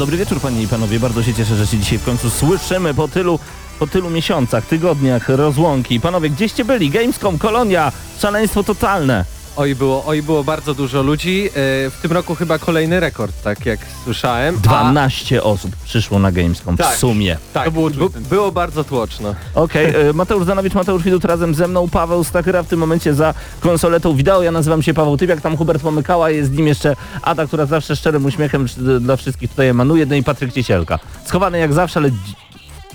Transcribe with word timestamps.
Dobry 0.00 0.16
wieczór 0.16 0.40
panie 0.40 0.62
i 0.62 0.68
panowie, 0.68 1.00
bardzo 1.00 1.22
się 1.22 1.34
cieszę, 1.34 1.56
że 1.56 1.66
się 1.66 1.78
dzisiaj 1.78 1.98
w 1.98 2.04
końcu 2.04 2.30
słyszymy 2.30 2.94
po 2.94 3.08
tylu, 3.08 3.38
po 3.78 3.86
tylu 3.86 4.10
miesiącach, 4.10 4.66
tygodniach 4.66 5.28
rozłąki. 5.28 6.00
Panowie, 6.00 6.30
gdzieście 6.30 6.64
byli? 6.64 6.90
Gamescom, 6.90 7.38
Kolonia, 7.38 7.92
szaleństwo 8.18 8.62
totalne. 8.62 9.24
Oj 9.56 9.74
było, 9.74 10.04
oj 10.06 10.22
było 10.22 10.44
bardzo 10.44 10.74
dużo 10.74 11.02
ludzi. 11.02 11.46
E, 11.48 11.50
W 11.90 11.98
tym 12.02 12.12
roku 12.12 12.34
chyba 12.34 12.58
kolejny 12.58 13.00
rekord, 13.00 13.42
tak 13.42 13.66
jak 13.66 13.80
słyszałem. 14.04 14.56
A- 14.56 14.58
12 14.60 15.42
osób 15.42 15.76
przyszło 15.84 16.18
na 16.18 16.32
Gamescom 16.32 16.76
Tak. 16.76 16.96
w 16.96 16.98
sumie. 16.98 17.36
Tak, 17.52 17.64
To 17.64 17.70
było 17.70 17.90
było 18.30 18.52
bardzo 18.52 18.84
tłoczno. 18.84 19.34
Okej, 19.54 19.94
e, 20.08 20.12
Mateusz 20.12 20.44
Zanowicz, 20.46 20.74
Mateusz 20.74 21.02
Widut 21.02 21.24
razem 21.24 21.54
ze 21.54 21.68
mną, 21.68 21.88
Paweł 21.88 22.24
Stachyra 22.24 22.62
w 22.62 22.66
tym 22.66 22.78
momencie 22.80 23.14
za 23.14 23.34
konsoletą 23.60 24.16
wideo. 24.16 24.42
Ja 24.42 24.50
nazywam 24.52 24.82
się 24.82 24.94
Paweł 24.94 25.16
Typiak, 25.16 25.40
tam 25.40 25.56
Hubert 25.56 25.82
Pomykała, 25.82 26.30
jest 26.30 26.50
z 26.52 26.56
nim 26.56 26.66
jeszcze 26.66 26.96
Ada, 27.22 27.46
która 27.46 27.66
zawsze 27.66 27.96
szczerym 27.96 28.24
uśmiechem 28.24 28.66
dla 29.00 29.16
wszystkich 29.16 29.50
tutaj 29.50 29.68
emanuje, 29.68 30.06
no 30.06 30.14
i 30.14 30.22
Patryk 30.22 30.52
Ciesielka. 30.52 30.98
Schowany 31.24 31.58
jak 31.58 31.72
zawsze, 31.72 32.00
ale 32.00 32.10
dzi- 32.10 32.34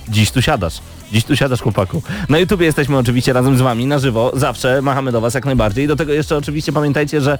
dziś 0.10 0.32
tu 0.32 0.42
siadasz. 0.42 0.80
Dziś 1.16 1.26
tu 1.26 1.36
siadasz, 1.36 1.62
chłopaku. 1.62 2.02
Na 2.30 2.40
YouTubie 2.40 2.66
jesteśmy 2.66 2.98
oczywiście 2.98 3.34
razem 3.34 3.58
z 3.58 3.62
wami, 3.62 3.86
na 3.86 4.00
żywo, 4.00 4.32
zawsze 4.34 4.82
machamy 4.82 5.12
do 5.12 5.22
was 5.22 5.34
jak 5.34 5.46
najbardziej. 5.46 5.88
Do 5.88 5.96
tego 5.96 6.14
jeszcze 6.14 6.38
oczywiście 6.38 6.74
pamiętajcie, 6.74 7.22
że 7.22 7.38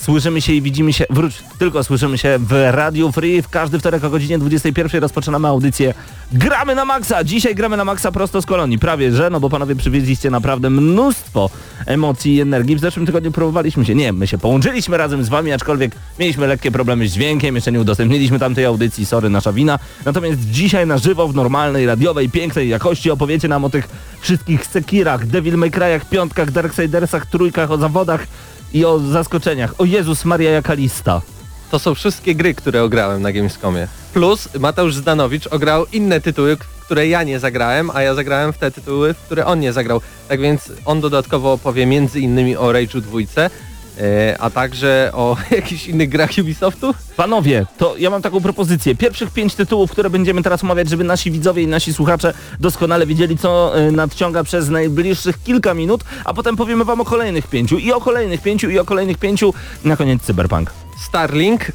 Słyszymy 0.00 0.40
się 0.40 0.52
i 0.52 0.62
widzimy 0.62 0.92
się, 0.92 1.04
wróć, 1.10 1.42
tylko 1.58 1.84
słyszymy 1.84 2.18
się 2.18 2.38
w 2.38 2.52
Radio 2.70 3.12
Free. 3.12 3.42
W 3.42 3.48
każdy 3.48 3.78
wtorek 3.78 4.04
o 4.04 4.10
godzinie 4.10 4.38
21 4.38 5.00
rozpoczynamy 5.02 5.48
audycję 5.48 5.94
Gramy 6.32 6.74
na 6.74 6.84
Maxa. 6.84 7.24
Dzisiaj 7.24 7.54
gramy 7.54 7.76
na 7.76 7.84
Maxa 7.84 8.12
prosto 8.12 8.42
z 8.42 8.46
kolonii. 8.46 8.78
Prawie, 8.78 9.12
że, 9.12 9.30
no 9.30 9.40
bo 9.40 9.50
panowie 9.50 9.76
przywieźliście 9.76 10.30
naprawdę 10.30 10.70
mnóstwo 10.70 11.50
emocji 11.86 12.34
i 12.34 12.40
energii. 12.40 12.76
W 12.76 12.80
zeszłym 12.80 13.06
tygodniu 13.06 13.32
próbowaliśmy 13.32 13.84
się, 13.84 13.94
nie, 13.94 14.12
my 14.12 14.26
się 14.26 14.38
połączyliśmy 14.38 14.96
razem 14.96 15.24
z 15.24 15.28
wami, 15.28 15.52
aczkolwiek 15.52 15.92
mieliśmy 16.18 16.46
lekkie 16.46 16.70
problemy 16.70 17.08
z 17.08 17.12
dźwiękiem, 17.12 17.54
jeszcze 17.54 17.72
nie 17.72 17.80
udostępniliśmy 17.80 18.38
tamtej 18.38 18.64
audycji, 18.64 19.06
sorry, 19.06 19.30
nasza 19.30 19.52
wina. 19.52 19.78
Natomiast 20.04 20.50
dzisiaj 20.50 20.86
na 20.86 20.98
żywo, 20.98 21.28
w 21.28 21.34
normalnej, 21.34 21.86
radiowej, 21.86 22.28
pięknej 22.28 22.68
jakości 22.68 23.10
opowiecie 23.10 23.48
nam 23.48 23.64
o 23.64 23.70
tych 23.70 23.88
wszystkich 24.20 24.66
sekirach, 24.66 25.26
Devil 25.26 25.56
May 25.56 25.70
Cry'ach, 25.70 26.00
piątkach, 26.10 26.50
Darksidersach, 26.50 27.26
trójkach, 27.26 27.70
o 27.70 27.78
zawodach 27.78 28.26
i 28.72 28.84
o 28.84 28.98
zaskoczeniach. 28.98 29.74
O 29.78 29.84
Jezus 29.84 30.24
Maria 30.24 30.50
jaka 30.50 30.74
lista. 30.74 31.22
To 31.70 31.78
są 31.78 31.94
wszystkie 31.94 32.34
gry, 32.34 32.54
które 32.54 32.82
ograłem 32.82 33.22
na 33.22 33.32
Gamescomie. 33.32 33.88
Plus 34.12 34.48
Mateusz 34.60 34.94
Zdanowicz 34.94 35.46
ograł 35.46 35.86
inne 35.92 36.20
tytuły, 36.20 36.56
które 36.84 37.08
ja 37.08 37.22
nie 37.22 37.40
zagrałem, 37.40 37.90
a 37.94 38.02
ja 38.02 38.14
zagrałem 38.14 38.52
w 38.52 38.58
te 38.58 38.70
tytuły, 38.70 39.14
które 39.14 39.46
on 39.46 39.60
nie 39.60 39.72
zagrał. 39.72 40.00
Tak 40.28 40.40
więc 40.40 40.72
on 40.84 41.00
dodatkowo 41.00 41.52
opowie 41.52 41.86
między 41.86 42.20
innymi 42.20 42.56
o 42.56 42.72
Rage'u 42.72 43.00
dwójce, 43.00 43.50
a 44.38 44.50
także 44.50 45.10
o 45.14 45.36
jakichś 45.50 45.86
innych 45.86 46.08
grach 46.08 46.30
Ubisoftu. 46.40 46.94
Panowie, 47.16 47.66
to 47.78 47.94
ja 47.98 48.10
mam 48.10 48.22
taką 48.22 48.40
propozycję. 48.40 48.94
Pierwszych 48.94 49.30
pięć 49.30 49.54
tytułów, 49.54 49.90
które 49.90 50.10
będziemy 50.10 50.42
teraz 50.42 50.64
omawiać, 50.64 50.88
żeby 50.88 51.04
nasi 51.04 51.30
widzowie 51.30 51.62
i 51.62 51.66
nasi 51.66 51.94
słuchacze 51.94 52.34
doskonale 52.60 53.06
wiedzieli, 53.06 53.38
co 53.38 53.78
y, 53.80 53.92
nadciąga 53.92 54.44
przez 54.44 54.68
najbliższych 54.68 55.42
kilka 55.42 55.74
minut, 55.74 56.04
a 56.24 56.34
potem 56.34 56.56
powiemy 56.56 56.84
wam 56.84 57.00
o 57.00 57.04
kolejnych 57.04 57.46
pięciu 57.46 57.78
i 57.78 57.92
o 57.92 58.00
kolejnych 58.00 58.42
pięciu 58.42 58.70
i 58.70 58.78
o 58.78 58.84
kolejnych 58.84 59.18
pięciu. 59.18 59.54
Na 59.84 59.96
koniec 59.96 60.22
Cyberpunk. 60.22 60.70
Starlink, 61.08 61.60
e, 61.68 61.72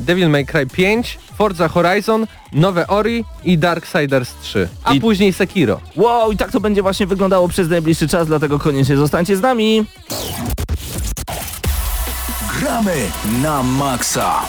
Devil 0.00 0.28
May 0.30 0.46
Cry 0.46 0.66
5, 0.66 1.18
Forza 1.38 1.68
Horizon, 1.68 2.26
nowe 2.52 2.86
Ori 2.86 3.24
i 3.44 3.58
Darksiders 3.58 4.34
3, 4.42 4.68
a 4.84 4.92
I- 4.94 5.00
później 5.00 5.32
Sekiro. 5.32 5.80
Wow, 5.96 6.32
i 6.32 6.36
tak 6.36 6.52
to 6.52 6.60
będzie 6.60 6.82
właśnie 6.82 7.06
wyglądało 7.06 7.48
przez 7.48 7.68
najbliższy 7.68 8.08
czas, 8.08 8.26
dlatego 8.26 8.58
koniecznie 8.58 8.96
zostańcie 8.96 9.36
z 9.36 9.40
nami. 9.40 9.84
Gramy 12.54 13.10
na 13.42 13.62
maksa. 13.62 14.46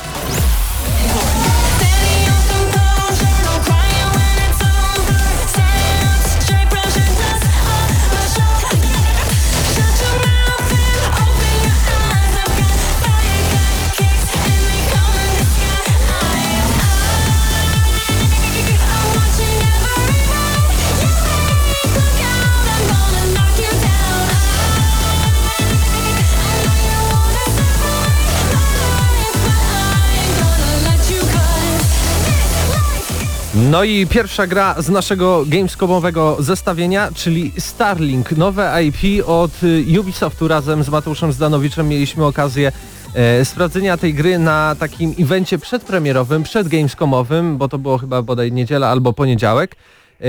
No 33.56 33.84
i 33.84 34.08
pierwsza 34.08 34.48
gra 34.48 34.76
z 34.82 34.90
naszego 34.90 35.44
Gamescomowego 35.48 36.38
zestawienia, 36.40 37.10
czyli 37.14 37.52
Starlink, 37.58 38.32
nowe 38.32 38.84
IP 38.84 39.28
od 39.28 39.52
y, 39.64 40.00
Ubisoftu 40.00 40.48
razem 40.48 40.84
z 40.84 40.90
Mateuszem 40.90 41.34
Zdanowiczem 41.34 41.88
mieliśmy 41.88 42.26
okazję 42.26 42.72
e, 43.14 43.46
sprawdzenia 43.46 43.98
tej 43.98 44.14
gry 44.14 44.40
na 44.40 44.76
takim 44.80 45.16
evencie 45.20 45.58
przedpremierowym, 45.58 46.44
przed 46.44 46.68
Gamescomowym, 46.68 47.58
bo 47.58 47.68
to 47.68 47.78
było 47.78 47.98
chyba 47.98 48.22
bodaj 48.22 48.52
niedziela 48.52 48.90
albo 48.90 49.14
poniedziałek. 49.14 49.76
E, 50.22 50.26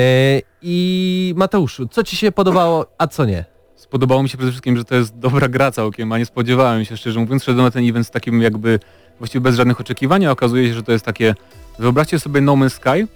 I 0.63 1.35
Mateuszu, 1.37 1.89
co 1.89 2.05
Ci 2.05 2.17
się 2.17 2.33
podobało, 2.33 2.87
a 2.99 3.07
co 3.07 3.25
nie? 3.25 3.45
Spodobało 3.77 4.23
mi 4.23 4.29
się 4.29 4.39
przede 4.39 4.53
wszystkim, 4.53 4.77
że 4.77 4.85
to 4.85 4.95
jest 4.95 5.19
dobra 5.19 5.49
gra 5.49 5.71
całkiem, 5.71 6.13
a 6.13 6.19
nie 6.19 6.27
spodziewałem 6.27 6.85
się 6.85 6.97
szczerze 6.97 7.21
mówiąc, 7.21 7.45
szedłem 7.45 7.65
na 7.65 7.71
ten 7.71 7.89
event 7.89 8.07
z 8.07 8.11
takim 8.11 8.43
jakby 8.43 8.79
właściwie 9.19 9.41
bez 9.41 9.57
żadnych 9.57 9.81
oczekiwań, 9.81 10.27
a 10.27 10.31
okazuje 10.31 10.69
się, 10.69 10.75
że 10.75 10.83
to 10.83 10.93
jest 10.93 11.05
takie, 11.05 11.35
wyobraźcie 11.79 12.19
sobie 12.19 12.41
No 12.41 12.53
Man's 12.53 12.71
Sky, 12.71 13.07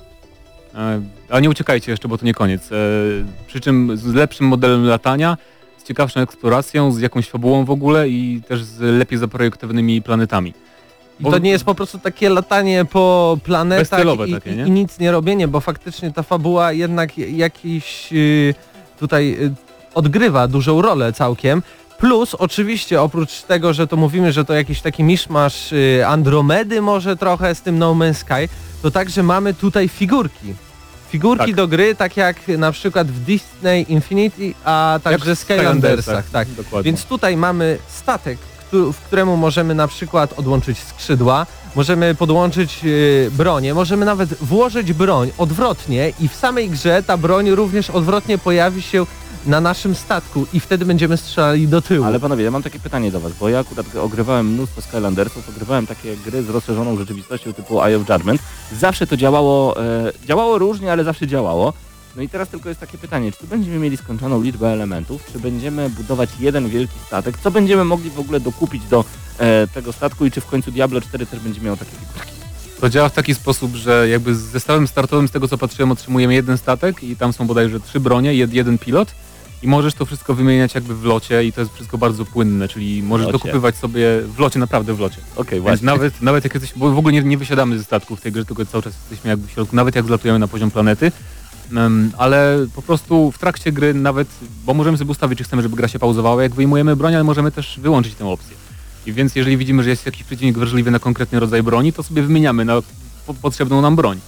e, 0.74 1.02
ale 1.28 1.42
nie 1.42 1.50
uciekajcie 1.50 1.90
jeszcze, 1.90 2.08
bo 2.08 2.18
to 2.18 2.26
nie 2.26 2.34
koniec. 2.34 2.72
E, 2.72 2.76
przy 3.46 3.60
czym 3.60 3.96
z 3.96 4.06
lepszym 4.06 4.46
modelem 4.46 4.86
latania, 4.86 5.36
z 5.78 5.84
ciekawszą 5.84 6.20
eksploracją, 6.20 6.92
z 6.92 7.00
jakąś 7.00 7.28
fabułą 7.28 7.64
w 7.64 7.70
ogóle 7.70 8.08
i 8.08 8.42
też 8.48 8.62
z 8.64 8.80
lepiej 8.80 9.18
zaprojektowanymi 9.18 10.02
planetami. 10.02 10.54
I 11.20 11.24
to 11.24 11.38
nie 11.38 11.50
jest 11.50 11.64
po 11.64 11.74
prostu 11.74 11.98
takie 11.98 12.28
latanie 12.28 12.84
po 12.84 13.38
planetach 13.44 14.04
i, 14.26 14.32
takie, 14.32 14.50
i 14.50 14.70
nic 14.70 14.98
nie 14.98 15.12
robienie, 15.12 15.48
bo 15.48 15.60
faktycznie 15.60 16.12
ta 16.12 16.22
fabuła 16.22 16.72
jednak 16.72 17.18
jakiś 17.18 18.12
y, 18.12 18.54
tutaj 18.98 19.36
y, 19.40 19.52
odgrywa 19.94 20.48
dużą 20.48 20.82
rolę 20.82 21.12
całkiem. 21.12 21.62
Plus 22.00 22.34
oczywiście 22.34 23.02
oprócz 23.02 23.42
tego, 23.42 23.72
że 23.72 23.86
to 23.86 23.96
mówimy, 23.96 24.32
że 24.32 24.44
to 24.44 24.54
jakiś 24.54 24.80
taki 24.80 25.04
miszmasz 25.04 25.72
y, 25.72 26.06
Andromedy 26.06 26.80
może 26.80 27.16
trochę 27.16 27.54
z 27.54 27.62
tym 27.62 27.78
No 27.78 27.94
Man's 27.94 28.14
Sky, 28.14 28.48
to 28.82 28.90
także 28.90 29.22
mamy 29.22 29.54
tutaj 29.54 29.88
figurki. 29.88 30.54
Figurki 31.08 31.46
Tak. 31.46 31.54
do 31.54 31.68
gry, 31.68 31.94
tak 31.94 32.16
jak 32.16 32.48
na 32.48 32.72
przykład 32.72 33.10
w 33.10 33.20
Disney 33.24 33.92
Infinity, 33.92 34.54
a 34.64 35.00
także 35.02 35.36
Skylandersach. 35.36 36.30
Tak. 36.30 36.48
Dokładnie. 36.48 36.92
Więc 36.92 37.04
tutaj 37.04 37.36
mamy 37.36 37.78
statek, 37.88 38.38
w 38.72 38.96
któremu 39.06 39.36
możemy 39.36 39.74
na 39.74 39.88
przykład 39.88 40.38
odłączyć 40.38 40.78
skrzydła, 40.78 41.46
możemy 41.76 42.14
podłączyć 42.14 42.84
yy, 42.84 43.30
bronię, 43.30 43.74
możemy 43.74 44.04
nawet 44.06 44.34
włożyć 44.34 44.92
broń 44.92 45.30
odwrotnie 45.38 46.12
i 46.20 46.28
w 46.28 46.34
samej 46.34 46.70
grze 46.70 47.02
ta 47.02 47.16
broń 47.16 47.50
również 47.50 47.90
odwrotnie 47.90 48.38
pojawi 48.38 48.82
się 48.82 49.06
na 49.46 49.60
naszym 49.60 49.94
statku 49.94 50.46
i 50.52 50.60
wtedy 50.60 50.84
będziemy 50.84 51.16
strzelali 51.16 51.68
do 51.68 51.82
tyłu. 51.82 52.04
Ale 52.04 52.20
panowie, 52.20 52.44
ja 52.44 52.50
mam 52.50 52.62
takie 52.62 52.78
pytanie 52.78 53.10
do 53.10 53.20
was, 53.20 53.32
bo 53.40 53.48
ja 53.48 53.58
akurat 53.58 53.96
ogrywałem 53.96 54.52
mnóstwo 54.52 54.82
Skylandersów, 54.82 55.48
ogrywałem 55.48 55.86
takie 55.86 56.16
gry 56.16 56.42
z 56.42 56.48
rozszerzoną 56.48 56.96
rzeczywistością 56.96 57.52
typu 57.52 57.82
Eye 57.82 57.96
of 57.96 58.08
Judgment. 58.08 58.42
Zawsze 58.72 59.06
to 59.06 59.16
działało, 59.16 59.84
e, 59.84 60.12
działało 60.26 60.58
różnie, 60.58 60.92
ale 60.92 61.04
zawsze 61.04 61.26
działało. 61.26 61.72
No 62.16 62.22
i 62.22 62.28
teraz 62.28 62.48
tylko 62.48 62.68
jest 62.68 62.80
takie 62.80 62.98
pytanie, 62.98 63.32
czy 63.32 63.38
tu 63.38 63.46
będziemy 63.46 63.78
mieli 63.78 63.96
skończoną 63.96 64.42
liczbę 64.42 64.68
elementów, 64.68 65.24
czy 65.32 65.38
będziemy 65.38 65.90
budować 65.90 66.30
jeden 66.40 66.68
wielki 66.68 66.94
statek, 67.06 67.38
co 67.38 67.50
będziemy 67.50 67.84
mogli 67.84 68.10
w 68.10 68.18
ogóle 68.18 68.40
dokupić 68.40 68.84
do 68.84 69.04
e, 69.38 69.66
tego 69.66 69.92
statku 69.92 70.26
i 70.26 70.30
czy 70.30 70.40
w 70.40 70.46
końcu 70.46 70.70
Diablo 70.70 71.00
4 71.00 71.26
też 71.26 71.40
będzie 71.40 71.60
miało 71.60 71.76
takie 71.76 71.90
figurki? 71.90 72.32
To 72.80 72.90
działa 72.90 73.08
w 73.08 73.12
taki 73.12 73.34
sposób, 73.34 73.74
że 73.74 74.08
jakby 74.08 74.34
z 74.34 74.38
zestawem 74.38 74.88
startowym, 74.88 75.28
z 75.28 75.30
tego 75.30 75.48
co 75.48 75.58
patrzyłem, 75.58 75.92
otrzymujemy 75.92 76.34
jeden 76.34 76.58
statek 76.58 77.02
i 77.02 77.16
tam 77.16 77.32
są 77.32 77.46
bodajże 77.46 77.80
trzy 77.80 78.00
bronie, 78.00 78.34
jed, 78.34 78.52
jeden 78.54 78.78
pilot 78.78 79.14
i 79.62 79.68
możesz 79.68 79.94
to 79.94 80.06
wszystko 80.06 80.34
wymieniać 80.34 80.74
jakby 80.74 80.94
w 80.94 81.04
locie 81.04 81.44
i 81.44 81.52
to 81.52 81.60
jest 81.60 81.74
wszystko 81.74 81.98
bardzo 81.98 82.24
płynne, 82.24 82.68
czyli 82.68 83.02
możesz 83.02 83.26
locie. 83.26 83.38
dokupywać 83.38 83.76
sobie 83.76 84.06
w 84.36 84.38
locie, 84.38 84.58
naprawdę 84.58 84.94
w 84.94 85.00
locie. 85.00 85.18
Okej, 85.36 85.50
Więc 85.52 85.62
właśnie. 85.62 85.86
nawet, 85.86 86.22
nawet 86.22 86.44
jak 86.44 86.54
jesteś, 86.54 86.72
bo 86.76 86.90
w 86.90 86.98
ogóle 86.98 87.12
nie, 87.12 87.22
nie 87.22 87.38
wysiadamy 87.38 87.78
ze 87.78 87.84
statku 87.84 88.16
w 88.16 88.20
tej 88.20 88.32
grze, 88.32 88.44
tylko 88.44 88.66
cały 88.66 88.82
czas 88.82 88.94
jesteśmy 89.00 89.30
jakby 89.30 89.48
w 89.48 89.50
środku, 89.50 89.76
nawet 89.76 89.94
jak 89.94 90.06
zlatujemy 90.06 90.38
na 90.38 90.48
poziom 90.48 90.70
planety, 90.70 91.12
Em, 91.76 92.12
ale 92.18 92.66
po 92.74 92.82
prostu 92.82 93.32
w 93.32 93.38
trakcie 93.38 93.72
gry 93.72 93.94
nawet, 93.94 94.28
bo 94.64 94.74
możemy 94.74 94.98
sobie 94.98 95.10
ustawić, 95.10 95.38
czy 95.38 95.44
chcemy, 95.44 95.62
żeby 95.62 95.76
gra 95.76 95.88
się 95.88 95.98
pauzowała, 95.98 96.42
jak 96.42 96.54
wyjmujemy 96.54 96.96
broń, 96.96 97.14
ale 97.14 97.24
możemy 97.24 97.52
też 97.52 97.80
wyłączyć 97.82 98.14
tę 98.14 98.26
opcję. 98.26 98.56
I 99.06 99.12
więc 99.12 99.36
jeżeli 99.36 99.56
widzimy, 99.56 99.82
że 99.82 99.90
jest 99.90 100.06
jakiś 100.06 100.22
przeciwnik 100.24 100.58
wrażliwy 100.58 100.90
na 100.90 100.98
konkretny 100.98 101.40
rodzaj 101.40 101.62
broni, 101.62 101.92
to 101.92 102.02
sobie 102.02 102.22
wymieniamy 102.22 102.64
na 102.64 102.82
po, 103.26 103.34
potrzebną 103.34 103.80
nam 103.82 103.96
broń. 103.96 104.20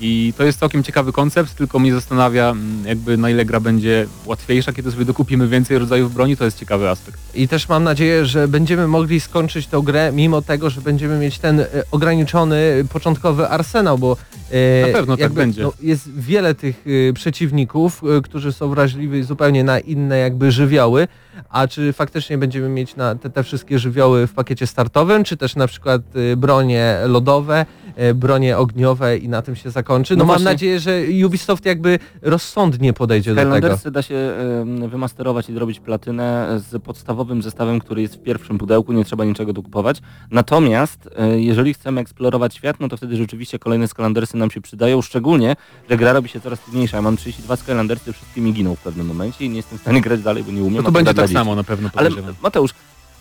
I 0.00 0.32
to 0.36 0.44
jest 0.44 0.58
całkiem 0.58 0.82
ciekawy 0.82 1.12
koncept, 1.12 1.54
tylko 1.54 1.78
mnie 1.78 1.94
zastanawia 1.94 2.50
mm, 2.50 2.86
jakby 2.86 3.16
na 3.16 3.30
ile 3.30 3.44
gra 3.44 3.60
będzie 3.60 4.06
łatwiejsza, 4.26 4.72
kiedy 4.72 4.90
sobie 4.90 5.04
dokupimy 5.04 5.48
więcej 5.48 5.78
rodzajów 5.78 6.14
broni, 6.14 6.36
to 6.36 6.44
jest 6.44 6.58
ciekawy 6.58 6.88
aspekt. 6.88 7.18
I 7.34 7.48
też 7.48 7.68
mam 7.68 7.84
nadzieję, 7.84 8.26
że 8.26 8.48
będziemy 8.48 8.88
mogli 8.88 9.20
skończyć 9.20 9.66
tę 9.66 9.80
grę, 9.84 10.12
mimo 10.12 10.42
tego, 10.42 10.70
że 10.70 10.80
będziemy 10.80 11.18
mieć 11.18 11.38
ten 11.38 11.60
e, 11.60 11.66
ograniczony 11.90 12.84
początkowy 12.92 13.48
arsenał, 13.48 13.98
bo 13.98 14.16
e, 14.50 14.86
Na 14.86 14.92
pewno 14.92 15.14
tak 15.14 15.20
jakby, 15.20 15.40
będzie. 15.40 15.62
No, 15.62 15.72
jest 15.80 16.10
wiele 16.20 16.54
tych 16.54 16.84
e, 17.10 17.12
przeciwników, 17.12 18.02
e, 18.18 18.22
którzy 18.22 18.52
są 18.52 18.68
wrażliwi 18.68 19.22
zupełnie 19.22 19.64
na 19.64 19.78
inne 19.78 20.18
jakby 20.18 20.52
żywioły, 20.52 21.08
a 21.50 21.68
czy 21.68 21.92
faktycznie 21.92 22.38
będziemy 22.38 22.68
mieć 22.68 22.96
na 22.96 23.14
te, 23.14 23.30
te 23.30 23.42
wszystkie 23.42 23.78
żywioły 23.78 24.26
w 24.26 24.32
pakiecie 24.32 24.66
startowym, 24.66 25.24
czy 25.24 25.36
też 25.36 25.56
na 25.56 25.66
przykład 25.66 26.02
e, 26.32 26.36
bronie 26.36 26.98
lodowe, 27.06 27.66
e, 27.96 28.14
bronie 28.14 28.58
ogniowe 28.58 29.18
i 29.18 29.28
na 29.28 29.42
tym 29.42 29.56
się 29.56 29.70
zakończy. 29.70 30.16
No, 30.16 30.24
No 30.24 30.32
mam 30.32 30.42
nadzieję, 30.44 30.80
że 30.80 31.02
Ubisoft 31.26 31.66
jakby 31.66 31.98
rozsądnie 32.22 32.92
podejdzie 32.92 33.34
do 33.34 33.50
tego. 33.60 33.90
Da 33.90 34.02
się 34.02 34.14
em, 34.14 34.88
wymasterować 34.88 35.48
i 35.48 35.52
zrobić 35.52 35.80
platynę 35.80 36.60
z 36.70 36.82
podstawowym 36.82 37.42
zestawem, 37.42 37.80
który 37.80 38.02
jest 38.02 38.14
w 38.14 38.22
pierwszym 38.22 38.58
pudełku, 38.58 38.92
nie 38.92 39.04
trzeba 39.04 39.24
niczego 39.24 39.52
dokupować. 39.52 40.00
Natomiast 40.30 41.08
e, 41.16 41.40
jeżeli 41.40 41.74
chcemy 41.74 42.00
eksplorować 42.00 42.54
świat, 42.54 42.76
no 42.80 42.88
to 42.88 42.96
wtedy 42.96 43.16
rzeczywiście 43.16 43.58
kolejne 43.58 43.88
Skylandersy 43.88 44.36
nam 44.36 44.50
się 44.50 44.60
przydają, 44.60 45.02
szczególnie, 45.02 45.56
że 45.90 45.96
gra 45.96 46.12
robi 46.12 46.28
się 46.28 46.40
coraz 46.40 46.60
trudniejsza. 46.60 46.96
Ja 46.96 47.02
mam 47.02 47.16
32 47.16 47.56
Skylandersy, 47.56 48.12
wszystkie 48.12 48.40
mi 48.40 48.52
giną 48.52 48.74
w 48.74 48.80
pewnym 48.80 49.06
momencie 49.06 49.44
i 49.44 49.48
nie 49.48 49.56
jestem 49.56 49.78
w 49.78 49.80
stanie 49.80 50.00
grać 50.00 50.22
dalej, 50.22 50.44
bo 50.44 50.52
nie 50.52 50.62
umiem. 50.62 50.76
No 50.76 50.82
to 50.82 50.92
będzie 50.92 51.14
gra 51.14 51.25
tak 51.28 51.34
samo 51.34 51.54
na 51.54 51.64
pewno 51.64 51.90
Ale 51.94 52.10
podejrzewam. 52.10 52.34
Mateusz, 52.42 52.70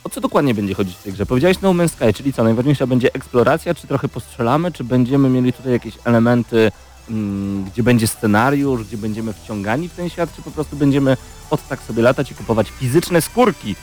o 0.03 0.09
co 0.09 0.21
dokładnie 0.21 0.53
będzie 0.53 0.73
chodzić 0.73 0.97
w 0.97 1.03
tej 1.03 1.13
grze? 1.13 1.25
Powiedziałeś 1.25 1.57
No 1.61 1.73
Man's 1.73 1.89
Sky, 1.89 2.13
czyli 2.13 2.33
co, 2.33 2.43
najważniejsza 2.43 2.87
będzie 2.87 3.13
eksploracja, 3.13 3.75
czy 3.75 3.87
trochę 3.87 4.07
postrzelamy, 4.07 4.71
czy 4.71 4.83
będziemy 4.83 5.29
mieli 5.29 5.53
tutaj 5.53 5.71
jakieś 5.71 5.93
elementy, 6.03 6.71
mm, 7.09 7.63
gdzie 7.63 7.83
będzie 7.83 8.07
scenariusz, 8.07 8.83
gdzie 8.83 8.97
będziemy 8.97 9.33
wciągani 9.33 9.89
w 9.89 9.93
ten 9.93 10.09
świat, 10.09 10.35
czy 10.35 10.41
po 10.41 10.51
prostu 10.51 10.75
będziemy 10.75 11.17
od 11.49 11.67
tak 11.67 11.81
sobie 11.81 12.03
latać 12.03 12.31
i 12.31 12.35
kupować 12.35 12.69
fizyczne 12.69 13.21
skórki 13.21 13.75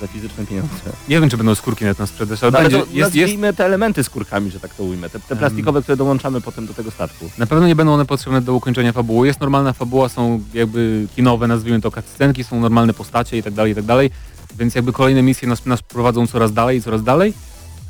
za 0.00 0.06
fizyczne 0.06 0.46
pieniądze? 0.46 0.74
Nie 1.08 1.20
wiem, 1.20 1.30
czy 1.30 1.36
będą 1.36 1.54
skórki 1.54 1.84
nawet 1.84 1.98
na 1.98 2.06
sprzedaż, 2.06 2.42
ale 2.42 2.52
No, 2.52 2.58
ale 2.58 2.68
będzie, 2.68 2.86
to 2.86 2.92
jest, 2.92 3.14
jest, 3.14 3.56
te 3.56 3.64
elementy 3.64 4.04
skórkami, 4.04 4.50
że 4.50 4.60
tak 4.60 4.74
to 4.74 4.84
ujmę, 4.84 5.10
te, 5.10 5.20
te 5.20 5.36
plastikowe, 5.36 5.82
które 5.82 5.96
dołączamy 5.96 6.40
potem 6.40 6.66
do 6.66 6.74
tego 6.74 6.90
statku. 6.90 7.30
Na 7.38 7.46
pewno 7.46 7.66
nie 7.66 7.76
będą 7.76 7.94
one 7.94 8.06
potrzebne 8.06 8.40
do 8.40 8.54
ukończenia 8.54 8.92
fabuły. 8.92 9.26
Jest 9.26 9.40
normalna 9.40 9.72
fabuła, 9.72 10.08
są 10.08 10.40
jakby 10.54 11.06
kinowe, 11.16 11.48
nazwijmy 11.48 11.80
to 11.80 11.90
cutscenki, 11.90 12.44
są 12.44 12.60
normalne 12.60 12.94
postacie 12.94 13.38
i 13.38 13.42
tak 13.42 13.54
dalej, 13.54 13.72
i 13.72 13.74
tak 13.74 13.84
dalej. 13.84 14.10
Więc 14.58 14.74
jakby 14.74 14.92
kolejne 14.92 15.22
misje 15.22 15.48
nas, 15.48 15.66
nas 15.66 15.82
prowadzą 15.82 16.26
coraz 16.26 16.52
dalej 16.52 16.78
i 16.78 16.82
coraz 16.82 17.02
dalej. 17.02 17.32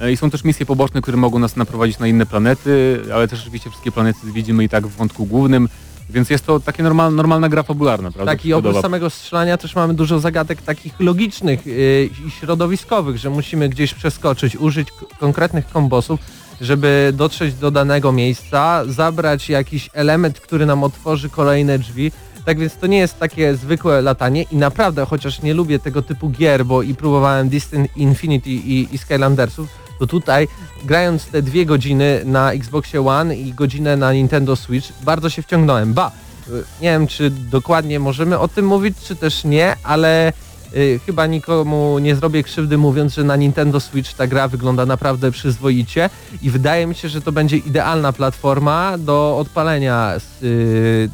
E, 0.00 0.12
I 0.12 0.16
są 0.16 0.30
też 0.30 0.44
misje 0.44 0.66
poboczne, 0.66 1.02
które 1.02 1.16
mogą 1.16 1.38
nas 1.38 1.56
naprowadzić 1.56 1.98
na 1.98 2.06
inne 2.06 2.26
planety, 2.26 3.00
ale 3.14 3.28
też 3.28 3.40
oczywiście 3.40 3.70
wszystkie 3.70 3.92
planety 3.92 4.18
widzimy 4.34 4.64
i 4.64 4.68
tak 4.68 4.86
w 4.86 4.96
wątku 4.96 5.26
głównym. 5.26 5.68
Więc 6.10 6.30
jest 6.30 6.46
to 6.46 6.60
takie 6.60 6.82
normal, 6.82 7.14
normalna 7.14 7.48
gra 7.48 7.62
fabularna, 7.62 8.10
prawda? 8.10 8.32
Tak 8.32 8.46
i 8.46 8.52
oprócz 8.52 8.68
Podoba. 8.68 8.82
samego 8.82 9.10
strzelania 9.10 9.56
też 9.56 9.74
mamy 9.74 9.94
dużo 9.94 10.20
zagadek 10.20 10.62
takich 10.62 11.00
logicznych 11.00 11.66
yy, 11.66 12.10
i 12.26 12.30
środowiskowych, 12.30 13.18
że 13.18 13.30
musimy 13.30 13.68
gdzieś 13.68 13.94
przeskoczyć, 13.94 14.56
użyć 14.56 14.88
konkretnych 15.20 15.68
kombosów, 15.68 16.20
żeby 16.60 17.12
dotrzeć 17.16 17.54
do 17.54 17.70
danego 17.70 18.12
miejsca, 18.12 18.84
zabrać 18.84 19.48
jakiś 19.48 19.90
element, 19.92 20.40
który 20.40 20.66
nam 20.66 20.84
otworzy 20.84 21.30
kolejne 21.30 21.78
drzwi. 21.78 22.12
Tak 22.44 22.58
więc 22.58 22.76
to 22.76 22.86
nie 22.86 22.98
jest 22.98 23.18
takie 23.18 23.56
zwykłe 23.56 24.02
latanie 24.02 24.42
i 24.42 24.56
naprawdę, 24.56 25.06
chociaż 25.06 25.42
nie 25.42 25.54
lubię 25.54 25.78
tego 25.78 26.02
typu 26.02 26.30
gier, 26.30 26.66
bo 26.66 26.82
i 26.82 26.94
próbowałem 26.94 27.48
Distant 27.48 27.96
Infinity 27.96 28.50
i, 28.50 28.94
i 28.94 28.98
Skylandersów, 28.98 29.68
to 29.98 30.06
tutaj 30.06 30.48
grając 30.84 31.26
te 31.26 31.42
dwie 31.42 31.66
godziny 31.66 32.22
na 32.24 32.52
Xboxie 32.52 33.06
One 33.06 33.36
i 33.36 33.52
godzinę 33.52 33.96
na 33.96 34.12
Nintendo 34.12 34.56
Switch, 34.56 34.92
bardzo 35.02 35.30
się 35.30 35.42
wciągnąłem. 35.42 35.94
Ba, 35.94 36.12
y, 36.48 36.64
nie 36.82 36.90
wiem 36.90 37.06
czy 37.06 37.30
dokładnie 37.30 38.00
możemy 38.00 38.38
o 38.38 38.48
tym 38.48 38.66
mówić, 38.66 38.96
czy 39.04 39.16
też 39.16 39.44
nie, 39.44 39.76
ale 39.82 40.32
y, 40.76 41.00
chyba 41.06 41.26
nikomu 41.26 41.98
nie 41.98 42.16
zrobię 42.16 42.42
krzywdy 42.42 42.78
mówiąc, 42.78 43.14
że 43.14 43.24
na 43.24 43.36
Nintendo 43.36 43.80
Switch 43.80 44.12
ta 44.12 44.26
gra 44.26 44.48
wygląda 44.48 44.86
naprawdę 44.86 45.30
przyzwoicie 45.30 46.10
i 46.42 46.50
wydaje 46.50 46.86
mi 46.86 46.94
się, 46.94 47.08
że 47.08 47.20
to 47.20 47.32
będzie 47.32 47.56
idealna 47.56 48.12
platforma 48.12 48.98
do 48.98 49.38
odpalenia 49.38 50.12
z, 50.18 50.42
y, 50.42 51.10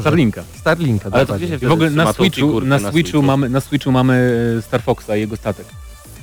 Starlinka. 0.00 0.44
Starlinka. 0.60 1.04
Ale 1.12 1.12
to 1.12 1.18
dokładnie. 1.18 1.46
gdzie 1.46 1.58
się 1.58 1.68
w 1.68 1.72
ogóle 1.72 1.90
na 1.90 2.12
Switchu, 2.12 2.60
na 2.60 2.78
na 2.78 2.90
Switchu, 2.90 3.22
mamy, 3.22 3.48
na 3.48 3.60
Switchu 3.60 3.92
mamy 3.92 4.36
Star 4.62 4.82
Foxa 4.82 5.16
i 5.16 5.20
jego 5.20 5.36
statek. 5.36 5.66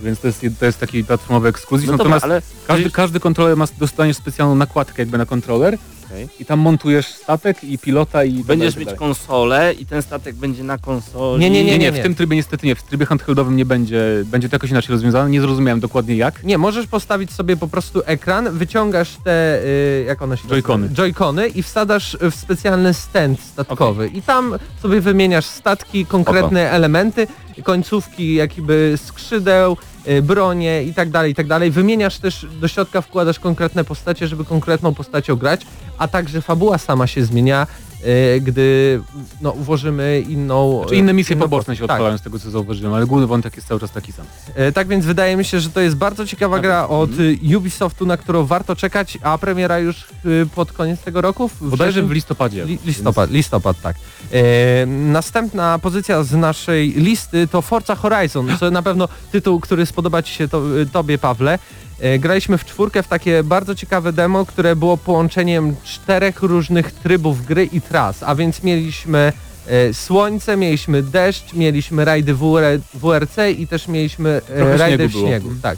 Więc 0.03 0.19
to 0.19 0.27
jest, 0.27 0.45
to 0.59 0.65
jest 0.65 0.79
taki 0.79 1.03
platformowy 1.03 1.47
ekskluzyw. 1.49 1.87
No 1.87 1.97
dobra, 1.97 2.03
Natomiast 2.15 2.25
ale 2.25 2.41
każdy, 2.67 2.91
każdy 2.91 3.19
kontroler 3.19 3.57
ma, 3.57 3.65
dostaniesz 3.77 4.17
specjalną 4.17 4.55
nakładkę 4.55 5.01
jakby 5.01 5.17
na 5.17 5.25
kontroler 5.25 5.77
Okej. 6.05 6.29
i 6.39 6.45
tam 6.45 6.59
montujesz 6.59 7.07
statek 7.07 7.63
i 7.63 7.77
pilota 7.77 8.23
i... 8.23 8.37
tak 8.37 8.45
będziesz 8.45 8.75
mieć 8.75 8.93
konsolę 8.93 9.73
i 9.73 9.85
ten 9.85 10.01
statek 10.01 10.35
będzie 10.35 10.63
na 10.63 10.77
konsoli. 10.77 11.41
Nie, 11.41 11.49
nie, 11.49 11.63
Nie, 11.63 11.77
nie, 11.77 11.91
nie. 11.91 11.99
w 11.99 12.03
tym 12.03 12.15
trybie 12.15 12.35
niestety 12.35 12.67
nie. 12.67 12.75
W 12.75 12.83
trybie 12.83 13.05
handheldowym 13.05 13.55
nie 13.55 13.65
będzie, 13.65 14.03
będzie 14.25 14.49
to 14.49 14.55
jakoś 14.55 14.69
inaczej 14.69 14.91
rozwiązane. 14.91 15.29
Nie 15.29 15.41
zrozumiałem 15.41 15.79
dokładnie 15.79 16.15
jak. 16.15 16.43
Nie, 16.43 16.57
możesz 16.57 16.87
postawić 16.87 17.31
sobie 17.31 17.57
po 17.57 17.67
prostu 17.67 18.01
ekran, 18.05 18.49
wyciągasz 18.57 19.09
te, 19.23 19.63
y, 19.63 20.03
jak 20.07 20.21
one 20.21 20.37
się 20.37 20.47
Joy-Cony. 20.47 20.79
nazywają? 20.81 21.11
Joy-Cony 21.11 21.47
i 21.55 21.63
wsadasz 21.63 22.17
w 22.31 22.35
specjalny 22.35 22.93
stand 22.93 23.39
statkowy 23.41 24.07
i 24.07 24.21
tam 24.21 24.55
sobie 24.81 25.01
wymieniasz 25.01 25.45
statki, 25.45 26.05
konkretne 26.05 26.71
elementy, 26.71 27.27
końcówki 27.63 28.33
jakby 28.33 28.93
skrzydeł, 29.05 29.77
bronie 30.21 30.83
i 30.83 30.93
tak 30.93 31.09
dalej, 31.09 31.31
i 31.31 31.35
tak 31.35 31.47
dalej. 31.47 31.71
Wymieniasz 31.71 32.17
też, 32.17 32.47
do 32.61 32.67
środka 32.67 33.01
wkładasz 33.01 33.39
konkretne 33.39 33.83
postacie, 33.83 34.27
żeby 34.27 34.45
konkretną 34.45 34.93
postacią 34.93 35.35
grać, 35.35 35.65
a 35.97 36.07
także 36.07 36.41
fabuła 36.41 36.77
sama 36.77 37.07
się 37.07 37.25
zmienia, 37.25 37.67
y, 37.67 37.92
gdy 38.41 39.01
no, 39.41 39.51
włożymy 39.51 40.23
inną... 40.29 40.85
Czy 40.89 40.95
inne 40.95 41.13
misje 41.13 41.35
inną 41.35 41.45
poboczne 41.45 41.75
się 41.75 41.79
postać. 41.79 41.87
Tak. 41.87 41.95
odpalają 41.95 42.17
z 42.17 42.21
tego 42.21 42.39
co 42.39 42.51
zauważyłem, 42.51 42.93
ale 42.93 43.05
główny 43.05 43.27
wątek 43.27 43.55
jest 43.55 43.67
cały 43.67 43.79
czas 43.79 43.91
taki 43.91 44.11
sam. 44.11 44.25
E, 44.55 44.71
Tak 44.71 44.87
więc 44.87 45.05
wydaje 45.05 45.37
mi 45.37 45.45
się, 45.45 45.59
że 45.59 45.69
to 45.69 45.79
jest 45.79 45.95
bardzo 45.95 46.27
ciekawa 46.27 46.59
gra 46.59 46.87
od 46.87 47.09
y, 47.19 47.57
Ubisoftu, 47.57 48.05
na 48.05 48.17
którą 48.17 48.45
warto 48.45 48.75
czekać, 48.75 49.17
a 49.21 49.37
premiera 49.37 49.79
już 49.79 50.01
y, 50.25 50.47
pod 50.55 50.71
koniec 50.71 50.99
tego 50.99 51.21
roku? 51.21 51.47
W 51.47 51.69
Bodajże 51.69 52.03
w 52.03 52.11
listopadzie. 52.11 52.65
Li, 52.65 52.79
listopad, 52.85 53.31
listopad, 53.31 53.81
tak. 53.81 53.95
E, 54.31 54.85
następna 54.85 55.79
pozycja 55.79 56.23
z 56.23 56.33
naszej 56.33 56.89
listy 56.91 57.47
to 57.47 57.61
Forza 57.61 57.95
Horizon, 57.95 58.47
co 58.59 58.71
na 58.71 58.81
pewno 58.81 59.07
tytuł, 59.31 59.59
który 59.59 59.85
spodoba 59.85 60.23
Ci 60.23 60.33
się 60.33 60.47
to, 60.47 60.79
y, 60.79 60.85
Tobie, 60.85 61.17
Pawle. 61.17 61.59
E, 62.03 62.19
graliśmy 62.19 62.57
w 62.57 62.65
czwórkę 62.65 63.03
w 63.03 63.07
takie 63.07 63.43
bardzo 63.43 63.75
ciekawe 63.75 64.13
demo, 64.13 64.45
które 64.45 64.75
było 64.75 64.97
połączeniem 64.97 65.75
czterech 65.83 66.41
różnych 66.41 66.91
trybów 66.91 67.45
gry 67.45 67.65
i 67.65 67.81
tras, 67.81 68.23
a 68.23 68.35
więc 68.35 68.63
mieliśmy 68.63 69.33
e, 69.67 69.93
słońce, 69.93 70.57
mieliśmy 70.57 71.03
deszcz, 71.03 71.53
mieliśmy 71.53 72.05
rajdy 72.05 72.33
WR, 72.33 72.79
WRC 72.93 73.37
i 73.57 73.67
też 73.67 73.87
mieliśmy 73.87 74.29
e, 74.29 74.41
Trochę 74.41 74.77
rajdy 74.77 74.97
śniegu 74.97 75.09
w 75.09 75.11
było. 75.11 75.27
śniegu. 75.27 75.49
Tak. 75.61 75.77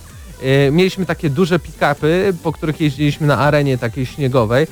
Mieliśmy 0.72 1.06
takie 1.06 1.30
duże 1.30 1.60
pick-upy, 1.60 2.34
po 2.44 2.52
których 2.52 2.82
jeździliśmy 2.82 3.28
na 3.28 3.38
arenie 3.38 3.78
takiej 3.78 4.06
śniegowej 4.06 4.68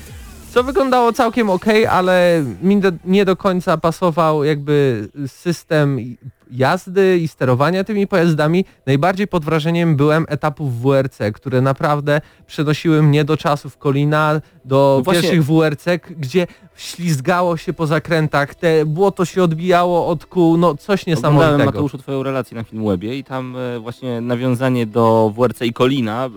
co 0.54 0.64
wyglądało 0.64 1.14
całkiem 1.14 1.50
ok, 1.50 1.66
ale 1.90 2.44
mi 2.62 2.82
nie 3.06 3.26
do 3.26 3.36
końca 3.36 3.78
pasował 3.78 4.44
jakby 4.44 5.08
system 5.28 6.16
jazdy 6.54 7.18
i 7.18 7.28
sterowania 7.28 7.84
tymi 7.84 8.08
pojazdami 8.08 8.66
najbardziej 8.86 9.28
pod 9.28 9.46
wrażeniem 9.46 9.96
byłem 9.96 10.26
etapów 10.30 10.82
WRC, 10.82 11.20
które 11.34 11.62
naprawdę 11.62 12.22
przenosiły 12.48 13.04
mnie 13.04 13.26
do 13.26 13.38
czasów 13.38 13.78
Kolina, 13.78 14.42
do 14.66 15.04
No 15.06 15.12
pierwszych 15.12 15.46
WRC, 15.46 15.86
gdzie 16.18 16.48
ślizgało 16.76 17.58
się 17.58 17.74
po 17.74 17.88
zakrętach, 17.88 18.56
te 18.56 18.86
błoto 18.86 19.26
się 19.26 19.44
odbijało 19.44 20.08
od 20.08 20.26
kół, 20.26 20.58
no 20.58 20.76
coś 20.76 21.02
Oglądałem 21.02 21.18
niesamowitego. 21.18 21.66
Mateuszu 21.66 21.98
twoją 21.98 22.24
relację 22.24 22.58
na 22.58 22.64
Filmwebie 22.64 23.18
i 23.18 23.24
tam 23.24 23.56
e, 23.58 23.80
właśnie 23.80 24.22
nawiązanie 24.22 24.86
do 24.86 25.34
WRC 25.38 25.62
i 25.62 25.74
Kolina, 25.74 26.26
e, 26.26 26.30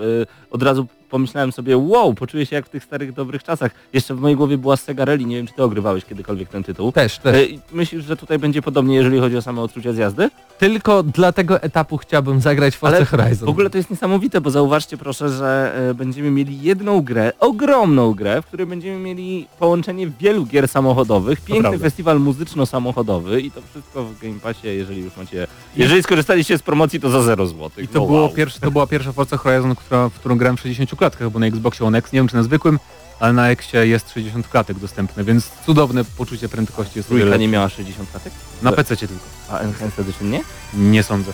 od 0.51 0.63
razu 0.63 0.87
pomyślałem 1.17 1.53
sobie, 1.53 1.77
wow, 1.77 2.15
poczuję 2.15 2.47
się 2.47 2.57
jak 2.57 2.67
w 2.67 2.69
tych 2.69 2.85
starych 2.85 3.13
dobrych 3.13 3.45
czasach. 3.45 3.73
Jeszcze 3.93 4.15
w 4.15 4.21
mojej 4.21 4.37
głowie 4.37 4.59
była 4.59 4.77
Sega 4.77 5.05
Rally, 5.05 5.25
nie 5.25 5.37
wiem 5.37 5.47
czy 5.47 5.55
ty 5.55 5.63
ogrywałeś 5.63 6.05
kiedykolwiek 6.05 6.49
ten 6.49 6.63
tytuł. 6.63 6.93
Też, 6.93 7.19
też. 7.19 7.37
E, 7.37 7.57
Myślisz, 7.73 8.05
że 8.05 8.17
tutaj 8.17 8.39
będzie 8.39 8.63
podobnie, 8.63 8.97
jeżeli 8.97 9.21
chodzi 9.21 9.37
o 9.37 9.43
same 9.43 9.63
odczucia 9.63 9.93
z 9.93 9.97
jazdy? 9.97 10.31
Tylko 10.59 11.03
dla 11.03 11.33
tego 11.33 11.63
etapu 11.63 11.97
chciałbym 11.97 12.41
zagrać 12.41 12.77
Forza 12.77 12.97
Ale 12.97 13.05
Horizon. 13.05 13.47
W 13.47 13.49
ogóle 13.49 13.71
to 13.71 13.79
jest 13.79 13.91
niesamowite, 13.91 14.41
bo 14.41 14.51
zauważcie 14.51 14.97
proszę, 14.97 15.29
że 15.29 15.73
e, 15.91 15.95
będziemy 15.95 16.31
mieli 16.31 16.63
jedną 16.63 17.01
grę, 17.01 17.33
ogromną 17.41 18.15
grę, 18.15 18.43
w 18.43 18.47
której 18.47 18.67
będziemy 18.67 18.99
mieli 18.99 19.47
połączenie 19.59 20.11
wielu 20.21 20.47
gier 20.47 20.69
samochodowych, 20.69 21.41
piękny 21.41 21.79
festiwal 21.79 22.21
muzyczno-samochodowy 22.21 23.41
i 23.41 23.51
to 23.51 23.61
wszystko 23.71 24.05
w 24.05 24.19
Game 24.21 24.41
Passie, 24.41 24.69
jeżeli 24.69 25.03
już 25.03 25.17
macie... 25.17 25.47
Jeżeli 25.77 26.03
skorzystaliście 26.03 26.59
z 26.59 26.63
promocji, 26.63 27.01
to 27.01 27.11
za 27.11 27.23
0 27.23 27.47
zł. 27.47 27.71
I 27.85 27.89
to, 27.89 28.07
było 28.07 28.29
pierwsze, 28.29 28.61
to 28.61 28.71
była 28.71 28.87
pierwsza 28.87 29.13
Forza 29.13 29.37
Horizon, 29.37 29.75
która, 29.75 30.09
w 30.09 30.13
którą 30.13 30.39
grałem 30.39 30.57
w 30.57 30.61
60 30.61 30.95
klatkach, 31.11 31.31
bo 31.31 31.39
na 31.39 31.47
Xboxie 31.47 31.87
One 31.87 31.99
X, 31.99 32.13
nie 32.13 32.19
wiem 32.21 32.29
czy 32.29 32.37
na 32.37 32.43
zwykłym, 32.43 32.79
ale 33.21 33.33
na 33.33 33.49
Xie 33.49 33.87
jest 33.87 34.11
60 34.11 34.49
klatek 34.49 34.79
dostępne, 34.79 35.25
więc 35.25 35.51
cudowne 35.67 36.05
poczucie 36.05 36.49
prędkości 36.49 36.99
jest 36.99 37.09
Trójka 37.09 37.37
nie 37.37 37.49
miała 37.49 37.69
60 37.69 38.11
klatek? 38.11 38.33
Na 38.63 38.73
PC 38.73 38.97
tylko. 38.97 39.15
A 39.51 39.59
Enhanced 39.59 39.99
Edition 39.99 40.31
nie? 40.31 40.41
Nie 40.75 41.03
sądzę. 41.03 41.33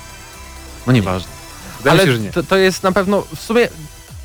No 0.87 0.93
nieważne. 0.93 1.29
Wydaje 1.79 2.01
Ale 2.01 2.07
się, 2.07 2.13
że 2.13 2.19
nie. 2.19 2.31
to, 2.33 2.43
to 2.43 2.57
jest 2.57 2.83
na 2.83 2.93
pewno 2.93 3.23
w 3.37 3.41
sumie 3.41 3.69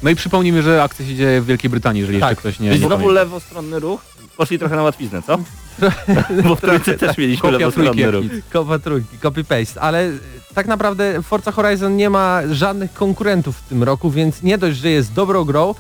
No 0.04 0.10
i 0.10 0.16
przypomnijmy, 0.16 0.62
że 0.64 0.84
akcja 0.84 1.06
się 1.06 1.16
dzieje 1.16 1.42
w 1.42 1.46
Wielkiej 1.46 1.70
Brytanii, 1.70 2.00
jeżeli 2.02 2.20
Tak. 2.20 2.30
jeszcze 2.30 2.42
ktoś 2.42 2.60
nie, 2.60 2.70
nie 2.70 2.78
znowu 2.78 2.90
pamięta. 2.96 3.14
lewostronny 3.14 3.80
ruch? 3.80 4.02
Poszli 4.38 4.60
trochę 4.60 4.76
na 4.76 4.84
łatwiznę, 4.84 5.22
co? 5.22 5.38
Bo 6.44 6.56
w 6.56 6.62
trójce 6.62 6.98
też 6.98 7.18
mieliśmy 7.18 7.42
Kopia 7.42 7.58
lewostronny 7.58 8.04
trójki 8.04 8.32
ruch. 8.36 8.44
Kopa 8.54 8.80
trójki, 8.80 9.18
copy-paste, 9.18 9.78
ale 9.80 10.12
tak 10.54 10.68
naprawdę 10.68 11.24
Forza 11.24 11.52
Horizon 11.52 11.96
nie 11.96 12.10
ma 12.10 12.42
żadnych 12.52 12.94
konkurentów 12.94 13.58
w 13.58 13.70
tym 13.70 13.84
roku, 13.84 14.12
więc 14.12 14.44
nie 14.44 14.58
dość, 14.58 14.78
że 14.78 14.90
jest 14.90 15.14
dobrą 15.14 15.44
grą, 15.44 15.76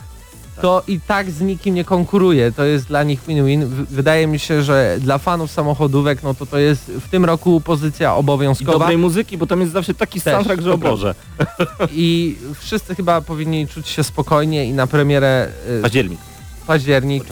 to 0.61 0.83
i 0.87 0.99
tak 0.99 1.31
z 1.31 1.41
nikim 1.41 1.75
nie 1.75 1.83
konkuruje. 1.83 2.51
To 2.51 2.63
jest 2.63 2.87
dla 2.87 3.03
nich 3.03 3.19
win-win. 3.27 3.65
Wydaje 3.89 4.27
mi 4.27 4.39
się, 4.39 4.61
że 4.61 4.97
dla 4.99 5.17
fanów 5.17 5.51
samochodówek, 5.51 6.23
no 6.23 6.33
to 6.33 6.45
to 6.45 6.57
jest 6.57 6.85
w 6.85 7.09
tym 7.09 7.25
roku 7.25 7.61
pozycja 7.61 8.09
I 8.15 8.19
obowiązkowa 8.19 8.71
dobrej 8.71 8.97
muzyki, 8.97 9.37
bo 9.37 9.47
tam 9.47 9.61
jest 9.61 9.73
zawsze 9.73 9.93
taki 9.93 10.21
Też, 10.21 10.33
soundtrack, 10.33 10.61
że 10.61 10.73
o. 10.73 10.77
Boże. 10.77 11.15
i 11.91 12.35
wszyscy 12.59 12.95
chyba 12.95 13.21
powinni 13.21 13.67
czuć 13.67 13.87
się 13.87 14.03
spokojnie 14.03 14.65
i 14.65 14.73
na 14.73 14.87
premierę 14.87 15.47
y, 15.79 15.81
Październik. 15.81 16.19
Październik 16.67 17.23
y, 17.23 17.27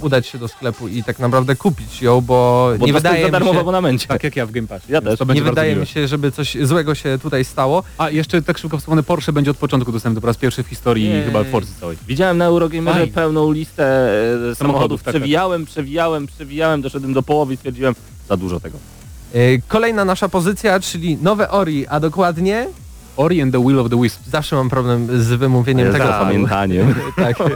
udać 0.00 0.26
się 0.26 0.38
do 0.38 0.48
sklepu 0.48 0.88
i 0.88 1.02
tak 1.04 1.18
naprawdę 1.18 1.56
kupić 1.56 2.02
ją, 2.02 2.20
bo, 2.20 2.70
Bo 2.78 2.86
nie 2.86 2.92
wydaje 2.92 3.20
za 3.20 3.26
mi 3.26 3.32
darmo 3.32 3.50
w 3.50 3.54
się, 3.54 3.60
abonamencie. 3.60 4.08
Tak 4.08 4.24
jak 4.24 4.36
ja 4.36 4.46
w 4.46 4.50
Game 4.50 4.68
Passie. 4.68 4.92
Ja 4.92 5.00
też. 5.02 5.18
To 5.18 5.24
nie 5.34 5.42
wydaje 5.42 5.70
miłe. 5.70 5.80
mi 5.80 5.86
się, 5.86 6.08
żeby 6.08 6.32
coś 6.32 6.56
złego 6.62 6.94
się 6.94 7.18
tutaj 7.22 7.44
stało. 7.44 7.82
A 7.98 8.10
jeszcze 8.10 8.42
tak 8.42 8.58
szybko 8.58 8.78
wspomnę, 8.78 9.02
Porsche 9.02 9.32
będzie 9.32 9.50
od 9.50 9.56
początku 9.56 9.92
dostępny 9.92 10.20
po 10.20 10.26
raz 10.26 10.36
pierwszy 10.36 10.62
w 10.62 10.66
historii 10.66 11.04
Jej. 11.04 11.24
chyba 11.24 11.44
Forcy 11.44 11.72
całej. 11.80 11.96
Widziałem 12.08 12.38
na 12.38 12.44
Eurogamerze 12.44 13.06
pełną 13.06 13.52
listę 13.52 13.84
e, 13.84 14.54
samochodów. 14.54 14.56
Samochodów, 14.58 15.02
tak, 15.02 15.04
tak. 15.04 15.20
przewijałem, 15.22 15.64
przewijałem, 15.66 16.26
przewijałem, 16.26 16.82
doszedłem 16.82 17.12
do 17.12 17.22
połowy 17.22 17.54
i 17.54 17.56
stwierdziłem, 17.56 17.94
za 18.28 18.36
dużo 18.36 18.60
tego. 18.60 18.78
Y, 19.34 19.62
Kolejna 19.68 20.04
nasza 20.04 20.28
pozycja, 20.28 20.80
czyli 20.80 21.18
nowe 21.22 21.50
Ori, 21.50 21.86
a 21.86 22.00
dokładnie 22.00 22.66
Ori 23.16 23.42
and 23.42 23.52
the 23.52 23.64
Will 23.64 23.78
of 23.78 23.90
the 23.90 24.02
Wisp. 24.02 24.20
zawsze 24.30 24.56
mam 24.56 24.68
problem 24.70 25.22
z 25.22 25.28
wymówieniem 25.28 25.88
Z 25.88 25.92
tego. 25.92 26.06
zapamiętaniem. 26.06 26.94
tak. 27.16 27.36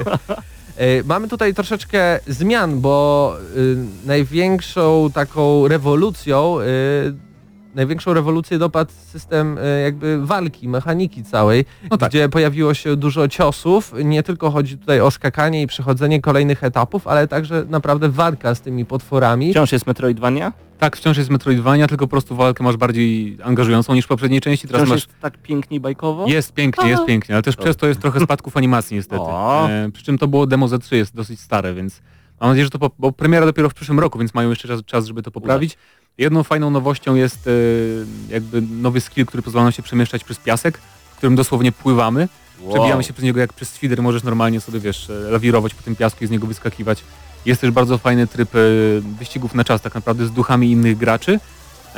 Y, 0.81 1.05
Mamy 1.05 1.29
tutaj 1.29 1.55
troszeczkę 1.55 2.21
zmian, 2.27 2.81
bo 2.81 3.37
y, 3.57 3.77
największą 4.07 5.11
taką 5.15 5.69
rewolucją, 5.69 6.61
y, 6.61 7.32
największą 7.75 8.15
rewolucję 8.15 8.59
dopadł 8.59 8.93
system 8.93 9.59
y, 9.59 9.83
jakby 9.83 10.27
walki, 10.27 10.69
mechaniki 10.69 11.25
całej, 11.25 11.65
No 11.91 11.97
tak. 11.99 12.11
gdzie 12.11 12.29
pojawiło 12.29 12.75
się 12.75 12.97
dużo 12.97 13.29
ciosów. 13.29 13.95
Nie 14.05 14.23
tylko 14.23 14.51
chodzi 14.51 14.79
tutaj 14.79 15.01
o 15.01 15.11
skakanie 15.11 15.63
i 15.63 15.67
przechodzenie 15.67 16.21
kolejnych 16.21 16.65
etapów, 16.65 17.07
ale 17.07 17.29
także 17.29 17.65
naprawdę 17.69 18.09
walka 18.09 18.55
z 18.55 18.61
tymi 18.61 18.85
potworami. 18.85 19.51
Wciąż 19.51 19.73
jest 19.73 19.87
Metroidvania? 19.87 20.53
Tak, 20.79 20.97
wciąż 20.97 21.17
jest 21.19 21.31
Metroidvania, 21.31 21.87
tylko 21.87 22.07
po 22.07 22.11
prostu 22.11 22.37
walkę 22.37 22.65
masz 22.65 22.77
bardziej 22.77 23.39
angażującą 23.43 23.95
niż 23.95 24.05
w 24.05 24.09
poprzedniej 24.09 24.41
części. 24.41 24.67
Teraz 24.69 24.81
Wciąż 24.83 24.91
masz... 24.91 25.07
jest 25.07 25.21
tak 25.21 25.39
pięknie 25.39 25.81
bajkowo? 25.81 26.27
Jest 26.27 26.53
pięknie, 26.53 26.91
jest 26.91 27.05
pięknie, 27.05 27.35
ale 27.35 27.43
też 27.43 27.57
To- 27.57 27.63
przez 27.63 27.77
to 27.77 27.87
jest 27.87 28.01
trochę 28.01 28.21
spadków 28.21 28.57
animacji 28.57 28.97
niestety. 28.97 29.25
E, 29.69 29.91
przy 29.93 30.05
czym 30.05 30.19
to 30.19 30.29
było 30.29 30.47
demo 30.47 30.67
Z3, 30.67 30.95
jest 30.97 31.15
dosyć 31.15 31.41
stare, 31.41 31.75
więc 31.75 32.01
mam 32.41 32.51
nadzieję, 32.51 32.65
że 32.65 32.71
to, 32.71 32.79
po, 32.79 32.91
bo 32.99 33.13
premiera 33.13 33.47
dopiero 33.47 33.69
w 33.69 33.75
przyszłym 33.75 34.01
roku, 34.01 34.19
więc 34.19 34.35
mają 34.35 34.51
jeszcze 34.51 34.69
czas, 34.69 34.81
czas 34.85 35.07
żeby 35.07 35.23
to 35.23 35.31
poprawić. 35.31 35.77
Jedną 36.19 36.43
fajną 36.43 36.71
nowością 36.71 37.15
jest 37.15 37.47
e, 37.47 37.51
jakby 38.33 38.63
nowy 38.63 39.01
skill, 39.01 39.27
który 39.27 39.43
pozwala 39.43 39.65
nam 39.65 39.73
się 39.73 39.83
przemieszczać 39.83 40.25
przez 40.25 40.39
piasek, 40.39 40.79
w 41.13 41.17
którym 41.17 41.37
dosłownie 41.37 41.73
pływamy. 41.73 42.29
Wow. 42.61 42.75
Przebijamy 42.75 43.05
się 43.05 43.13
przez 43.13 43.25
niego 43.25 43.41
jak 43.41 43.53
przez 43.53 43.77
świder, 43.77 44.03
możesz 44.03 44.23
normalnie 44.23 44.61
sobie, 44.61 44.81
wiesz, 44.81 45.11
e, 45.11 45.13
lawirować 45.31 45.75
po 45.75 45.83
tym 45.83 45.97
piasku 45.97 46.25
i 46.25 46.27
z 46.27 46.31
niego 46.31 46.47
wyskakiwać. 46.47 47.05
Jest 47.47 47.61
też 47.61 47.71
bardzo 47.71 47.99
fajny 47.99 48.27
tryb 48.27 48.55
e, 48.55 48.59
wyścigów 49.19 49.55
na 49.55 49.65
czas, 49.65 49.81
tak 49.81 49.95
naprawdę 49.95 50.27
z 50.27 50.33
duchami 50.33 50.71
innych 50.71 50.97
graczy, 50.97 51.41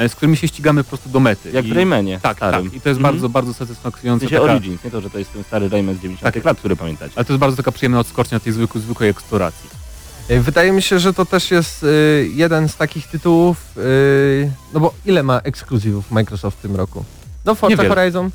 z 0.08 0.14
którymi 0.14 0.36
się 0.36 0.48
ścigamy 0.48 0.84
po 0.84 0.88
prostu 0.88 1.08
do 1.08 1.20
mety. 1.20 1.50
Jak 1.52 1.64
I, 1.66 1.68
w 1.68 1.72
Raymanie 1.72 2.20
Tak, 2.22 2.36
starym. 2.36 2.64
tak. 2.64 2.74
I 2.74 2.80
to 2.80 2.88
jest 2.88 2.98
Mhm. 2.98 3.14
bardzo, 3.14 3.28
bardzo 3.28 3.52
W 3.52 3.56
satysfakcjonujące. 3.56 4.26
sensie 4.26 4.40
taka- 4.40 4.52
Origins, 4.52 4.84
nie 4.84 4.90
to, 4.90 5.00
że 5.00 5.10
to 5.10 5.18
jest 5.18 5.32
ten 5.32 5.44
stary 5.44 5.68
Rayman 5.68 5.94
z 5.94 5.98
90 6.00 6.34
Tak. 6.34 6.44
lat, 6.44 6.58
który 6.58 6.76
pamiętacie. 6.76 7.12
Ale 7.16 7.24
to 7.24 7.32
jest 7.32 7.40
bardzo 7.40 7.56
taka 7.56 7.72
przyjemna 7.72 8.00
odskocznia 8.00 8.40
tej 8.40 8.52
zwykłej, 8.52 8.82
zwykłej 8.84 9.10
eksploracji. 9.10 9.70
Y, 10.30 10.40
Wydaje 10.40 10.72
mi 10.72 10.82
się, 10.82 10.98
że 10.98 11.14
to 11.14 11.26
też 11.26 11.50
jest 11.50 11.82
y, 11.82 12.30
jeden 12.34 12.68
z 12.68 12.76
takich 12.76 13.06
tytułów, 13.06 13.78
y, 13.78 14.50
no 14.74 14.80
bo 14.80 14.94
ile 15.06 15.22
ma 15.22 15.38
ekskluzywów 15.38 16.10
Microsoft 16.10 16.58
w 16.58 16.62
tym 16.62 16.76
roku? 16.76 17.04
No 17.44 17.54
Forza 17.54 17.70
Niewiele. 17.70 17.94
Horizon 17.94 18.30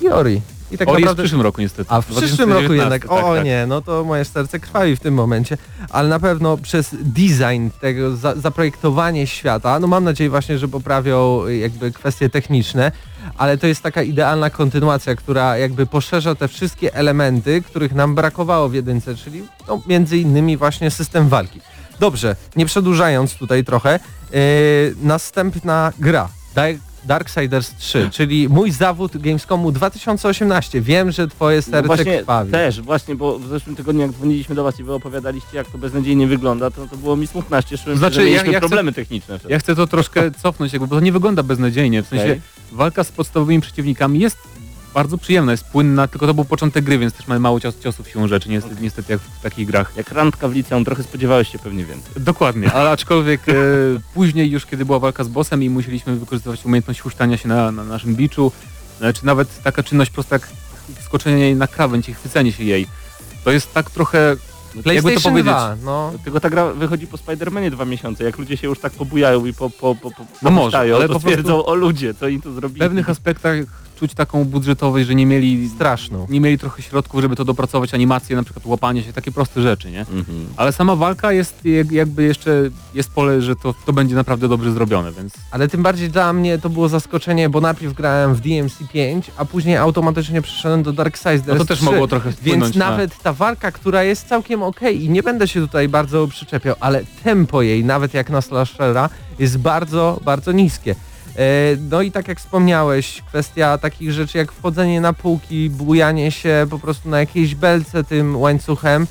i 0.00 0.08
Ori. 0.08 0.40
I 0.70 0.78
tak 0.78 0.88
Ori 0.88 0.94
jest 0.94 1.00
w 1.00 1.04
naprawdę... 1.04 1.22
przyszłym 1.22 1.42
roku 1.42 1.60
niestety. 1.60 1.90
A 1.90 2.00
w 2.00 2.06
przyszłym 2.06 2.52
roku 2.52 2.68
2019, 2.68 2.82
jednak, 2.82 3.12
o 3.12 3.16
tak, 3.16 3.36
tak. 3.36 3.44
nie, 3.44 3.66
no 3.66 3.82
to 3.82 4.04
moje 4.04 4.24
serce 4.24 4.60
krwawi 4.60 4.96
w 4.96 5.00
tym 5.00 5.14
momencie, 5.14 5.58
ale 5.90 6.08
na 6.08 6.20
pewno 6.20 6.56
przez 6.56 6.94
design 7.02 7.68
tego, 7.80 8.16
za, 8.16 8.34
zaprojektowanie 8.34 9.26
świata, 9.26 9.80
no 9.80 9.86
mam 9.86 10.04
nadzieję 10.04 10.30
właśnie, 10.30 10.58
że 10.58 10.68
poprawią 10.68 11.48
jakby 11.48 11.92
kwestie 11.92 12.30
techniczne, 12.30 12.92
ale 13.38 13.58
to 13.58 13.66
jest 13.66 13.82
taka 13.82 14.02
idealna 14.02 14.50
kontynuacja, 14.50 15.14
która 15.14 15.58
jakby 15.58 15.86
poszerza 15.86 16.34
te 16.34 16.48
wszystkie 16.48 16.94
elementy, 16.94 17.62
których 17.62 17.94
nam 17.94 18.14
brakowało 18.14 18.68
w 18.68 18.74
jedynce, 18.74 19.14
czyli 19.14 19.42
no, 19.68 19.82
między 19.86 20.18
innymi 20.18 20.56
właśnie 20.56 20.90
system 20.90 21.28
walki. 21.28 21.60
Dobrze, 22.00 22.36
nie 22.56 22.66
przedłużając 22.66 23.34
tutaj 23.34 23.64
trochę, 23.64 24.00
yy, 24.32 24.38
następna 25.02 25.92
gra. 25.98 26.28
Dark- 26.54 26.78
Darksiders 27.06 27.74
3, 27.76 28.08
czyli 28.12 28.48
mój 28.48 28.70
zawód 28.70 29.16
Gamescomu 29.16 29.72
2018. 29.72 30.80
Wiem, 30.80 31.10
że 31.12 31.28
twoje 31.28 31.56
No 31.56 31.62
serce 31.62 31.86
właśnie 31.86 32.18
krwawi. 32.18 32.52
też, 32.52 32.80
właśnie, 32.80 33.14
bo 33.14 33.38
w 33.38 33.46
zeszłym 33.48 33.76
tygodniu 33.76 34.02
jak 34.02 34.10
dzwoniliśmy 34.12 34.54
do 34.54 34.64
was 34.64 34.80
i 34.80 34.84
wy 34.84 34.92
opowiadaliście 34.94 35.56
jak 35.56 35.66
to 35.70 35.78
beznadziejnie 35.78 36.26
wygląda, 36.26 36.70
to, 36.70 36.86
to 36.86 36.96
było 36.96 37.16
mi 37.16 37.26
smutno, 37.26 37.62
cieszyłem 37.62 37.98
Znaczy, 37.98 38.14
się, 38.14 38.20
że 38.20 38.26
ja- 38.26 38.32
mieliśmy 38.32 38.52
ja 38.52 38.58
chcę- 38.58 38.68
problemy 38.68 38.92
techniczne. 38.92 39.38
wtedy. 39.38 39.52
Ja 39.54 39.58
chcę 39.58 39.76
to 39.76 39.86
troszkę 39.86 40.30
cofnąć, 40.42 40.72
jakby, 40.72 40.88
bo 40.88 40.96
to 40.96 41.00
nie 41.00 41.12
wygląda 41.12 41.42
beznadziejnie. 41.42 42.02
W 42.02 42.06
sensie 42.08 42.24
Okej. 42.24 42.40
walka 42.72 43.04
z 43.04 43.12
podstawowymi 43.12 43.60
przeciwnikami 43.60 44.18
jest 44.20 44.38
bardzo 44.96 45.18
przyjemna, 45.18 45.52
jest 45.52 45.64
płynna, 45.64 46.08
tylko 46.08 46.26
to 46.26 46.34
był 46.34 46.44
początek 46.44 46.84
gry, 46.84 46.98
więc 46.98 47.14
też 47.14 47.26
mamy 47.26 47.40
mało 47.40 47.60
cios, 47.60 47.78
ciosów 47.80 48.08
siłą 48.08 48.28
rzeczy, 48.28 48.48
niestety, 48.48 48.76
niestety 48.80 49.12
jak 49.12 49.20
w 49.20 49.40
takich 49.40 49.66
grach. 49.66 49.92
Jak 49.96 50.12
randka 50.12 50.48
w 50.48 50.52
liceum, 50.52 50.84
trochę 50.84 51.02
spodziewałeś 51.02 51.52
się 51.52 51.58
pewnie 51.58 51.84
więcej. 51.84 52.12
Dokładnie, 52.16 52.72
ale 52.76 52.90
aczkolwiek 52.90 53.48
e, 53.48 53.52
później 54.14 54.50
już, 54.50 54.66
kiedy 54.66 54.84
była 54.84 54.98
walka 54.98 55.24
z 55.24 55.28
bossem 55.28 55.62
i 55.62 55.70
musieliśmy 55.70 56.16
wykorzystywać 56.16 56.64
umiejętność 56.64 57.00
huśtania 57.00 57.36
się 57.36 57.48
na, 57.48 57.72
na 57.72 57.84
naszym 57.84 58.14
biczu, 58.14 58.52
e, 59.00 59.12
czy 59.12 59.26
nawet 59.26 59.62
taka 59.62 59.82
czynność 59.82 60.10
prosta 60.10 60.34
jak 60.36 60.48
skoczenie 61.04 61.38
jej 61.38 61.56
na 61.56 61.66
krawędź 61.66 62.08
i 62.08 62.14
chwycenie 62.14 62.52
się 62.52 62.64
jej, 62.64 62.86
to 63.44 63.50
jest 63.50 63.74
tak 63.74 63.90
trochę, 63.90 64.36
jakby 64.84 65.14
to 65.14 65.20
powiedzieć, 65.20 65.52
2, 65.52 65.76
no. 65.84 66.12
Tylko 66.24 66.40
ta 66.40 66.50
gra 66.50 66.72
wychodzi 66.72 67.06
po 67.06 67.16
Spider-Manie 67.16 67.70
dwa 67.70 67.84
miesiące, 67.84 68.24
jak 68.24 68.38
ludzie 68.38 68.56
się 68.56 68.68
już 68.68 68.78
tak 68.78 68.92
pobujają 68.92 69.46
i 69.46 69.52
po, 69.52 69.70
po, 69.70 69.94
po, 69.94 70.10
po 70.10 70.26
No 70.42 70.50
może, 70.50 70.78
ale 70.78 70.90
to 70.90 71.00
po 71.00 71.06
prostu- 71.06 71.20
stwierdzą, 71.20 71.64
o 71.64 71.74
ludzie, 71.74 72.14
co 72.14 72.28
im 72.28 72.42
to 72.42 72.50
w 72.50 72.54
zrobili. 72.54 72.80
pewnych 72.80 73.10
aspektach 73.10 73.56
czuć 73.96 74.14
taką 74.14 74.44
budżetowość, 74.44 75.06
że 75.06 75.14
nie 75.14 75.26
mieli 75.26 75.68
Straszną. 75.68 76.26
nie 76.30 76.40
mieli 76.40 76.58
trochę 76.58 76.82
środków, 76.82 77.20
żeby 77.20 77.36
to 77.36 77.44
dopracować, 77.44 77.94
animacje, 77.94 78.36
na 78.36 78.42
przykład 78.42 78.66
łapanie 78.66 79.02
się, 79.02 79.12
takie 79.12 79.32
proste 79.32 79.62
rzeczy, 79.62 79.90
nie? 79.90 80.00
Mhm. 80.00 80.46
Ale 80.56 80.72
sama 80.72 80.96
walka 80.96 81.32
jest 81.32 81.64
jak- 81.64 81.92
jakby 81.92 82.22
jeszcze, 82.22 82.70
jest 82.94 83.10
pole, 83.10 83.42
że 83.42 83.56
to, 83.56 83.74
to 83.86 83.92
będzie 83.92 84.14
naprawdę 84.14 84.48
dobrze 84.48 84.72
zrobione, 84.72 85.12
więc 85.12 85.34
Ale 85.50 85.68
tym 85.68 85.82
bardziej 85.82 86.10
dla 86.10 86.32
mnie 86.32 86.58
to 86.58 86.70
było 86.70 86.88
zaskoczenie, 86.88 87.48
bo 87.48 87.60
najpierw 87.60 87.94
grałem 87.94 88.34
w 88.34 88.40
DMC5, 88.40 89.22
a 89.36 89.44
później 89.44 89.76
automatycznie 89.76 90.42
przeszedłem 90.42 90.82
do 90.82 90.92
Darksiders 90.92 91.46
no 91.46 91.54
to 91.54 91.64
też 91.64 91.78
3. 91.78 91.84
mogło 91.84 92.08
trochę 92.08 92.32
wpłynąć 92.32 92.62
Więc 92.64 92.76
na... 92.76 92.90
nawet 92.90 93.22
ta 93.22 93.32
walka, 93.32 93.72
która 93.72 94.02
jest 94.02 94.28
całkiem 94.28 94.62
okej 94.62 95.04
i 95.04 95.10
nie 95.10 95.22
będę 95.22 95.48
się 95.48 95.60
tutaj 95.60 95.88
bardzo 95.88 96.28
przyczepiał, 96.28 96.74
ale 96.80 97.04
tempo 97.24 97.62
jej, 97.62 97.84
nawet 97.84 98.14
jak 98.14 98.30
na 98.30 98.40
slashera, 98.40 99.08
jest 99.38 99.58
bardzo, 99.58 100.20
bardzo 100.24 100.52
niskie. 100.52 100.94
No 101.90 102.02
i 102.02 102.12
tak 102.12 102.28
jak 102.28 102.40
wspomniałeś, 102.40 103.22
kwestia 103.28 103.78
takich 103.78 104.12
rzeczy 104.12 104.38
jak 104.38 104.52
wchodzenie 104.52 105.00
na 105.00 105.12
półki, 105.12 105.70
bujanie 105.70 106.30
się 106.30 106.66
po 106.70 106.78
prostu 106.78 107.08
na 107.08 107.20
jakiejś 107.20 107.54
belce 107.54 108.04
tym 108.04 108.36
łańcuchem, 108.36 109.06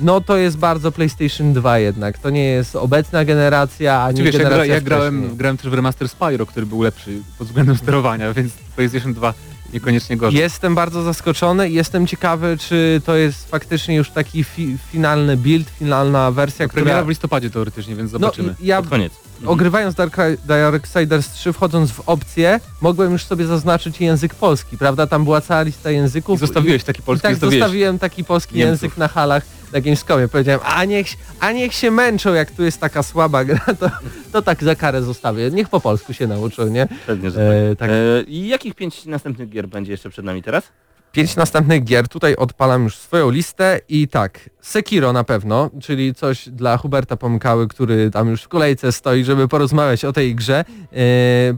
no 0.00 0.20
to 0.20 0.36
jest 0.36 0.58
bardzo 0.58 0.92
PlayStation 0.92 1.52
2 1.52 1.78
jednak. 1.78 2.18
To 2.18 2.30
nie 2.30 2.44
jest 2.44 2.76
obecna 2.76 3.24
generacja, 3.24 4.02
ani 4.02 4.18
Czy 4.18 4.24
wiesz, 4.24 4.34
ja, 4.34 4.40
gra, 4.40 4.48
generacja 4.48 4.74
ja 4.74 4.80
grałem, 4.80 5.36
grałem 5.36 5.56
też 5.56 5.70
w 5.70 5.74
remaster 5.74 6.08
Spyro, 6.08 6.46
który 6.46 6.66
był 6.66 6.82
lepszy 6.82 7.22
pod 7.38 7.46
względem 7.46 7.76
sterowania, 7.76 8.32
więc 8.32 8.52
PlayStation 8.76 9.14
2 9.14 9.34
niekoniecznie 9.72 10.16
gorzej. 10.16 10.40
Jestem 10.40 10.74
bardzo 10.74 11.02
zaskoczony 11.02 11.70
i 11.70 11.74
jestem 11.74 12.06
ciekawy, 12.06 12.56
czy 12.60 13.02
to 13.04 13.16
jest 13.16 13.50
faktycznie 13.50 13.96
już 13.96 14.10
taki 14.10 14.44
fi 14.44 14.76
finalny 14.92 15.36
build, 15.36 15.70
finalna 15.70 16.30
wersja, 16.30 16.68
Premiera 16.68 16.96
która... 16.96 17.04
w 17.04 17.08
listopadzie 17.08 17.50
teoretycznie, 17.50 17.96
więc 17.96 18.12
No, 18.12 18.18
zobaczymy. 18.18 18.54
ja 18.60 18.80
Pod 18.82 18.90
koniec. 18.90 19.12
Ogrywając 19.46 19.94
Dark, 19.94 20.16
Darksiders 20.46 21.32
3, 21.32 21.52
wchodząc 21.52 21.90
w 21.90 22.00
opcję, 22.08 22.60
mogłem 22.80 23.12
już 23.12 23.24
sobie 23.24 23.46
zaznaczyć 23.46 24.00
język 24.00 24.34
polski, 24.34 24.78
prawda? 24.78 25.06
Tam 25.06 25.24
była 25.24 25.40
cała 25.40 25.62
lista 25.62 25.90
I 25.90 25.94
języków. 25.94 26.40
zostawiłeś 26.40 26.84
taki 26.84 27.00
I 27.00 27.02
polski, 27.02 27.22
tak 27.22 27.32
zostawiłeś. 27.34 27.60
zostawiłem 27.62 27.98
taki 27.98 28.24
polski 28.24 28.56
Niemców. 28.56 28.82
język 28.82 28.98
na 28.98 29.08
halach 29.08 29.42
na 29.72 29.80
Gamescomie. 29.80 30.28
Powiedziałem, 30.28 30.60
a 30.64 30.84
niech, 30.84 31.06
a 31.40 31.52
niech 31.52 31.74
się 31.74 31.90
męczą, 31.90 32.34
jak 32.34 32.50
tu 32.50 32.64
jest 32.64 32.80
taka 32.80 33.02
słaba 33.02 33.44
gra, 33.44 33.60
to, 33.80 33.90
to 34.32 34.42
tak 34.42 34.64
za 34.64 34.74
karę 34.74 35.02
zostawię. 35.02 35.50
Niech 35.50 35.68
po 35.68 35.80
polsku 35.80 36.12
się 36.12 36.26
nauczą, 36.26 36.68
nie? 36.68 36.88
Pewnie, 37.06 37.30
że 37.30 37.42
E, 37.70 37.76
tak. 37.76 37.78
tak. 37.78 37.90
E, 37.90 38.22
I 38.22 38.48
jakich 38.48 38.74
pięć 38.74 39.06
następnych 39.06 39.48
gier 39.48 39.68
będzie 39.68 39.92
jeszcze 39.92 40.10
przed 40.10 40.24
nami 40.24 40.42
teraz? 40.42 40.64
Pięć 41.12 41.36
następnych 41.36 41.84
gier, 41.84 42.08
tutaj 42.08 42.36
odpalam 42.36 42.84
już 42.84 42.96
swoją 42.96 43.30
listę 43.30 43.80
i 43.88 44.08
tak, 44.08 44.50
Sekiro 44.60 45.12
na 45.12 45.24
pewno, 45.24 45.70
czyli 45.82 46.14
coś 46.14 46.48
dla 46.48 46.76
Huberta 46.76 47.16
Pomkały, 47.16 47.68
który 47.68 48.10
tam 48.10 48.28
już 48.28 48.42
w 48.42 48.48
kolejce 48.48 48.92
stoi, 48.92 49.24
żeby 49.24 49.48
porozmawiać 49.48 50.04
o 50.04 50.12
tej 50.12 50.34
grze. 50.34 50.64
E, 50.92 51.04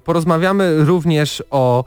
porozmawiamy 0.05 0.85
również 0.85 1.43
o 1.51 1.85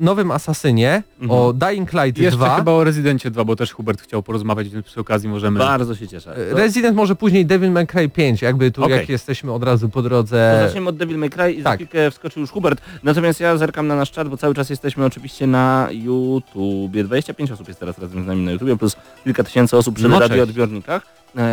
nowym 0.00 0.30
Asasynie, 0.30 1.02
Mhm. 1.20 1.40
o 1.40 1.52
Dying 1.52 1.92
Light 1.92 2.18
jeszcze 2.18 2.36
2. 2.36 2.56
chyba 2.56 2.72
o 2.72 2.84
Rezydencie 2.84 3.30
2, 3.30 3.44
bo 3.44 3.56
też 3.56 3.72
Hubert 3.72 4.00
chciał 4.02 4.22
porozmawiać, 4.22 4.68
więc 4.68 4.86
przy 4.86 5.00
okazji 5.00 5.28
możemy... 5.28 5.58
Bardzo 5.58 5.94
się 5.94 6.08
cieszę. 6.08 6.36
E, 6.36 6.50
To, 6.50 6.56
Resident 6.56 6.96
może 6.96 7.16
później 7.16 7.46
Devil 7.46 7.70
May 7.70 7.86
Cry 7.86 8.08
5, 8.08 8.42
jakby 8.42 8.70
tu 8.70 8.84
Okej. 8.84 8.96
jak 8.96 9.08
jesteśmy 9.08 9.52
od 9.52 9.62
razu 9.64 9.88
po 9.88 10.02
to 10.02 10.08
drodze. 10.08 10.62
zaczniemy 10.66 10.88
od 10.88 10.96
Devil 10.96 11.18
May 11.18 11.30
Cry 11.30 11.52
i 11.52 11.58
za 11.62 11.64
tak. 11.70 11.78
chwilkę 11.78 12.10
wskoczył 12.10 12.40
już 12.40 12.50
Hubert. 12.50 12.80
Natomiast 13.02 13.40
ja 13.40 13.56
zerkam 13.56 13.86
na 13.86 13.96
nasz 13.96 14.10
czat, 14.10 14.28
bo 14.28 14.36
cały 14.36 14.54
czas 14.54 14.70
jesteśmy 14.70 15.04
oczywiście 15.04 15.46
na 15.46 15.88
YouTubie. 15.90 17.04
25 17.04 17.50
osób 17.50 17.68
jest 17.68 17.80
teraz 17.80 17.98
razem 17.98 18.22
z 18.24 18.26
nami 18.26 18.44
na 18.44 18.52
YouTubie, 18.52 18.76
plus 18.76 18.96
kilka 19.24 19.44
tysięcy 19.44 19.76
osób 19.76 19.94
przy 19.94 20.08
No, 20.08 20.18
radioodbiornikach, 20.20 21.02
e, 21.02 21.06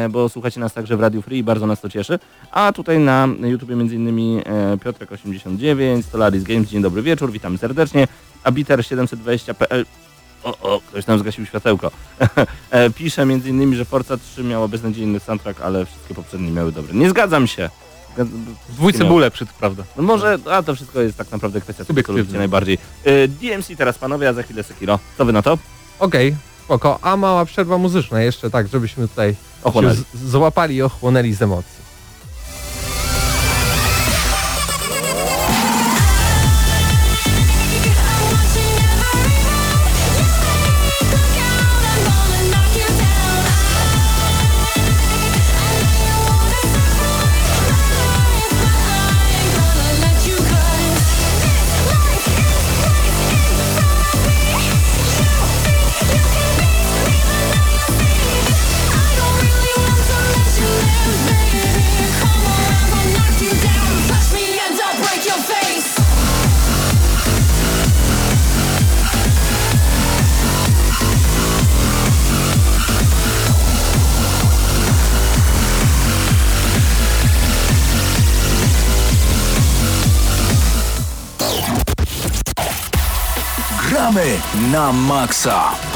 bo 0.09 0.29
słuchacie 0.29 0.59
nas 0.59 0.73
także 0.73 0.97
w 0.97 0.99
Radio 0.99 1.21
Free 1.21 1.37
i 1.37 1.43
bardzo 1.43 1.67
nas 1.67 1.81
to 1.81 1.89
cieszy. 1.89 2.19
A 2.51 2.71
tutaj 2.71 2.99
na 2.99 3.27
YouTubie 3.41 3.75
między 3.75 3.95
innymi 3.95 4.41
e, 4.45 4.77
Piotrek89, 4.77 6.03
Stolaris 6.03 6.43
Games, 6.43 6.69
dzień 6.69 6.81
dobry 6.81 7.01
wieczór, 7.01 7.31
witamy 7.31 7.57
serdecznie. 7.57 8.07
Abiter720.pl 8.43 9.85
o, 10.43 10.57
o, 10.61 10.81
ktoś 10.81 11.05
tam 11.05 11.19
zgasił 11.19 11.45
światełko. 11.45 11.91
E, 12.71 12.89
Pisze 12.89 13.25
między 13.25 13.49
innymi, 13.49 13.75
że 13.75 13.85
Forza 13.85 14.17
3 14.17 14.43
miała 14.43 14.67
beznadziejny 14.67 15.19
soundtrack, 15.19 15.61
ale 15.61 15.85
wszystkie 15.85 16.13
poprzednie 16.13 16.51
miały 16.51 16.71
dobry. 16.71 16.93
Nie 16.93 17.09
zgadzam 17.09 17.47
się. 17.47 17.69
Dwójce 18.69 19.03
lepszy, 19.19 19.45
to 19.45 19.51
prawda. 19.59 19.83
No 19.97 20.03
może, 20.03 20.37
a 20.51 20.63
to 20.63 20.75
wszystko 20.75 21.01
jest 21.01 21.17
tak 21.17 21.31
naprawdę 21.31 21.61
kwestia 21.61 21.83
lubicie 22.07 22.37
najbardziej. 22.37 22.77
Y, 23.07 23.27
DMC 23.27 23.77
teraz 23.77 23.97
panowie, 23.97 24.29
a 24.29 24.33
za 24.33 24.43
chwilę 24.43 24.63
Sekiro. 24.63 24.99
Co 25.17 25.25
wy 25.25 25.33
na 25.33 25.41
to? 25.41 25.57
Okej, 25.99 26.35
spoko. 26.63 26.99
A 27.01 27.17
mała 27.17 27.45
przerwa 27.45 27.77
muzyczna 27.77 28.21
jeszcze, 28.21 28.49
tak, 28.49 28.67
żebyśmy 28.67 29.07
tutaj 29.07 29.35
Ochłonęli. 29.63 30.03
złapali 30.25 30.75
i 30.75 30.81
ochłonęli 30.81 31.33
z 31.33 31.41
emocji. 31.41 31.82
Макса. 84.93 85.92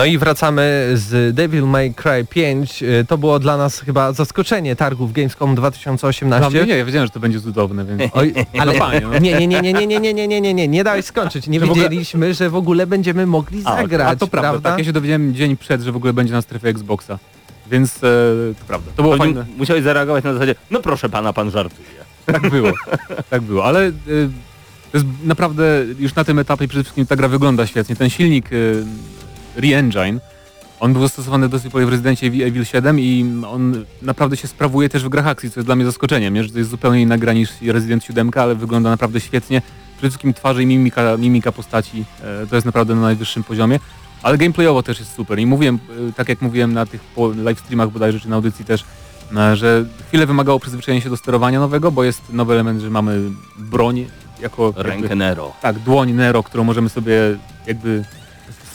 No 0.00 0.06
i 0.06 0.18
wracamy 0.18 0.90
z 0.94 1.34
Devil 1.34 1.64
May 1.66 1.94
Cry 1.94 2.26
5. 2.30 2.82
Y, 2.82 3.04
To 3.08 3.18
było 3.18 3.38
dla 3.38 3.56
nas 3.56 3.80
chyba 3.80 4.12
zaskoczenie 4.12 4.76
targów 4.76 5.12
Gamescom 5.12 5.54
2018. 5.54 6.50
Dla 6.50 6.50
mnie 6.50 6.72
nie, 6.72 6.78
ja 6.78 6.84
wiedziałem, 6.84 7.06
że 7.06 7.12
to 7.12 7.20
będzie 7.20 7.40
cudowne, 7.40 7.84
więc... 7.84 8.02
Oj, 8.14 8.34
ale 8.58 8.72
no. 9.00 9.18
nie, 9.18 9.46
nie, 9.46 9.46
nie, 9.46 9.62
nie, 9.62 9.72
nie, 9.72 9.86
nie, 9.86 10.00
nie, 10.00 10.14
nie, 10.14 10.26
nie, 10.26 10.40
nie, 10.40 10.54
nie, 10.54 10.68
nie 10.68 10.84
dałeś 10.84 11.04
skończyć. 11.04 11.46
Nie 11.46 11.60
Że 11.60 11.66
w 11.66 11.70
ogóle- 11.70 11.84
wiedzieliśmy, 11.84 12.34
że 12.34 12.50
w 12.50 12.54
ogóle 12.54 12.86
będziemy 12.86 13.26
mogli 13.26 13.62
zagrać, 13.62 14.12
A 14.12 14.16
to 14.16 14.26
prawda, 14.26 14.70
tak 14.70 14.78
ja 14.78 14.84
się 14.84 14.92
dowiedziałem 14.92 15.34
dzień 15.34 15.56
przed, 15.56 15.82
że 15.82 15.92
w 15.92 15.96
ogóle 15.96 16.12
będzie 16.12 16.32
na 16.32 16.42
strefie 16.42 16.68
Xboxa. 16.68 17.18
Więc 17.70 17.96
e, 17.96 18.00
to 18.58 18.64
prawda. 18.66 18.92
To 18.96 19.02
było 19.02 19.16
fajne. 19.16 19.46
musiałeś 19.56 19.82
zareagować 19.82 20.24
na 20.24 20.32
zasadzie, 20.32 20.54
no 20.70 20.80
proszę 20.80 21.08
pana, 21.08 21.32
pan 21.32 21.50
żartuje. 21.50 21.88
Tak 22.26 22.50
było. 22.50 22.72
tak 23.30 23.42
było, 23.42 23.64
ale 23.64 23.86
e, 23.86 23.92
to 24.92 24.98
jest 24.98 25.06
naprawdę 25.24 25.84
już 25.98 26.14
na 26.14 26.24
tym 26.24 26.38
etapie 26.38 26.68
przede 26.68 26.84
wszystkim 26.84 27.06
ta 27.06 27.16
gra 27.16 27.28
wygląda 27.28 27.66
świetnie. 27.66 27.96
Ten 27.96 28.10
silnik 28.10 28.46
e, 28.46 28.56
Re-Engine, 29.56 30.20
on 30.80 30.92
był 30.92 31.02
zastosowany 31.02 31.48
do 31.48 31.60
tej 31.60 31.70
pory 31.70 31.86
w 31.86 31.88
Rezydencie 31.88 32.26
Evil 32.26 32.42
Evil 32.42 32.64
7 32.64 33.00
i 33.00 33.42
on 33.46 33.84
naprawdę 34.02 34.36
się 34.36 34.48
sprawuje 34.48 34.88
też 34.88 35.04
w 35.04 35.08
grach 35.08 35.26
akcji, 35.26 35.50
co 35.50 35.60
jest 35.60 35.68
dla 35.68 35.76
mnie 35.76 35.84
zaskoczeniem, 35.84 36.34
nie? 36.34 36.44
że 36.44 36.50
to 36.50 36.58
jest 36.58 36.70
zupełnie 36.70 37.02
inna 37.02 37.18
gra 37.18 37.32
niż 37.32 37.50
Resident 37.62 38.04
7, 38.04 38.30
ale 38.34 38.54
wygląda 38.54 38.90
naprawdę 38.90 39.20
świetnie. 39.20 39.62
Przede 39.96 40.10
wszystkim 40.10 40.34
twarze 40.34 40.62
i 40.62 40.66
mimika, 40.66 41.16
mimika 41.16 41.52
postaci, 41.52 42.04
e, 42.22 42.46
to 42.46 42.54
jest 42.54 42.66
naprawdę 42.66 42.94
na 42.94 43.00
najwyższym 43.00 43.44
poziomie. 43.44 43.78
Ale 44.22 44.38
gameplayowo 44.38 44.82
też 44.82 44.98
jest 44.98 45.14
super 45.14 45.38
i 45.38 45.46
mówiłem, 45.46 45.78
e, 46.08 46.12
tak 46.12 46.28
jak 46.28 46.42
mówiłem 46.42 46.72
na 46.72 46.86
tych 46.86 47.00
po 47.00 47.28
live 47.28 47.60
streamach 47.60 47.90
bodajże, 47.90 48.20
czy 48.20 48.28
na 48.28 48.36
audycji 48.36 48.64
też, 48.64 48.84
e, 49.36 49.56
że 49.56 49.84
chwilę 50.08 50.26
wymagało 50.26 50.60
przyzwyczajenia 50.60 51.04
się 51.04 51.10
do 51.10 51.16
sterowania 51.16 51.60
nowego, 51.60 51.92
bo 51.92 52.04
jest 52.04 52.32
nowy 52.32 52.52
element, 52.54 52.80
że 52.80 52.90
mamy 52.90 53.20
broń 53.58 54.06
jako 54.40 54.64
jakby, 54.66 54.82
Rękę 54.82 55.14
Nero. 55.14 55.52
tak, 55.62 55.78
dłoń 55.78 56.12
Nero, 56.12 56.42
którą 56.42 56.64
możemy 56.64 56.88
sobie 56.88 57.14
jakby 57.66 58.04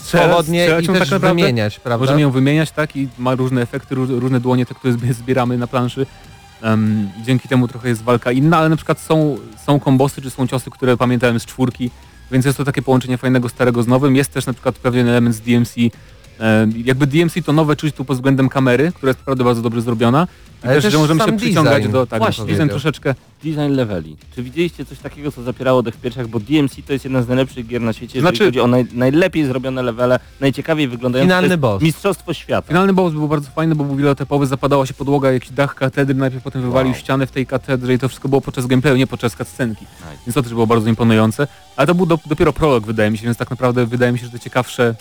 strzelać, 0.05 0.27
Swobodnie 0.29 0.61
strzelać 0.61 0.83
i 0.83 0.87
też 0.87 0.99
tak 0.99 1.11
naprawdę. 1.11 1.35
wymieniać, 1.41 1.79
prawda? 1.79 2.01
Możemy 2.03 2.21
ją 2.21 2.31
wymieniać, 2.31 2.71
tak, 2.71 2.95
i 2.95 3.07
ma 3.17 3.35
różne 3.35 3.61
efekty, 3.61 3.95
róż- 3.95 4.19
różne 4.19 4.39
dłonie, 4.39 4.65
te, 4.65 4.75
które 4.75 4.93
zbi- 4.93 5.13
zbieramy 5.13 5.57
na 5.57 5.67
planszy. 5.67 6.05
Um, 6.63 7.09
dzięki 7.25 7.47
temu 7.49 7.67
trochę 7.67 7.89
jest 7.89 8.01
walka 8.03 8.31
inna, 8.31 8.57
ale 8.57 8.69
na 8.69 8.75
przykład 8.75 8.99
są, 8.99 9.37
są 9.65 9.79
kombosy, 9.79 10.21
czy 10.21 10.29
są 10.29 10.47
ciosy, 10.47 10.71
które 10.71 10.97
pamiętałem 10.97 11.39
z 11.39 11.45
czwórki, 11.45 11.91
więc 12.31 12.45
jest 12.45 12.57
to 12.57 12.63
takie 12.65 12.81
połączenie 12.81 13.17
fajnego 13.17 13.49
starego 13.49 13.83
z 13.83 13.87
nowym. 13.87 14.15
Jest 14.15 14.33
też 14.33 14.45
na 14.45 14.53
przykład 14.53 14.75
pewien 14.75 15.07
element 15.07 15.35
z 15.35 15.41
DMC. 15.41 15.75
E, 16.39 16.67
jakby 16.85 17.07
DMC 17.07 17.33
to 17.45 17.53
nowe 17.53 17.75
czuć 17.75 17.95
tu 17.95 18.05
pod 18.05 18.17
względem 18.17 18.49
kamery, 18.49 18.91
która 18.95 19.09
jest 19.09 19.19
naprawdę 19.19 19.43
bardzo 19.43 19.61
dobrze 19.61 19.81
zrobiona. 19.81 20.27
I 20.63 20.67
Ale 20.67 20.75
też, 20.75 20.83
też 20.83 20.93
że 20.93 20.99
możemy 20.99 21.19
sam 21.21 21.29
się 21.31 21.37
przyciągać 21.37 21.77
design. 21.77 21.91
do... 21.93 22.07
Tak, 22.07 22.19
Właśnie. 22.19 22.45
design 22.45 22.69
troszeczkę... 22.69 23.15
Design 23.43 23.71
leveli. 23.75 24.17
Czy 24.35 24.43
widzieliście 24.43 24.85
coś 24.85 24.99
takiego, 24.99 25.31
co 25.31 25.43
zapierało 25.43 25.83
dech 25.83 25.95
w 25.95 25.97
piersiach? 26.01 26.27
Bo 26.27 26.39
DMC 26.39 26.75
to 26.87 26.93
jest 26.93 27.05
jedna 27.05 27.21
z 27.21 27.27
najlepszych 27.27 27.67
gier 27.67 27.81
na 27.81 27.93
świecie, 27.93 28.19
jeżeli 28.19 28.21
Znaczy- 28.37 28.45
chodzi 28.45 28.59
o 28.59 28.67
naj, 28.67 28.85
najlepiej 28.93 29.45
zrobione 29.45 29.83
levele, 29.83 30.19
najciekawiej 30.41 30.87
wyglądające. 30.87 31.27
Finalny 31.35 31.57
boss. 31.57 31.81
Mistrzostwo 31.83 32.33
świata. 32.33 32.67
Finalny 32.67 32.93
boss 32.93 33.13
był 33.13 33.27
bardzo 33.27 33.49
fajny, 33.49 33.75
bo 33.75 33.83
był 33.83 33.95
wieloetapowy, 33.95 34.47
zapadała 34.47 34.85
się 34.85 34.93
podłoga, 34.93 35.31
jakiś 35.31 35.49
dach 35.51 35.75
katedry, 35.75 36.15
najpierw 36.15 36.43
potem 36.43 36.61
wywalił 36.61 36.91
Wow. 36.91 36.99
ścianę 36.99 37.27
w 37.27 37.31
tej 37.31 37.45
katedrze 37.45 37.93
i 37.93 37.99
to 37.99 38.07
wszystko 38.07 38.29
było 38.29 38.41
podczas 38.41 38.65
gameplayu, 38.67 38.97
nie 38.97 39.07
podczas 39.07 39.35
cutscenki. 39.35 39.85
Nice. 39.85 40.17
Więc 40.27 40.35
to 40.35 40.43
też 40.43 40.53
było 40.53 40.67
bardzo 40.67 40.89
imponujące. 40.89 41.47
Ale 41.77 41.87
to 41.87 41.95
był 41.95 42.05
do, 42.05 42.19
dopiero 42.25 42.53
prolog, 42.53 42.85
wydaje 42.85 43.11
mi 43.11 43.17
się, 43.17 43.23
więc 43.25 43.37
tak 43.37 43.49
naprawdę 43.49 43.85
wydaje 43.85 44.11
mi 44.11 44.19
się, 44.19 44.25
że 44.25 44.31
te 44.31 44.39
ciekawsze 44.39 44.95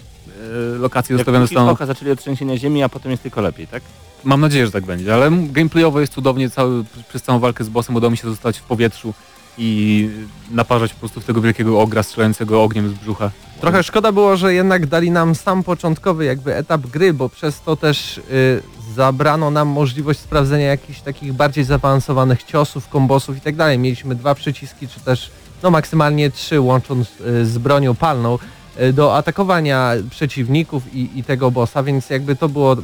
lokacje 0.79 1.15
Jak 1.15 1.19
zostawione 1.19 1.47
zostaną. 1.47 1.67
Spoka 1.67 1.87
zaczęli 1.87 2.11
od 2.11 2.21
trzęsienia 2.21 2.57
ziemi, 2.57 2.83
a 2.83 2.89
potem 2.89 3.11
jest 3.11 3.23
tylko 3.23 3.41
lepiej, 3.41 3.67
tak? 3.67 3.83
Mam 4.25 4.41
nadzieję, 4.41 4.67
że 4.67 4.73
tak 4.73 4.85
będzie, 4.85 5.15
ale 5.15 5.31
gameplayowo 5.31 6.01
jest 6.01 6.13
cudownie, 6.13 6.51
cały, 6.51 6.85
przez 7.09 7.23
całą 7.23 7.39
walkę 7.39 7.65
z 7.65 7.69
bossem 7.69 7.97
udało 7.97 8.11
mi 8.11 8.17
się 8.17 8.29
zostać 8.29 8.59
w 8.59 8.63
powietrzu 8.63 9.15
i 9.59 10.11
naparzać 10.51 10.93
po 10.93 10.99
prostu 10.99 11.21
w 11.21 11.25
tego 11.25 11.41
wielkiego 11.41 11.81
ogra 11.81 12.03
strzelającego 12.03 12.63
ogniem 12.63 12.89
z 12.89 12.93
brzucha. 12.93 13.31
Trochę 13.61 13.83
szkoda 13.83 14.13
było, 14.13 14.37
że 14.37 14.55
jednak 14.55 14.87
dali 14.87 15.11
nam 15.11 15.35
sam 15.35 15.63
początkowy 15.63 16.25
jakby 16.25 16.57
etap 16.57 16.81
gry, 16.81 17.15
bo 17.15 17.29
przez 17.29 17.61
to 17.61 17.77
też 17.77 18.19
y, 18.19 18.63
zabrano 18.95 19.51
nam 19.51 19.69
możliwość 19.69 20.21
sprawdzenia 20.21 20.67
jakichś 20.67 21.01
takich 21.01 21.33
bardziej 21.33 21.65
zaawansowanych 21.65 22.43
ciosów, 22.43 22.89
kombosów 22.89 23.37
i 23.37 23.41
tak 23.41 23.57
dalej. 23.57 23.79
Mieliśmy 23.79 24.15
dwa 24.15 24.35
przyciski, 24.35 24.89
czy 24.89 25.01
też 25.01 25.31
no 25.63 25.71
maksymalnie 25.71 26.31
trzy 26.31 26.61
łącząc 26.61 27.09
y, 27.21 27.47
z 27.47 27.59
bronią 27.59 27.95
palną 27.95 28.39
do 28.93 29.17
atakowania 29.17 29.93
przeciwników 30.11 30.95
i, 30.95 31.09
i 31.19 31.25
tego 31.25 31.51
bossa, 31.51 31.83
więc 31.83 32.11
jakby 32.11 32.37
to 32.37 32.49
było 32.49 32.77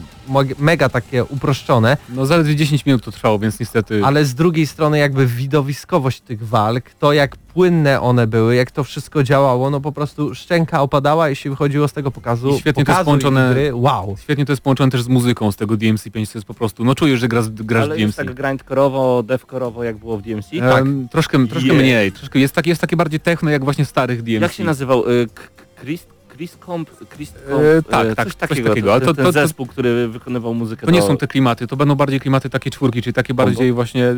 mega 0.59 0.89
takie 0.89 1.25
uproszczone. 1.25 1.97
No 2.09 2.27
zaledwie 2.27 2.57
10 2.57 2.87
minut 2.87 3.05
to 3.05 3.11
trwało, 3.13 3.39
więc 3.39 3.61
niestety... 3.61 4.01
Ale 4.05 4.25
z 4.25 4.35
drugiej 4.35 4.67
strony 4.67 4.99
jakby 4.99 5.27
widowiskowość 5.27 6.21
tych 6.21 6.47
walk, 6.49 6.85
to 6.99 7.13
jak 7.13 7.37
płynne 7.37 8.01
one 8.01 8.27
były, 8.27 8.55
jak 8.55 8.71
to 8.71 8.85
wszystko 8.85 9.23
działało, 9.23 9.71
no 9.71 9.81
po 9.81 9.93
prostu 9.93 10.35
szczęka 10.35 10.83
opadała, 10.83 11.29
jeśli 11.29 11.51
wychodziło 11.51 11.89
z 11.89 11.93
tego 11.93 12.11
pokazu. 12.11 12.49
I 12.51 12.59
świetnie 12.59 12.85
to 12.85 12.93
jest 12.93 13.05
pokazu 13.05 13.11
połączone- 13.29 13.53
Gry. 13.53 13.75
Wow. 13.75 14.17
Świetnie 14.23 14.47
to 14.47 14.53
jest 14.53 14.63
połączone 14.63 14.91
też 14.91 15.03
z 15.03 15.09
muzyką 15.09 15.53
z 15.53 15.57
tego 15.57 15.75
DMC5, 15.75 16.13
to 16.33 16.39
jest 16.39 16.45
po 16.47 16.55
prostu, 16.55 16.85
no 16.85 16.95
czujesz, 16.95 17.21
że 17.21 17.29
grasz, 17.29 17.49
grasz 17.49 17.83
w 17.89 17.91
Ale 17.91 18.01
jest 18.01 18.17
DMC. 18.19 18.29
tak 18.35 18.41
grindcore'owo, 18.45 19.23
devcore'owo, 19.25 19.83
jak 19.83 19.97
było 19.97 20.17
w 20.19 20.23
DMC. 20.23 20.49
Em, 20.61 21.09
troszkę 21.09 21.47
troszkę 21.47 21.69
Jej. 21.69 21.79
mniej, 21.79 22.13
troszkę, 22.13 22.39
jest, 22.39 22.55
takie, 22.55 22.71
jest 22.71 22.81
takie 22.81 22.97
bardziej 22.97 23.21
techno 23.21 23.51
jak 23.51 23.65
właśnie 23.65 23.85
w 23.85 23.89
starych 23.89 24.23
DMC. 24.23 24.43
Jak 24.43 24.53
się 24.53 24.65
nazywał? 24.65 25.11
Y, 25.11 25.27
K- 25.35 25.43
Chris, 25.81 26.07
Chris 26.37 26.57
Comp? 26.67 26.91
Chris 27.17 27.33
Comp? 27.49 27.63
E, 27.63 27.83
tak, 27.83 28.07
y, 28.07 28.15
tak, 28.15 28.27
coś 28.27 28.35
coś 28.35 28.49
takiego. 28.49 28.69
takiego, 28.69 28.93
Ten, 29.01 29.09
to- 29.09 29.15
ten 29.15 29.25
to- 29.25 29.33
to- 29.33 29.41
zespół, 29.41 29.67
który 29.67 30.09
wykonywał 30.09 30.55
muzykę 30.55 30.87
To 30.87 30.93
nie 30.93 31.01
do... 31.01 31.07
są 31.07 31.17
te 31.17 31.27
klimaty, 31.27 31.67
to 31.67 31.77
będą 31.77 31.95
bardziej 31.95 32.21
klimaty 32.21 32.51
takie 32.51 32.71
czwórki, 32.71 33.03
czyli 33.03 33.15
takie 33.15 33.35
bardziej 33.35 33.73
właśnie, 33.73 34.15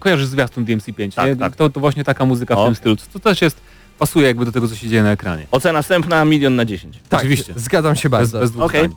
kojarzysz 0.00 0.26
zwiastun 0.26 0.64
DMC5, 0.64 1.14
Tak, 1.14 1.26
nie? 1.26 1.36
tak. 1.36 1.56
To, 1.56 1.70
to 1.70 1.80
właśnie 1.80 2.04
taka 2.04 2.24
muzyka 2.24 2.54
w 2.54 2.58
O. 2.58 2.64
tym 2.66 2.74
stylu, 2.74 2.96
to 3.12 3.18
też 3.18 3.42
jest, 3.42 3.60
pasuje 3.98 4.26
jakby 4.26 4.44
do 4.44 4.52
tego, 4.52 4.68
co 4.68 4.74
się 4.76 4.88
dzieje 4.88 5.02
na 5.02 5.10
ekranie. 5.12 5.46
Ocena 5.50 5.72
następna, 5.72 6.24
milion 6.24 6.56
na 6.56 6.64
10. 6.64 6.98
Tak, 7.08 7.20
Oczywiście. 7.20 7.52
Zgadzam 7.56 7.96
się 7.96 8.08
Bez, 8.08 8.18
bardzo. 8.18 8.40
bez 8.40 8.50
dwóch 8.50 8.62
Okej. 8.64 8.88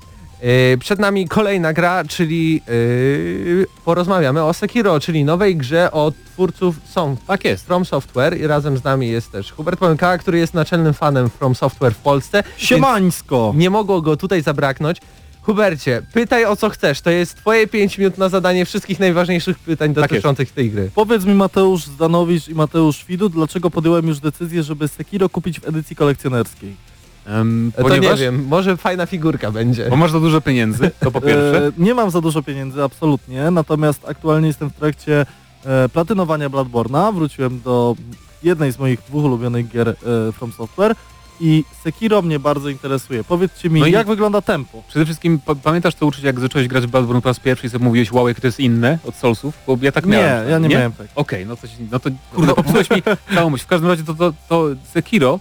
Yy, 0.41 0.78
przed 0.78 0.99
nami 0.99 1.28
kolejna 1.28 1.73
gra, 1.73 2.04
czyli 2.04 2.62
yy, 2.67 3.65
porozmawiamy 3.86 4.43
o 4.43 4.54
Sekiro, 4.54 4.99
czyli 4.99 5.23
nowej 5.23 5.56
grze 5.56 5.91
od 5.91 6.15
twórców 6.25 6.75
są 6.86 7.17
Tak 7.28 7.45
jest. 7.45 7.65
From 7.65 7.86
Software 7.86 8.38
i 8.38 8.47
razem 8.47 8.78
z 8.78 8.84
nami 8.84 9.08
jest 9.08 9.32
też 9.32 9.52
Hubert 9.52 9.80
Pomykała, 9.80 10.17
który 10.17 10.39
jest 10.39 10.54
naczelnym 10.54 10.93
fanem 10.93 11.30
From 11.30 11.56
Software 11.56 11.93
w 11.93 11.97
Polsce. 11.97 12.43
Siemańsko! 12.58 13.54
Nie 13.56 13.69
mogło 13.69 14.02
go 14.02 14.17
tutaj 14.17 14.41
zabraknąć. 14.41 14.97
Hubercie, 15.41 16.02
pytaj 16.13 16.45
o 16.45 16.56
co 16.56 16.69
chcesz. 16.69 17.02
To 17.02 17.10
jest 17.10 17.36
twoje 17.36 17.67
5 17.67 17.97
minut 17.97 18.17
na 18.17 18.30
zadanie 18.30 18.65
wszystkich 18.65 18.99
najważniejszych 18.99 19.60
pytań 19.60 19.93
Tak 19.93 20.10
dotyczących 20.10 20.52
tej 20.52 20.71
gry. 20.71 20.89
Powiedz 20.95 21.25
mi 21.25 21.34
Mateusz 21.34 21.86
Zdanowicz 21.86 22.47
i 22.47 22.56
Mateusz 22.56 23.06
Widu, 23.06 23.30
dlaczego 23.30 23.69
podjąłem 23.69 24.08
już 24.08 24.19
decyzję, 24.19 24.63
żeby 24.63 24.88
Sekiro 24.88 25.30
kupić 25.30 25.60
w 25.60 25.67
edycji 25.67 25.95
kolekcjonerskiej? 25.95 26.88
Um, 27.29 27.71
To 27.75 27.81
ponieważ, 27.81 28.19
nie 28.19 28.25
wiem, 28.25 28.45
może 28.47 28.77
fajna 28.77 29.05
figurka 29.05 29.51
będzie. 29.51 29.89
bo 29.89 29.95
masz 29.95 30.11
za 30.11 30.19
dużo 30.19 30.41
pieniędzy, 30.41 30.91
to 30.99 31.11
po 31.11 31.21
pierwsze. 31.21 31.67
E, 31.67 31.71
nie 31.77 31.93
mam 31.93 32.11
za 32.11 32.21
dużo 32.21 32.43
pieniędzy, 32.43 32.83
absolutnie, 32.83 33.51
natomiast 33.51 34.01
aktualnie 34.09 34.47
jestem 34.47 34.69
w 34.69 34.73
trakcie 34.73 35.25
e, 35.65 35.89
platynowania 35.89 36.49
Bloodborne'a. 36.49 37.13
Wróciłem 37.15 37.61
do 37.61 37.95
jednej 38.43 38.71
z 38.71 38.79
moich 38.79 38.99
dwóch 39.01 39.23
ulubionych 39.25 39.69
gier 39.69 39.89
e, 39.89 39.95
From 40.31 40.51
Software 40.51 40.95
i 41.41 41.63
Sekiro 41.83 42.21
mnie 42.21 42.39
bardzo 42.39 42.69
interesuje. 42.69 43.23
Powiedzcie 43.23 43.69
mi, 43.69 43.79
No 43.79 43.85
i- 43.85 43.91
jak 43.91 44.07
wygląda 44.07 44.41
tempo? 44.41 44.83
Przede 44.87 45.05
wszystkim 45.05 45.39
pa- 45.39 45.55
pamiętasz 45.55 45.95
to 45.95 46.05
uczucie, 46.05 46.27
jak 46.27 46.39
zacząłeś 46.39 46.67
grać 46.67 46.83
w 46.87 46.89
Bloodborne 46.89 47.21
po 47.21 47.29
raz 47.29 47.39
pierwszy 47.39 47.67
i 47.67 47.69
sobie 47.69 47.85
mówiłeś, 47.85 48.11
wow, 48.11 48.27
jak 48.27 48.39
to 48.41 48.47
jest 48.47 48.59
inne 48.59 48.99
od 49.07 49.15
Soulsów? 49.15 49.53
Bo 49.67 49.77
ja 49.81 49.91
tak 49.91 50.05
nie, 50.05 50.11
miałem. 50.11 50.49
ja 50.49 50.59
nie, 50.59 50.69
miałem 50.69 50.91
tak. 50.91 51.07
Okej, 51.15 51.45
no, 51.45 51.55
coś, 51.57 51.69
no 51.91 51.99
to 51.99 52.09
kurde, 52.35 52.53
popsułeś 52.63 52.89
mi 52.89 53.03
całą 53.35 53.49
myśl. 53.49 53.63
W 53.63 53.67
każdym 53.67 53.89
razie 53.89 54.03
to, 54.03 54.13
to, 54.13 54.33
to 54.49 54.65
Sekiro 54.93 55.39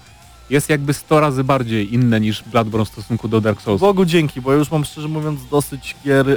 jest 0.50 0.68
jakby 0.68 0.94
100 0.94 1.20
razy 1.20 1.44
bardziej 1.44 1.94
inne 1.94 2.20
niż 2.20 2.42
Bloodborne 2.42 2.84
w 2.84 2.88
stosunku 2.88 3.28
do 3.28 3.40
Dark 3.40 3.62
Souls. 3.62 3.80
Bogu 3.80 4.04
dzięki, 4.04 4.40
bo 4.40 4.52
już 4.52 4.70
mam 4.70 4.84
szczerze 4.84 5.08
mówiąc 5.08 5.40
dosyć 5.50 5.96
gier 6.04 6.30
e, 6.30 6.36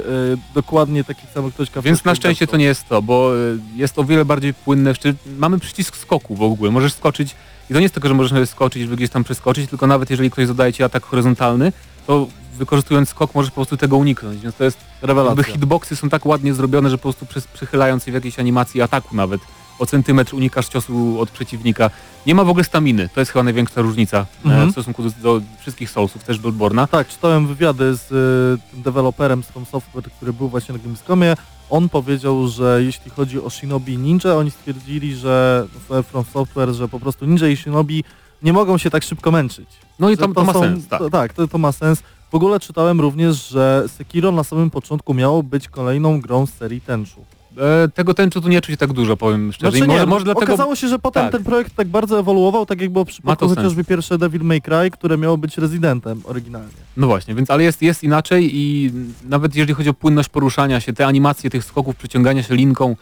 dokładnie 0.54 1.04
takich 1.04 1.30
samych 1.30 1.54
ktośka. 1.54 1.82
Więc 1.82 2.04
na 2.04 2.14
szczęście 2.14 2.46
to 2.46 2.56
nie 2.56 2.64
jest 2.64 2.88
to, 2.88 3.02
bo 3.02 3.36
y, 3.36 3.58
jest 3.76 3.98
o 3.98 4.04
wiele 4.04 4.24
bardziej 4.24 4.54
płynne. 4.54 4.92
Mamy 5.38 5.58
przycisk 5.58 5.96
skoku 5.96 6.34
w 6.34 6.42
ogóle. 6.42 6.70
Możesz 6.70 6.92
skoczyć 6.92 7.36
i 7.70 7.72
to 7.72 7.78
nie 7.78 7.82
jest 7.82 7.94
tylko, 7.94 8.08
że 8.08 8.14
możesz 8.14 8.48
skoczyć, 8.48 8.82
żeby 8.82 8.96
gdzieś 8.96 9.10
tam 9.10 9.24
przeskoczyć, 9.24 9.70
tylko 9.70 9.86
nawet 9.86 10.10
jeżeli 10.10 10.30
ktoś 10.30 10.46
zadaje 10.46 10.72
ci 10.72 10.82
atak 10.82 11.04
horyzontalny, 11.04 11.72
to 12.06 12.26
wykorzystując 12.58 13.08
skok 13.08 13.34
możesz 13.34 13.50
po 13.50 13.54
prostu 13.54 13.76
tego 13.76 13.96
uniknąć. 13.96 14.40
Więc 14.40 14.54
to 14.56 14.64
jest 14.64 14.78
jakby 15.02 15.06
Rewelacja. 15.06 15.44
hitboxy 15.44 15.96
są 15.96 16.08
tak 16.08 16.26
ładnie 16.26 16.54
zrobione, 16.54 16.90
że 16.90 16.98
po 16.98 17.02
prostu 17.02 17.26
przez, 17.26 17.46
przychylając 17.46 18.04
się 18.04 18.10
w 18.10 18.14
jakiejś 18.14 18.38
animacji 18.38 18.82
ataku 18.82 19.16
nawet 19.16 19.40
o 19.82 19.86
centymetr 19.86 20.34
unikasz 20.34 20.68
ciosu 20.68 21.20
od 21.20 21.30
przeciwnika. 21.30 21.90
Nie 22.26 22.34
ma 22.34 22.44
w 22.44 22.48
ogóle 22.48 22.64
staminy. 22.64 23.08
To 23.14 23.20
jest 23.20 23.32
chyba 23.32 23.42
największa 23.42 23.80
różnica 23.82 24.18
e, 24.18 24.26
Mhm. 24.48 24.68
w 24.68 24.72
stosunku 24.72 25.02
do, 25.02 25.10
do 25.22 25.40
wszystkich 25.60 25.90
Soulsów, 25.90 26.24
też 26.24 26.40
Bloodborne'a. 26.40 26.88
Tak, 26.88 27.08
czytałem 27.08 27.46
wywiady 27.46 27.96
z 27.96 28.12
y, 28.12 28.70
tym 28.72 28.82
deweloperem 28.82 29.42
z 29.42 29.46
From 29.46 29.66
Software, 29.66 30.04
który 30.16 30.32
był 30.32 30.48
właśnie 30.48 30.72
na 30.72 30.78
Gamescomie. 30.78 31.34
On 31.70 31.88
powiedział, 31.88 32.48
że 32.48 32.80
jeśli 32.84 33.10
chodzi 33.10 33.40
o 33.42 33.50
Shinobi 33.50 33.98
Ninja, 33.98 34.34
oni 34.34 34.50
stwierdzili, 34.50 35.16
że 35.16 35.66
From 36.10 36.24
Software, 36.32 36.72
że 36.72 36.88
po 36.88 37.00
prostu 37.00 37.26
Ninja 37.26 37.48
i 37.48 37.56
Shinobi 37.56 38.04
nie 38.42 38.52
mogą 38.52 38.78
się 38.78 38.90
tak 38.90 39.02
szybko 39.04 39.30
męczyć. 39.30 39.68
No 39.98 40.10
i 40.10 40.12
Że 40.12 40.16
to, 40.16 40.28
to 40.28 40.44
ma 40.44 40.52
są- 40.52 40.60
sens, 40.60 40.86
tak. 40.88 40.98
To, 40.98 41.10
tak, 41.10 41.32
to, 41.32 41.48
to 41.48 41.58
ma 41.58 41.72
sens. 41.72 42.02
W 42.32 42.34
ogóle 42.34 42.60
czytałem 42.60 43.00
również, 43.00 43.48
że 43.48 43.84
Sekiro 43.96 44.32
na 44.32 44.44
samym 44.44 44.70
początku 44.70 45.14
miało 45.14 45.42
być 45.42 45.68
kolejną 45.68 46.20
grą 46.20 46.46
z 46.46 46.50
serii 46.50 46.80
Tenchu. 46.80 47.24
E, 47.58 47.88
tego 47.88 48.14
tęczu 48.14 48.40
tu 48.40 48.48
nie 48.48 48.60
czuć 48.60 48.76
tak 48.78 48.92
dużo, 48.92 49.16
powiem 49.16 49.52
szczerze. 49.52 49.76
Znaczy 49.76 49.86
może, 49.92 50.06
może 50.06 50.24
dlatego... 50.24 50.52
Okazało 50.52 50.76
się, 50.76 50.88
że 50.88 50.98
potem 50.98 51.22
tak. 51.22 51.32
ten 51.32 51.44
projekt 51.44 51.76
tak 51.76 51.88
bardzo 51.88 52.18
ewoluował, 52.18 52.66
tak 52.66 52.80
jak 52.80 52.90
było 52.90 53.04
w 53.04 53.08
przypadku 53.08 53.46
sens. 53.46 53.56
chociażby 53.56 53.84
pierwsze 53.84 54.18
Devil 54.18 54.42
May 54.42 54.62
Cry, 54.62 54.90
które 54.90 55.18
miało 55.18 55.38
być 55.38 55.58
Residentem 55.58 56.20
oryginalnie. 56.24 56.72
No 56.96 57.06
właśnie, 57.06 57.34
więc 57.34 57.50
ale 57.50 57.62
jest, 57.62 57.82
jest 57.82 58.04
inaczej 58.04 58.50
i 58.56 58.92
nawet 59.28 59.56
jeżeli 59.56 59.74
chodzi 59.74 59.88
o 59.88 59.94
płynność 59.94 60.28
poruszania 60.28 60.80
się, 60.80 60.92
te 60.92 61.06
animacje 61.06 61.50
tych 61.50 61.64
skoków, 61.64 61.96
przyciągania 61.96 62.42
się 62.42 62.54
linką, 62.54 62.96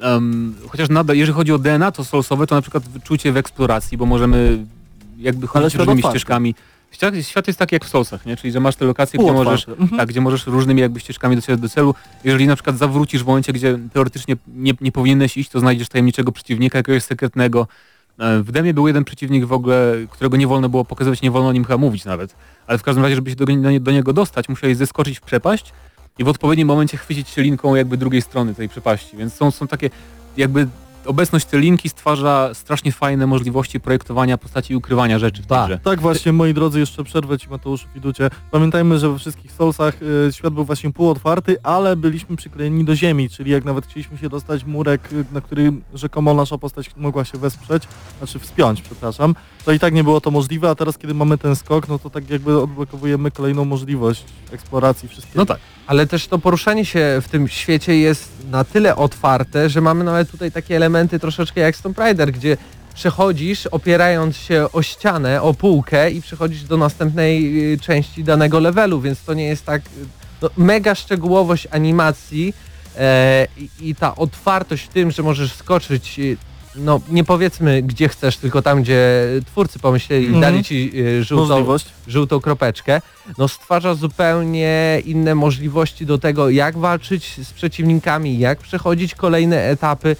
em, 0.00 0.54
chociaż 0.68 0.88
nadal, 0.88 1.16
jeżeli 1.16 1.36
chodzi 1.36 1.52
o 1.52 1.58
DNA, 1.58 1.92
to 1.92 2.04
solsowe, 2.04 2.46
to 2.46 2.54
na 2.54 2.62
przykład 2.62 2.84
czucie 3.04 3.32
w 3.32 3.36
eksploracji, 3.36 3.98
bo 3.98 4.06
możemy 4.06 4.64
jakby 5.18 5.46
chodzić 5.46 5.74
różnymi 5.74 6.00
otwarty. 6.00 6.18
ścieżkami. 6.18 6.54
Świat, 6.96 7.14
świat 7.22 7.46
jest 7.46 7.58
tak 7.58 7.72
jak 7.72 7.84
w 7.84 7.88
Soulsach, 7.88 8.26
nie? 8.26 8.36
Czyli 8.36 8.52
że 8.52 8.60
masz 8.60 8.76
te 8.76 8.84
lokacje, 8.84 9.18
gdzie 9.18 9.32
możesz. 9.32 9.68
Mhm. 9.68 9.98
tak, 9.98 10.08
gdzie 10.08 10.20
możesz 10.20 10.46
różnymi 10.46 10.80
jakby 10.80 11.00
ścieżkami 11.00 11.36
docierać 11.36 11.60
do 11.60 11.68
celu. 11.68 11.94
Jeżeli 12.24 12.46
na 12.46 12.56
przykład 12.56 12.78
zawrócisz 12.78 13.24
w 13.24 13.26
momencie, 13.26 13.52
gdzie 13.52 13.78
teoretycznie 13.92 14.36
nie, 14.48 14.72
nie 14.80 14.92
powinieneś 14.92 15.36
iść, 15.36 15.50
to 15.50 15.60
znajdziesz 15.60 15.88
tajemniczego 15.88 16.32
przeciwnika, 16.32 16.78
jakiegoś 16.78 17.02
sekretnego. 17.02 17.66
E, 18.18 18.42
W 18.42 18.52
demie 18.52 18.74
był 18.74 18.86
jeden 18.86 19.04
przeciwnik 19.04 19.44
w 19.44 19.52
ogóle, 19.52 19.94
którego 20.10 20.36
nie 20.36 20.46
wolno 20.46 20.68
było 20.68 20.84
pokazywać, 20.84 21.22
nie 21.22 21.30
wolno 21.30 21.48
o 21.48 21.52
nim 21.52 21.64
chyba 21.64 21.78
mówić 21.78 22.04
nawet. 22.04 22.34
Ale 22.66 22.78
w 22.78 22.82
każdym 22.82 23.04
razie, 23.04 23.14
żeby 23.14 23.30
się 23.30 23.36
do, 23.36 23.46
do, 23.46 23.80
do 23.80 23.90
niego 23.90 24.12
dostać, 24.12 24.48
musiałeś 24.48 24.76
zeskoczyć 24.76 25.18
w 25.18 25.22
przepaść 25.22 25.72
i 26.18 26.24
w 26.24 26.28
odpowiednim 26.28 26.68
momencie 26.68 26.96
chwycić 26.96 27.28
się 27.28 27.42
linką 27.42 27.74
jakby 27.74 27.96
drugiej 27.96 28.22
strony 28.22 28.54
tej 28.54 28.68
przepaści. 28.68 29.16
Więc 29.16 29.34
są, 29.34 29.50
są 29.50 29.68
takie 29.68 29.90
jakby 30.36 30.68
obecność 31.06 31.46
tej 31.46 31.60
linki 31.60 31.88
stwarza 31.88 32.50
strasznie 32.54 32.92
fajne 32.92 33.26
możliwości 33.26 33.80
projektowania 33.80 34.38
postaci 34.38 34.72
i 34.72 34.76
ukrywania 34.76 35.18
rzeczy 35.18 35.42
w 35.42 35.46
Tak. 35.46 35.66
grze. 35.66 35.78
Tak 35.78 36.00
właśnie, 36.00 36.32
moi 36.32 36.54
drodzy, 36.54 36.80
jeszcze 36.80 37.04
przerwę 37.04 37.38
Ci 37.38 37.48
Mateuszu 37.48 37.88
Widucie. 37.94 38.30
Pamiętajmy, 38.50 38.98
że 38.98 39.10
we 39.10 39.18
wszystkich 39.18 39.52
Soulsach 39.52 40.02
y, 40.02 40.32
świat 40.32 40.54
był 40.54 40.64
właśnie 40.64 40.92
półotwarty, 40.92 41.56
ale 41.62 41.96
byliśmy 41.96 42.36
przyklejeni 42.36 42.84
do 42.84 42.96
ziemi, 42.96 43.28
czyli 43.30 43.50
jak 43.50 43.64
nawet 43.64 43.86
chcieliśmy 43.86 44.18
się 44.18 44.28
dostać 44.28 44.64
murek, 44.64 45.12
y, 45.12 45.24
na 45.32 45.40
który 45.40 45.72
rzekomo 45.94 46.34
nasza 46.34 46.58
postać 46.58 46.90
mogła 46.96 47.24
się 47.24 47.38
wesprzeć, 47.38 47.82
znaczy 48.18 48.38
wspiąć, 48.38 48.82
przepraszam, 48.82 49.34
to 49.64 49.72
i 49.72 49.78
tak 49.78 49.94
nie 49.94 50.04
było 50.04 50.20
to 50.20 50.30
możliwe, 50.30 50.70
a 50.70 50.74
teraz 50.74 50.98
kiedy 50.98 51.14
mamy 51.14 51.38
ten 51.38 51.56
skok, 51.56 51.88
no 51.88 51.98
to 51.98 52.10
tak 52.10 52.30
jakby 52.30 52.60
odblokowujemy 52.62 53.30
kolejną 53.30 53.64
możliwość 53.64 54.24
eksploracji 54.52 55.08
wszystkiego. 55.08 55.40
No 55.40 55.46
tak. 55.46 55.58
Ale 55.86 56.06
też 56.06 56.26
to 56.26 56.38
poruszanie 56.38 56.84
się 56.84 57.18
w 57.22 57.28
tym 57.28 57.48
świecie 57.48 57.96
jest 57.96 58.28
na 58.50 58.64
tyle 58.64 58.96
otwarte, 58.96 59.70
że 59.70 59.80
mamy 59.80 60.04
nawet 60.04 60.30
tutaj 60.30 60.52
takie 60.52 60.76
elementy 60.76 61.18
troszeczkę 61.18 61.60
jak 61.60 61.76
Tomb 61.76 61.98
Raider, 61.98 62.32
gdzie 62.32 62.56
przechodzisz 62.94 63.66
opierając 63.66 64.36
się 64.36 64.68
o 64.72 64.82
ścianę, 64.82 65.42
o 65.42 65.54
półkę 65.54 66.10
i 66.10 66.22
przechodzisz 66.22 66.64
do 66.64 66.76
następnej 66.76 67.72
y, 67.72 67.78
części 67.78 68.24
danego 68.24 68.60
levelu, 68.60 69.00
więc 69.00 69.22
to 69.22 69.34
nie 69.34 69.44
jest 69.44 69.66
tak... 69.66 69.82
No, 70.42 70.50
mega 70.56 70.94
szczegółowość 70.94 71.68
animacji 71.70 72.54
e, 72.96 73.46
i, 73.80 73.94
ta 73.94 74.16
otwartość 74.16 74.84
w 74.84 74.88
tym, 74.88 75.10
że 75.10 75.22
możesz 75.22 75.52
skoczyć 75.52 76.18
y, 76.18 76.36
no 76.76 77.00
nie 77.10 77.24
powiedzmy 77.24 77.82
gdzie 77.82 78.08
chcesz, 78.08 78.36
tylko 78.36 78.62
tam 78.62 78.82
gdzie 78.82 79.24
twórcy 79.46 79.78
pomyśleli, 79.78 80.24
Mhm. 80.26 80.40
dali 80.42 80.64
ci 80.64 80.92
y, 80.94 81.24
żółtą, 81.24 81.48
Możliwość. 81.48 81.86
żółtą 82.08 82.40
kropeczkę, 82.40 83.00
no 83.38 83.48
stwarza 83.48 83.94
zupełnie 83.94 85.02
inne 85.04 85.34
możliwości 85.34 86.06
do 86.06 86.18
tego, 86.18 86.50
jak 86.50 86.78
walczyć 86.78 87.40
z 87.46 87.52
przeciwnikami, 87.52 88.38
jak 88.38 88.58
przechodzić 88.58 89.14
kolejne 89.14 89.62
etapy, 89.62 90.16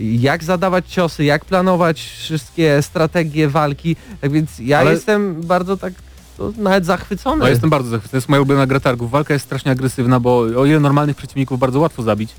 jak 0.00 0.44
zadawać 0.44 0.92
ciosy, 0.92 1.24
jak 1.24 1.44
planować 1.44 2.00
wszystkie 2.00 2.82
strategie 2.82 3.48
walki. 3.48 3.96
Tak 4.20 4.32
więc 4.32 4.50
ja 4.58 4.78
Ale- 4.78 4.90
jestem 4.92 5.42
bardzo 5.42 5.76
tak 5.76 5.92
to 6.36 6.52
nawet 6.56 6.86
zachwycony. 6.86 7.36
No 7.42 7.48
jestem 7.48 7.70
bardzo 7.70 7.90
zachwycony, 7.90 8.10
to 8.10 8.16
jest 8.16 8.28
moja 8.28 8.40
ulubiona 8.40 8.66
gra 8.66 8.80
targów. 8.80 9.10
Walka 9.10 9.34
jest 9.34 9.44
strasznie 9.46 9.72
agresywna, 9.72 10.20
bo 10.20 10.38
o 10.38 10.66
ile 10.66 10.80
normalnych 10.80 11.16
przeciwników 11.16 11.58
bardzo 11.58 11.80
łatwo 11.80 12.02
zabić, 12.02 12.30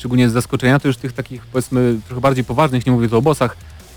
szczególnie 0.00 0.30
z 0.30 0.32
zaskoczenia, 0.32 0.78
to 0.78 0.88
już 0.88 0.96
tych 0.96 1.12
takich 1.12 1.46
powiedzmy 1.46 1.96
trochę 2.06 2.20
bardziej 2.20 2.44
poważnych, 2.44 2.86
nie 2.86 2.92
mówię 2.92 3.08
tu 3.08 3.16
o 3.16 3.22
bossach, 3.22 3.56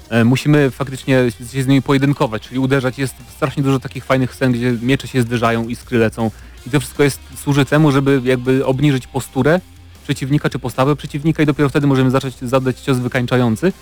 e, 0.10 0.24
musimy 0.24 0.72
faktycznie 0.72 1.32
się 1.54 1.64
z 1.64 1.68
nimi 1.68 1.82
pojedynkować, 1.82 2.48
czyli 2.48 2.60
uderzać. 2.60 2.98
Jest 2.98 3.16
strasznie 3.36 3.64
dużo 3.64 3.80
takich 3.80 4.06
fajnych 4.06 4.36
scen, 4.36 4.52
gdzie 4.52 4.78
miecze 4.82 5.08
się 5.08 5.22
zderzają, 5.22 5.68
iskry 5.68 5.98
lecą 5.98 6.32
i 6.68 6.70
to 6.70 6.80
wszystko 6.80 7.04
jest, 7.04 7.20
służy 7.36 7.66
temu, 7.66 7.92
żeby 7.92 8.22
jakby 8.24 8.66
obniżyć 8.66 9.08
posturę 9.08 9.60
przeciwnika 10.04 10.50
czy 10.50 10.60
postawę 10.60 10.96
przeciwnika 10.96 11.44
i 11.44 11.46
dopiero 11.46 11.70
wtedy 11.70 11.88
możemy 11.88 12.12
zacząć 12.12 12.38
zadać 12.42 12.80
cios 12.80 12.98
wykańczający. 12.98 13.74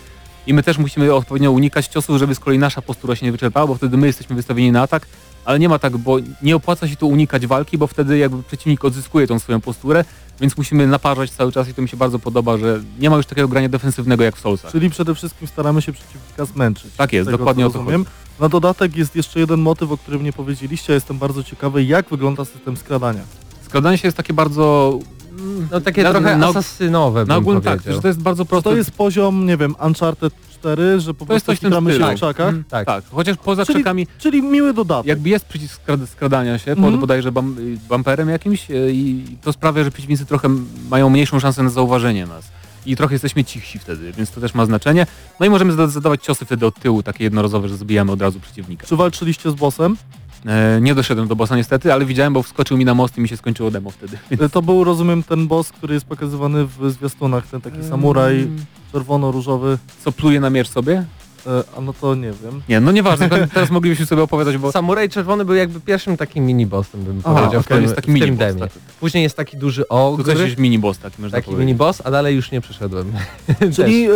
I 0.47 0.53
my 0.53 0.63
też 0.63 0.77
musimy 0.77 1.13
odpowiednio 1.13 1.51
unikać 1.51 1.87
ciosów, 1.87 2.17
żeby 2.17 2.35
z 2.35 2.39
kolei 2.39 2.59
nasza 2.59 2.81
postura 2.81 3.15
się 3.15 3.25
nie 3.25 3.31
wyczerpała, 3.31 3.67
bo 3.67 3.75
wtedy 3.75 3.97
my 3.97 4.07
jesteśmy 4.07 4.35
wystawieni 4.35 4.71
na 4.71 4.81
atak, 4.81 5.07
ale 5.45 5.59
nie 5.59 5.69
ma 5.69 5.79
tak, 5.79 5.97
bo 5.97 6.17
nie 6.41 6.55
opłaca 6.55 6.87
się 6.87 6.95
tu 6.95 7.07
unikać 7.09 7.47
walki, 7.47 7.77
bo 7.77 7.87
wtedy 7.87 8.17
jakby 8.17 8.43
przeciwnik 8.43 8.85
odzyskuje 8.85 9.27
tą 9.27 9.39
swoją 9.39 9.61
posturę, 9.61 10.05
więc 10.41 10.57
musimy 10.57 10.87
naparzać 10.87 11.31
cały 11.31 11.51
czas 11.51 11.67
i 11.69 11.73
to 11.73 11.81
mi 11.81 11.89
się 11.89 11.97
bardzo 11.97 12.19
podoba, 12.19 12.57
że 12.57 12.79
nie 12.99 13.09
ma 13.09 13.17
już 13.17 13.25
takiego 13.25 13.47
grania 13.47 13.69
defensywnego 13.69 14.23
jak 14.23 14.35
w 14.35 14.39
Soulsach. 14.39 14.71
Czyli 14.71 14.89
przede 14.89 15.15
wszystkim 15.15 15.47
staramy 15.47 15.81
się 15.81 15.93
przeciwnika 15.93 16.45
zmęczyć. 16.45 16.91
Tak 16.97 17.13
jest, 17.13 17.31
dokładnie 17.31 17.65
o 17.67 17.69
to 17.69 17.77
rozumiem. 17.77 18.05
Na 18.39 18.49
dodatek 18.49 18.95
jest 18.97 19.15
jeszcze 19.15 19.39
jeden 19.39 19.59
motyw, 19.61 19.91
o 19.91 19.97
którym 19.97 20.23
nie 20.23 20.33
powiedzieliście. 20.33 20.93
Jestem 20.93 21.17
bardzo 21.17 21.43
ciekawy, 21.43 21.83
jak 21.83 22.09
wygląda 22.09 22.45
system 22.45 22.77
skradania. 22.77 23.21
Skradanie 23.65 23.97
się 23.97 24.07
jest 24.07 24.17
takie 24.17 24.33
bardzo... 24.33 24.99
mm, 25.39 25.67
No 25.71 25.81
takie 25.81 26.03
na- 26.03 26.11
trochę 26.11 26.37
na- 26.37 26.47
asasynowe 26.47 27.25
Na 27.25 27.35
ogólnie 27.37 27.61
tak, 27.61 27.81
że 27.81 28.01
to 28.01 28.07
jest 28.07 28.21
bardzo 28.21 28.45
proste. 28.45 28.69
to 28.69 28.75
jest 28.75 28.91
poziom, 28.91 29.45
nie 29.45 29.57
wiem, 29.57 29.75
Uncharted 29.85 30.33
4, 30.61 30.99
że 30.99 31.13
po 31.13 31.25
To 31.25 31.33
jest 31.33 31.45
prostu 31.45 31.65
kitramy 31.65 31.93
się 31.93 31.99
w 31.99 32.15
krzakach. 32.15 32.49
Mm, 32.49 32.63
Tak. 32.63 32.85
tak. 32.85 33.03
chociaż 33.11 33.37
poza 33.37 33.65
Czyli- 33.65 33.75
krzakami 33.79 34.07
Czyli 34.17 34.41
miły 34.41 34.73
dodatek. 34.73 35.07
jakby 35.07 35.29
jest 35.29 35.45
przycisk 35.45 35.81
skrad- 35.81 36.07
skradania 36.07 36.57
się 36.59 36.71
Mhm. 36.71 36.91
pod 36.91 36.99
bodajże 37.01 37.31
bam, 37.31 37.55
bumperem 37.89 38.29
jakimś 38.29 38.71
y, 38.71 38.91
i 38.93 39.23
to 39.41 39.53
sprawia, 39.53 39.83
że 39.83 39.91
przeciwnicy 39.91 40.25
trochę 40.25 40.49
mają 40.89 41.09
mniejszą 41.09 41.39
szansę 41.39 41.63
na 41.63 41.69
zauważenie 41.69 42.25
nas. 42.25 42.51
I 42.85 42.95
trochę 42.95 43.15
jesteśmy 43.15 43.43
cichsi 43.43 43.79
wtedy, 43.79 44.11
więc 44.17 44.31
to 44.31 44.41
też 44.41 44.53
ma 44.53 44.65
znaczenie. 44.65 45.05
No 45.39 45.45
i 45.45 45.49
możemy 45.49 45.71
zada- 45.73 45.87
zadawać 45.87 46.23
ciosy 46.23 46.45
wtedy 46.45 46.65
od 46.65 46.79
tyłu, 46.79 47.03
takie 47.03 47.23
jednorazowe, 47.23 47.69
że 47.69 47.77
zabijamy 47.77 48.11
od 48.11 48.21
razu 48.21 48.39
przeciwnika. 48.39 48.87
Czy 48.87 48.95
walczyliście 48.95 49.51
z 49.51 49.53
bossem? 49.53 49.97
E, 50.45 50.79
nie 50.81 50.95
doszedłem 50.95 51.27
do 51.27 51.35
bossa 51.35 51.55
niestety, 51.55 51.93
ale 51.93 52.05
widziałem, 52.05 52.33
bo 52.33 52.43
wskoczył 52.43 52.77
mi 52.77 52.85
na 52.85 52.93
most 52.93 53.17
i 53.17 53.21
mi 53.21 53.27
się 53.27 53.37
skończyło 53.37 53.71
demo 53.71 53.89
wtedy. 53.91 54.17
E, 54.31 54.49
To 54.49 54.61
był, 54.61 54.83
rozumiem, 54.83 55.23
ten 55.23 55.47
boss, 55.47 55.71
który 55.71 55.93
jest 55.93 56.05
pokazywany 56.05 56.65
w 56.65 56.91
zwiastunach, 56.91 57.47
ten 57.47 57.61
taki 57.61 57.83
samuraj 57.83 58.47
czerwono-różowy. 58.91 59.77
Co 60.05 60.11
pluje 60.11 60.39
na 60.39 60.49
miecz 60.49 60.69
sobie? 60.69 61.05
E, 61.47 61.63
A 61.77 61.81
no 61.81 61.93
to 61.93 62.15
nie 62.15 62.31
wiem. 62.43 62.61
Nie, 62.69 62.79
no 62.79 62.91
nieważne, 62.91 63.29
teraz 63.53 63.69
moglibyśmy 63.71 64.05
sobie 64.05 64.23
opowiadać, 64.23 64.57
bo 64.57 64.71
Samuraj 64.71 65.09
Czerwony 65.09 65.45
był 65.45 65.55
jakby 65.55 65.79
pierwszym 65.79 66.17
takim 66.17 66.45
mini-bossem, 66.47 66.97
bym 67.03 67.21
Aha, 67.25 67.35
powiedział, 67.39 67.61
okej, 67.61 67.63
w 67.63 67.67
tym, 67.67 67.81
jest 67.83 67.95
taki 67.95 68.11
w 68.11 68.13
tym 68.13 68.23
mini-boss, 68.23 68.37
demie. 68.37 68.59
tak. 68.59 68.69
Później 68.99 69.23
jest 69.23 69.37
taki 69.37 69.57
duży 69.57 69.81
to 69.89 70.07
ogr, 70.07 70.25
też 70.25 70.39
jest 70.39 70.57
mini-boss 70.57 70.97
taki, 70.97 71.21
można 71.21 71.37
taki 71.37 71.51
powiedzieć. 71.51 71.77
mini-boss, 71.77 72.01
a 72.03 72.11
dalej 72.11 72.35
już 72.35 72.51
nie 72.51 72.61
przeszedłem. 72.61 73.11
Czyli 73.75 74.05
e, 74.05 74.11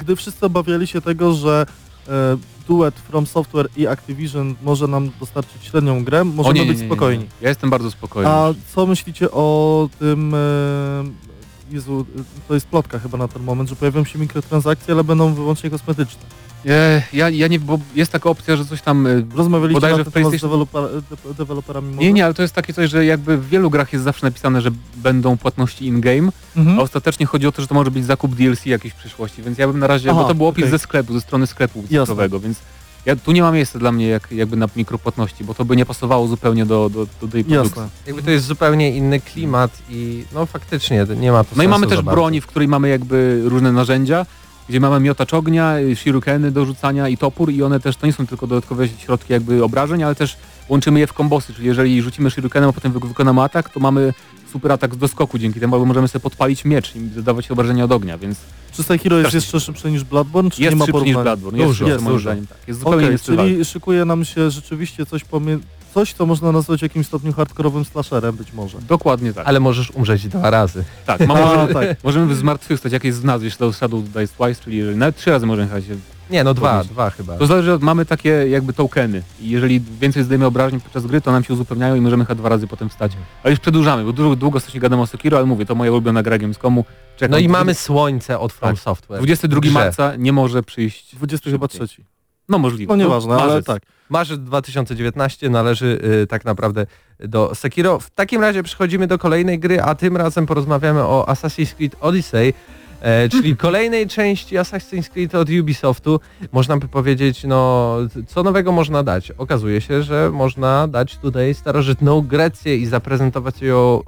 gdy 0.00 0.16
wszyscy 0.16 0.46
obawiali 0.46 0.86
się 0.86 1.00
tego, 1.00 1.32
że 1.32 1.66
e, 2.08 2.36
duet 2.68 2.94
From 2.94 3.26
Software 3.26 3.68
i 3.76 3.86
Activision 3.86 4.54
może 4.62 4.86
nam 4.86 5.10
dostarczyć 5.20 5.64
średnią 5.64 6.04
grę, 6.04 6.20
O, 6.20 6.24
możemy 6.24 6.54
nie, 6.54 6.60
nie, 6.60 6.66
być 6.66 6.76
nie, 6.78 6.82
nie. 6.84 6.88
spokojni. 6.90 7.26
Ja 7.40 7.48
jestem 7.48 7.70
bardzo 7.70 7.90
spokojny. 7.90 8.30
A 8.30 8.52
co 8.74 8.86
myślicie 8.86 9.30
o 9.30 9.88
tym... 9.98 10.34
E, 10.34 11.30
Jezu, 11.70 12.06
to 12.48 12.54
jest 12.54 12.66
plotka 12.66 12.98
chyba 12.98 13.18
na 13.18 13.28
ten 13.28 13.42
moment, 13.42 13.68
że 13.70 13.76
pojawią 13.76 14.04
się 14.04 14.18
mikrotransakcje, 14.18 14.94
ale 14.94 15.04
będą 15.04 15.34
wyłącznie 15.34 15.70
kosmetyczne. 15.70 16.22
E, 16.66 17.02
ja, 17.12 17.28
ja 17.30 17.48
nie, 17.48 17.60
bo 17.60 17.78
jest 17.94 18.12
taka 18.12 18.30
opcja, 18.30 18.56
że 18.56 18.64
coś 18.64 18.82
tam... 18.82 19.06
e, 19.06 19.22
Rozmawialiście 19.34 19.80
na 19.80 19.88
ten 19.88 19.96
temat 19.96 20.08
z 20.08 20.16
PlayStation- 20.16 20.40
deweloper, 20.40 20.82
de, 21.28 21.34
deweloperami? 21.34 21.96
Nie, 21.96 22.12
nie, 22.12 22.24
ale 22.24 22.34
to 22.34 22.42
jest 22.42 22.54
takie 22.54 22.72
coś, 22.74 22.90
że 22.90 23.04
jakby 23.04 23.36
w 23.36 23.48
wielu 23.48 23.70
grach 23.70 23.92
jest 23.92 24.04
zawsze 24.04 24.26
napisane, 24.26 24.60
że 24.60 24.70
będą 24.96 25.36
płatności 25.36 25.86
in-game, 25.86 26.32
Mhm. 26.56 26.78
a 26.78 26.82
ostatecznie 26.82 27.26
chodzi 27.26 27.46
o 27.46 27.52
to, 27.52 27.62
że 27.62 27.68
to 27.68 27.74
może 27.74 27.90
być 27.90 28.04
zakup 28.04 28.34
DLC 28.34 28.66
jakiejś 28.66 28.94
w 28.94 28.96
przyszłości, 28.96 29.42
więc 29.42 29.58
ja 29.58 29.66
bym 29.68 29.78
na 29.78 29.86
razie, 29.86 30.10
Aha, 30.10 30.20
bo 30.22 30.28
to 30.28 30.34
był 30.34 30.46
opis 30.46 30.62
okej. 30.64 30.70
ze 30.70 30.78
sklepu, 30.78 31.12
ze 31.14 31.20
strony 31.20 31.46
sklepu 31.46 31.84
cyfrowego, 31.88 32.40
więc 32.40 32.58
ja, 33.06 33.16
tu 33.16 33.32
nie 33.32 33.42
ma 33.42 33.52
miejsca 33.52 33.78
dla 33.78 33.92
mnie 33.92 34.08
jak, 34.08 34.32
jakby 34.32 34.56
na 34.56 34.66
mikropłatności, 34.76 35.44
bo 35.44 35.54
to 35.54 35.64
by 35.64 35.76
nie 35.76 35.86
pasowało 35.86 36.26
zupełnie 36.28 36.66
do, 36.66 36.90
do, 36.90 37.06
do 37.20 37.28
tej 37.28 37.44
produkcji. 37.44 37.54
Jasne. 37.82 37.88
Jakby 38.06 38.22
to 38.22 38.30
jest 38.30 38.46
zupełnie 38.46 38.90
inny 38.96 39.20
klimat 39.20 39.70
i 39.90 40.24
no 40.34 40.46
faktycznie 40.46 41.06
nie 41.16 41.32
ma 41.32 41.44
to 41.44 41.50
No 41.56 41.62
i 41.62 41.68
mamy 41.68 41.86
też 41.86 42.02
broni, 42.02 42.40
w 42.40 42.46
której 42.46 42.68
mamy 42.68 42.88
jakby 42.88 43.40
różne 43.44 43.72
narzędzia, 43.72 44.26
gdzie 44.68 44.80
mamy 44.80 45.00
miotacz 45.00 45.34
ognia, 45.34 45.74
shurikeny 45.96 46.50
do 46.50 46.64
rzucania 46.64 47.08
i 47.08 47.16
topór 47.16 47.50
i 47.50 47.62
one 47.62 47.80
też 47.80 47.96
to 47.96 48.06
nie 48.06 48.12
są 48.12 48.26
tylko 48.26 48.46
dodatkowe 48.46 48.88
środki 48.88 49.32
jakby 49.32 49.64
obrażeń, 49.64 50.02
ale 50.02 50.14
też 50.14 50.36
łączymy 50.68 51.00
je 51.00 51.06
w 51.06 51.12
kombosy, 51.12 51.54
czyli 51.54 51.66
jeżeli 51.66 52.02
rzucimy 52.02 52.30
shurikenem, 52.30 52.70
a 52.70 52.72
potem 52.72 52.92
wy- 52.92 53.00
wykonamy 53.08 53.42
atak, 53.42 53.68
to 53.70 53.80
mamy 53.80 54.14
super 54.52 54.72
atak 54.72 54.94
z 54.94 54.98
doskoku 54.98 55.38
dzięki 55.38 55.60
temu, 55.60 55.74
albo 55.74 55.86
możemy 55.86 56.08
sobie 56.08 56.22
podpalić 56.22 56.64
miecz 56.64 56.96
i 56.96 57.08
zadawać 57.14 57.50
obrażenia 57.50 57.84
od 57.84 57.92
ognia, 57.92 58.18
więc 58.18 58.38
Czy 58.72 58.82
Sekiro 58.82 59.18
jest 59.18 59.34
jeszcze 59.34 59.60
szybsze 59.60 59.90
niż 59.90 60.04
Bloodborne, 60.04 60.50
czy 60.50 60.62
jest 60.62 60.72
nie 60.74 60.78
ma 60.78 60.86
szybszy 60.86 61.00
niż 61.04 61.14
porównania? 61.14 61.36
Bloodborne, 61.36 61.58
jest 61.58 61.70
Dużo, 61.70 61.88
jest 61.88 62.04
dużo. 62.04 62.18
zdaniem, 62.18 62.46
tak. 62.46 62.58
Jest 62.68 62.80
zupełnie 62.80 63.06
walki. 63.08 63.24
czyli 63.24 63.64
szykuje 63.64 64.04
nam 64.04 64.24
się 64.24 64.50
rzeczywiście 64.50 65.06
coś 65.06 65.24
pomiędzy... 65.24 65.64
Coś, 65.94 66.12
co 66.12 66.26
można 66.26 66.52
nazwać 66.52 66.80
w 66.80 66.82
jakimś 66.82 67.06
stopniu 67.06 67.32
hardkorowym 67.32 67.84
slasherem 67.84 68.36
być 68.36 68.52
może. 68.52 68.78
Dokładnie 68.88 69.32
tak. 69.32 69.46
Ale 69.48 69.60
możesz 69.60 69.90
umrzeć 69.90 70.28
dwa 70.28 70.50
razy. 70.50 70.84
tak, 71.06 71.26
ma, 71.26 71.34
A, 71.34 71.38
możemy, 71.46 71.74
tak. 71.74 72.04
możemy 72.04 72.34
zmartwychwstać, 72.34 72.92
jak 72.92 73.04
jest 73.04 73.20
w 73.20 73.24
nazwie 73.24 73.50
Shadow 73.50 73.76
Shadow 73.76 74.02
Dice 74.04 74.28
Twice, 74.28 74.54
czyli 74.64 74.82
nawet 74.82 75.16
trzy 75.16 75.30
razy 75.30 75.46
możemy 75.46 75.66
jechać 75.68 75.84
Nie, 76.30 76.44
no 76.44 76.54
dwa, 76.54 76.68
Podnieść. 76.70 76.90
dwa 76.90 77.10
chyba. 77.10 77.36
To 77.36 77.46
zależy, 77.46 77.72
od, 77.72 77.82
mamy 77.82 78.06
takie 78.06 78.28
jakby 78.28 78.72
tokeny 78.72 79.22
i 79.40 79.50
jeżeli 79.50 79.80
więcej 80.00 80.24
zdejmy 80.24 80.46
obrażeń 80.46 80.80
podczas 80.80 81.06
gry, 81.06 81.20
to 81.20 81.32
nam 81.32 81.44
się 81.44 81.54
uzupełniają 81.54 81.94
i 81.94 82.00
możemy 82.00 82.24
chyba 82.24 82.34
dwa 82.34 82.48
razy 82.48 82.66
potem 82.66 82.88
wstać. 82.88 83.12
Ale 83.42 83.50
już 83.50 83.60
przedłużamy, 83.60 84.04
bo 84.04 84.12
długo, 84.12 84.36
długo 84.36 84.60
strasznie 84.60 84.80
gadam 84.80 85.00
o 85.00 85.06
Sekiro, 85.06 85.36
ale 85.36 85.46
mówię, 85.46 85.66
to 85.66 85.74
moja 85.74 85.90
ulubiona 85.90 86.22
gra 86.22 86.38
Gamescomu. 86.38 86.84
Czekam. 87.16 87.30
No 87.30 87.38
i 87.38 87.48
mamy 87.48 87.74
słońce 87.74 88.38
od 88.38 88.52
From 88.52 88.74
Tak. 88.74 88.82
Software. 88.82 89.18
22 89.18 89.58
w 89.58 89.62
grze. 89.62 89.72
marca 89.72 90.16
nie 90.16 90.32
może 90.32 90.62
przyjść. 90.62 91.16
20 91.16 91.50
chyba 91.50 91.64
szybciej. 91.66 91.88
trzeci. 91.88 92.04
No 92.48 92.58
możliwe. 92.58 92.96
No 92.96 93.04
nieważne, 93.04 93.34
ale 93.34 93.46
marzec. 93.46 93.66
tak. 93.66 93.82
Marzec 94.08 94.40
2019 94.40 95.50
należy 95.50 96.00
y, 96.22 96.26
tak 96.26 96.44
naprawdę 96.44 96.86
do 97.20 97.54
Sekiro. 97.54 97.98
W 98.00 98.10
takim 98.10 98.40
razie 98.40 98.62
przechodzimy 98.62 99.06
do 99.06 99.18
kolejnej 99.18 99.58
gry, 99.58 99.82
a 99.82 99.94
tym 99.94 100.16
razem 100.16 100.46
porozmawiamy 100.46 101.00
o 101.02 101.24
Assassin's 101.28 101.74
Creed 101.74 101.96
Odyssey, 102.00 102.54
e, 103.00 103.28
czyli 103.28 103.56
kolejnej 103.56 104.06
części 104.06 104.56
Assassin's 104.56 105.08
Creed 105.08 105.34
od 105.34 105.48
Ubisoftu. 105.60 106.20
Można 106.52 106.76
by 106.76 106.88
powiedzieć, 106.88 107.44
no 107.44 107.96
co 108.26 108.42
nowego 108.42 108.72
można 108.72 109.02
dać? 109.02 109.30
Okazuje 109.30 109.80
się, 109.80 110.02
że 110.02 110.30
można 110.32 110.88
dać 110.88 111.16
tutaj 111.16 111.54
starożytną 111.54 112.20
Grecję 112.20 112.76
i 112.76 112.86
zaprezentować 112.86 113.62
ją 113.62 114.02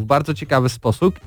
w 0.00 0.04
bardzo 0.04 0.34
ciekawy 0.34 0.68
sposób 0.68 1.20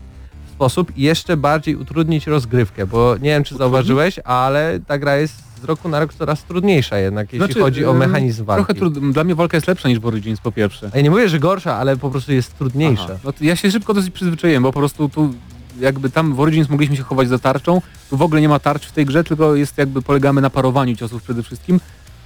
sposób 0.55 0.97
i 0.97 1.01
jeszcze 1.01 1.37
bardziej 1.37 1.75
utrudnić 1.75 2.27
rozgrywkę, 2.27 2.87
bo 2.87 3.15
nie 3.17 3.29
wiem 3.29 3.43
czy 3.43 3.55
zauważyłeś, 3.55 4.19
ale 4.19 4.79
ta 4.87 4.97
gra 4.97 5.15
jest 5.15 5.43
z 5.61 5.63
roku 5.63 5.89
na 5.89 5.99
rok 5.99 6.13
coraz 6.13 6.43
trudniejsza 6.43 6.97
jednak, 6.97 7.33
jeśli 7.33 7.45
Znaczy, 7.45 7.59
chodzi 7.59 7.85
o 7.85 7.93
mechanizm 7.93 8.45
walki. 8.45 8.65
Trochę 8.65 8.79
trud... 8.79 9.11
Dla 9.11 9.23
mnie 9.23 9.35
walka 9.35 9.57
jest 9.57 9.67
lepsza 9.67 9.89
niż 9.89 9.99
w 9.99 10.05
Origins 10.05 10.39
po 10.39 10.51
pierwsze. 10.51 10.91
Ja 10.93 11.01
nie 11.01 11.09
mówię, 11.09 11.29
że 11.29 11.39
gorsza, 11.39 11.75
ale 11.75 11.97
po 11.97 12.09
prostu 12.09 12.33
jest 12.33 12.57
trudniejsza. 12.57 13.03
Aha. 13.03 13.17
No 13.23 13.33
ja 13.41 13.55
się 13.55 13.71
szybko 13.71 13.93
dosyć 13.93 14.13
przyzwyczaiłem, 14.13 14.63
bo 14.63 14.73
po 14.73 14.79
prostu 14.79 15.09
tu 15.09 15.33
jakby 15.79 16.09
tam 16.09 16.33
w 16.33 16.39
Origins 16.39 16.69
mogliśmy 16.69 16.95
się 16.95 17.03
chować 17.03 17.29
za 17.29 17.39
tarczą, 17.39 17.81
tu 18.09 18.17
w 18.17 18.21
ogóle 18.21 18.41
nie 18.41 18.49
ma 18.49 18.59
tarcz 18.59 18.85
w 18.85 18.91
tej 18.91 19.05
grze, 19.05 19.23
tylko 19.23 19.55
jest 19.55 19.77
jakby 19.77 20.01
polegamy 20.01 20.41
na 20.41 20.49
parowaniu 20.49 20.95
ciosów 20.95 21.23
przede 21.23 21.43
wszystkim. 21.43 21.79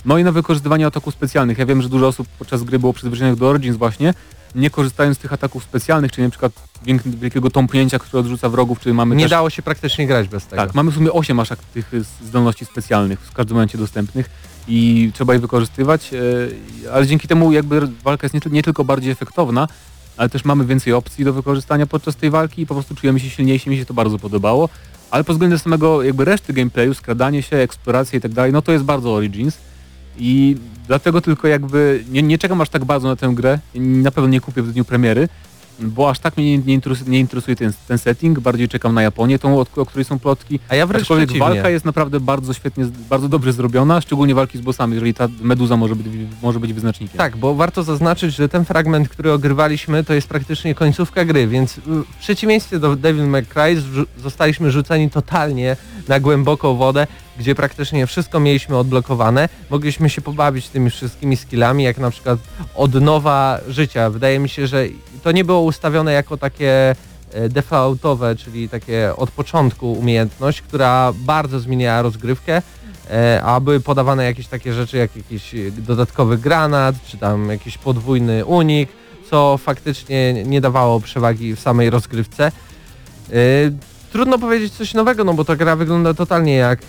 No 0.06 0.18
i 0.18 0.24
na 0.24 0.32
wykorzystywaniu 0.32 0.88
ataków 0.88 1.14
specjalnych. 1.14 1.58
Ja 1.58 1.66
wiem, 1.66 1.82
że 1.82 1.90
dużo 1.90 2.08
osób 2.08 2.28
podczas 2.40 2.64
gry 2.64 2.80
było 2.80 2.94
przyzwyczajonych 2.94 3.40
do 3.40 3.48
Origins 3.50 3.78
właśnie, 3.78 4.14
nie 4.56 4.70
korzystając 4.70 5.18
z 5.18 5.22
tych 5.22 5.34
ataków 5.34 5.64
specjalnych, 5.64 6.12
czyli 6.12 6.24
na 6.24 6.30
przykład 6.30 6.52
wielkiego 7.06 7.50
tąpnięcia, 7.50 8.00
które 8.00 8.20
odrzuca 8.20 8.50
wrogów, 8.50 8.80
czy 8.80 8.94
mamy 8.94 9.16
Nie 9.16 9.24
też... 9.24 9.32
dało 9.32 9.50
się 9.50 9.62
praktycznie 9.62 10.08
grać 10.08 10.28
bez 10.28 10.46
tego. 10.46 10.62
Tak, 10.62 10.76
mamy 10.76 10.92
w 10.92 10.94
sumie 10.94 11.12
8 11.12 11.40
aż 11.40 11.50
tych 11.74 11.92
zdolności 12.22 12.66
specjalnych 12.66 13.20
w 13.20 13.34
każdym 13.34 13.56
momencie 13.56 13.78
dostępnych 13.78 14.30
i 14.68 15.12
trzeba 15.14 15.34
je 15.34 15.40
wykorzystywać, 15.40 16.14
e, 16.14 16.92
ale 16.94 17.08
dzięki 17.08 17.28
temu 17.28 17.52
jakby 17.52 17.88
walka 18.04 18.28
jest 18.34 18.52
nie 18.52 18.64
tylko 18.64 18.84
bardziej 18.84 19.12
efektowna, 19.12 19.68
ale 20.20 20.30
też 20.30 20.46
mamy 20.46 20.66
więcej 20.66 20.94
opcji 20.94 21.26
do 21.26 21.34
wykorzystania 21.34 21.88
podczas 21.88 22.16
tej 22.16 22.30
walki 22.30 22.62
i 22.62 22.66
po 22.66 22.74
prostu 22.74 22.96
czujemy 22.96 23.20
się 23.20 23.30
silniejsi, 23.30 23.70
mi 23.70 23.78
się 23.78 23.86
to 23.86 23.94
bardzo 23.94 24.20
podobało. 24.20 24.70
Ale 25.12 25.24
pod 25.24 25.36
względem 25.36 25.60
samego 25.60 26.04
jakby 26.04 26.26
reszty 26.26 26.54
gameplayu, 26.54 26.94
skradanie 26.94 27.42
się, 27.44 27.58
eksploracje 27.58 28.20
i 28.20 28.22
tak 28.22 28.34
dalej, 28.34 28.52
no 28.52 28.62
to 28.62 28.72
jest 28.72 28.84
bardzo 28.84 29.14
Origins 29.14 29.58
i 30.18 30.58
dlatego 30.88 31.22
tylko 31.22 31.48
jakby 31.48 32.04
nie, 32.12 32.22
nie 32.22 32.38
czekam 32.38 32.62
aż 32.62 32.70
tak 32.70 32.86
bardzo 32.86 33.08
na 33.08 33.16
tę 33.16 33.32
grę, 33.34 33.60
na 33.76 34.12
pewno 34.12 34.30
nie 34.30 34.42
kupię 34.42 34.62
w 34.62 34.74
dniu 34.74 34.86
premiery, 34.86 35.30
bo 35.82 36.10
aż 36.10 36.20
tak 36.20 36.38
mnie 36.38 36.58
nie, 36.58 36.74
interesuje, 36.74 37.12
nie 37.12 37.20
interesuje 37.20 37.56
ten, 37.56 37.74
ten 37.88 37.98
setting, 37.98 38.40
bardziej 38.40 38.68
czekam 38.68 38.94
na 38.94 39.02
Japonię, 39.02 39.40
tą, 39.40 39.60
o, 39.60 39.66
o 39.76 39.86
której 39.86 40.06
są 40.06 40.20
plotki. 40.20 40.60
A 40.70 40.76
ja 40.76 40.88
wręcz 40.88 41.02
Aczkolwiek 41.02 41.28
przeciwnie. 41.30 41.50
walka 41.50 41.70
jest 41.70 41.86
naprawdę 41.86 42.20
bardzo 42.20 42.54
świetnie, 42.54 42.86
bardzo 43.10 43.30
dobrze 43.30 43.54
zrobiona, 43.54 44.02
szczególnie 44.02 44.36
walki 44.36 44.58
z 44.58 44.62
bossami, 44.62 44.94
jeżeli 44.94 45.14
ta 45.14 45.28
meduza 45.42 45.78
może 45.78 45.96
być, 45.96 46.08
może 46.42 46.60
być 46.60 46.74
wyznacznikiem. 46.74 47.18
Tak, 47.18 47.38
bo 47.38 47.56
warto 47.56 47.84
zaznaczyć, 47.84 48.36
że 48.36 48.50
ten 48.50 48.66
fragment, 48.66 49.10
który 49.10 49.32
ogrywaliśmy, 49.32 50.04
to 50.04 50.14
jest 50.14 50.28
praktycznie 50.28 50.76
końcówka 50.76 51.26
gry, 51.26 51.48
więc 51.48 51.78
y, 51.78 51.82
w 51.82 52.18
przeciwieństwie 52.20 52.80
do 52.80 52.96
Devil 52.96 53.28
May 53.28 53.46
Cry 53.46 53.82
zostaliśmy 54.18 54.72
rzuceni 54.72 55.10
totalnie 55.10 55.78
na 56.08 56.20
głęboką 56.20 56.76
wodę. 56.76 57.08
Gdzie 57.40 57.56
praktycznie 57.56 58.08
wszystko 58.08 58.40
mieliśmy 58.40 58.78
odblokowane. 58.78 59.50
Mogliśmy 59.70 60.10
się 60.10 60.22
pobawić 60.22 60.70
tymi 60.70 60.90
wszystkimi 60.90 61.38
skillami, 61.38 61.84
jak 61.84 61.98
na 61.98 62.12
przykład 62.12 62.40
odnowa 62.76 63.60
życia. 63.68 64.10
Wydaje 64.10 64.40
mi 64.40 64.50
się, 64.50 64.68
że 64.68 64.86
to 65.24 65.32
nie 65.32 65.44
było 65.44 65.62
ustawione 65.62 66.14
jako 66.14 66.38
takie 66.38 66.96
e, 67.34 67.50
defaultowe, 67.50 68.36
czyli 68.36 68.70
takie 68.70 69.14
od 69.18 69.32
początku 69.32 69.94
umiejętność, 69.94 70.62
która 70.62 71.14
bardzo 71.16 71.60
zmieniała 71.60 72.02
rozgrywkę, 72.02 72.62
e, 73.10 73.42
a 73.44 73.60
były 73.60 73.80
podawane 73.80 74.26
jakieś 74.26 74.48
takie 74.48 74.74
rzeczy 74.74 74.98
jak 74.98 75.16
jakiś 75.16 75.56
e, 75.56 75.72
dodatkowy 75.72 76.38
granat, 76.38 76.96
czy 77.08 77.18
tam 77.18 77.50
jakiś 77.50 77.78
podwójny 77.78 78.46
unik, 78.46 78.90
co 79.30 79.58
faktycznie 79.58 80.34
nie 80.34 80.62
dawało 80.62 81.00
przewagi 81.00 81.56
w 81.56 81.60
samej 81.60 81.90
rozgrywce. 81.90 82.52
Trudno 84.12 84.40
powiedzieć 84.40 84.74
coś 84.74 84.94
nowego, 84.94 85.24
no 85.24 85.34
bo 85.34 85.46
ta 85.46 85.56
gra 85.56 85.76
wygląda 85.76 86.14
totalnie 86.14 86.56
jak 86.56 86.80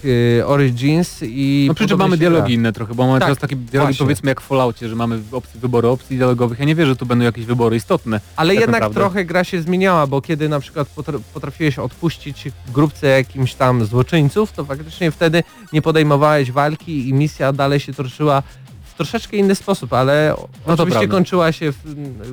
e, 0.41 0.47
Origins 0.47 1.19
i... 1.23 1.65
No 1.69 1.75
przy 1.75 1.87
czym 1.87 1.99
mamy 1.99 2.17
się 2.17 2.21
gra. 2.21 2.31
dialogi 2.31 2.55
inne 2.55 2.73
trochę, 2.73 2.95
bo 2.95 3.07
mamy 3.07 3.19
Tak, 3.19 3.27
teraz 3.27 3.39
takie 3.39 3.57
dialogi 3.57 3.87
właśnie. 3.93 4.05
powiedzmy 4.07 4.29
jak 4.31 4.41
w 4.41 4.45
Falloutie, 4.45 4.89
że 4.89 4.97
mamy 4.97 5.21
opcje, 5.33 5.61
wybory 5.61 5.89
opcji 5.89 6.17
dialogowych. 6.17 6.59
Ja 6.59 6.65
nie 6.65 6.75
wierzę, 6.75 6.91
że 6.91 6.97
tu 6.97 7.07
będą 7.07 7.25
jakieś 7.25 7.45
wybory 7.47 7.77
istotne. 7.77 8.21
Ale 8.37 8.55
tak 8.55 8.61
jednak 8.61 8.81
naprawdę. 8.81 9.01
trochę 9.01 9.25
gra 9.25 9.45
się 9.45 9.63
zmieniała, 9.63 10.07
bo 10.07 10.21
kiedy 10.21 10.49
na 10.49 10.61
przykład 10.61 10.89
potr- 10.97 11.21
potrafiłeś 11.35 11.79
odpuścić 11.79 12.49
grupce 12.75 13.07
jakimś 13.07 13.55
tam 13.55 13.85
złoczyńców, 13.85 14.53
to 14.53 14.65
faktycznie 14.65 15.11
wtedy 15.11 15.43
nie 15.73 15.83
podejmowałeś 15.83 16.53
walki 16.53 17.09
i 17.09 17.15
misja 17.15 17.53
dalej 17.53 17.81
się 17.81 17.95
toczyła 17.95 18.43
w 18.85 18.95
troszeczkę 18.95 19.37
inny 19.37 19.55
sposób, 19.55 19.93
ale 19.93 20.35
No 20.67 20.73
oczywiście 20.75 21.09
kończyła 21.09 21.53
się 21.53 21.73
w, 21.73 21.85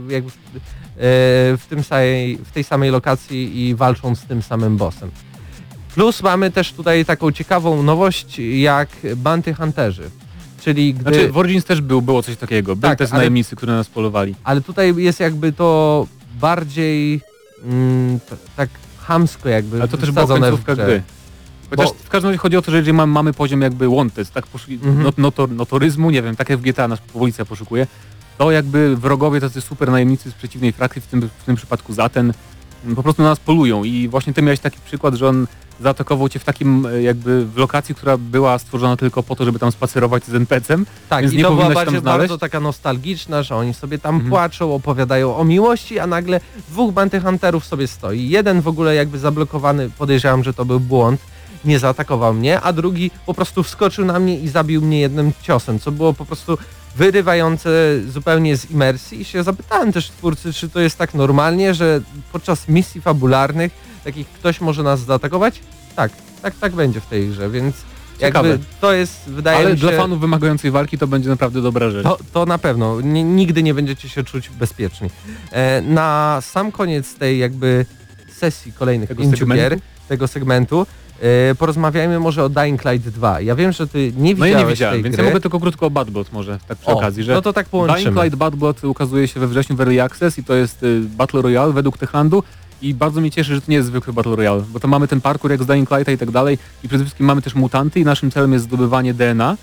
jakby 0.09 0.31
w, 0.97 1.53
e, 1.53 1.57
w, 1.57 1.65
tym 1.69 1.83
samej, 1.83 2.37
w 2.37 2.51
tej 2.51 2.63
samej 2.63 2.91
lokacji 2.91 3.67
i 3.67 3.75
walcząc 3.75 4.19
z 4.19 4.25
tym 4.25 4.41
samym 4.41 4.77
bossem. 4.77 5.11
Plus 5.95 6.23
mamy 6.23 6.51
też 6.51 6.73
tutaj 6.73 7.05
taką 7.05 7.31
ciekawą 7.31 7.83
nowość 7.83 8.39
jak 8.39 8.89
Bounty 9.15 9.53
Hunterzy. 9.53 10.09
Czyli 10.61 10.93
gdy... 10.93 11.03
Znaczy 11.03 11.31
w 11.31 11.37
Origins 11.37 11.65
też 11.65 11.81
był, 11.81 12.01
było 12.01 12.23
coś 12.23 12.37
takiego. 12.37 12.75
Byli 12.75 12.89
Tak, 12.89 12.97
też 12.97 13.11
ale- 13.11 13.17
najemnicy, 13.17 13.55
które 13.55 13.73
nas 13.73 13.87
polowali. 13.87 14.35
ale 14.43 14.61
tutaj 14.61 14.95
jest 14.97 15.19
jakby 15.19 15.51
to 15.53 16.07
bardziej 16.39 17.21
mm, 17.65 18.19
tak 18.55 18.69
chamsko 18.97 19.49
jakby 19.49 19.77
Ale 19.77 19.87
to 19.87 19.97
też 19.97 20.11
była 20.11 20.27
końcówka 20.27 20.75
gry. 20.75 21.03
Chociaż 21.69 21.85
Bo- 21.85 21.93
w 21.93 22.09
każdym 22.09 22.29
razie 22.29 22.37
chodzi 22.37 22.57
o 22.57 22.61
to, 22.61 22.71
że 22.71 22.77
jeżeli 22.77 22.93
mamy, 22.93 23.13
mamy 23.13 23.33
poziom 23.33 23.61
jakby 23.61 23.89
wanted, 23.89 24.31
tak 24.31 24.47
posz... 24.47 24.69
Mhm. 24.69 25.03
not, 25.03 25.17
notor, 25.17 25.51
notoryzmu, 25.51 26.11
nie 26.11 26.21
wiem, 26.21 26.35
tak 26.35 26.49
jak 26.49 26.59
w 26.59 26.61
GTA 26.61 26.87
nas 26.87 26.99
policja 26.99 27.45
poszukuje, 27.45 27.87
to 28.37 28.51
jakby 28.51 28.95
wrogowie 28.97 29.41
tacy 29.41 29.61
super 29.61 29.91
najemnicy 29.91 30.31
z 30.31 30.33
przeciwnej 30.33 30.71
frakcji, 30.71 31.01
w 31.01 31.07
tym, 31.07 31.29
w 31.39 31.43
tym 31.45 31.55
przypadku 31.55 31.93
Zaten, 31.93 32.33
m, 32.85 32.95
po 32.95 33.03
prostu 33.03 33.21
na 33.23 33.29
nas 33.29 33.39
polują 33.39 33.83
i 33.83 34.07
właśnie 34.07 34.33
ty 34.33 34.41
miałeś 34.41 34.59
taki 34.59 34.79
przykład, 34.85 35.13
że 35.15 35.27
on 35.27 35.47
zaatakował 35.81 36.29
cię 36.29 36.39
w 36.39 36.43
takim 36.43 36.85
e, 36.85 37.01
jakby 37.01 37.45
w 37.45 37.57
lokacji, 37.57 37.95
która 37.95 38.17
była 38.17 38.59
stworzona 38.59 38.97
tylko 38.97 39.23
po 39.23 39.35
to, 39.35 39.45
żeby 39.45 39.59
tam 39.59 39.71
spacerować 39.71 40.23
z 40.25 40.35
NPC-em. 40.35 40.85
Tak, 41.09 41.21
Więc 41.21 41.33
i 41.33 41.37
nie 41.37 41.43
to 41.43 41.51
była 41.51 41.69
bardziej, 41.69 42.01
bardzo 42.01 42.37
taka 42.37 42.59
nostalgiczna, 42.59 43.43
że 43.43 43.55
oni 43.55 43.73
sobie 43.73 43.99
tam 43.99 44.15
Mhm. 44.15 44.29
płaczą, 44.31 44.75
opowiadają 44.75 45.35
o 45.35 45.43
miłości, 45.43 45.99
a 45.99 46.07
nagle 46.07 46.39
dwóch 46.69 46.93
bounty 46.93 47.21
hunterów 47.21 47.65
sobie 47.65 47.87
stoi. 47.87 48.29
Jeden 48.29 48.61
w 48.61 48.67
ogóle 48.67 48.95
jakby 48.95 49.19
zablokowany, 49.19 49.89
podejrzewam, 49.89 50.43
że 50.43 50.53
to 50.53 50.65
był 50.65 50.79
błąd, 50.79 51.21
nie 51.65 51.79
zaatakował 51.79 52.33
mnie, 52.33 52.61
a 52.61 52.73
drugi 52.73 53.11
po 53.25 53.33
prostu 53.33 53.63
wskoczył 53.63 54.05
na 54.05 54.19
mnie 54.19 54.39
i 54.39 54.47
zabił 54.47 54.81
mnie 54.81 54.99
jednym 54.99 55.31
ciosem, 55.41 55.79
co 55.79 55.91
było 55.91 56.13
po 56.13 56.25
prostu 56.25 56.57
wyrywające 56.97 57.69
zupełnie 58.07 58.57
z 58.57 58.71
imersji 58.71 59.21
i 59.21 59.25
się 59.25 59.43
zapytałem 59.43 59.93
też 59.93 60.09
twórcy, 60.09 60.53
czy 60.53 60.69
to 60.69 60.79
jest 60.79 60.97
tak 60.97 61.13
normalnie, 61.13 61.73
że 61.73 62.01
podczas 62.31 62.67
misji 62.67 63.01
fabularnych 63.01 63.71
takich 64.03 64.27
ktoś 64.27 64.61
może 64.61 64.83
nas 64.83 64.99
zaatakować? 64.99 65.59
Tak, 65.95 66.11
tak, 66.41 66.55
tak 66.55 66.73
będzie 66.75 67.01
w 67.01 67.05
tej 67.05 67.27
grze, 67.29 67.49
więc 67.49 67.75
Ciekawe. 68.19 68.49
jakby 68.49 68.65
to 68.81 68.93
jest, 68.93 69.29
wydaje 69.29 69.57
Ale 69.57 69.71
mi 69.71 69.79
się... 69.79 69.87
dla 69.87 69.97
fanów 69.97 70.19
wymagających 70.19 70.71
walki 70.71 70.97
to 70.97 71.07
będzie 71.07 71.29
naprawdę 71.29 71.61
dobra 71.61 71.89
rzecz. 71.89 72.03
To, 72.03 72.17
to 72.33 72.45
na 72.45 72.57
pewno. 72.57 73.01
Ni- 73.01 73.23
nigdy 73.23 73.63
nie 73.63 73.73
będziecie 73.73 74.09
się 74.09 74.23
czuć 74.23 74.49
bezpieczni. 74.49 75.09
E, 75.51 75.81
na 75.81 76.39
sam 76.41 76.71
koniec 76.71 77.15
tej 77.15 77.39
jakby 77.39 77.85
sesji 78.33 78.73
kolejnych 78.73 79.09
Tego 79.09 79.21
pięciu 79.21 79.37
segmentu? 79.37 79.61
gier, 79.63 79.79
tego 80.07 80.27
segmentu, 80.27 80.85
porozmawiajmy 81.57 82.19
może 82.19 82.43
o 82.43 82.49
Dying 82.49 82.85
Light 82.85 83.09
2. 83.09 83.41
Ja 83.41 83.55
wiem, 83.55 83.71
że 83.71 83.87
ty 83.87 84.13
nie 84.17 84.29
No 84.29 84.35
widziałeś 84.35 84.51
ja 84.53 84.59
nie 84.59 84.65
widziałem, 84.65 85.03
więc 85.03 85.15
gry. 85.15 85.25
ja 85.25 85.29
mogę 85.29 85.41
tylko 85.41 85.59
krótko 85.59 85.85
o 85.85 85.89
Bad 85.89 86.09
Blood 86.11 86.33
może, 86.33 86.59
tak 86.67 86.77
przy 86.77 86.87
O, 86.91 86.97
okazji, 86.97 87.23
że 87.23 87.33
No 87.33 87.41
to 87.41 87.53
tak 87.53 87.65
Dying 87.65 87.71
połączymy. 87.71 88.23
Light 88.23 88.35
Bad 88.37 88.55
Blood 88.55 88.83
ukazuje 88.83 89.27
się 89.27 89.39
we 89.39 89.47
wrześniu 89.47 89.75
w 89.75 89.81
Early 89.81 90.01
Access 90.03 90.37
i 90.39 90.43
to 90.43 90.53
jest 90.53 90.83
y, 90.83 91.01
Battle 91.17 91.41
Royale 91.41 91.73
według 91.73 91.97
Techlandu 91.97 92.43
i 92.81 92.93
bardzo 92.93 93.21
mnie 93.21 93.31
cieszy, 93.31 93.55
że 93.55 93.61
to 93.61 93.71
nie 93.71 93.75
jest 93.77 93.87
zwykły 93.87 94.13
Battle 94.13 94.35
Royale, 94.35 94.63
bo 94.73 94.79
to 94.79 94.87
mamy 94.87 95.07
ten 95.07 95.21
parkour 95.21 95.51
jak 95.51 95.63
z 95.63 95.65
Dying 95.65 95.91
Lighta 95.91 96.11
i 96.11 96.17
tak 96.17 96.31
dalej 96.31 96.57
i 96.83 96.87
przede 96.87 97.03
wszystkim 97.03 97.25
mamy 97.25 97.41
też 97.41 97.55
mutanty 97.55 97.99
i 97.99 98.05
naszym 98.05 98.31
celem 98.31 98.53
jest 98.53 98.65
zdobywanie 98.65 99.13
DNA 99.13 99.57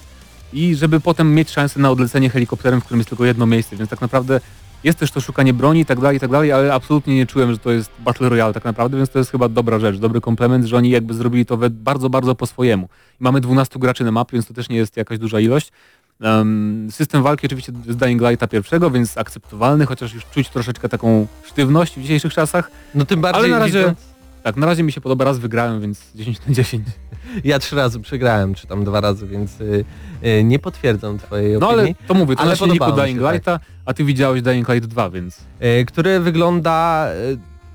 i 0.52 0.74
żeby 0.74 1.00
potem 1.00 1.34
mieć 1.34 1.50
szansę 1.50 1.80
na 1.80 1.90
odlecenie 1.90 2.30
helikopterem, 2.30 2.80
w 2.80 2.84
którym 2.84 2.98
jest 3.00 3.08
tylko 3.08 3.24
jedno 3.24 3.46
miejsce, 3.46 3.76
więc 3.76 3.90
tak 3.90 4.00
naprawdę 4.00 4.40
jest 4.84 4.98
też 4.98 5.10
to 5.10 5.20
szukanie 5.20 5.54
broni 5.54 5.80
i 5.80 5.86
tak 5.86 6.00
dalej, 6.00 6.16
i 6.16 6.20
tak 6.20 6.30
dalej, 6.30 6.52
ale 6.52 6.74
absolutnie 6.74 7.16
nie 7.16 7.26
czułem, 7.26 7.52
że 7.52 7.58
to 7.58 7.70
jest 7.70 7.90
Battle 7.98 8.28
Royale 8.28 8.54
tak 8.54 8.64
naprawdę, 8.64 8.96
więc 8.96 9.10
to 9.10 9.18
jest 9.18 9.30
chyba 9.30 9.48
dobra 9.48 9.78
rzecz, 9.78 9.96
dobry 9.96 10.20
komplement, 10.20 10.64
że 10.64 10.76
oni 10.76 10.90
jakby 10.90 11.14
zrobili 11.14 11.46
to 11.46 11.58
bardzo, 11.70 12.10
bardzo 12.10 12.34
po 12.34 12.46
swojemu. 12.46 12.88
I 13.20 13.24
mamy 13.24 13.40
12 13.40 13.78
graczy 13.78 14.04
na 14.04 14.12
mapie, 14.12 14.32
więc 14.32 14.46
to 14.46 14.54
też 14.54 14.68
nie 14.68 14.76
jest 14.76 14.96
jakaś 14.96 15.18
duża 15.18 15.40
ilość. 15.40 15.72
Um, 16.20 16.88
system 16.90 17.22
walki 17.22 17.46
oczywiście 17.46 17.72
z 17.88 17.96
Dying 17.96 18.22
Lighta 18.22 18.46
pierwszego, 18.46 18.90
więc 18.90 19.18
akceptowalny, 19.18 19.86
chociaż 19.86 20.14
już 20.14 20.24
czuć 20.26 20.48
troszeczkę 20.48 20.88
taką 20.88 21.26
sztywność 21.44 21.98
w 21.98 22.02
dzisiejszych 22.02 22.34
czasach. 22.34 22.70
No 22.94 23.04
tym 23.04 23.20
bardziej 23.20 23.42
Ale 23.42 23.48
na 23.48 23.58
razie, 23.58 23.78
widząc, 23.78 23.98
tak, 24.44 24.56
na 24.56 24.66
razie 24.66 24.82
mi 24.82 24.92
się 24.92 25.00
podoba, 25.00 25.24
raz 25.24 25.38
wygrałem, 25.38 25.80
więc 25.80 26.00
10 26.14 26.46
na 26.46 26.54
10. 26.54 26.86
ja 27.44 27.58
trzy 27.58 27.76
razy 27.76 28.00
przegrałem, 28.00 28.54
czy 28.54 28.66
tam 28.66 28.84
dwa 28.84 29.00
razy, 29.00 29.26
więc 29.26 29.60
y, 29.60 29.84
y, 30.24 30.44
nie 30.44 30.58
potwierdzam 30.58 31.18
twojej 31.18 31.58
No 31.58 31.68
opinii. 31.70 31.84
ale 31.98 32.08
to 32.08 32.14
mówię, 32.14 32.36
to 32.36 32.40
Ale 32.42 32.50
na 32.50 32.56
silniku 32.56 32.92
Dying 32.92 33.18
się, 33.18 33.24
tak. 33.24 33.34
Lighta, 33.34 33.60
a 33.84 33.94
ty 33.94 34.04
widziałeś 34.04 34.42
Dying 34.42 34.68
Light 34.68 34.86
2, 34.88 35.10
więc... 35.10 35.40
e, 35.60 35.84
który 35.84 36.20
wygląda 36.20 37.06
e, 37.08 37.14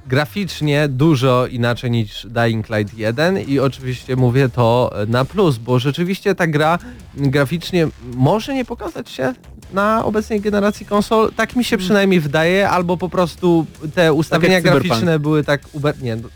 graficznie 0.07 0.87
dużo 0.87 1.47
inaczej 1.47 1.91
niż 1.91 2.27
Dying 2.29 2.69
Light 2.69 2.97
1 2.97 3.39
i 3.39 3.59
oczywiście 3.59 4.15
mówię 4.15 4.49
to 4.49 4.91
na 5.07 5.25
plus, 5.25 5.57
bo 5.57 5.79
rzeczywiście 5.79 6.35
ta 6.35 6.47
gra 6.47 6.79
graficznie 7.15 7.87
może 8.15 8.53
nie 8.53 8.65
pokazać 8.65 9.09
się 9.09 9.33
na 9.73 10.05
obecnej 10.05 10.41
generacji 10.41 10.85
konsol, 10.85 11.31
tak 11.35 11.55
mi 11.55 11.63
się 11.63 11.77
przynajmniej 11.77 12.19
wydaje, 12.19 12.69
albo 12.69 12.97
po 12.97 13.09
prostu 13.09 13.65
te 13.95 14.13
ustawienia 14.13 14.53
jak 14.53 14.63
Cyberpunk. 14.63 14.87
graficzne 14.87 15.19
były 15.19 15.43
tak 15.43 15.61
uber... 15.73 16.01
nie, 16.01 16.15
no, 16.15 16.29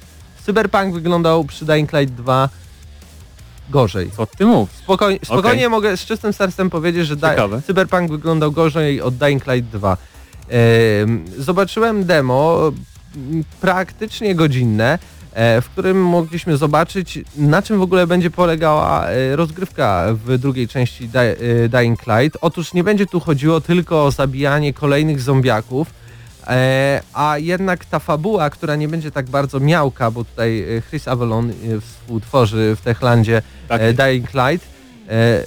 Cyberpunk 0.46 0.94
wyglądał 0.94 1.44
przy 1.44 1.66
Dying 1.66 1.94
Light 1.94 2.16
2 2.16 2.50
gorzej. 3.70 4.12
Co 4.18 4.26
ty 4.26 4.46
mówisz? 4.46 4.76
Spokojnie, 4.76 5.20
spokojnie 5.26 5.70
mogę 5.70 5.98
z 5.98 6.06
czystym 6.06 6.34
sercem 6.34 6.70
powiedzieć, 6.70 7.08
że 7.08 7.16
Ciekawe. 7.16 7.62
Cyberpunk 7.62 8.12
wyglądał 8.12 8.52
gorzej 8.52 9.02
od 9.02 9.16
Dying 9.16 9.48
Light 9.48 9.72
2. 9.72 9.98
Em, 10.50 11.26
zobaczyłem 11.38 12.06
demo 12.06 12.72
m, 13.16 13.44
praktycznie 13.62 14.36
godzinne, 14.36 15.00
e, 15.34 15.62
w 15.62 15.70
którym 15.70 16.06
mogliśmy 16.06 16.58
zobaczyć 16.58 17.20
na 17.36 17.62
czym 17.62 17.80
w 17.80 17.82
ogóle 17.82 18.08
będzie 18.08 18.32
polegała 18.32 19.08
e, 19.08 19.36
rozgrywka 19.36 20.06
w 20.26 20.38
drugiej 20.38 20.68
części 20.68 21.10
e, 21.14 21.70
Dying 21.70 22.00
Light. 22.08 22.38
Otóż 22.42 22.74
nie 22.74 22.84
będzie 22.84 23.06
tu 23.06 23.20
chodziło 23.20 23.62
tylko 23.62 24.06
o 24.06 24.12
zabijanie 24.12 24.74
kolejnych 24.74 25.22
zombiaków, 25.22 25.88
a 27.14 27.38
jednak 27.38 27.86
ta 27.86 28.00
fabuła, 28.00 28.50
która 28.50 28.76
nie 28.76 28.88
będzie 28.88 29.12
tak 29.12 29.26
bardzo 29.26 29.60
miałka, 29.60 30.12
bo 30.12 30.24
tutaj 30.24 30.78
e, 30.78 30.82
Chris 30.82 31.08
Avalon 31.08 31.50
e, 31.50 31.54
współtworzy 31.82 32.76
w 32.80 32.82
Techlandzie 32.82 33.42
Tak, 33.68 33.82
e, 33.82 33.94
Dying 33.94 34.34
Light. 34.34 34.68
E, 35.10 35.44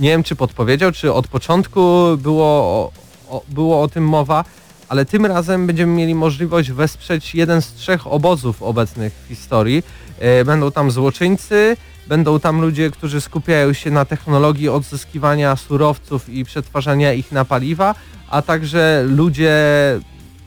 nie 0.00 0.08
wiem, 0.08 0.22
czy 0.22 0.36
podpowiedział, 0.36 0.92
czy 0.92 1.12
od 1.12 1.28
początku 1.28 1.80
było 2.18 2.46
o, 3.28 3.42
było 3.48 3.82
o 3.82 3.88
tym 3.88 4.04
mowa, 4.04 4.44
ale 4.88 5.04
tym 5.04 5.26
razem 5.26 5.66
będziemy 5.66 5.92
mieli 5.92 6.14
możliwość 6.14 6.70
wesprzeć 6.70 7.34
jeden 7.34 7.62
z 7.62 7.74
trzech 7.74 8.06
obozów 8.06 8.62
obecnych 8.62 9.12
w 9.24 9.28
historii. 9.28 9.82
E, 10.18 10.44
będą 10.44 10.70
tam 10.70 10.90
złoczyńcy, 10.90 11.76
będą 12.06 12.40
tam 12.40 12.60
ludzie, 12.60 12.90
którzy 12.90 13.20
skupiają 13.20 13.72
się 13.72 13.90
na 13.90 14.04
technologii 14.04 14.68
odzyskiwania 14.68 15.56
surowców 15.56 16.28
i 16.28 16.44
przetwarzania 16.44 17.12
ich 17.12 17.32
na 17.32 17.44
paliwa, 17.44 17.94
a 18.30 18.42
także 18.42 19.04
ludzie, 19.08 19.54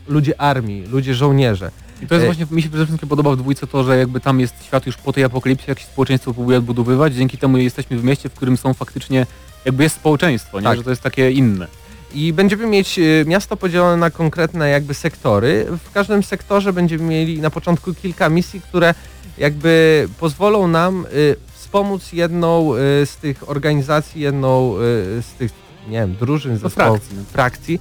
ludzie 0.10 0.42
armii, 0.42 0.86
ludzie 0.88 1.16
żołnierze. 1.16 1.72
I 2.02 2.08
to 2.08 2.16
jest 2.16 2.24
E, 2.24 2.26
właśnie, 2.26 2.46
mi 2.52 2.62
się 2.62 2.70
przede 2.70 2.86
wszystkim 2.86 3.10
podoba 3.10 3.32
w 3.32 3.38
dwójce 3.38 3.68
to, 3.68 3.84
że 3.84 3.98
jakby 3.98 4.20
tam 4.20 4.40
jest 4.40 4.54
świat 4.66 4.86
już 4.86 4.98
po 4.98 5.14
tej 5.14 5.24
apokalipsie, 5.24 5.66
jak 5.68 5.80
się 5.80 5.86
społeczeństwo 5.86 6.34
próbuje 6.34 6.58
odbudowywać, 6.58 7.14
dzięki 7.14 7.38
temu 7.38 7.58
jesteśmy 7.58 7.98
w 7.98 8.04
mieście, 8.04 8.30
w 8.30 8.34
którym 8.34 8.58
są 8.58 8.74
faktycznie, 8.74 9.26
jakby 9.66 9.84
jest 9.84 9.96
społeczeństwo, 9.96 10.60
nie? 10.60 10.64
Tak. 10.64 10.78
że 10.78 10.84
to 10.84 10.90
jest 10.90 11.02
takie 11.02 11.32
inne. 11.32 11.68
I 12.14 12.34
będziemy 12.34 12.68
mieć 12.68 13.00
y, 13.00 13.24
miasto 13.28 13.58
podzielone 13.58 13.98
na 13.98 14.10
konkretne 14.10 14.70
jakby 14.70 14.94
sektory. 14.94 15.66
W 15.86 15.92
każdym 15.92 16.24
sektorze 16.24 16.74
będziemy 16.74 17.04
mieli 17.04 17.40
na 17.42 17.50
początku 17.50 17.94
kilka 17.94 18.30
misji, 18.30 18.62
które 18.62 18.94
jakby 19.38 20.08
pozwolą 20.20 20.68
nam 20.68 21.06
y, 21.14 21.36
wspomóc 21.54 22.14
jedną 22.14 22.74
z 23.06 23.16
tych 23.16 23.50
organizacji, 23.50 24.22
jedną 24.22 24.76
z 25.22 25.34
tych, 25.38 25.52
nie 25.88 26.00
wiem, 26.00 26.16
drużyn, 26.20 26.60
To 26.60 26.70
zespołów, 26.70 27.00
frakcji. 27.00 27.18
no. 27.18 27.24
frakcji. 27.32 27.80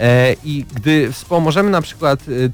E, 0.00 0.36
I 0.44 0.64
gdy 0.74 1.12
wspomożemy 1.12 1.70
na 1.70 1.82
przykład 1.82 2.28
y, 2.28 2.52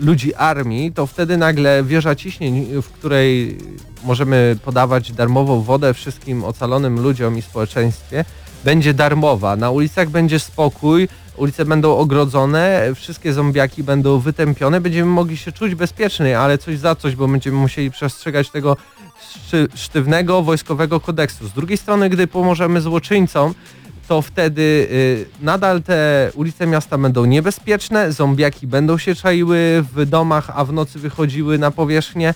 ludzi 0.00 0.34
armii, 0.34 0.92
to 0.92 1.06
wtedy 1.06 1.36
nagle 1.36 1.84
wieża 1.84 2.14
ciśnień, 2.14 2.66
w 2.82 2.88
której 2.88 3.58
możemy 4.04 4.56
podawać 4.64 5.12
darmową 5.12 5.62
wodę 5.62 5.94
wszystkim 5.94 6.44
ocalonym 6.44 7.00
ludziom 7.00 7.38
i 7.38 7.42
społeczeństwie, 7.42 8.24
będzie 8.64 8.94
darmowa. 8.94 9.56
Na 9.56 9.70
ulicach 9.70 10.08
będzie 10.08 10.38
spokój, 10.38 11.08
ulice 11.36 11.64
będą 11.64 11.96
ogrodzone, 11.96 12.92
wszystkie 12.94 13.32
zombiaki 13.32 13.82
będą 13.82 14.18
wytępione, 14.18 14.80
będziemy 14.80 15.10
mogli 15.10 15.36
się 15.36 15.52
czuć 15.52 15.74
bezpieczniej, 15.74 16.34
ale 16.34 16.58
coś 16.58 16.78
za 16.78 16.94
coś, 16.94 17.16
bo 17.16 17.28
będziemy 17.28 17.56
musieli 17.56 17.90
przestrzegać 17.90 18.50
tego 18.50 18.76
szty- 19.34 19.68
sztywnego 19.74 20.42
wojskowego 20.42 21.00
kodeksu. 21.00 21.48
Z 21.48 21.52
drugiej 21.52 21.78
strony, 21.78 22.10
gdy 22.10 22.26
pomożemy 22.26 22.80
złoczyńcom, 22.80 23.54
to 24.10 24.22
wtedy 24.22 24.62
y, 24.62 25.26
nadal 25.40 25.82
te 25.82 26.30
ulice 26.34 26.66
miasta 26.66 26.98
będą 26.98 27.24
niebezpieczne, 27.24 28.12
zombiaki 28.12 28.66
będą 28.66 28.98
się 28.98 29.14
czaiły 29.14 29.84
w 29.94 30.06
domach, 30.06 30.50
a 30.54 30.64
w 30.64 30.72
nocy 30.72 30.98
wychodziły 30.98 31.58
na 31.58 31.70
powierzchnię, 31.70 32.34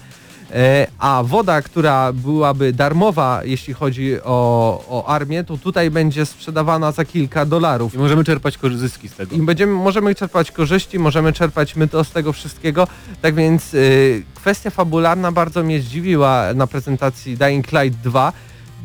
e, 0.52 0.86
a 0.98 1.22
woda, 1.26 1.62
która 1.62 2.12
byłaby 2.12 2.72
darmowa, 2.72 3.40
jeśli 3.44 3.74
chodzi 3.74 4.16
o, 4.24 4.84
o 4.88 5.06
armię, 5.06 5.44
to 5.44 5.56
tutaj 5.58 5.90
będzie 5.90 6.26
sprzedawana 6.26 6.92
za 6.92 7.04
kilka 7.04 7.44
dolarów. 7.46 7.94
I 7.94 7.98
możemy 7.98 8.24
czerpać 8.24 8.58
kor- 8.58 8.76
zyski 8.76 9.08
z 9.08 9.14
tego. 9.14 9.36
I 9.36 9.42
będziemy, 9.42 9.72
możemy 9.72 10.14
czerpać 10.14 10.50
korzyści, 10.52 10.98
możemy 10.98 11.32
czerpać 11.32 11.76
myto 11.76 12.04
z 12.04 12.10
tego 12.10 12.32
wszystkiego. 12.32 12.88
Tak 13.22 13.34
więc 13.34 13.74
y, 13.74 14.22
kwestia 14.34 14.70
fabularna 14.70 15.32
bardzo 15.32 15.62
mnie 15.62 15.80
zdziwiła 15.80 16.54
na 16.54 16.66
prezentacji 16.66 17.36
Dying 17.36 17.72
Light 17.72 18.00
2, 18.00 18.32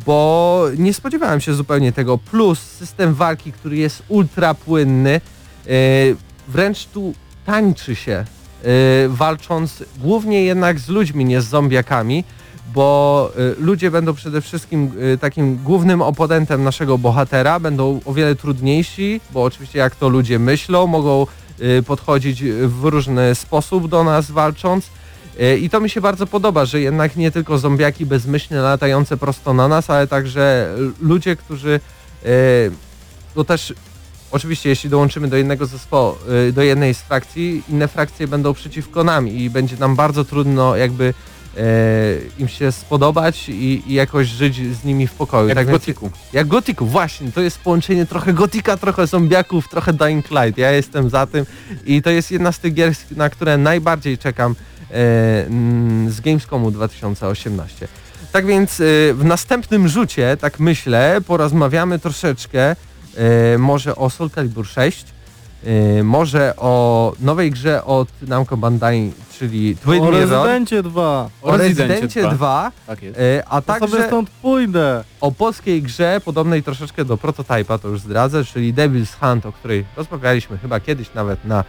bo 0.05 0.65
nie 0.77 0.93
spodziewałem 0.93 1.41
się 1.41 1.53
zupełnie 1.53 1.91
tego. 1.91 2.17
Plus 2.17 2.59
system 2.59 3.13
walki, 3.13 3.51
który 3.51 3.77
jest 3.77 4.03
ultra 4.07 4.53
płynny, 4.53 5.21
y, 5.67 6.15
wręcz 6.47 6.85
tu 6.85 7.13
tańczy 7.45 7.95
się, 7.95 8.25
y, 9.05 9.09
walcząc 9.09 9.83
głównie 9.97 10.43
jednak 10.43 10.79
z 10.79 10.89
ludźmi, 10.89 11.25
nie 11.25 11.41
z 11.41 11.45
zombiakami 11.45 12.23
bo 12.73 13.31
y, 13.59 13.63
ludzie 13.63 13.91
będą 13.91 14.13
przede 14.13 14.41
wszystkim 14.41 14.91
takim 15.21 15.55
głównym 15.55 16.01
oponentem 16.01 16.63
naszego 16.63 16.97
bohatera, 16.97 17.59
będą 17.59 17.99
o 18.05 18.13
wiele 18.13 18.35
trudniejsi, 18.35 19.21
bo 19.31 19.43
oczywiście 19.43 19.79
jak 19.79 19.95
to 19.95 20.09
ludzie 20.09 20.39
myślą, 20.39 20.87
mogą 20.87 21.27
podchodzić 21.87 22.43
w 22.43 22.83
różny 22.83 23.35
sposób 23.35 23.87
do 23.87 24.03
nas 24.03 24.31
walcząc. 24.31 24.89
Y, 25.41 25.57
I 25.57 25.69
to 25.69 25.79
mi 25.79 25.89
się 25.89 26.01
bardzo 26.01 26.27
podoba, 26.27 26.65
że 26.65 26.81
jednak 26.81 27.15
nie 27.15 27.31
tylko 27.31 27.57
zombiaki 27.57 28.05
bezmyślne 28.05 28.61
latające 28.61 29.17
prosto 29.17 29.53
na 29.53 29.67
nas, 29.67 29.89
ale 29.89 30.07
także 30.07 30.75
ludzie, 31.01 31.35
którzy 31.35 31.79
y, 32.25 32.71
no 33.35 33.43
też 33.43 33.73
oczywiście 34.31 34.69
jeśli 34.69 34.89
dołączymy 34.89 35.27
do 35.27 35.37
jednego 35.37 35.65
zespołu, 35.65 36.15
y, 36.49 36.53
do 36.53 36.61
jednej 36.61 36.93
z 36.93 36.99
frakcji, 36.99 37.63
inne 37.69 37.87
frakcje 37.87 38.27
będą 38.27 38.53
przeciwko 38.53 39.03
nam 39.03 39.27
i 39.27 39.49
będzie 39.49 39.77
nam 39.77 39.95
bardzo 39.95 40.25
trudno 40.25 40.75
jakby 40.75 41.13
e, 41.57 41.61
im 42.39 42.47
się 42.47 42.71
spodobać 42.71 43.49
i, 43.49 43.83
i 43.87 43.93
jakoś 43.93 44.27
żyć 44.27 44.55
z 44.75 44.83
nimi 44.83 45.07
w 45.07 45.13
pokoju. 45.13 45.47
Jak 45.47 45.57
tak 45.57 45.67
więc- 45.67 45.79
Gotiku. 45.79 46.11
Jak 46.33 46.47
Gotiku, 46.47 46.85
właśnie. 46.85 47.31
To 47.31 47.41
jest 47.41 47.59
połączenie 47.59 48.05
trochę 48.05 48.33
Gotika, 48.33 48.77
trochę 48.77 49.07
zombiaków, 49.07 49.69
trochę 49.69 49.93
Dying 49.93 50.31
Light. 50.31 50.57
Ja 50.57 50.71
jestem 50.71 51.09
za 51.09 51.27
tym 51.27 51.45
i 51.85 52.01
to 52.01 52.09
jest 52.09 52.31
jedna 52.31 52.51
z 52.51 52.59
tych 52.59 52.73
gier, 52.73 52.93
na 53.11 53.29
które 53.29 53.57
najbardziej 53.57 54.17
czekam 54.17 54.51
e, 54.51 54.78
z 56.09 56.21
Gamescomu 56.21 56.71
2018. 56.71 57.87
Tak 58.31 58.45
więc 58.45 58.79
e, 58.79 58.83
w 59.13 59.25
następnym 59.25 59.87
rzucie, 59.87 60.37
tak 60.37 60.59
myślę, 60.59 61.21
porozmawiamy 61.27 61.99
troszeczkę 61.99 62.75
e, 63.17 63.57
może 63.57 63.95
o 63.95 64.09
Soul 64.09 64.29
Calibur 64.29 64.67
6, 64.67 65.05
e, 65.63 66.03
może 66.03 66.53
o 66.57 67.13
nowej 67.19 67.51
grze 67.51 67.83
od 67.85 68.09
Namco 68.21 68.57
Bandai, 68.57 69.11
czyli 69.39 69.75
Twin 69.75 70.01
O 70.03 70.05
Mirror, 70.11 70.13
Rezydencie 70.29 70.83
2. 70.83 71.29
o 71.41 71.57
Rezydencie 71.57 72.29
2, 72.29 72.71
Tak 72.87 73.01
jest. 73.03 73.19
e, 73.19 73.43
a 73.47 73.61
To 73.61 73.73
sobie 73.73 73.79
także 73.87 74.07
stąd 74.07 74.29
pójdę. 74.29 75.03
o 75.21 75.31
polskiej 75.31 75.81
grze, 75.81 76.21
podobnej 76.25 76.63
troszeczkę 76.63 77.05
do 77.05 77.17
prototypa, 77.17 77.77
to 77.77 77.87
już 77.87 78.01
zdradzę, 78.01 78.45
czyli 78.45 78.73
Devil's 78.73 79.19
Hunt, 79.19 79.45
o 79.45 79.51
której 79.51 79.85
rozmawialiśmy 79.97 80.57
chyba 80.57 80.79
kiedyś 80.79 81.13
nawet 81.13 81.45
na 81.45 81.63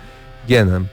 GNM+. 0.48 0.86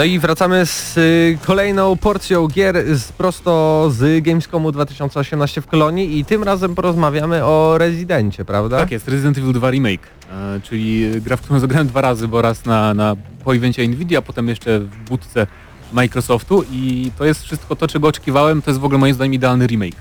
No 0.00 0.04
i 0.04 0.18
wracamy 0.18 0.66
z 0.66 0.96
y, 0.96 1.38
kolejną 1.46 1.96
porcją 1.96 2.48
gier 2.48 2.96
z, 2.96 3.12
prosto 3.12 3.86
z 3.90 4.24
Gamescomu 4.24 4.72
2018 4.72 5.60
w 5.60 5.66
Kolonii 5.66 6.18
i 6.18 6.24
tym 6.24 6.42
razem 6.42 6.74
porozmawiamy 6.74 7.44
o 7.44 7.78
Rezydencie, 7.78 8.44
prawda? 8.44 8.78
Tak 8.78 8.90
jest, 8.90 9.08
Resident 9.08 9.38
Evil 9.38 9.52
2 9.52 9.70
Remake, 9.70 10.06
e, 10.32 10.60
czyli 10.62 11.20
gra, 11.20 11.36
w 11.36 11.40
którą 11.40 11.58
zagrałem 11.58 11.86
dwa 11.86 12.00
razy, 12.00 12.28
bo 12.28 12.42
raz 12.42 12.64
na, 12.64 12.94
na 12.94 13.16
po 13.44 13.56
evencie 13.56 13.88
Nvidia, 13.88 14.22
potem 14.22 14.48
jeszcze 14.48 14.80
w 14.80 14.96
budce 14.96 15.46
Microsoftu 15.92 16.64
i 16.72 17.10
to 17.18 17.24
jest 17.24 17.42
wszystko 17.42 17.76
to, 17.76 17.88
czego 17.88 18.08
oczekiwałem, 18.08 18.62
to 18.62 18.70
jest 18.70 18.80
w 18.80 18.84
ogóle 18.84 18.98
moim 18.98 19.14
zdaniem 19.14 19.34
idealny 19.34 19.66
remake. 19.66 19.96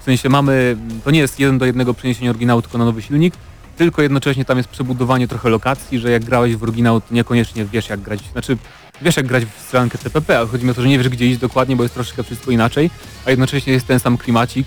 W 0.00 0.04
sensie 0.04 0.28
mamy, 0.28 0.76
to 1.04 1.10
nie 1.10 1.20
jest 1.20 1.40
jeden 1.40 1.58
do 1.58 1.66
jednego 1.66 1.94
przeniesienie 1.94 2.30
oryginału, 2.30 2.62
tylko 2.62 2.78
na 2.78 2.84
nowy 2.84 3.02
silnik, 3.02 3.34
tylko 3.76 4.02
jednocześnie 4.02 4.44
tam 4.44 4.56
jest 4.56 4.68
przebudowanie 4.68 5.28
trochę 5.28 5.48
lokacji, 5.48 5.98
że 5.98 6.10
jak 6.10 6.24
grałeś 6.24 6.56
w 6.56 6.62
oryginał, 6.62 7.00
to 7.00 7.14
niekoniecznie 7.14 7.64
wiesz 7.64 7.88
jak 7.88 8.00
grać, 8.00 8.20
znaczy 8.32 8.56
wiesz 9.02 9.16
jak 9.16 9.26
grać 9.26 9.44
w 9.44 9.62
strzelankę 9.62 9.98
TPP, 9.98 10.38
ale 10.38 10.46
chodzi 10.46 10.64
mi 10.64 10.70
o 10.70 10.74
to, 10.74 10.82
że 10.82 10.88
nie 10.88 10.98
wiesz 10.98 11.08
gdzie 11.08 11.26
iść 11.26 11.38
dokładnie, 11.38 11.76
bo 11.76 11.82
jest 11.82 11.94
troszeczkę 11.94 12.22
wszystko 12.22 12.50
inaczej, 12.50 12.90
a 13.26 13.30
jednocześnie 13.30 13.72
jest 13.72 13.86
ten 13.86 14.00
sam 14.00 14.18
klimacik, 14.18 14.66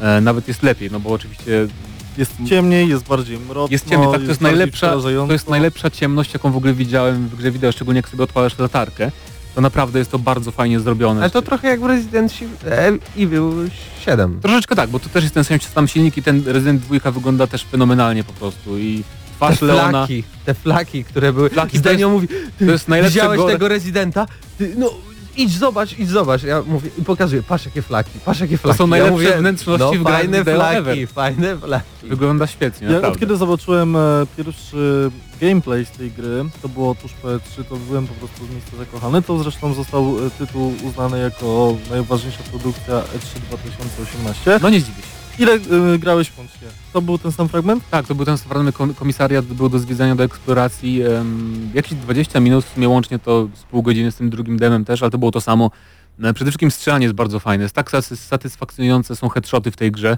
e, 0.00 0.20
nawet 0.20 0.48
jest 0.48 0.62
lepiej, 0.62 0.90
no 0.90 1.00
bo 1.00 1.10
oczywiście 1.10 1.66
Jest 2.18 2.32
ciemniej, 2.48 2.88
jest 2.88 3.04
bardziej 3.08 3.38
mroczno. 3.38 3.72
jest 3.72 3.88
ciemniej, 3.88 4.12
tak, 4.12 4.20
to 4.22 4.28
jest 4.28 4.40
najlepsza, 4.40 4.96
to 5.26 5.32
jest 5.32 5.48
najlepsza 5.48 5.90
ciemność, 5.90 6.32
jaką 6.32 6.52
w 6.52 6.56
ogóle 6.56 6.72
widziałem 6.74 7.28
w 7.28 7.36
grze 7.36 7.50
wideo, 7.50 7.72
szczególnie 7.72 7.98
jak 7.98 8.08
sobie 8.08 8.24
odpalasz 8.24 8.58
latarkę, 8.58 9.10
to 9.54 9.60
naprawdę 9.60 9.98
jest 9.98 10.10
to 10.10 10.18
bardzo 10.18 10.50
fajnie 10.50 10.80
zrobione. 10.80 11.20
Ale 11.20 11.30
to 11.30 11.42
trochę 11.42 11.68
jak 11.68 11.80
w 11.80 11.84
Resident 11.84 12.32
Evil 13.18 13.70
7. 14.04 14.40
Troszeczkę 14.40 14.76
tak, 14.76 14.90
bo 14.90 15.00
to 15.00 15.08
też 15.08 15.22
jest 15.22 15.34
ten 15.34 15.44
sam, 15.44 15.60
sam 15.60 15.88
silnik 15.88 16.16
i 16.16 16.22
ten 16.22 16.42
Resident 16.46 16.82
2 16.82 17.10
wygląda 17.10 17.46
też 17.46 17.64
fenomenalnie 17.64 18.24
po 18.24 18.32
prostu 18.32 18.78
i 18.78 19.02
Te 19.40 19.46
twarz 19.46 19.60
Leona, 19.62 19.90
flaki, 19.90 20.24
te 20.44 20.54
flaki, 20.54 21.04
które 21.04 21.32
były... 21.32 21.50
Flaki, 21.50 21.72
to 21.72 21.78
Zdenio 21.78 21.98
jest- 21.98 22.10
mówi, 22.12 22.28
to 22.58 22.64
jest 22.64 22.88
najlepsze 22.88 23.14
widziałeś 23.14 23.40
gore- 23.40 23.52
tego 23.52 23.68
Residenta? 23.68 24.26
Ty, 24.58 24.74
no 24.78 24.90
idź 25.36 25.58
zobacz, 25.58 25.98
idź 25.98 26.08
zobacz. 26.08 26.42
Ja 26.42 26.62
mówię 26.66 26.90
i 26.98 27.02
pokazuję, 27.02 27.42
patrz 27.42 27.64
jakie 27.64 27.82
flaki, 27.82 28.10
patrz 28.24 28.40
jakie 28.40 28.58
flaki. 28.58 28.78
są 28.78 28.84
ja 28.84 28.90
najlepsze 28.90 29.12
mówię, 29.12 29.32
wnętrzności 29.38 29.84
no, 29.84 29.92
w 29.92 30.02
grach 30.02 30.18
fajne 30.20 30.44
flaki, 30.44 30.76
ever. 30.78 31.08
fajne 31.08 31.56
flaki. 31.56 31.84
Wygląda 32.02 32.46
świetnie, 32.46 32.86
Ja 32.86 32.92
naprawdę. 32.92 33.14
od 33.14 33.20
kiedy 33.20 33.36
zobaczyłem 33.36 33.96
e, 33.96 34.00
pierwszy 34.36 35.10
gameplay 35.40 35.84
z 35.84 35.90
tej 35.90 36.10
gry, 36.10 36.44
to 36.62 36.68
było 36.68 36.94
tuż 36.94 37.12
PS3, 37.24 37.64
to 37.68 37.76
byłem 37.76 38.06
po 38.06 38.14
prostu 38.14 38.46
z 38.46 38.50
miejsca 38.50 38.76
zakochany. 38.78 39.22
To 39.22 39.42
zresztą 39.42 39.74
został 39.74 40.16
e, 40.26 40.30
tytuł 40.30 40.74
uznany 40.84 41.18
jako 41.18 41.76
najważniejsza 41.90 42.42
produkcja 42.50 42.94
E 42.94 43.02
E3 43.18 43.40
2018. 43.48 44.58
No 44.62 44.68
nie 44.70 44.80
zdziwię 44.80 45.02
się. 45.02 45.19
Ile 45.38 45.52
e, 45.52 45.98
grałeś 45.98 46.32
łącznie? 46.38 46.68
To 46.92 47.02
był 47.02 47.18
ten 47.18 47.32
sam 47.32 47.48
fragment? 47.48 47.84
Tak, 47.90 48.06
to 48.06 48.14
był 48.14 48.24
ten 48.24 48.38
stworzony 48.38 48.72
kom- 48.72 48.94
komisariat, 48.94 49.44
był 49.44 49.68
do 49.68 49.78
zwiedzania, 49.78 50.14
do 50.16 50.24
eksploracji. 50.24 51.02
em, 51.02 51.70
jakieś 51.74 51.94
20 51.94 52.40
minut, 52.40 52.64
w 52.64 52.74
sumie 52.74 52.88
łącznie 52.88 53.18
to 53.18 53.48
z 53.54 53.62
pół 53.62 53.82
godziny 53.82 54.12
z 54.12 54.16
tym 54.16 54.30
drugim 54.30 54.56
demem 54.58 54.84
też, 54.84 55.02
ale 55.02 55.10
to 55.10 55.18
było 55.18 55.30
to 55.30 55.40
samo. 55.40 55.70
E, 56.22 56.34
Przede 56.34 56.50
wszystkim 56.50 56.70
strzelanie 56.70 57.04
jest 57.04 57.14
bardzo 57.14 57.40
fajne, 57.40 57.62
jest 57.64 57.74
tak 57.74 57.90
satys- 57.90 58.16
satysfakcjonujące 58.16 59.16
są 59.16 59.28
headshoty 59.28 59.70
w 59.70 59.76
tej 59.76 59.92
grze. 59.92 60.16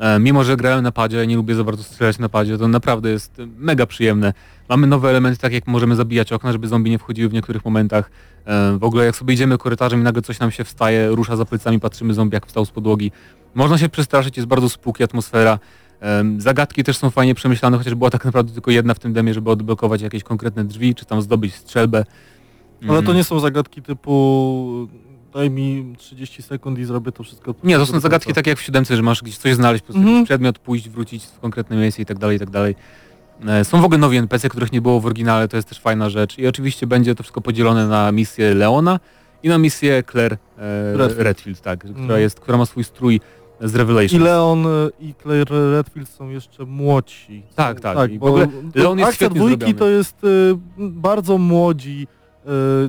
E, 0.00 0.18
Mimo, 0.18 0.44
że 0.44 0.56
grałem 0.56 0.82
na 0.82 0.92
padzie, 0.92 1.26
nie 1.26 1.36
lubię 1.36 1.54
za 1.54 1.64
bardzo 1.64 1.82
strzelać 1.82 2.18
na 2.18 2.28
padzie, 2.28 2.58
to 2.58 2.68
naprawdę 2.68 3.10
jest 3.10 3.40
e, 3.40 3.46
mega 3.58 3.86
przyjemne. 3.86 4.32
Mamy 4.68 4.86
nowe 4.86 5.10
elementy, 5.10 5.40
tak 5.40 5.52
jak 5.52 5.66
możemy 5.66 5.96
zabijać 5.96 6.32
okna, 6.32 6.52
żeby 6.52 6.68
zombie 6.68 6.90
nie 6.90 6.98
wchodziły 6.98 7.28
w 7.28 7.32
niektórych 7.32 7.64
momentach. 7.64 8.10
E, 8.46 8.78
W 8.78 8.84
ogóle 8.84 9.04
jak 9.04 9.16
sobie 9.16 9.34
idziemy 9.34 9.58
korytarzem 9.58 10.00
i 10.00 10.02
nagle 10.02 10.22
coś 10.22 10.38
nam 10.38 10.50
się 10.50 10.64
wstaje, 10.64 11.08
rusza 11.08 11.36
za 11.36 11.44
plecami, 11.44 11.80
patrzymy 11.80 12.14
zombie 12.14 12.34
jak 12.34 12.46
wstał 12.46 12.64
z 12.64 12.70
podłogi. 12.70 13.12
Można 13.54 13.78
się 13.78 13.88
przestraszyć, 13.88 14.36
jest 14.36 14.48
bardzo 14.48 14.68
spółki 14.68 15.04
atmosfera. 15.04 15.58
Em, 16.00 16.40
Zagadki 16.40 16.84
też 16.84 16.96
są 16.96 17.10
fajnie 17.10 17.34
przemyślane, 17.34 17.78
chociaż 17.78 17.94
była 17.94 18.10
tak 18.10 18.24
naprawdę 18.24 18.52
tylko 18.52 18.70
jedna 18.70 18.94
w 18.94 18.98
tym 18.98 19.12
demie, 19.12 19.34
żeby 19.34 19.50
odblokować 19.50 20.02
jakieś 20.02 20.22
konkretne 20.22 20.64
drzwi, 20.64 20.94
czy 20.94 21.04
tam 21.04 21.22
zdobyć 21.22 21.54
strzelbę. 21.54 22.04
Ale 22.82 22.88
to 22.92 22.98
Mhm. 22.98 23.16
nie 23.16 23.24
są 23.24 23.40
zagadki 23.40 23.82
typu 23.82 24.88
daj 25.34 25.50
mi 25.50 25.94
30 25.98 26.42
sekund 26.42 26.78
i 26.78 26.84
zrobię 26.84 27.12
to 27.12 27.22
wszystko. 27.22 27.54
Nie, 27.64 27.76
to 27.76 27.86
są 27.86 28.00
zagadki 28.00 28.32
takie 28.34 28.50
jak 28.50 28.58
w 28.58 28.62
siódemce, 28.62 28.96
że 28.96 29.02
masz 29.02 29.22
gdzieś 29.22 29.38
coś 29.38 29.54
znaleźć, 29.54 29.82
po 29.82 29.86
prostu 29.86 29.98
Mhm. 30.00 30.16
jakiś 30.16 30.28
przedmiot, 30.28 30.58
pójść, 30.58 30.88
wrócić 30.88 31.24
w 31.24 31.40
konkretne 31.40 31.76
miejsce 31.76 32.02
i 32.02 32.06
tak 32.06 32.18
dalej, 32.18 32.36
i 32.36 32.40
tak 32.40 32.50
dalej. 32.50 32.74
E, 33.46 33.64
Są 33.64 33.80
w 33.80 33.84
ogóle 33.84 33.98
nowi 33.98 34.16
NPC, 34.16 34.48
których 34.48 34.72
nie 34.72 34.80
było 34.80 35.00
w 35.00 35.06
oryginale, 35.06 35.48
to 35.48 35.56
jest 35.56 35.68
też 35.68 35.80
fajna 35.80 36.10
rzecz. 36.10 36.38
I 36.38 36.46
oczywiście 36.46 36.86
będzie 36.86 37.14
to 37.14 37.22
wszystko 37.22 37.40
podzielone 37.40 37.86
na 37.86 38.12
misję 38.12 38.54
Leona 38.54 39.00
i 39.42 39.48
na 39.48 39.58
misję 39.58 40.02
Claire 40.10 40.32
e, 40.58 40.96
Redfield. 40.96 41.22
Redfield, 41.22 41.60
tak, 41.60 41.78
która, 41.80 42.00
Mhm. 42.00 42.20
jest, 42.20 42.40
która 42.40 42.58
ma 42.58 42.66
swój 42.66 42.84
strój 42.84 43.20
z 43.60 43.74
Revelation. 43.74 44.20
I 44.20 44.24
Leon 44.24 44.66
e, 44.66 44.68
i 45.00 45.14
Claire 45.22 45.48
Redfield 45.72 46.08
są 46.08 46.28
jeszcze 46.28 46.64
młodsi. 46.64 47.42
Tak, 47.54 47.80
tak. 47.80 47.96
tak 47.96 48.18
bo 48.18 48.38
Leon 48.74 48.98
jest 48.98 49.14
świetnie 49.14 49.36
dwójki 49.40 49.58
zrobiony. 49.58 49.78
to 49.78 49.88
jest 49.88 50.24
y, 50.24 50.56
bardzo 50.78 51.38
młodzi 51.38 52.06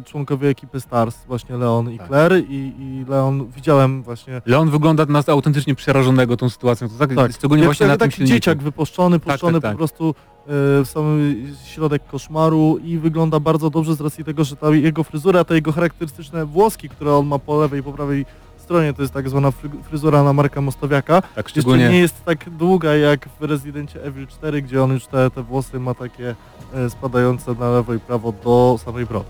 członkowie 0.05 0.49
ekipy 0.49 0.79
Stars, 0.79 1.15
właśnie 1.27 1.57
Leon 1.57 1.91
i 1.91 1.97
Tak. 1.97 2.07
Claire 2.07 2.39
i, 2.49 2.73
i 2.79 3.05
Leon 3.09 3.47
widziałem 3.55 4.03
właśnie 4.03 4.41
Leon 4.45 4.69
wygląda 4.69 5.05
na 5.05 5.23
autentycznie 5.27 5.75
przerażonego 5.75 6.37
tą 6.37 6.49
sytuacją. 6.49 6.89
To 6.89 6.95
tak, 6.99 7.15
tak, 7.15 7.31
szczególnie 7.33 7.63
jak, 7.63 7.67
właśnie 7.67 7.87
na 7.87 7.97
tym 7.97 8.09
taki 8.11 8.25
dzieciak 8.25 8.63
wypuszczony, 8.63 9.19
Tak, 9.19 9.33
puszczony 9.33 9.53
tak, 9.53 9.61
tak. 9.61 9.71
po 9.71 9.77
prostu 9.77 10.09
y, 10.09 10.13
w 10.47 10.85
sam 10.85 11.35
środek 11.65 12.07
koszmaru 12.07 12.79
i 12.83 12.97
wygląda 12.97 13.39
bardzo 13.39 13.69
dobrze 13.69 13.95
z 13.95 14.01
racji 14.01 14.23
tego, 14.23 14.43
że 14.43 14.55
ta 14.55 14.69
jego 14.69 15.03
fryzura, 15.03 15.43
te 15.43 15.55
jego 15.55 15.71
charakterystyczne 15.71 16.45
włoski, 16.45 16.89
które 16.89 17.15
on 17.15 17.27
ma 17.27 17.39
po 17.39 17.61
lewej 17.61 17.79
i 17.79 17.83
po 17.83 17.93
prawej 17.93 18.25
stronie, 18.71 18.93
to 18.93 19.01
jest 19.01 19.13
tak 19.13 19.29
zwana 19.29 19.51
fry- 19.51 19.83
fryzura 19.83 20.23
na 20.23 20.33
Marka 20.33 20.61
Mostowiaka. 20.61 21.21
Tak, 21.21 21.31
Jeszcze 21.37 21.49
szczególnie... 21.49 21.89
nie 21.89 21.99
jest 21.99 22.25
tak 22.25 22.49
długa 22.49 22.95
jak 22.95 23.29
w 23.39 23.43
Rezydencie 23.43 24.03
Evil 24.03 24.27
4, 24.27 24.61
gdzie 24.61 24.83
on 24.83 24.91
już 24.93 25.05
te, 25.05 25.31
te 25.31 25.43
włosy 25.43 25.79
ma 25.79 25.93
takie 25.93 26.35
e, 26.73 26.89
spadające 26.89 27.53
na 27.59 27.69
lewo 27.69 27.93
i 27.93 27.99
prawo 27.99 28.33
do 28.43 28.79
samej 28.85 29.05
brody. 29.05 29.25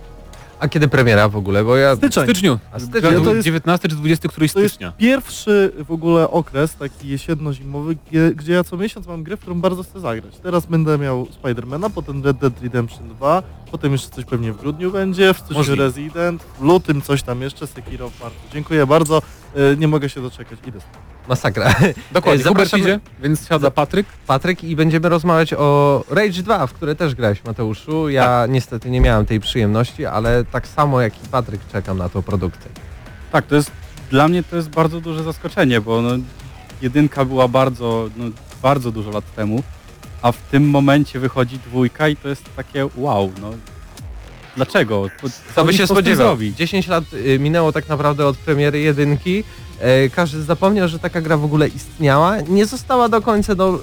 A 0.61 0.67
kiedy 0.67 0.87
premiera 0.87 1.29
w 1.29 1.35
ogóle, 1.35 1.63
bo 1.63 1.77
ja... 1.77 1.95
W 1.95 1.97
Styczeń. 1.97 2.23
styczniu. 2.23 2.59
A 2.71 2.79
styczeń 2.79 3.23
to 3.23 3.33
jest- 3.33 3.45
19 3.45 3.87
czy 3.89 3.95
20 3.95 4.29
któryś 4.29 4.53
To 4.53 4.59
jest 4.59 4.73
stycznia. 4.75 4.91
pierwszy 4.97 5.71
w 5.87 5.91
ogóle 5.91 6.31
okres 6.31 6.75
taki 6.75 7.07
jesienno-zimowy, 7.07 7.95
gdzie, 8.09 8.31
gdzie 8.35 8.53
ja 8.53 8.63
co 8.63 8.77
miesiąc 8.77 9.07
mam 9.07 9.23
grę, 9.23 9.37
w 9.37 9.39
którą 9.39 9.61
bardzo 9.61 9.83
chcę 9.83 9.99
zagrać. 9.99 10.37
Teraz 10.43 10.65
będę 10.65 10.97
miał 10.97 11.27
Spidermana, 11.31 11.89
potem 11.89 12.23
Red 12.23 12.37
Dead 12.37 12.61
Redemption 12.61 13.09
2, 13.09 13.43
potem 13.71 13.91
jeszcze 13.91 14.09
coś 14.09 14.25
pewnie 14.25 14.53
w 14.53 14.57
grudniu 14.57 14.91
będzie, 14.91 15.33
w 15.33 15.37
styczniu 15.37 15.57
Możliwe. 15.57 15.83
Resident, 15.83 16.43
w 16.59 16.61
lutym 16.63 17.01
coś 17.01 17.23
tam 17.23 17.41
jeszcze, 17.41 17.67
Sekiro 17.67 18.09
w 18.09 18.19
marcu. 18.21 18.37
Dziękuję 18.53 18.87
bardzo, 18.87 19.21
nie 19.77 19.87
mogę 19.87 20.09
się 20.09 20.21
doczekać. 20.21 20.59
Idę. 20.67 20.79
Masakra. 21.29 21.73
Dokładnie, 22.11 22.43
Hubert 22.43 22.69
Zapraszamy- 22.69 22.81
idzie, 22.81 22.99
więc 23.23 23.47
siada 23.47 23.71
Patryk. 23.71 24.07
Patryk 24.27 24.63
i 24.63 24.75
będziemy 24.75 25.09
rozmawiać 25.09 25.53
o 25.53 26.03
Rage 26.09 26.43
2, 26.43 26.67
w 26.67 26.73
które 26.73 26.95
też 26.95 27.15
grałeś 27.15 27.43
Mateuszu. 27.43 28.09
Ja 28.09 28.23
Tak. 28.23 28.51
niestety 28.51 28.89
nie 28.89 29.01
miałem 29.01 29.25
tej 29.25 29.39
przyjemności, 29.39 30.05
ale 30.05 30.45
tak 30.45 30.67
samo 30.67 31.01
jak 31.01 31.23
i 31.23 31.27
Patryk 31.27 31.61
czekam 31.71 31.97
na 31.97 32.09
tą 32.09 32.21
produkcję. 32.21 32.71
Tak, 33.31 33.45
to 33.45 33.55
jest 33.55 33.71
dla 34.09 34.27
mnie 34.27 34.43
to 34.43 34.55
jest 34.55 34.69
bardzo 34.69 35.01
duże 35.01 35.23
zaskoczenie, 35.23 35.81
bo 35.81 36.01
no, 36.01 36.09
jedynka 36.81 37.25
była 37.25 37.47
bardzo, 37.47 38.09
no, 38.17 38.25
bardzo 38.61 38.91
dużo 38.91 39.11
lat 39.11 39.35
temu, 39.35 39.63
a 40.21 40.31
w 40.31 40.37
tym 40.37 40.69
momencie 40.69 41.19
wychodzi 41.19 41.59
dwójka 41.59 42.07
i 42.07 42.15
to 42.15 42.29
jest 42.29 42.55
takie 42.55 42.87
wow, 42.95 43.31
no. 43.41 43.51
Dlaczego? 44.55 45.09
Co 45.21 45.29
Co 45.55 45.65
by 45.65 45.73
się 45.73 45.87
spodziewał? 45.87 46.27
zrobić? 46.27 46.55
10 46.57 46.87
lat 46.87 47.03
y, 47.13 47.39
minęło 47.39 47.71
tak 47.71 47.89
naprawdę 47.89 48.25
od 48.27 48.37
premiery 48.37 48.79
jedynki. 48.79 49.43
E, 49.79 50.09
każdy 50.09 50.43
zapomniał, 50.43 50.87
że 50.87 50.99
taka 50.99 51.21
gra 51.21 51.37
w 51.37 51.43
ogóle 51.45 51.67
istniała. 51.67 52.41
Nie 52.41 52.65
została 52.65 53.09
do 53.09 53.21
końca, 53.21 53.55
do, 53.55 53.79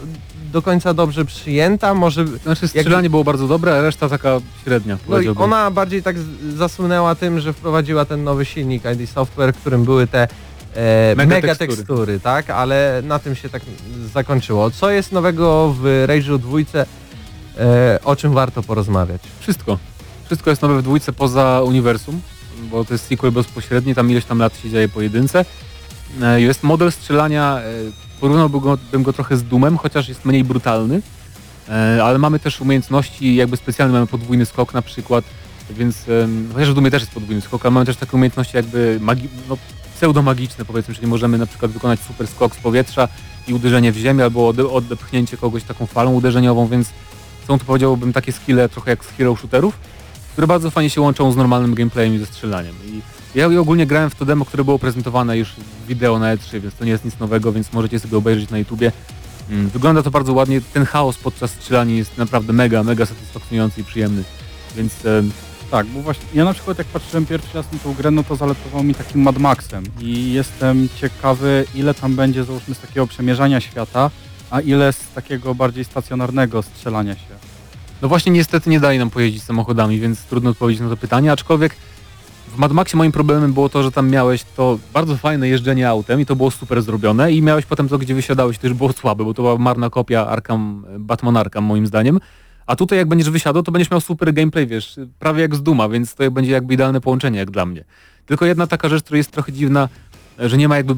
do 0.52 0.62
końca 0.62 0.94
dobrze 0.94 1.24
przyjęta. 1.24 1.94
Może 1.94 2.26
Znaczy 2.26 2.68
strzelanie 2.68 3.10
było 3.10 3.24
bardzo 3.24 3.48
dobre, 3.48 3.78
a 3.78 3.82
reszta 3.82 4.08
taka 4.08 4.40
średnia. 4.64 4.98
no 5.08 5.20
i 5.20 5.28
ona 5.28 5.70
bardziej 5.70 6.02
tak 6.02 6.18
z- 6.18 6.54
zasłynęła 6.56 7.14
tym, 7.14 7.40
że 7.40 7.52
wprowadziła 7.52 8.04
ten 8.04 8.24
nowy 8.24 8.44
silnik 8.44 8.82
ID 8.94 9.10
Software, 9.10 9.52
w 9.54 9.56
którym 9.58 9.84
były 9.84 10.06
te 10.06 10.28
e, 10.74 11.14
Mega 11.16 11.34
mega, 11.34 11.48
tekstury. 11.54 11.76
tekstury. 11.76 12.20
tak? 12.20 12.50
Ale 12.50 13.02
na 13.04 13.18
tym 13.18 13.34
się 13.34 13.48
tak 13.48 13.62
zakończyło. 14.14 14.70
Co 14.70 14.90
jest 14.90 15.12
nowego 15.12 15.74
w 15.80 16.04
Rage'u 16.08 16.38
dwójce, 16.38 16.86
e, 17.58 17.98
o 18.04 18.16
czym 18.16 18.32
warto 18.32 18.62
porozmawiać? 18.62 19.20
Wszystko. 19.40 19.78
Wszystko 20.28 20.50
jest 20.50 20.62
nowe 20.62 20.78
w 20.78 20.82
dwójce 20.82 21.12
poza 21.12 21.62
uniwersum, 21.64 22.20
bo 22.70 22.84
to 22.84 22.94
jest 22.94 23.06
sequel 23.06 23.32
bezpośredni, 23.32 23.94
tam 23.94 24.10
ileś 24.10 24.24
tam 24.24 24.38
lat 24.38 24.58
się 24.62 24.70
dzieje 24.70 24.88
po 24.88 25.02
jedynce. 25.02 25.44
E, 26.22 26.40
Jest 26.40 26.62
model 26.62 26.92
strzelania, 26.92 27.58
e, 27.58 27.62
porównałbym 28.20 29.02
go, 29.02 29.12
trochę 29.12 29.36
z 29.36 29.44
Doomem, 29.44 29.76
chociaż 29.78 30.08
jest 30.08 30.24
mniej 30.24 30.44
brutalny, 30.44 31.02
E, 31.68 32.04
ale 32.04 32.18
mamy 32.18 32.38
też 32.38 32.60
umiejętności, 32.60 33.34
jakby 33.34 33.56
specjalne 33.56 33.92
mamy 33.94 34.06
podwójny 34.06 34.46
skok 34.46 34.74
na 34.74 34.82
przykład, 34.82 35.24
więc 35.70 35.96
chociaż 36.54 36.70
w 36.70 36.74
Doomie 36.74 36.90
też 36.90 37.02
jest 37.02 37.12
podwójny 37.12 37.40
skok, 37.42 37.66
ale 37.66 37.70
mamy 37.70 37.86
też 37.86 37.96
takie 37.96 38.12
umiejętności 38.12 38.56
jakby 38.56 39.00
magi- 39.02 39.28
no, 39.48 39.56
pseudomagiczne 39.96 40.64
powiedzmy, 40.64 40.94
czyli 40.94 41.06
możemy 41.06 41.38
na 41.38 41.46
przykład 41.46 41.70
wykonać 41.72 42.00
super 42.00 42.26
skok 42.28 42.54
z 42.54 42.58
powietrza 42.58 43.08
i 43.48 43.54
uderzenie 43.54 43.92
w 43.92 43.96
ziemię 43.96 44.24
albo 44.24 44.48
ode- 44.48 44.70
odepchnięcie 44.72 45.36
kogoś 45.36 45.62
taką 45.64 45.86
falą 45.86 46.12
uderzeniową, 46.14 46.68
więc 46.68 46.88
są 47.48 47.58
to 47.58 47.64
powiedziałbym 47.64 48.12
takie 48.12 48.32
skille 48.32 48.68
trochę 48.68 48.90
jak 48.90 49.04
z 49.04 49.08
hero 49.08 49.36
shooterów, 49.36 49.74
które 50.38 50.46
bardzo 50.46 50.70
fajnie 50.70 50.90
się 50.90 51.00
łączą 51.00 51.32
z 51.32 51.36
normalnym 51.36 51.74
gameplayem 51.74 52.14
i 52.14 52.18
ze 52.18 52.26
strzelaniem. 52.26 52.74
I 52.86 53.00
ja 53.34 53.60
ogólnie 53.60 53.86
grałem 53.86 54.10
w 54.10 54.14
to 54.14 54.24
demo, 54.24 54.44
które 54.44 54.64
było 54.64 54.78
prezentowane 54.78 55.38
już 55.38 55.52
wideo 55.88 56.18
na 56.18 56.36
E3, 56.36 56.60
więc 56.60 56.74
to 56.74 56.84
nie 56.84 56.90
jest 56.90 57.04
nic 57.04 57.18
nowego, 57.18 57.52
więc 57.52 57.72
możecie 57.72 58.00
sobie 58.00 58.16
obejrzeć 58.16 58.50
na 58.50 58.58
YouTubie. 58.58 58.92
Mm, 59.50 59.68
Wygląda 59.68 60.02
to 60.02 60.10
bardzo 60.10 60.32
ładnie, 60.32 60.60
ten 60.60 60.84
chaos 60.84 61.16
podczas 61.16 61.50
strzelania 61.50 61.94
jest 61.94 62.18
naprawdę 62.18 62.52
mega, 62.52 62.82
mega 62.82 63.06
satysfakcjonujący 63.06 63.80
i 63.80 63.84
przyjemny. 63.84 64.24
Więc 64.76 64.94
Tak, 65.70 65.86
bo 65.86 66.02
właśnie 66.02 66.24
ja 66.34 66.44
na 66.44 66.52
przykład 66.52 66.78
jak 66.78 66.86
patrzyłem 66.86 67.26
pierwszy 67.26 67.54
raz 67.54 67.72
na 67.72 67.78
tą 67.78 67.94
grę, 67.94 68.10
no 68.10 68.24
to 68.24 68.36
zaletował 68.36 68.82
mi 68.82 68.94
takim 68.94 69.22
Mad 69.22 69.38
Maxem 69.38 69.84
i 70.00 70.32
jestem 70.32 70.88
ciekawy 70.96 71.64
ile 71.74 71.94
tam 71.94 72.16
będzie 72.16 72.44
załóżmy 72.44 72.74
z 72.74 72.78
takiego 72.78 73.06
przemierzania 73.06 73.60
świata, 73.60 74.10
a 74.50 74.60
ile 74.60 74.92
z 74.92 75.08
takiego 75.14 75.54
bardziej 75.54 75.84
stacjonarnego 75.84 76.62
strzelania 76.62 77.14
się. 77.14 77.57
No 78.02 78.08
właśnie 78.08 78.32
niestety 78.32 78.70
nie 78.70 78.80
daje 78.80 78.98
nam 78.98 79.10
pojeździć 79.10 79.42
samochodami, 79.42 80.00
więc 80.00 80.22
trudno 80.22 80.50
odpowiedzieć 80.50 80.82
na 80.82 80.88
to 80.88 80.96
pytanie, 80.96 81.32
aczkolwiek 81.32 81.76
w 82.54 82.58
Mad 82.58 82.72
Maxie 82.72 82.96
moim 82.96 83.12
problemem 83.12 83.52
było 83.52 83.68
to, 83.68 83.82
że 83.82 83.92
tam 83.92 84.10
miałeś 84.10 84.44
to 84.56 84.78
bardzo 84.94 85.16
fajne 85.16 85.48
jeżdżenie 85.48 85.88
autem 85.88 86.20
i 86.20 86.26
to 86.26 86.36
było 86.36 86.50
super 86.50 86.82
zrobione 86.82 87.32
i 87.32 87.42
miałeś 87.42 87.66
potem 87.66 87.88
to, 87.88 87.98
gdzie 87.98 88.14
wysiadałeś, 88.14 88.58
to 88.58 88.66
już 88.66 88.76
było 88.76 88.92
słabe, 88.92 89.24
bo 89.24 89.34
to 89.34 89.42
była 89.42 89.58
marna 89.58 89.90
kopia 89.90 90.26
Arkham, 90.26 90.84
Batman 90.98 91.36
Arkham 91.36 91.64
moim 91.64 91.86
zdaniem. 91.86 92.20
A 92.66 92.76
tutaj 92.76 92.98
jak 92.98 93.08
będziesz 93.08 93.30
wysiadał, 93.30 93.62
to 93.62 93.72
będziesz 93.72 93.90
miał 93.90 94.00
super 94.00 94.34
gameplay, 94.34 94.66
wiesz, 94.66 94.96
prawie 95.18 95.42
jak 95.42 95.54
z 95.54 95.62
Duma, 95.62 95.88
więc 95.88 96.14
to 96.14 96.30
będzie 96.30 96.52
jakby 96.52 96.74
idealne 96.74 97.00
połączenie 97.00 97.38
jak 97.38 97.50
dla 97.50 97.66
mnie. 97.66 97.84
Tylko 98.26 98.46
jedna 98.46 98.66
taka 98.66 98.88
rzecz, 98.88 99.04
która 99.04 99.18
jest 99.18 99.30
trochę 99.30 99.52
dziwna, 99.52 99.88
że 100.38 100.56
nie 100.56 100.68
ma 100.68 100.76
jakby 100.76 100.94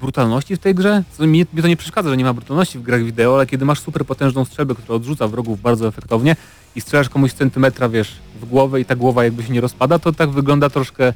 brutalności 0.00 0.56
w 0.56 0.58
tej 0.58 0.74
grze. 0.74 1.02
Mi 1.20 1.46
to 1.46 1.68
nie 1.68 1.76
przeszkadza, 1.76 2.10
że 2.10 2.16
nie 2.16 2.24
ma 2.24 2.32
brutalności 2.32 2.78
w 2.78 2.82
grach 2.82 3.04
wideo, 3.04 3.34
ale 3.34 3.46
kiedy 3.46 3.64
masz 3.64 3.80
super 3.80 4.06
potężną 4.06 4.44
strzelbę, 4.44 4.74
która 4.74 4.96
odrzuca 4.96 5.28
wrogów 5.28 5.60
bardzo 5.60 5.88
efektownie 5.88 6.36
i 6.76 6.80
strzelasz 6.80 7.08
komuś 7.08 7.32
centymetra, 7.32 7.88
wiesz, 7.88 8.12
w 8.40 8.44
głowę 8.44 8.80
i 8.80 8.84
ta 8.84 8.96
głowa 8.96 9.24
jakby 9.24 9.42
się 9.42 9.52
nie 9.52 9.60
rozpada, 9.60 9.98
to 9.98 10.12
tak 10.12 10.30
wygląda 10.30 10.70
troszkę 10.70 11.12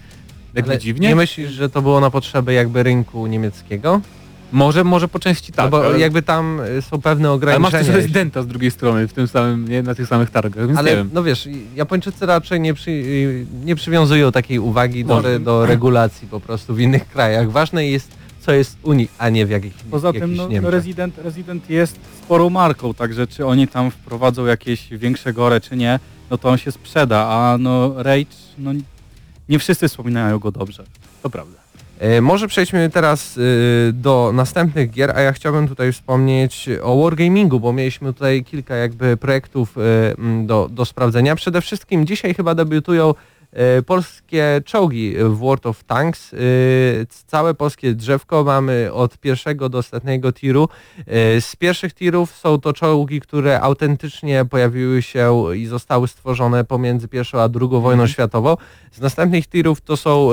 jakby 0.55 0.71
Ale 0.71 0.79
dziwnie. 0.79 1.09
Nie 1.09 1.17
myślisz, 1.17 1.51
że 1.51 1.71
to 1.71 1.83
było 1.83 2.01
na 2.01 2.11
potrzeby 2.11 2.53
jakby 2.53 2.83
rynku 2.83 3.27
niemieckiego? 3.27 4.01
Może, 4.53 4.85
może 4.85 5.09
po 5.09 5.19
części 5.19 5.53
tak, 5.53 5.65
no 5.65 5.71
bo 5.71 5.87
ale, 5.87 5.99
jakby 5.99 6.23
tam 6.23 6.61
y, 6.61 6.83
są 6.83 7.01
pewne 7.01 7.29
ale 7.29 7.39
masz 7.39 7.69
ograniczenia. 7.69 7.85
też 7.85 7.95
Residenta 7.95 8.43
z 8.43 8.47
drugiej 8.47 8.71
strony 8.71 9.09
w 9.09 9.13
tym 9.13 9.29
samym, 9.29 9.69
nie, 9.69 9.83
na 9.83 9.95
tych 9.95 10.09
samych 10.09 10.31
targach, 10.31 10.67
więc 10.67 10.73
nie 10.73 10.79
Ale 10.79 10.97
wiem. 10.97 11.11
no 11.13 11.23
wiesz, 11.23 11.49
Japończycy 11.75 12.27
raczej 12.27 12.61
nie, 12.61 12.75
przy, 12.75 12.91
y, 12.91 13.47
nie 13.65 13.77
przywiązują 13.77 14.33
takiej 14.33 14.59
uwagi 14.59 15.05
do, 15.05 15.23
do 15.41 15.67
regulacji 15.67 16.29
po 16.29 16.41
prostu 16.41 16.75
w 16.75 16.81
innych 16.81 17.09
krajach. 17.09 17.51
Ważne 17.51 17.87
jest, 17.87 18.11
co 18.41 18.53
jest 18.53 18.77
w 18.79 18.85
Unii, 18.85 19.09
a 19.19 19.29
nie 19.29 19.47
w 19.47 19.51
jakichś 19.51 19.77
Poza 19.91 20.13
tym 20.13 20.37
no, 20.37 20.49
Niemczech. 20.49 20.73
Resident, 20.73 21.19
Resident 21.19 21.71
jest 21.71 22.01
sporą 22.25 22.51
marką, 22.51 22.95
także 22.95 23.27
czy 23.27 23.47
oni 23.47 23.69
tam 23.69 23.91
wprowadzą 23.91 24.47
jakieś 24.47 24.89
większe 24.91 25.33
gore, 25.33 25.61
czy 25.61 25.77
nie, 25.77 26.01
no 26.31 26.39
to 26.39 26.49
on 26.49 26.59
się 26.59 26.73
sprzeda, 26.73 27.27
a 27.29 27.59
no 27.59 28.03
Rage, 28.03 28.37
no 28.59 28.71
nie 29.49 29.59
wszyscy 29.59 29.89
wspominają 29.89 30.39
go 30.39 30.53
dobrze. 30.53 30.85
To 31.23 31.31
prawda. 31.31 31.59
E, 31.99 32.21
Może 32.21 32.49
przejdźmy 32.49 32.91
teraz 32.91 33.37
y, 33.37 33.91
do 33.95 34.31
następnych 34.35 34.91
gier, 34.91 35.17
a 35.17 35.21
ja 35.21 35.33
chciałbym 35.33 35.69
tutaj 35.69 35.93
wspomnieć 35.93 36.69
o 36.83 37.03
Wargamingu, 37.03 37.61
bo 37.61 37.73
mieliśmy 37.73 38.13
tutaj 38.13 38.45
kilka 38.45 38.77
jakby 38.77 39.17
projektów 39.17 39.79
y, 39.79 39.81
m, 40.19 40.47
do, 40.47 40.69
do 40.71 40.85
sprawdzenia. 40.85 41.37
Przede 41.37 41.61
wszystkim 41.61 42.07
dzisiaj 42.07 42.35
chyba 42.35 42.55
debiutują 42.55 43.15
polskie 43.87 44.61
czołgi 44.65 45.15
w 45.19 45.37
World 45.39 45.67
of 45.67 45.85
Tanks. 45.85 46.33
Y, 46.33 47.07
Całe 47.27 47.55
polskie 47.55 47.95
drzewko 47.95 48.45
mamy 48.45 48.93
od 48.93 49.19
pierwszego 49.19 49.69
do 49.69 49.79
ostatniego 49.79 50.33
tiru. 50.33 50.69
Y, 51.37 51.41
Z 51.41 51.57
pierwszych 51.57 51.95
tirów 51.95 52.37
są 52.37 52.61
to 52.61 52.73
czołgi, 52.73 53.21
które 53.21 53.61
autentycznie 53.61 54.45
pojawiły 54.45 55.03
się 55.03 55.45
i 55.57 55.67
zostały 55.67 56.09
stworzone 56.09 56.65
pomiędzy 56.65 57.09
pierwszą 57.09 57.41
a 57.41 57.49
drugą 57.49 57.81
wojną 57.81 58.07
światową. 58.07 58.57
Z 58.93 59.01
następnych 59.01 59.47
tirów 59.47 59.81
to 59.81 59.97
są 59.97 60.29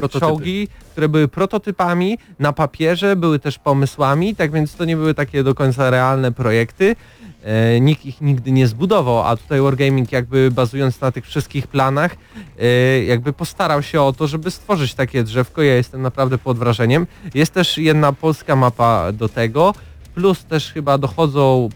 Prototypy. 0.00 0.26
czołgi, 0.26 0.68
które 0.92 1.08
były 1.08 1.28
prototypami 1.28 2.18
na 2.38 2.52
papierze, 2.52 3.16
były 3.16 3.38
też 3.38 3.58
pomysłami, 3.58 4.36
tak 4.36 4.52
więc 4.52 4.74
to 4.74 4.84
nie 4.84 4.96
były 4.96 5.14
takie 5.14 5.42
do 5.42 5.54
końca 5.54 5.90
realne 5.90 6.32
projekty. 6.32 6.96
E, 7.44 7.80
nikt 7.80 8.06
ich 8.06 8.20
nigdy 8.20 8.52
nie 8.52 8.66
zbudował, 8.66 9.22
a 9.22 9.36
tutaj 9.36 9.60
Wargaming 9.60 10.12
jakby 10.12 10.50
bazując 10.50 11.00
na 11.00 11.12
tych 11.12 11.26
wszystkich 11.26 11.66
planach, 11.66 12.16
e, 12.58 13.04
jakby 13.04 13.32
postarał 13.32 13.82
się 13.82 14.02
o 14.02 14.12
to, 14.12 14.26
żeby 14.26 14.50
stworzyć 14.50 14.94
takie 14.94 15.22
drzewko. 15.22 15.62
Ja 15.62 15.74
jestem 15.74 16.02
naprawdę 16.02 16.38
pod 16.38 16.58
wrażeniem. 16.58 17.06
Jest 17.34 17.54
też 17.54 17.78
jedna 17.78 18.12
polska 18.12 18.56
mapa 18.56 19.12
do 19.12 19.28
tego, 19.28 19.74
plus 20.14 20.44
też 20.44 20.72
chyba 20.72 20.98
dochodzą 20.98 21.68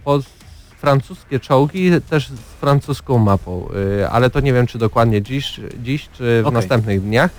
francuskie 0.79 1.41
czołgi 1.41 1.91
też 2.11 2.29
z 2.29 2.41
francuską 2.61 3.19
mapą, 3.19 3.69
e, 4.03 4.11
ale 4.11 4.31
to 4.31 4.41
nie 4.41 4.53
wiem 4.53 4.67
czy 4.67 4.79
dokładnie 4.79 5.23
dziś, 5.23 5.61
dziś 5.83 6.09
czy 6.13 6.43
w 6.43 6.47
Okej. 6.47 6.55
następnych 6.55 7.03
dniach. 7.03 7.31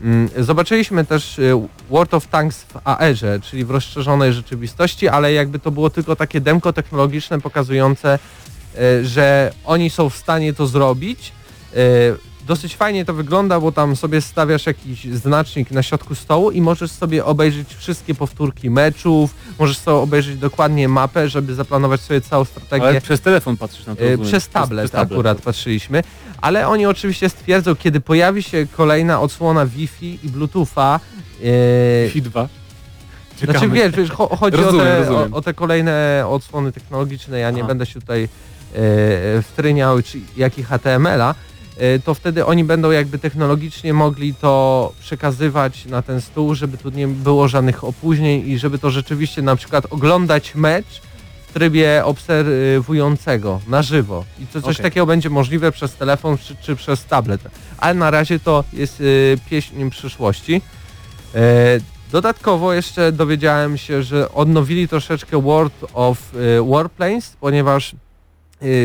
Mm, 0.00 0.28
Zobaczyliśmy 0.38 1.04
też 1.04 1.38
y, 1.38 1.52
World 1.90 2.14
of 2.14 2.26
Tanks 2.26 2.62
w 2.62 2.76
AR-ze, 2.84 3.40
czyli 3.40 3.64
w 3.64 3.70
rozszerzonej 3.70 4.32
rzeczywistości, 4.32 5.08
ale 5.08 5.32
jakby 5.32 5.58
to 5.58 5.70
było 5.70 5.90
tylko 5.90 6.16
takie 6.16 6.40
demko 6.40 6.72
technologiczne 6.72 7.40
pokazujące, 7.40 8.18
y, 8.78 9.06
że 9.06 9.52
oni 9.64 9.90
są 9.90 10.10
w 10.10 10.16
stanie 10.16 10.52
to 10.52 10.66
zrobić. 10.66 11.32
Dosyć 12.50 12.76
fajnie 12.76 13.04
to 13.04 13.14
wygląda, 13.14 13.60
bo 13.60 13.72
tam 13.72 13.96
sobie 13.96 14.20
stawiasz 14.20 14.66
jakiś 14.66 15.04
znacznik 15.04 15.70
na 15.70 15.82
środku 15.82 16.14
stołu 16.14 16.50
i 16.50 16.60
możesz 16.60 16.90
sobie 16.90 17.24
obejrzeć 17.24 17.74
wszystkie 17.74 18.14
powtórki 18.14 18.70
meczów, 18.70 19.34
możesz 19.58 19.78
sobie 19.78 19.96
obejrzeć 19.96 20.36
dokładnie 20.36 20.88
mapę, 20.88 21.28
żeby 21.28 21.54
zaplanować 21.54 22.00
sobie 22.00 22.20
całą 22.20 22.44
strategię. 22.44 22.88
Ale 22.88 23.00
przez 23.00 23.20
telefon 23.20 23.56
patrzysz 23.56 23.86
na 23.86 23.96
to. 23.96 24.02
E, 24.02 24.04
rozumiem. 24.04 24.28
Przez 24.28 24.48
tablet 24.48 24.84
przez 24.84 24.90
tablet. 24.90 25.12
akurat 25.12 25.42
patrzyliśmy, 25.42 26.02
ale 26.40 26.68
oni 26.68 26.86
oczywiście 26.86 27.28
stwierdzą, 27.28 27.76
kiedy 27.76 28.00
pojawi 28.00 28.42
się 28.42 28.66
kolejna 28.76 29.20
odsłona 29.20 29.66
Wi-Fi 29.66 30.18
i 30.22 30.28
Bluetootha, 30.28 31.00
e, 31.42 32.08
Fi 32.08 32.22
2. 32.22 32.48
znaczy 33.44 33.68
wiesz, 33.68 33.92
wiesz 33.92 34.10
cho, 34.10 34.36
chodzi 34.36 34.56
Rozumiem, 34.56 34.86
o, 34.86 35.04
te, 35.04 35.34
o, 35.34 35.36
o 35.36 35.42
te 35.42 35.54
kolejne 35.54 36.24
odsłony 36.28 36.72
technologiczne, 36.72 37.38
ja 37.38 37.50
nie 37.50 37.60
Aha. 37.60 37.68
będę 37.68 37.86
się 37.86 38.00
tutaj 38.00 38.22
e, 38.74 39.42
wtryniał, 39.42 40.02
czy 40.02 40.18
jak 40.36 40.58
i 40.58 40.62
HTML-a, 40.62 41.34
to 42.04 42.14
wtedy 42.14 42.46
oni 42.46 42.64
będą 42.64 42.90
jakby 42.90 43.18
technologicznie 43.18 43.94
mogli 43.94 44.34
to 44.34 44.92
przekazywać 45.00 45.86
na 45.86 46.02
ten 46.02 46.20
stół, 46.20 46.54
żeby 46.54 46.78
tu 46.78 46.90
nie 46.90 47.08
było 47.08 47.48
żadnych 47.48 47.84
opóźnień 47.84 48.48
i 48.48 48.58
żeby 48.58 48.78
to 48.78 48.90
rzeczywiście 48.90 49.42
na 49.42 49.56
przykład 49.56 49.86
oglądać 49.90 50.54
mecz 50.54 51.02
w 51.48 51.52
trybie 51.52 52.04
obserwującego 52.04 53.60
na 53.68 53.82
żywo. 53.82 54.24
I 54.38 54.46
to 54.46 54.62
coś 54.62 54.76
Okej. 54.76 54.84
takiego 54.84 55.06
będzie 55.06 55.30
możliwe 55.30 55.72
przez 55.72 55.94
telefon 55.94 56.38
czy, 56.38 56.56
czy 56.56 56.76
przez 56.76 57.04
tablet. 57.04 57.40
Ale 57.78 57.94
na 57.94 58.10
razie 58.10 58.40
to 58.40 58.64
jest 58.72 59.00
y, 59.00 59.38
pieśń 59.50 59.90
przyszłości. 59.90 60.62
E, 61.34 61.80
Dodatkowo 62.12 62.72
jeszcze 62.72 63.12
dowiedziałem 63.12 63.78
się, 63.78 64.02
że 64.02 64.32
odnowili 64.32 64.88
troszeczkę 64.88 65.42
World 65.42 65.84
of 65.94 66.34
y, 66.34 66.38
Warplanes, 66.70 67.36
ponieważ 67.40 67.92
y, 67.92 67.96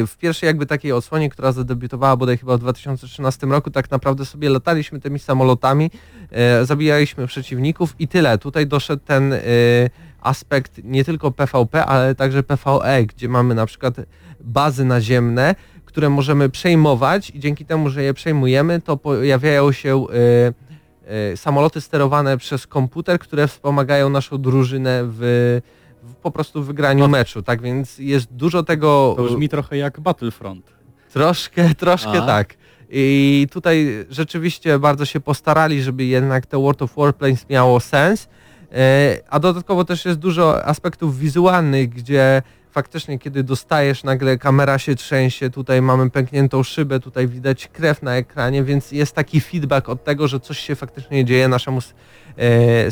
w 0.07 0.17
pierwszej 0.17 0.47
jakby 0.47 0.65
takiej 0.65 0.91
odsłonie, 0.91 1.29
która 1.29 1.51
zadebiutowała 1.51 2.17
bodaj 2.17 2.37
chyba 2.37 2.57
w 2.57 2.59
2013 2.59 3.47
roku, 3.47 3.71
tak 3.71 3.91
naprawdę 3.91 4.25
sobie 4.25 4.49
lataliśmy 4.49 4.99
tymi 4.99 5.19
samolotami, 5.19 5.91
e, 6.31 6.65
zabijaliśmy 6.65 7.27
przeciwników 7.27 7.95
i 7.99 8.07
tyle. 8.07 8.37
Tutaj 8.37 8.67
doszedł 8.67 9.03
ten 9.05 9.33
y, 9.33 9.89
aspekt 10.21 10.81
nie 10.83 11.05
tylko 11.05 11.31
PvP, 11.31 11.85
ale 11.85 12.15
także 12.15 12.43
PvE, 12.43 13.05
gdzie 13.05 13.29
mamy 13.29 13.55
na 13.55 13.65
przykład 13.65 13.95
bazy 14.39 14.85
naziemne, 14.85 15.55
które 15.85 16.09
możemy 16.09 16.49
przejmować 16.49 17.29
i 17.29 17.39
dzięki 17.39 17.65
temu, 17.65 17.89
że 17.89 18.03
je 18.03 18.13
przejmujemy, 18.13 18.81
to 18.81 18.97
pojawiają 18.97 19.71
się 19.71 20.05
y, 20.09 21.33
y, 21.33 21.37
samoloty 21.37 21.81
sterowane 21.81 22.37
przez 22.37 22.67
komputer, 22.67 23.19
które 23.19 23.47
wspomagają 23.47 24.09
naszą 24.09 24.37
drużynę 24.37 25.01
w 25.03 25.61
po 26.21 26.31
prostu 26.31 26.63
w 26.63 26.65
wygraniu 26.65 26.99
No. 27.03 27.07
meczu. 27.07 27.43
Tak 27.43 27.61
więc 27.61 27.97
jest 27.97 28.33
dużo 28.33 28.63
tego. 28.63 29.13
To 29.17 29.23
brzmi 29.23 29.49
trochę 29.49 29.77
jak 29.77 29.99
Battlefront. 29.99 30.71
Troszkę, 31.13 31.75
troszkę 31.75 32.23
A. 32.23 32.25
tak. 32.25 32.53
I 32.89 33.47
tutaj 33.51 34.05
rzeczywiście 34.09 34.79
bardzo 34.79 35.05
się 35.05 35.19
postarali, 35.19 35.81
żeby 35.83 36.05
jednak 36.05 36.45
te 36.45 36.57
World 36.57 36.81
of 36.81 36.95
Warplanes 36.97 37.49
miało 37.49 37.79
sens. 37.79 38.27
E, 38.71 39.17
A 39.29 39.39
dodatkowo 39.39 39.85
też 39.85 40.05
jest 40.05 40.19
dużo 40.19 40.65
aspektów 40.65 41.19
wizualnych, 41.19 41.89
gdzie 41.89 42.41
faktycznie 42.71 43.19
kiedy 43.19 43.43
dostajesz, 43.43 44.03
nagle 44.03 44.37
kamera 44.37 44.77
się 44.79 44.95
trzęsie, 44.95 45.49
tutaj 45.49 45.81
mamy 45.81 46.09
pękniętą 46.09 46.63
szybę, 46.63 46.99
tutaj 46.99 47.27
widać 47.27 47.67
krew 47.67 48.01
na 48.01 48.15
ekranie, 48.15 48.63
więc 48.63 48.91
jest 48.91 49.15
taki 49.15 49.41
feedback 49.41 49.89
od 49.89 50.03
tego, 50.03 50.27
że 50.27 50.39
coś 50.39 50.59
się 50.59 50.75
faktycznie 50.75 51.25
dzieje 51.25 51.47
naszemu 51.47 51.79
e, 52.37 52.41
e, 52.41 52.89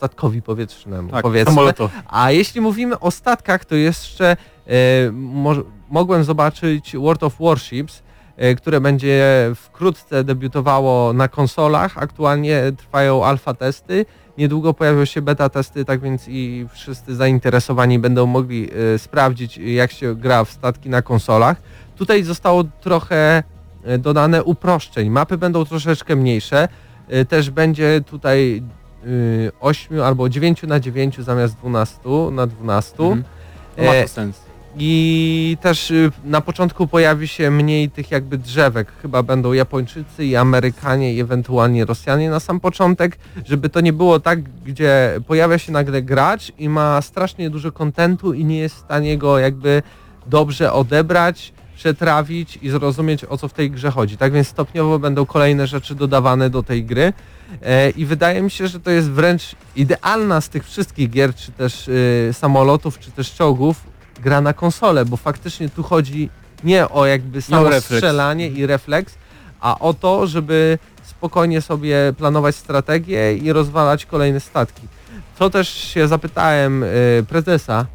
statkowi 0.00 0.42
powietrznemu, 0.42 1.10
Tak, 1.10 1.22
powiedzmy. 1.22 1.54
Samolotowy. 1.54 1.94
A 2.08 2.30
jeśli 2.30 2.60
mówimy 2.60 3.00
o 3.00 3.10
statkach, 3.10 3.64
to 3.64 3.74
jeszcze 3.74 4.36
e, 4.66 5.10
mo 5.12 5.54
mogłem 5.90 6.24
zobaczyć 6.24 6.96
World 6.96 7.22
of 7.22 7.36
Warships, 7.40 8.02
e, 8.36 8.54
które 8.54 8.80
będzie 8.80 9.50
wkrótce 9.54 10.24
debiutowało 10.24 11.12
na 11.12 11.28
konsolach. 11.28 11.98
Aktualnie 11.98 12.62
trwają 12.76 13.24
alfa 13.24 13.54
testy. 13.54 14.06
Niedługo 14.38 14.74
pojawią 14.74 15.04
się 15.04 15.22
beta 15.22 15.48
testy, 15.48 15.84
tak 15.84 16.00
więc 16.00 16.28
i 16.28 16.66
wszyscy 16.72 17.16
zainteresowani 17.16 17.98
będą 17.98 18.26
mogli 18.26 18.70
e, 18.94 18.98
sprawdzić, 18.98 19.58
jak 19.58 19.92
się 19.92 20.14
gra 20.14 20.44
w 20.44 20.50
statki 20.50 20.90
na 20.90 21.02
konsolach. 21.02 21.62
Tutaj 21.96 22.22
zostało 22.22 22.64
trochę 22.64 23.42
dodane 23.98 24.44
uproszczeń. 24.44 25.10
Mapy 25.10 25.38
będą 25.38 25.64
troszeczkę 25.64 26.16
mniejsze. 26.16 26.68
Też 27.28 27.50
będzie 27.50 28.00
tutaj 28.06 28.62
8 29.60 30.00
albo 30.00 30.28
9 30.28 30.62
na 30.62 30.80
9 30.80 31.18
zamiast 31.18 31.56
12 31.56 31.98
na 32.32 32.46
12. 32.46 33.02
Mhm. 33.02 33.24
No 33.78 33.84
ma 33.84 33.94
E, 33.94 34.02
to 34.02 34.08
sens. 34.08 34.50
I 34.76 35.56
też 35.60 35.90
y, 35.90 36.10
na 36.24 36.40
początku 36.40 36.86
pojawi 36.86 37.28
się 37.28 37.50
mniej 37.50 37.90
tych 37.90 38.10
jakby 38.10 38.38
drzewek. 38.38 38.92
Chyba 39.02 39.22
będą 39.22 39.52
Japończycy 39.52 40.24
i 40.24 40.36
Amerykanie 40.36 41.14
i 41.14 41.20
ewentualnie 41.20 41.84
Rosjanie 41.84 42.30
na 42.30 42.40
sam 42.40 42.60
początek, 42.60 43.18
żeby 43.44 43.68
to 43.68 43.80
nie 43.80 43.92
było 43.92 44.20
tak, 44.20 44.42
gdzie 44.42 45.20
pojawia 45.26 45.58
się 45.58 45.72
nagle 45.72 46.02
gracz 46.02 46.52
i 46.58 46.68
ma 46.68 47.02
strasznie 47.02 47.50
dużo 47.50 47.72
kontentu 47.72 48.32
i 48.32 48.44
nie 48.44 48.58
jest 48.58 48.74
w 48.74 48.78
stanie 48.78 49.18
go 49.18 49.38
jakby 49.38 49.82
dobrze 50.26 50.72
odebrać. 50.72 51.52
przetrawić 51.76 52.58
i 52.62 52.70
zrozumieć 52.70 53.24
o 53.24 53.38
co 53.38 53.48
w 53.48 53.52
tej 53.52 53.70
grze 53.70 53.90
chodzi. 53.90 54.16
Tak 54.16 54.32
więc 54.32 54.48
stopniowo 54.48 54.98
będą 54.98 55.26
kolejne 55.26 55.66
rzeczy 55.66 55.94
dodawane 55.94 56.50
do 56.50 56.62
tej 56.62 56.84
gry 56.84 57.02
e, 57.02 57.12
i 57.96 58.06
wydaje 58.06 58.42
mi 58.42 58.50
się, 58.50 58.68
że 58.68 58.80
to 58.80 58.90
jest 58.90 59.10
wręcz 59.10 59.42
idealna 59.76 60.40
z 60.40 60.48
tych 60.48 60.64
wszystkich 60.66 61.10
gier, 61.10 61.34
czy 61.34 61.52
też 61.52 61.90
e, 62.28 62.32
samolotów, 62.32 62.98
czy 62.98 63.10
też 63.10 63.32
czołgów, 63.34 63.76
gra 64.22 64.40
na 64.40 64.52
konsolę, 64.52 65.04
bo 65.04 65.16
faktycznie 65.16 65.68
tu 65.68 65.82
chodzi 65.82 66.28
nie 66.64 66.88
o 66.88 67.06
jakby 67.06 67.42
samo 67.42 67.64
refleks. 67.64 67.84
strzelanie 67.84 68.48
i 68.48 68.66
refleks, 68.66 69.14
a 69.60 69.78
o 69.78 69.94
to, 69.94 70.26
żeby 70.26 70.78
spokojnie 71.02 71.60
sobie 71.60 71.96
planować 72.18 72.56
strategię 72.56 73.34
i 73.36 73.52
rozwalać 73.52 74.06
kolejne 74.06 74.40
statki. 74.40 74.82
To 75.38 75.50
też 75.50 75.68
się 75.68 76.08
zapytałem 76.08 76.82
e, 76.84 76.86
prezesa 77.28 77.86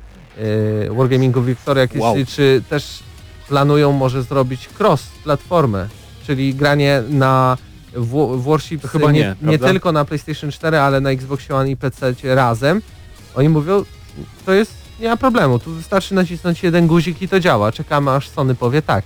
e, 0.90 0.94
Wargamingu 0.94 1.42
Victoria 1.42 1.88
Kisley, 1.88 2.02
Wow. 2.02 2.16
czy 2.28 2.64
też 2.70 3.04
planują 3.48 3.92
może 3.92 4.24
zrobić 4.24 4.70
cross 4.80 5.04
platformę, 5.24 5.88
czyli 6.28 6.54
granie 6.56 7.04
na 7.10 7.58
w, 7.96 8.38
w 8.38 8.44
Warships 8.44 8.82
To 8.82 8.88
chyba 8.88 9.12
nie, 9.12 9.36
nie, 9.42 9.60
tylko 9.60 9.92
na 9.92 10.06
PlayStation 10.06 10.52
4, 10.52 10.80
ale 10.80 11.02
na 11.02 11.12
Xbox 11.12 11.52
One 11.52 11.72
i 11.72 11.78
PC 11.78 12.14
razem. 12.24 12.82
Oni 13.36 13.50
mówią, 13.50 13.84
to 14.46 14.54
jest 14.54 14.74
nie 15.00 15.10
ma 15.10 15.18
problemu, 15.18 15.60
tu 15.60 15.72
wystarczy 15.72 16.16
nacisnąć 16.16 16.64
jeden 16.64 16.88
guzik 16.88 17.22
i 17.22 17.28
to 17.28 17.40
działa. 17.40 17.72
Czekamy 17.72 18.12
aż 18.12 18.30
Sony 18.30 18.56
powie 18.56 18.82
tak. 18.82 19.04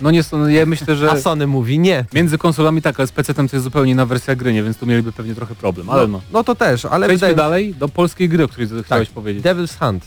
No 0.00 0.10
nie, 0.10 0.22
no 0.32 0.48
ja 0.48 0.66
myślę, 0.66 0.96
że 0.96 1.10
A 1.10 1.20
Sony 1.20 1.46
mówi 1.46 1.78
nie. 1.78 2.04
między 2.14 2.38
konsolami 2.38 2.82
tak, 2.82 3.00
ale 3.00 3.06
z 3.06 3.12
PC-tem 3.12 3.48
to 3.48 3.56
jest 3.56 3.64
zupełnie 3.64 3.92
inna 3.92 4.06
wersja 4.06 4.34
gry, 4.34 4.52
nie? 4.52 4.62
więc 4.62 4.76
tu 4.76 4.86
mieliby 4.86 5.12
pewnie 5.12 5.34
trochę 5.34 5.54
problem, 5.54 5.90
ale 5.90 6.06
no. 6.06 6.20
no 6.32 6.44
to 6.44 6.54
też, 6.54 6.84
ale 6.84 7.06
Przejdźmy 7.06 7.28
wydaje 7.28 7.34
dalej 7.34 7.74
do 7.74 7.88
polskiej 7.88 8.28
gry, 8.28 8.44
o 8.44 8.48
której 8.48 8.68
chciałeś 8.84 9.08
powiedzieć. 9.08 9.44
Devil's 9.44 9.78
Hunt. 9.78 10.04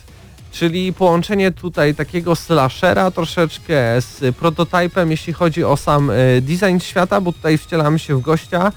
Czyli 0.53 0.93
połączenie 0.93 1.51
tutaj 1.51 1.95
takiego 1.95 2.35
slashera 2.35 3.11
troszeczkę 3.11 4.01
z 4.01 4.35
prototypem, 4.35 5.11
jeśli 5.11 5.33
chodzi 5.33 5.63
o 5.63 5.77
sam 5.77 6.09
e, 6.09 6.41
design 6.41 6.79
świata, 6.79 7.21
bo 7.21 7.33
tutaj 7.33 7.57
wcielamy 7.57 7.99
się 7.99 8.15
w 8.15 8.21
gościa, 8.21 8.71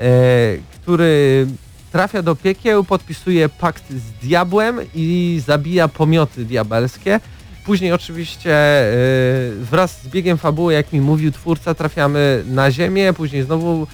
e, 0.00 0.06
który 0.82 1.46
trafia 1.92 2.22
do 2.22 2.36
piekieł, 2.36 2.84
podpisuje 2.84 3.48
pakt 3.48 3.84
z 3.90 4.26
diabłem 4.26 4.80
i 4.94 5.40
zabija 5.46 5.88
pomioty 5.88 6.44
diabelskie. 6.44 7.20
Później 7.64 7.92
oczywiście 7.92 8.54
e, 8.54 8.84
wraz 9.60 10.02
z 10.02 10.08
biegiem 10.08 10.38
fabuły, 10.38 10.72
jak 10.72 10.92
mi 10.92 11.00
mówił 11.00 11.32
twórca, 11.32 11.74
trafiamy 11.74 12.44
na 12.46 12.70
ziemię, 12.70 13.12
później 13.12 13.42
znowu 13.42 13.86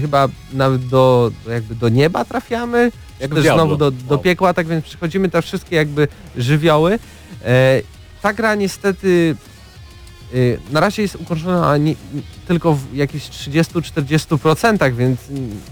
chyba 0.00 0.28
nawet 0.52 0.86
do, 0.86 1.30
jakby 1.48 1.74
do 1.74 1.88
nieba 1.88 2.24
trafiamy, 2.24 2.92
Jak 3.22 3.30
też 3.30 3.40
w 3.40 3.42
Diablo. 3.42 3.62
znowu 3.62 3.76
do, 3.76 3.90
do 3.90 4.14
Wow. 4.14 4.22
piekła, 4.22 4.54
tak 4.54 4.66
więc 4.66 4.84
przechodzimy 4.84 5.28
te 5.28 5.42
wszystkie 5.42 5.76
jakby 5.76 6.08
żywioły. 6.36 6.98
E, 7.44 7.80
ta 8.22 8.32
gra 8.32 8.54
niestety 8.54 9.36
e, 10.34 10.36
na 10.72 10.80
razie 10.80 11.02
jest 11.02 11.16
ukończona 11.16 11.76
nie, 11.76 11.94
tylko 12.48 12.74
w 12.74 12.94
jakichś 12.94 13.26
30-40%, 13.28 14.92
więc 14.94 15.20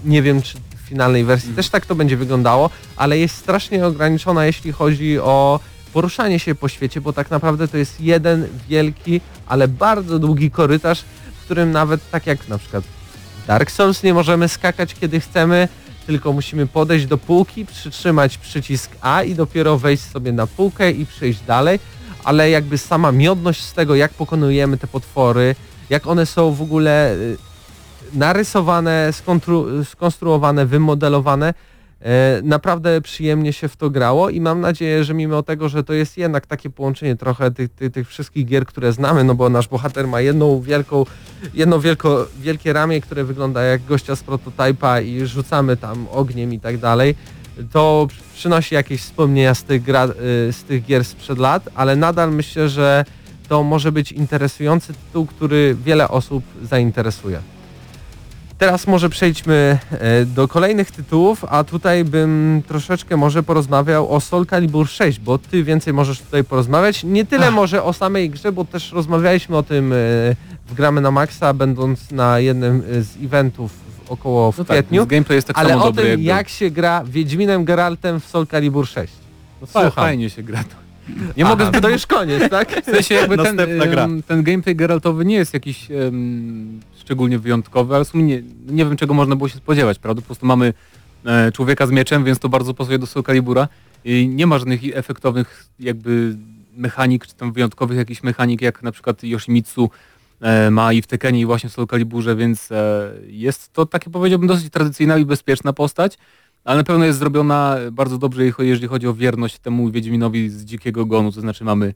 nie 0.05 0.21
wiem 0.21 0.41
czy 0.41 0.57
w 0.57 0.87
finalnej 0.89 1.23
wersji 1.23 1.49
Mhm. 1.49 1.55
też 1.63 1.69
tak 1.69 1.85
to 1.85 1.95
będzie 1.95 2.17
wyglądało, 2.17 2.69
ale 2.95 3.17
jest 3.17 3.35
strasznie 3.35 3.85
ograniczona 3.85 4.45
jeśli 4.45 4.71
chodzi 4.71 5.19
o 5.19 5.59
poruszanie 5.93 6.39
się 6.39 6.55
po 6.55 6.67
świecie, 6.69 7.01
bo 7.01 7.13
tak 7.13 7.31
naprawdę 7.31 7.67
to 7.67 7.77
jest 7.77 8.01
jeden 8.01 8.47
wielki, 8.69 9.21
ale 9.47 9.67
bardzo 9.67 10.19
długi 10.19 10.51
korytarz, 10.51 11.03
w 11.41 11.45
którym 11.45 11.71
nawet 11.71 12.09
tak 12.11 12.27
jak 12.27 12.47
na 12.47 12.57
przykład 12.57 12.83
Dark 13.47 13.71
Souls 13.71 14.03
nie 14.03 14.13
możemy 14.13 14.47
skakać 14.49 14.93
kiedy 14.93 15.19
chcemy, 15.19 15.67
tylko 16.07 16.33
musimy 16.33 16.67
podejść 16.67 17.05
do 17.05 17.17
półki, 17.17 17.65
przytrzymać 17.65 18.37
przycisk 18.37 18.91
A 19.01 19.23
i 19.23 19.35
dopiero 19.35 19.77
wejść 19.77 20.03
sobie 20.03 20.31
na 20.31 20.47
półkę 20.47 20.91
i 20.91 21.05
przejść 21.05 21.39
dalej, 21.39 21.79
ale 22.23 22.49
jakby 22.49 22.77
sama 22.77 23.11
miodność 23.11 23.61
z 23.63 23.73
tego, 23.73 23.95
jak 23.95 24.13
pokonujemy 24.13 24.77
te 24.77 24.87
potwory, 24.87 25.55
jak 25.89 26.07
one 26.07 26.25
są 26.25 26.53
w 26.53 26.61
ogóle 26.61 27.15
y, 27.15 27.37
narysowane, 28.13 29.13
skontru, 29.13 29.85
skonstruowane, 29.85 30.65
wymodelowane, 30.65 31.53
naprawdę 32.43 33.01
przyjemnie 33.01 33.53
się 33.53 33.67
w 33.67 33.77
to 33.77 33.89
grało 33.89 34.29
i 34.29 34.41
mam 34.41 34.61
nadzieję, 34.61 35.03
że 35.03 35.13
mimo 35.13 35.43
tego, 35.43 35.69
że 35.69 35.83
to 35.83 35.93
jest 35.93 36.17
jednak 36.17 36.47
takie 36.47 36.69
połączenie 36.69 37.15
trochę 37.15 37.51
tych, 37.51 37.69
tych, 37.73 37.91
tych 37.91 38.07
wszystkich 38.07 38.45
gier, 38.45 38.65
które 38.65 38.93
znamy, 38.93 39.23
no 39.23 39.35
bo 39.35 39.49
nasz 39.49 39.67
bohater 39.67 40.07
ma 40.07 40.21
jedną 40.21 40.61
wielką, 40.61 41.05
jedno 41.53 41.79
wielko, 41.79 42.27
wielkie 42.39 42.73
ramię, 42.73 43.01
które 43.01 43.23
wygląda 43.23 43.63
jak 43.63 43.85
gościa 43.85 44.15
z 44.15 44.23
prototypa 44.23 45.01
i 45.01 45.25
rzucamy 45.25 45.77
tam 45.77 46.07
ogniem 46.11 46.53
i 46.53 46.59
tak 46.59 46.77
dalej, 46.77 47.15
to 47.71 48.07
przynosi 48.33 48.75
jakieś 48.75 49.01
wspomnienia 49.01 49.55
z 49.55 49.63
tych, 49.63 49.83
gra, 49.83 50.05
y, 50.05 50.53
z 50.53 50.63
tych 50.63 50.85
gier 50.85 51.05
sprzed 51.05 51.37
lat, 51.37 51.69
ale 51.75 51.95
nadal 51.95 52.31
myślę, 52.31 52.69
że 52.69 53.05
to 53.47 53.63
może 53.63 53.91
być 53.91 54.11
interesujący 54.11 54.93
tytuł, 54.93 55.25
który 55.25 55.77
wiele 55.85 56.09
osób 56.09 56.43
zainteresuje. 56.63 57.41
Teraz 58.61 58.87
może 58.87 59.09
przejdźmy 59.09 59.77
e, 59.91 60.25
do 60.25 60.47
kolejnych 60.47 60.91
tytułów, 60.91 61.45
a 61.49 61.63
tutaj 61.63 62.03
bym 62.05 62.61
troszeczkę 62.67 63.17
może 63.17 63.43
porozmawiał 63.43 64.09
o 64.13 64.19
Soul 64.19 64.45
Calibur 64.45 64.87
6, 64.87 65.19
bo 65.19 65.37
ty 65.37 65.63
więcej 65.63 65.93
możesz 65.93 66.19
tutaj 66.21 66.43
porozmawiać. 66.43 67.03
Nie 67.03 67.25
tyle 67.25 67.51
może 67.51 67.83
o 67.83 67.93
samej 67.93 68.29
grze, 68.29 68.51
bo 68.51 68.65
też 68.65 68.91
rozmawialiśmy 68.91 69.57
o 69.57 69.63
tym 69.63 69.93
e, 69.93 69.95
w 70.67 70.73
Gramy 70.75 71.01
na 71.01 71.11
Maxa, 71.11 71.53
będąc 71.53 72.11
na 72.11 72.39
jednym 72.39 72.83
e, 72.91 73.01
z 73.03 73.15
eventów 73.23 73.71
około 74.09 74.51
w 74.51 74.57
No 74.57 74.65
tak, 74.65 74.77
kwietniu, 74.77 75.01
więc 75.01 75.09
gameplay 75.09 75.35
jest 75.35 75.47
tak 75.47 75.57
ale 75.57 75.69
samo 75.69 75.83
o 75.83 75.85
dobry 75.85 76.03
tym 76.03 76.09
jakby. 76.11 76.25
jak 76.25 76.49
się 76.49 76.71
gra 76.71 77.03
Wiedźminem 77.05 77.65
Geraltem 77.65 78.19
w 78.19 78.25
Soul 78.25 78.47
Calibur 78.47 78.87
6. 78.87 79.13
No, 79.61 79.67
Słucham. 79.67 79.91
fajnie 79.91 80.29
się 80.29 80.43
gra 80.43 80.63
to. 80.63 80.81
Nie 81.37 81.45
mogę 81.45 81.61
Aha, 81.63 81.71
zbyt 81.71 81.81
to 81.81 81.89
już 81.89 82.05
koniec, 82.05 82.49
tak? 82.49 82.81
W 82.81 82.85
sensie 82.85 83.15
jakby 83.15 83.37
ten, 83.37 83.57
ten 84.27 84.43
gameplay 84.43 84.75
Geraltowy 84.75 85.25
nie 85.25 85.35
jest 85.35 85.53
jakiś 85.53 85.91
em, 85.91 86.79
szczególnie 87.01 87.39
wyjątkowy, 87.39 87.95
ale 87.95 88.05
w 88.05 88.07
sumie 88.07 88.23
nie, 88.23 88.43
nie 88.67 88.85
wiem 88.85 88.97
czego 88.97 89.13
można 89.13 89.35
było 89.35 89.49
się 89.49 89.57
spodziewać, 89.57 89.99
prawda? 89.99 90.21
Po 90.21 90.25
prostu 90.25 90.45
mamy 90.45 90.73
e, 91.25 91.51
człowieka 91.51 91.87
z 91.87 91.91
mieczem, 91.91 92.23
więc 92.23 92.39
to 92.39 92.49
bardzo 92.49 92.73
pasuje 92.73 92.99
do 92.99 93.05
Soul 93.05 93.23
Calibura 93.23 93.67
i 94.05 94.27
nie 94.27 94.47
ma 94.47 94.59
żadnych 94.59 94.81
efektownych 94.93 95.65
jakby 95.79 96.37
mechanik, 96.77 97.27
czy 97.27 97.35
tam 97.35 97.51
wyjątkowych 97.51 97.97
jakichś 97.97 98.23
mechanik, 98.23 98.61
jak 98.61 98.83
na 98.83 98.91
przykład 98.91 99.23
Yoshimitsu 99.23 99.89
e, 100.41 100.71
ma 100.71 100.93
i 100.93 101.01
w 101.01 101.07
Tekenie 101.07 101.39
i 101.39 101.45
właśnie 101.45 101.69
w 101.69 101.73
Soul 101.73 101.87
Caliburze, 101.87 102.35
więc 102.35 102.71
e, 102.71 103.11
jest 103.27 103.73
to 103.73 103.85
takie 103.85 104.09
powiedziałbym 104.09 104.47
dosyć 104.47 104.69
tradycyjna 104.69 105.17
i 105.17 105.25
bezpieczna 105.25 105.73
postać, 105.73 106.17
ale 106.63 106.77
na 106.77 106.83
pewno 106.83 107.05
jest 107.05 107.19
zrobiona 107.19 107.77
bardzo 107.91 108.17
dobrze, 108.17 108.43
jeżeli 108.59 108.87
chodzi 108.87 109.07
o 109.07 109.13
wierność 109.13 109.59
temu 109.59 109.91
Wiedźminowi 109.91 110.49
z 110.49 110.65
Dzikiego 110.65 111.05
Gonu, 111.05 111.31
to 111.31 111.41
znaczy 111.41 111.63
mamy 111.63 111.93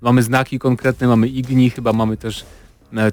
mamy 0.00 0.22
znaki 0.22 0.58
konkretne, 0.58 1.06
mamy 1.06 1.28
igni, 1.28 1.70
chyba 1.70 1.92
mamy 1.92 2.16
też 2.16 2.44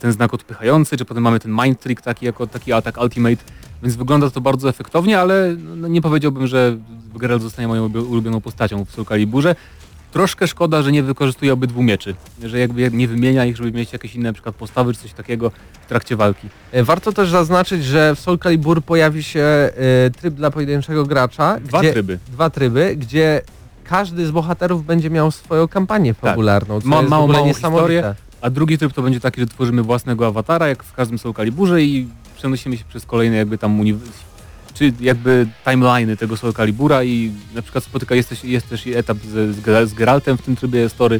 ten 0.01 0.11
znak 0.11 0.33
odpychający, 0.33 0.97
czy 0.97 1.05
potem 1.05 1.23
mamy 1.23 1.39
ten 1.39 1.51
mind 1.63 1.79
trick 1.79 2.01
taki 2.01 2.25
jako 2.25 2.47
taki 2.47 2.73
atak 2.73 2.97
ultimate, 3.01 3.43
więc 3.83 3.95
wygląda 3.95 4.29
to 4.29 4.41
bardzo 4.41 4.69
efektownie, 4.69 5.19
ale 5.19 5.55
no, 5.75 5.87
nie 5.87 6.01
powiedziałbym, 6.01 6.47
że 6.47 6.77
Geralt 7.15 7.41
zostanie 7.41 7.67
moją 7.67 7.89
ulu- 7.89 8.07
ulubioną 8.09 8.41
postacią 8.41 8.85
w 8.85 8.91
Soul 8.91 9.05
Caliburze. 9.05 9.55
Troszkę 10.11 10.47
szkoda, 10.47 10.81
że 10.81 10.91
nie 10.91 11.03
wykorzystuje 11.03 11.53
obydwu 11.53 11.83
mieczy, 11.83 12.15
że 12.43 12.59
jakby 12.59 12.91
nie 12.91 13.07
wymienia 13.07 13.45
ich, 13.45 13.57
żeby 13.57 13.71
mieć 13.71 13.93
jakieś 13.93 14.15
inne 14.15 14.29
na 14.29 14.33
przykład 14.33 14.55
postawy 14.55 14.93
czy 14.93 14.99
coś 15.01 15.13
takiego 15.13 15.51
w 15.81 15.85
trakcie 15.89 16.15
walki. 16.15 16.47
E, 16.71 16.83
Warto 16.83 17.11
też 17.11 17.29
zaznaczyć, 17.29 17.85
że 17.85 18.15
w 18.15 18.19
Soul 18.19 18.39
Calibur 18.39 18.81
pojawi 18.83 19.23
się 19.23 19.39
e, 19.39 19.71
tryb 20.19 20.33
dla 20.33 20.51
pojedynczego 20.51 21.05
gracza. 21.05 21.59
Dwa 21.59 21.79
gdzie, 21.79 21.91
tryby. 21.93 22.19
Dwa 22.27 22.49
tryby, 22.49 22.95
gdzie 22.95 23.41
każdy 23.83 24.25
z 24.25 24.31
bohaterów 24.31 24.85
będzie 24.85 25.09
miał 25.09 25.31
swoją 25.31 25.67
kampanię 25.67 26.13
fabularną, 26.13 26.81
co 26.81 26.87
Ma- 26.87 27.01
małą- 27.01 27.27
małą 27.27 27.53
historię. 27.53 28.15
A 28.43 28.49
drugi 28.49 28.77
tryb 28.77 28.93
to 28.93 29.01
będzie 29.01 29.19
taki, 29.19 29.41
że 29.41 29.47
tworzymy 29.47 29.83
własnego 29.83 30.27
awatara, 30.27 30.67
jak 30.67 30.83
w 30.83 30.93
każdym 30.93 31.19
Soul 31.19 31.33
i 31.79 32.07
przenosimy 32.37 32.77
się 32.77 32.83
przez 32.89 33.05
kolejne 33.05 33.37
jakby 33.37 33.57
tam 33.57 33.79
uni- 33.79 33.97
czy 34.73 34.93
jakby 34.99 35.47
timeliny 35.69 36.17
tego 36.17 36.37
Soul 36.37 36.53
i 37.05 37.31
na 37.55 37.61
przykład 37.61 37.83
spotyka, 37.83 38.15
jest 38.15 38.29
też, 38.29 38.43
jest 38.43 38.69
też 38.69 38.87
etap 38.87 39.17
z, 39.17 39.55
z 39.89 39.93
Geraltem 39.93 40.37
w 40.37 40.41
tym 40.41 40.55
trybie 40.55 40.89
story, 40.89 41.19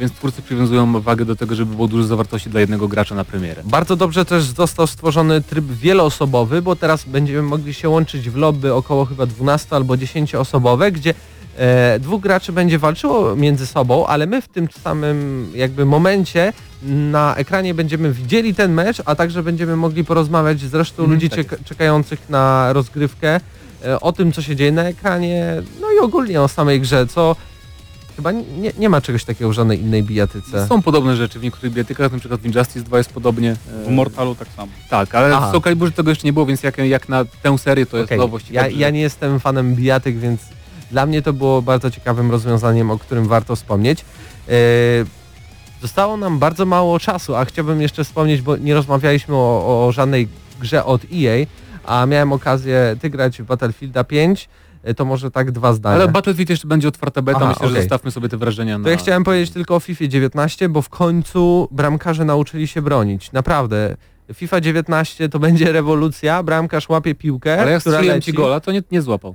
więc 0.00 0.12
twórcy 0.12 0.42
przywiązują 0.42 1.00
wagę 1.00 1.24
do 1.24 1.36
tego, 1.36 1.54
żeby 1.54 1.74
było 1.74 1.88
dużo 1.88 2.04
zawartości 2.04 2.50
dla 2.50 2.60
jednego 2.60 2.88
gracza 2.88 3.14
na 3.14 3.24
premierę. 3.24 3.62
Bardzo 3.64 3.96
dobrze 3.96 4.24
też 4.24 4.44
został 4.44 4.86
stworzony 4.86 5.42
tryb 5.42 5.64
wieloosobowy, 5.64 6.62
bo 6.62 6.76
teraz 6.76 7.04
będziemy 7.04 7.42
mogli 7.42 7.74
się 7.74 7.88
łączyć 7.88 8.30
w 8.30 8.36
lobby 8.36 8.74
około 8.74 9.04
chyba 9.04 9.26
12 9.26 9.76
albo 9.76 9.96
10 9.96 10.34
osobowe, 10.34 10.92
gdzie 10.92 11.14
e, 11.58 11.98
dwóch 12.00 12.20
graczy 12.22 12.52
będzie 12.52 12.78
walczyło 12.78 13.36
między 13.36 13.66
sobą, 13.66 14.06
ale 14.06 14.26
my 14.26 14.42
w 14.42 14.48
tym 14.48 14.68
samym 14.82 15.50
jakby 15.54 15.84
momencie 15.84 16.52
na 16.82 17.34
ekranie 17.36 17.74
będziemy 17.74 18.12
widzieli 18.12 18.54
ten 18.54 18.72
mecz, 18.72 19.02
a 19.04 19.14
także 19.14 19.42
będziemy 19.42 19.76
mogli 19.76 20.04
porozmawiać 20.04 20.60
z 20.60 20.74
resztą 20.74 21.02
Mhm, 21.02 21.14
ludzi 21.14 21.30
tak 21.30 21.38
czek- 21.40 21.64
czekających 21.64 22.30
na 22.30 22.72
rozgrywkę 22.72 23.40
e, 23.84 24.00
o 24.00 24.12
tym, 24.12 24.32
co 24.32 24.42
się 24.42 24.56
dzieje 24.56 24.72
na 24.72 24.84
ekranie, 24.84 25.62
no 25.80 25.86
i 25.92 25.98
ogólnie 25.98 26.42
o 26.42 26.48
samej 26.48 26.80
grze, 26.80 27.06
co 27.06 27.36
chyba 28.16 28.32
nie, 28.32 28.72
nie 28.78 28.88
ma 28.88 29.00
czegoś 29.00 29.24
takiego 29.24 29.50
w 29.50 29.52
żadnej 29.52 29.80
innej 29.80 30.02
bijatyce. 30.02 30.66
Są 30.66 30.82
podobne 30.82 31.16
rzeczy 31.16 31.38
w 31.38 31.42
niektórych 31.42 31.70
bibliotykach, 31.72 32.12
na 32.12 32.18
przykład 32.18 32.40
w 32.40 32.46
Injustice 32.46 32.80
2 32.84 32.98
jest 32.98 33.10
podobnie. 33.12 33.50
e, 33.82 33.84
W 33.84 33.90
Mortalu 33.90 34.34
tak 34.34 34.48
samo. 34.56 34.72
Tak, 34.90 35.14
ale 35.14 35.36
Aha. 35.36 35.48
w 35.48 35.50
Soul 35.50 35.62
Caliburze 35.62 35.92
tego 35.92 36.10
jeszcze 36.10 36.26
nie 36.26 36.32
było, 36.32 36.46
więc 36.46 36.62
jak, 36.62 36.78
jak 36.78 37.08
na 37.08 37.24
tę 37.42 37.58
serię 37.58 37.86
to 37.86 37.96
jest 37.96 38.10
nowość. 38.16 38.50
Ja, 38.50 38.62
Dobrze, 38.62 38.76
ja 38.78 38.90
nie 38.90 39.00
jestem 39.00 39.40
fanem 39.40 39.74
bijatyk, 39.74 40.18
więc 40.18 40.40
dla 40.90 41.06
mnie 41.06 41.22
to 41.22 41.32
było 41.32 41.62
bardzo 41.62 41.90
ciekawym 41.90 42.30
rozwiązaniem, 42.30 42.90
o 42.90 42.98
którym 42.98 43.28
warto 43.28 43.56
wspomnieć. 43.56 44.04
Yy, 44.48 44.54
Zostało 45.82 46.16
nam 46.16 46.38
bardzo 46.38 46.66
mało 46.66 46.98
czasu, 46.98 47.34
a 47.36 47.44
chciałbym 47.44 47.80
jeszcze 47.80 48.04
wspomnieć, 48.04 48.42
bo 48.42 48.56
nie 48.56 48.74
rozmawialiśmy 48.74 49.34
o, 49.34 49.86
o 49.86 49.92
żadnej 49.92 50.28
grze 50.60 50.84
od 50.84 51.02
EA, 51.14 51.46
a 51.84 52.06
miałem 52.06 52.32
okazję 52.32 52.96
ty 53.00 53.10
grać 53.10 53.42
w 53.42 53.44
Battlefielda 53.44 54.04
5, 54.04 54.48
e, 54.82 54.94
to 54.94 55.04
może 55.04 55.30
tak 55.30 55.50
dwa 55.50 55.72
zdania. 55.72 55.96
Ale 55.96 56.08
Battlefield 56.08 56.50
jeszcze 56.50 56.68
będzie 56.68 56.88
otwarta 56.88 57.22
beta, 57.22 57.38
Aha, 57.42 57.48
myślę, 57.48 57.66
że 57.68 57.72
okej. 57.72 57.82
zostawmy 57.82 58.10
sobie 58.10 58.28
te 58.28 58.36
wrażenia 58.36 58.78
na... 58.78 58.84
To 58.84 58.90
ja 58.90 58.96
chciałem 58.96 59.24
powiedzieć 59.24 59.50
tylko 59.50 59.76
o 59.76 59.80
FIFA 59.80 60.06
19, 60.06 60.68
bo 60.68 60.82
w 60.82 60.88
końcu 60.88 61.68
bramkarze 61.70 62.24
nauczyli 62.24 62.68
się 62.68 62.82
bronić. 62.82 63.32
Naprawdę. 63.32 63.96
FIFA 64.34 64.60
19 64.60 65.28
to 65.28 65.38
będzie 65.38 65.72
rewolucja, 65.72 66.42
bramkarz 66.42 66.88
łapie 66.88 67.14
piłkę, 67.14 67.60
Ale 67.60 67.72
jak 67.72 67.80
która 67.80 67.94
strzeliłem 67.94 68.16
leci. 68.16 68.32
ci 68.32 68.36
gola, 68.36 68.60
to 68.60 68.72
nie, 68.72 68.82
nie 68.90 69.02
złapał. 69.02 69.34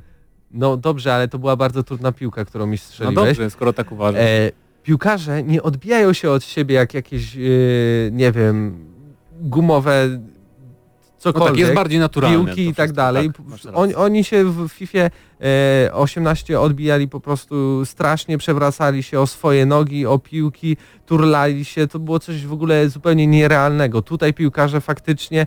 No 0.53 0.77
dobrze, 0.77 1.15
ale 1.15 1.27
to 1.27 1.39
była 1.39 1.55
bardzo 1.55 1.83
trudna 1.83 2.11
piłka, 2.11 2.45
którą 2.45 2.65
mi 2.65 2.71
No 2.71 2.77
strzeliłeś. 2.77 3.15
dobrze, 3.15 3.49
skoro 3.49 3.73
tak 3.73 3.91
uważasz. 3.91 4.21
E, 4.21 4.51
piłkarze 4.83 5.43
nie 5.43 5.63
odbijają 5.63 6.13
się 6.13 6.31
od 6.31 6.43
siebie 6.43 6.75
jak 6.75 6.93
jakieś, 6.93 7.35
e, 7.35 7.39
nie 8.11 8.31
wiem, 8.31 8.85
gumowe 9.41 10.07
no 11.25 11.31
cokolwiek. 11.31 11.49
tak, 11.51 11.59
jest 11.59 11.73
bardziej 11.73 11.99
naturalne. 11.99 12.45
piłki 12.45 12.67
i 12.67 12.75
tak 12.75 12.91
dalej. 12.91 13.27
Tak, 13.27 13.45
rację. 13.51 13.95
oni, 13.97 14.23
się 14.23 14.43
w 14.43 14.67
FIFA 14.69 14.99
e, 14.99 15.93
18 15.93 16.59
odbijali 16.59 17.07
po 17.07 17.19
prostu 17.19 17.85
strasznie, 17.85 18.37
przewracali 18.37 19.03
się 19.03 19.19
o 19.19 19.27
swoje 19.27 19.65
nogi, 19.65 20.05
o 20.05 20.19
piłki, 20.19 20.77
turlali 21.05 21.65
się, 21.65 21.87
to 21.87 21.99
było 21.99 22.19
coś 22.19 22.45
w 22.45 22.53
ogóle 22.53 22.89
zupełnie 22.89 23.27
nierealnego. 23.27 24.01
Tutaj 24.01 24.33
piłkarze 24.33 24.81
faktycznie 24.81 25.41
e, 25.41 25.45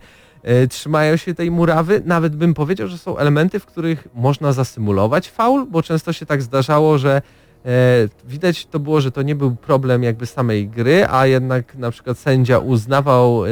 trzymają 0.70 1.16
się 1.16 1.34
tej 1.34 1.50
murawy, 1.50 2.02
nawet 2.04 2.36
bym 2.36 2.54
powiedział, 2.54 2.88
że 2.88 2.98
są 2.98 3.16
elementy, 3.18 3.58
w 3.60 3.66
których 3.66 4.08
można 4.14 4.52
zasymulować 4.52 5.30
faul, 5.30 5.66
bo 5.70 5.82
często 5.82 6.12
się 6.12 6.26
tak 6.26 6.42
zdarzało, 6.42 6.98
że 6.98 7.22
e, 7.66 7.70
widać 8.28 8.66
to 8.66 8.78
było, 8.78 9.00
że 9.00 9.10
to 9.12 9.22
nie 9.22 9.34
był 9.34 9.56
problem 9.56 10.02
jakby 10.02 10.26
samej 10.26 10.68
gry, 10.68 11.06
a 11.10 11.26
jednak 11.26 11.74
na 11.74 11.90
przykład 11.90 12.18
sędzia 12.18 12.58
uznawał 12.58 13.46
e, 13.46 13.48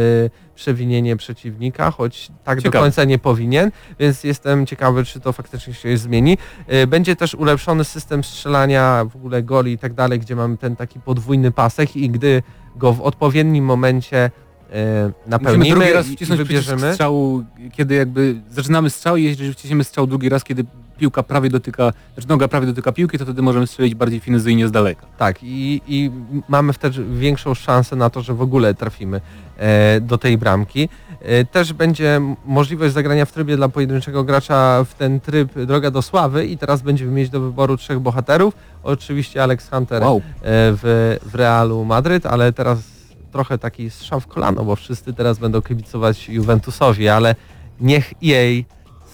przewinienie 0.55 1.17
przeciwnika, 1.17 1.91
choć 1.91 2.31
tak 2.45 2.59
do 2.59 2.63
Ciekawe. 2.63 2.85
końca 2.85 3.05
nie 3.05 3.19
powinien, 3.19 3.71
więc 3.99 4.25
jestem 4.25 4.67
ciekawy, 4.67 5.05
czy 5.05 5.21
to 5.21 5.33
faktycznie 5.33 5.75
się 5.75 5.97
zmieni. 5.97 6.39
E, 6.67 6.87
Będzie 6.87 7.17
też 7.17 7.35
ulepszony 7.35 7.85
system 7.85 8.25
strzelania, 8.25 9.05
w 9.13 9.17
ogóle 9.17 9.43
goli 9.43 9.73
i 9.73 9.79
tak 9.79 9.95
dalej, 9.95 10.19
gdzie 10.21 10.37
mamy 10.37 10.57
ten 10.57 10.77
taki 10.77 11.01
podwójny 11.01 11.51
pasek 11.51 11.97
i 11.97 12.11
gdy 12.11 12.43
go 12.77 12.93
w 12.93 13.01
odpowiednim 13.01 13.65
momencie 13.65 14.31
e, 14.75 15.05
Musimy 15.05 15.15
napełnimy 15.27 15.75
drugi 15.77 15.93
raz 15.93 16.09
i, 16.09 16.13
i 16.13 16.17
wcisnąć 16.17 16.41
przycisk 16.41 16.67
wybierzemy. 16.69 16.93
strzału, 16.93 17.45
kiedy 17.73 17.95
jakby 17.95 18.35
zaczynamy 18.51 18.91
strzał 18.91 19.17
i 19.17 19.25
jeżeli 19.25 19.53
wciśniemy 19.53 19.85
strzał 19.85 20.07
drugi 20.07 20.29
raz, 20.29 20.45
kiedy 20.45 20.65
piłka 20.99 21.23
prawie 21.23 21.51
dotyka, 21.51 21.93
znaczy 22.15 22.29
noga 22.29 22.49
prawie 22.49 22.67
dotyka 22.67 22.93
piłki, 22.93 23.19
to 23.19 23.25
wtedy 23.25 23.43
możemy 23.43 23.67
strzelić 23.67 23.95
bardziej 23.95 24.21
finezyjnie 24.21 24.69
z 24.69 24.73
daleka. 24.73 25.07
Tak, 25.19 25.43
i, 25.43 25.81
i 25.87 26.11
mamy 26.49 26.73
wtedy 26.73 27.05
większą 27.05 27.55
szansę 27.55 27.97
na 27.97 28.11
to, 28.11 28.23
że 28.23 28.35
w 28.35 28.43
ogóle 28.43 28.75
trafimy 28.75 29.21
e, 29.57 30.01
do 30.01 30.19
tej 30.19 30.39
bramki. 30.39 30.89
E, 31.21 31.45
też 31.45 31.73
będzie 31.73 32.21
możliwość 32.47 32.95
zagrania 32.95 33.25
w 33.25 33.33
trybie 33.33 33.57
dla 33.57 33.69
pojedynczego 33.69 34.25
gracza 34.25 34.85
w 34.85 34.95
ten 34.95 35.21
tryb 35.21 35.59
Droga 35.67 35.91
do 35.91 36.03
Sławy 36.03 36.47
i 36.47 36.59
teraz 36.59 36.83
będziemy 36.83 37.13
mieć 37.13 37.31
do 37.31 37.41
wyboru 37.41 37.77
trzech 37.77 38.01
bohaterów. 38.01 38.55
Oczywiście 38.83 39.43
Alex 39.43 39.71
Hunter 39.71 40.03
Wow. 40.03 40.17
e, 40.17 40.21
w, 40.43 41.17
w 41.27 41.35
Realu 41.35 41.85
Madryt, 41.85 42.27
ale 42.27 42.53
teraz 42.53 42.94
trochę 43.35 43.59
taki 43.59 43.91
strzał 43.91 44.21
w 44.21 44.27
kolano, 44.27 44.65
bo 44.65 44.77
wszyscy 44.77 45.13
teraz 45.13 45.39
będą 45.39 45.63
kibicować 45.63 46.29
Juventusowi, 46.29 47.09
ale 47.09 47.35
niech 47.81 48.13
EA 48.25 48.63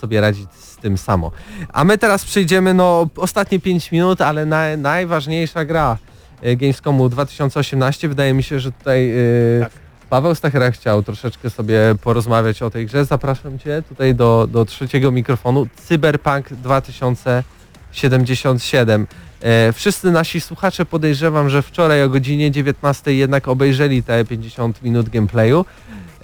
sobie 0.00 0.20
radzi 0.20 0.46
z 0.58 0.76
tym 0.76 0.98
samo. 0.98 1.30
A 1.72 1.84
my 1.84 1.98
teraz 1.98 2.24
przejdziemy, 2.24 2.74
no 2.74 3.08
ostatnie 3.16 3.60
5 3.60 3.92
minut, 3.92 4.20
ale 4.20 4.46
na, 4.46 4.76
najważniejsza 4.76 5.64
gra 5.64 5.98
e, 6.42 6.56
Gamescomu 6.56 7.08
2018. 7.08 8.08
Wydaje 8.08 8.34
mi 8.34 8.42
się, 8.42 8.60
że 8.60 8.72
tutaj 8.72 9.10
e, 9.10 9.14
Tak. 9.60 9.72
Paweł 10.10 10.34
Stachera 10.34 10.70
chciał 10.70 11.02
troszeczkę 11.02 11.50
sobie 11.50 11.78
porozmawiać 12.02 12.62
o 12.62 12.70
tej 12.70 12.86
grze. 12.86 13.04
Zapraszam 13.04 13.58
Cię 13.58 13.82
tutaj 13.88 14.14
do, 14.14 14.48
do 14.50 14.64
trzeciego 14.64 15.12
mikrofonu. 15.12 15.66
Cyberpunk 15.76 16.52
2077. 16.52 19.06
E, 19.42 19.72
wszyscy 19.72 20.10
nasi 20.10 20.40
słuchacze 20.40 20.86
podejrzewam, 20.86 21.50
że 21.50 21.62
wczoraj 21.62 22.02
o 22.02 22.08
godzinie 22.08 22.50
19 22.50 23.14
jednak 23.14 23.48
obejrzeli 23.48 24.02
te 24.02 24.24
50 24.24 24.82
minut 24.82 25.08
gameplayu. 25.08 25.64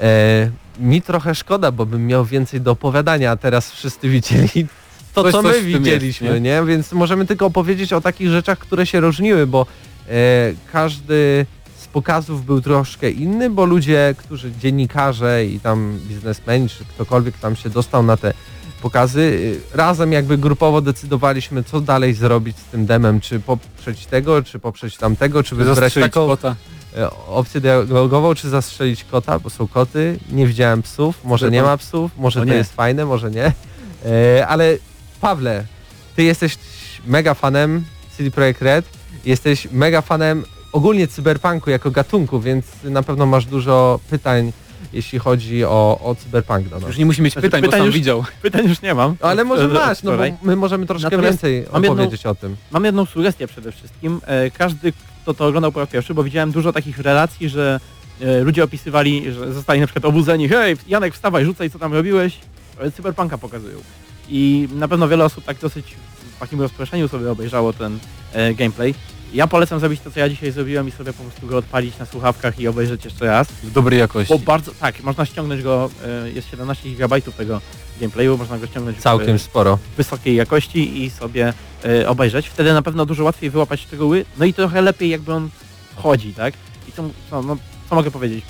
E, 0.01 0.51
mi 0.79 1.03
trochę 1.03 1.35
szkoda, 1.35 1.73
bo 1.73 1.87
bym 1.87 2.07
miał 2.07 2.25
więcej 2.25 2.61
do 2.61 2.71
opowiadania, 2.71 3.31
a 3.31 3.37
teraz 3.37 3.71
wszyscy 3.71 4.09
widzieli 4.09 4.67
to, 5.15 5.23
Coś- 5.23 5.33
co 5.33 5.43
my 5.43 5.53
w 5.53 5.55
tym 5.55 5.71
jest, 5.71 5.79
widzieliśmy, 5.79 6.41
nie? 6.41 6.63
Więc 6.67 6.93
możemy 6.93 7.27
tylko 7.27 7.47
opowiedzieć 7.47 7.93
o 7.93 8.01
takich 8.01 8.29
rzeczach, 8.29 8.59
które 8.59 8.87
się 8.87 9.01
różniły, 9.01 9.47
bo 9.47 9.67
e, 10.09 10.13
każdy 10.73 11.47
z 11.77 11.87
pokazów 11.87 12.45
był 12.45 12.61
troszkę 12.61 13.11
inny, 13.11 13.51
bo 13.51 13.65
ludzie, 13.65 14.15
którzy 14.19 14.53
dziennikarze 14.61 15.47
i 15.47 15.61
tam 15.61 15.99
biznesmeni, 16.09 16.69
czy 16.69 16.85
ktokolwiek 16.85 17.39
tam 17.39 17.57
się 17.57 17.71
dostał 17.71 18.03
na 18.03 18.17
te 18.17 18.33
pokazy, 18.83 19.57
razem 19.75 20.13
jakby 20.13 20.39
grupowo 20.39 20.81
decydowaliśmy, 20.81 21.65
co 21.65 21.81
dalej 21.81 22.15
zrobić 22.15 22.57
z 22.59 22.65
tym 22.65 22.87
demem, 22.87 23.21
czy 23.21 23.41
poprzeć 23.41 24.07
tego, 24.07 24.43
czy 24.43 24.59
poprzeć 24.59 24.97
tamtego, 24.97 25.43
czy 25.43 25.55
wybrać 25.57 25.95
taką 25.95 26.27
kota. 26.27 26.57
e, 26.97 27.11
opcję 27.11 27.61
dialogową, 27.61 28.35
czy 28.35 28.49
zastrzelić 28.49 29.05
kota, 29.05 29.39
bo 29.39 29.51
są 29.51 29.69
koty, 29.69 30.19
nie 30.31 30.47
widziałem 30.47 30.83
psów, 30.83 31.25
może 31.25 31.51
nie 31.51 31.63
ma 31.63 31.77
psów, 31.77 32.11
może 32.19 32.47
to 32.47 32.55
jest 32.55 32.75
fajne, 32.75 33.07
może 33.07 33.31
nie. 33.31 33.53
E, 34.07 34.47
ale 34.47 34.79
Pawle, 35.21 35.65
ty 36.17 36.23
jesteś 36.23 36.59
mega 37.07 37.35
fanem 37.35 37.85
CD 38.17 38.31
Projekt 38.31 38.63
Red, 38.63 38.87
jesteś 39.25 39.69
mega 39.73 40.03
fanem 40.03 40.45
ogólnie 40.73 41.09
cyberpunku 41.09 41.71
jako 41.71 41.91
gatunku, 41.91 42.41
więc 42.41 42.67
na 42.85 43.03
pewno 43.03 43.27
masz 43.27 43.47
dużo 43.47 44.01
pytań, 44.11 44.53
jeśli 44.93 45.19
chodzi 45.19 45.65
o, 45.65 46.01
o 46.05 46.15
cyberpunk 46.15 46.69
do 46.69 46.79
nas. 46.81 46.89
Już 46.89 46.99
nie 46.99 47.07
musi 47.07 47.23
mieć 47.23 47.33
Znaczy, 47.33 47.47
pytań, 47.49 47.61
bo 47.61 47.67
pytań 47.67 47.81
sam 47.81 47.87
już- 47.87 47.95
widział. 47.95 48.25
Pytań 48.43 48.69
już 48.69 48.83
nie 48.83 48.95
mam. 48.95 49.17
Ale 49.21 49.45
może 49.45 49.69
masz, 49.69 50.03
no 50.03 50.17
bo 50.17 50.23
my 50.43 50.57
możemy 50.57 50.87
troszkę 50.87 51.05
Natomiast 51.07 51.29
więcej 51.43 51.67
mam 51.73 51.83
jedną- 51.83 51.93
opowiedzieć 52.03 52.27
o 52.27 52.35
tym. 52.35 52.57
Mam 52.71 52.85
jedną 52.85 53.07
sugestię 53.07 53.47
przede 53.47 53.73
wszystkim. 53.73 54.21
E, 54.27 54.51
Każdy, 54.51 54.93
kto 55.23 55.35
to 55.35 55.47
oglądał 55.47 55.73
po 55.73 55.81
raz 55.81 55.89
pierwszy, 55.89 56.15
bo 56.15 56.25
widziałem 56.25 56.53
dużo 56.53 56.73
takich 56.73 56.99
relacji, 56.99 57.49
że 57.49 57.81
e, 58.21 58.41
ludzie 58.41 58.65
opisywali, 58.65 59.33
że 59.33 59.53
zostali 59.53 59.81
na 59.81 59.87
przykład 59.87 60.05
obudzeni, 60.05 60.49
hej, 60.49 60.77
Janek 60.89 61.15
wstawaj, 61.15 61.45
rzucaj 61.45 61.71
co 61.71 61.79
tam 61.79 61.93
robiłeś, 61.95 62.39
E, 62.81 62.91
cyberpunka 62.91 63.39
pokazują. 63.39 63.79
I 64.29 64.69
na 64.75 64.89
pewno 64.89 65.09
wiele 65.09 65.25
osób 65.25 65.45
tak 65.45 65.57
dosyć 65.59 65.87
w 66.37 66.41
takim 66.41 66.61
rozproszeniu 66.61 67.09
sobie 67.09 67.31
obejrzało 67.31 67.73
ten 67.73 67.99
e, 68.33 68.55
gameplay. 68.55 68.95
Ja 69.35 69.47
polecam 69.47 69.81
zrobić 69.81 70.01
to, 70.01 70.11
co 70.11 70.21
ja 70.21 70.29
dzisiaj 70.29 70.53
zrobiłem 70.53 70.89
i 70.89 70.91
sobie 70.91 71.13
po 71.13 71.23
prostu 71.23 71.47
go 71.47 71.57
odpalić 71.59 71.99
na 71.99 72.07
słuchawkach 72.07 72.61
i 72.61 72.69
obejrzeć 72.69 73.05
jeszcze 73.05 73.27
raz. 73.27 73.49
W 73.49 73.73
dobrej 73.73 73.99
jakości. 73.99 74.35
Bo 74.35 74.39
bardzo, 74.39 74.73
tak, 74.81 75.03
można 75.03 75.27
ściągnąć 75.27 75.63
go, 75.63 75.91
e, 76.25 76.31
jest 76.31 76.51
17 76.51 76.89
GB 76.91 77.21
tego 77.23 77.61
gameplayu, 78.01 78.39
można 78.39 78.59
go 78.59 78.67
ściągnąć 78.67 78.99
w, 78.99 79.03
Całkiem 79.03 79.39
sporo. 79.39 79.79
wysokiej 79.97 80.37
jakości 80.37 81.05
i 81.05 81.11
sobie 81.11 81.53
e, 81.85 82.09
obejrzeć. 82.09 82.49
Wtedy 82.49 82.73
na 82.73 82.83
pewno 82.83 83.07
dużo 83.07 83.25
łatwiej 83.25 83.51
wyłapać 83.51 83.81
szczegóły, 83.81 84.25
no 84.39 84.45
i 84.45 84.55
trochę 84.55 84.83
lepiej 84.83 85.11
jakby 85.11 85.33
on 85.33 85.51
wchodzi, 85.97 86.35
tak? 86.35 86.55
I 86.89 86.93
co, 86.93 87.03
co, 87.31 87.43
no, 87.43 87.57
co 87.91 87.95
mogę 87.95 88.11
powiedzieć? 88.11 88.45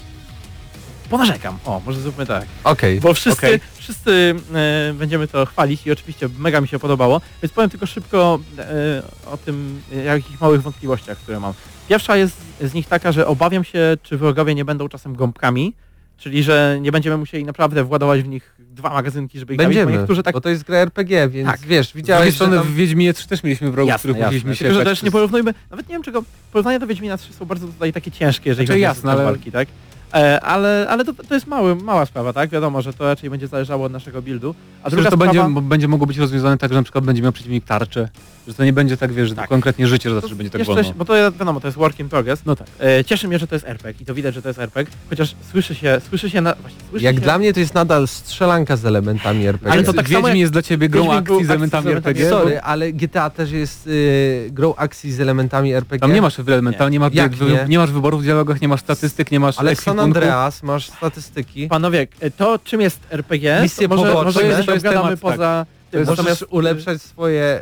Ponarzekam. 1.10 1.58
O, 1.64 1.80
może 1.86 2.00
zróbmy 2.00 2.26
tak. 2.26 2.46
Okej. 2.64 3.00
Bo 3.00 3.14
wszyscy, 3.14 3.46
Okej. 3.46 3.60
wszyscy 3.78 4.34
e, 4.54 4.92
będziemy 4.94 5.28
to 5.28 5.46
chwalić 5.46 5.86
i 5.86 5.90
oczywiście 5.92 6.28
mega 6.38 6.60
mi 6.60 6.68
się 6.68 6.78
podobało, 6.78 7.20
więc 7.42 7.52
powiem 7.52 7.70
tylko 7.70 7.86
szybko 7.86 8.38
e, 8.58 9.02
o 9.32 9.36
tym, 9.36 9.80
e, 9.92 9.96
jakich 10.04 10.40
małych 10.40 10.62
wątpliwościach, 10.62 11.18
które 11.18 11.40
mam. 11.40 11.52
Pierwsza 11.88 12.16
jest 12.16 12.36
z 12.60 12.74
nich 12.74 12.86
taka, 12.88 13.12
że 13.12 13.26
obawiam 13.26 13.64
się, 13.64 13.96
czy 14.02 14.16
wrogowie 14.18 14.54
nie 14.54 14.64
będą 14.64 14.88
czasem 14.88 15.14
gąbkami, 15.16 15.74
czyli 16.18 16.42
że 16.42 16.78
nie 16.80 16.92
będziemy 16.92 17.16
musieli 17.16 17.44
naprawdę 17.44 17.84
władować 17.84 18.22
w 18.22 18.28
nich 18.28 18.54
dwa 18.58 18.90
magazynki, 18.90 19.38
żeby 19.38 19.54
ich 19.54 19.60
zabić, 19.60 19.68
Będziemy, 19.76 19.92
bo 19.92 19.98
niektórzy 19.98 20.22
tak 20.22 20.34
bo 20.34 20.40
to 20.40 20.48
jest 20.48 20.64
gra 20.64 20.76
RPG, 20.78 21.28
więc 21.28 21.48
Tak. 21.50 21.60
wiesz, 21.60 21.86
Z 21.86 21.90
drugiej 21.92 22.02
widziałeś, 22.02 22.28
że 22.28 22.34
strony 22.34 22.56
tam... 22.56 22.66
w 22.66 22.74
Wiedźminie 22.74 23.14
3 23.14 23.28
też 23.28 23.42
mieliśmy 23.42 23.70
wrogów, 23.70 23.88
Jasne, 23.88 23.98
których 23.98 24.16
jasne. 24.16 24.26
musieliśmy 24.26 24.56
się 24.56 24.64
Tylko, 24.64 24.74
że 24.74 24.84
tak 24.84 24.88
też 24.92 25.02
nie 25.02 25.10
porównujmy, 25.10 25.54
nawet 25.70 25.88
nie 25.88 25.92
wiem 25.94 26.02
czego, 26.02 26.22
porównania 26.52 26.78
do 26.78 26.86
Wiedźmina 26.86 27.16
3 27.16 27.32
są 27.32 27.44
bardzo 27.44 27.66
tutaj 27.66 27.92
takie 27.92 28.10
ciężkie, 28.10 28.50
jeżeli 28.50 28.66
Znaczy, 28.66 28.76
chodzi 28.76 28.82
jasne, 28.82 29.10
o 29.10 29.12
system 29.12 29.20
ale- 29.20 29.24
walki, 29.24 29.52
tak? 29.52 29.68
E, 30.14 30.40
ale 30.40 30.86
ale 30.88 31.04
to, 31.04 31.12
to 31.14 31.34
jest 31.34 31.46
mały, 31.46 31.76
mała 31.76 32.06
sprawa, 32.06 32.32
tak? 32.32 32.50
Wiadomo, 32.50 32.82
że 32.82 32.92
to 32.92 33.04
raczej 33.04 33.30
będzie 33.30 33.46
zależało 33.48 33.84
od 33.86 33.92
naszego 33.92 34.22
buildu. 34.22 34.54
A 34.82 34.86
Myślę, 34.86 34.90
druga 34.90 35.02
że 35.02 35.10
to 35.10 35.16
sprawa... 35.16 35.44
będzie, 35.48 35.60
będzie 35.68 35.88
mogło 35.88 36.06
być 36.06 36.18
rozwiązane 36.18 36.58
tak, 36.58 36.70
że 36.72 36.76
na 36.78 36.82
przykład 36.82 37.04
będzie 37.04 37.22
miał 37.22 37.32
przeciwnik 37.32 37.64
tarczę, 37.64 38.08
że 38.48 38.54
to 38.54 38.64
nie 38.64 38.72
będzie 38.72 38.96
tak, 38.96 39.12
wiesz, 39.12 39.28
że 39.28 39.34
Tak. 39.34 39.44
to 39.44 39.48
konkretnie 39.48 39.86
życie, 39.86 40.08
że 40.10 40.14
to 40.14 40.20
zawsze 40.20 40.36
będzie 40.36 40.50
tak 40.50 40.64
wolno. 40.64 40.82
Bo 40.96 41.04
to 41.04 41.16
jest, 41.16 41.36
wiadomo, 41.36 41.60
to 41.60 41.68
jest 41.68 41.78
work 41.78 42.00
in 42.00 42.08
progress. 42.08 42.40
No 42.46 42.56
tak. 42.56 42.66
E, 42.80 43.04
cieszy 43.04 43.28
mnie, 43.28 43.38
że 43.38 43.46
to 43.46 43.54
jest 43.54 43.66
RPG 43.66 44.02
i 44.02 44.04
to 44.04 44.14
widać, 44.14 44.34
że 44.34 44.42
to 44.42 44.48
jest 44.48 44.58
RPG, 44.58 44.96
chociaż 45.10 45.34
słyszy 45.50 45.74
się, 45.74 46.00
słyszy 46.08 46.30
się 46.30 46.40
na... 46.40 46.54
Właśnie, 46.54 46.78
słyszy 46.90 47.04
Jak 47.04 47.14
się, 47.14 47.20
dla 47.20 47.38
mnie 47.38 47.52
to 47.52 47.60
jest 47.60 47.74
nadal 47.74 48.08
strzelanka 48.08 48.76
z 48.76 48.86
elementami 48.86 49.46
RPG. 49.46 49.72
Ale 49.72 49.82
to 49.84 49.92
tak 49.92 50.06
samo 50.08 50.18
Wiedźmin 50.18 50.28
jak- 50.28 50.38
jest 50.38 50.52
dla 50.52 50.62
ciebie 50.62 50.88
grą 50.88 51.02
Wiedźmin 51.02 51.18
akcji 51.18 51.34
z 51.36 51.38
akcji 51.38 51.50
elementami 51.52 51.84
z 51.84 51.86
elementami 51.86 52.20
RPG. 52.20 52.30
Sorry, 52.30 52.60
ale 52.60 52.92
GTA 52.92 53.30
też 53.30 53.50
jest 53.50 53.86
y, 53.86 54.48
grą 54.52 54.74
akcji 54.74 55.12
z 55.12 55.20
elementami 55.20 55.72
RPG. 55.72 56.00
Tam 56.00 56.12
nie 56.14 56.22
masz 56.22 56.38
elementami, 56.48 56.92
nie, 56.92 57.00
ma, 57.00 57.10
Jak 57.12 57.32
wy- 57.34 57.50
nie? 57.52 57.64
nie 57.68 57.78
masz 57.78 57.90
wyborów 57.92 58.20
w 58.20 58.24
dialogach, 58.24 58.60
nie 58.60 58.68
masz 58.68 58.80
statystyk, 58.80 59.30
nie 59.30 59.40
masz 59.40 59.58
ale 59.58 59.74
w 59.76 59.80
San. 59.96 60.04
Andreas 60.04 60.62
masz 60.62 60.86
statystyki. 60.86 61.68
Panowie, 61.68 62.06
e, 62.20 62.30
to 62.30 62.58
czym 62.64 62.80
jest 62.80 63.00
RPG, 63.10 63.58
Misje 63.62 63.88
może, 63.88 64.02
poboczne. 64.02 64.24
może 64.24 64.42
jest- 64.42 64.66
to 64.66 64.72
jest 64.72 64.84
temat, 64.84 65.10
tak. 65.10 65.18
poza 65.18 65.66
Ty 65.90 65.98
możesz 66.00 66.16
Natomiast- 66.18 66.44
ulepszać 66.50 67.02
swoje 67.02 67.60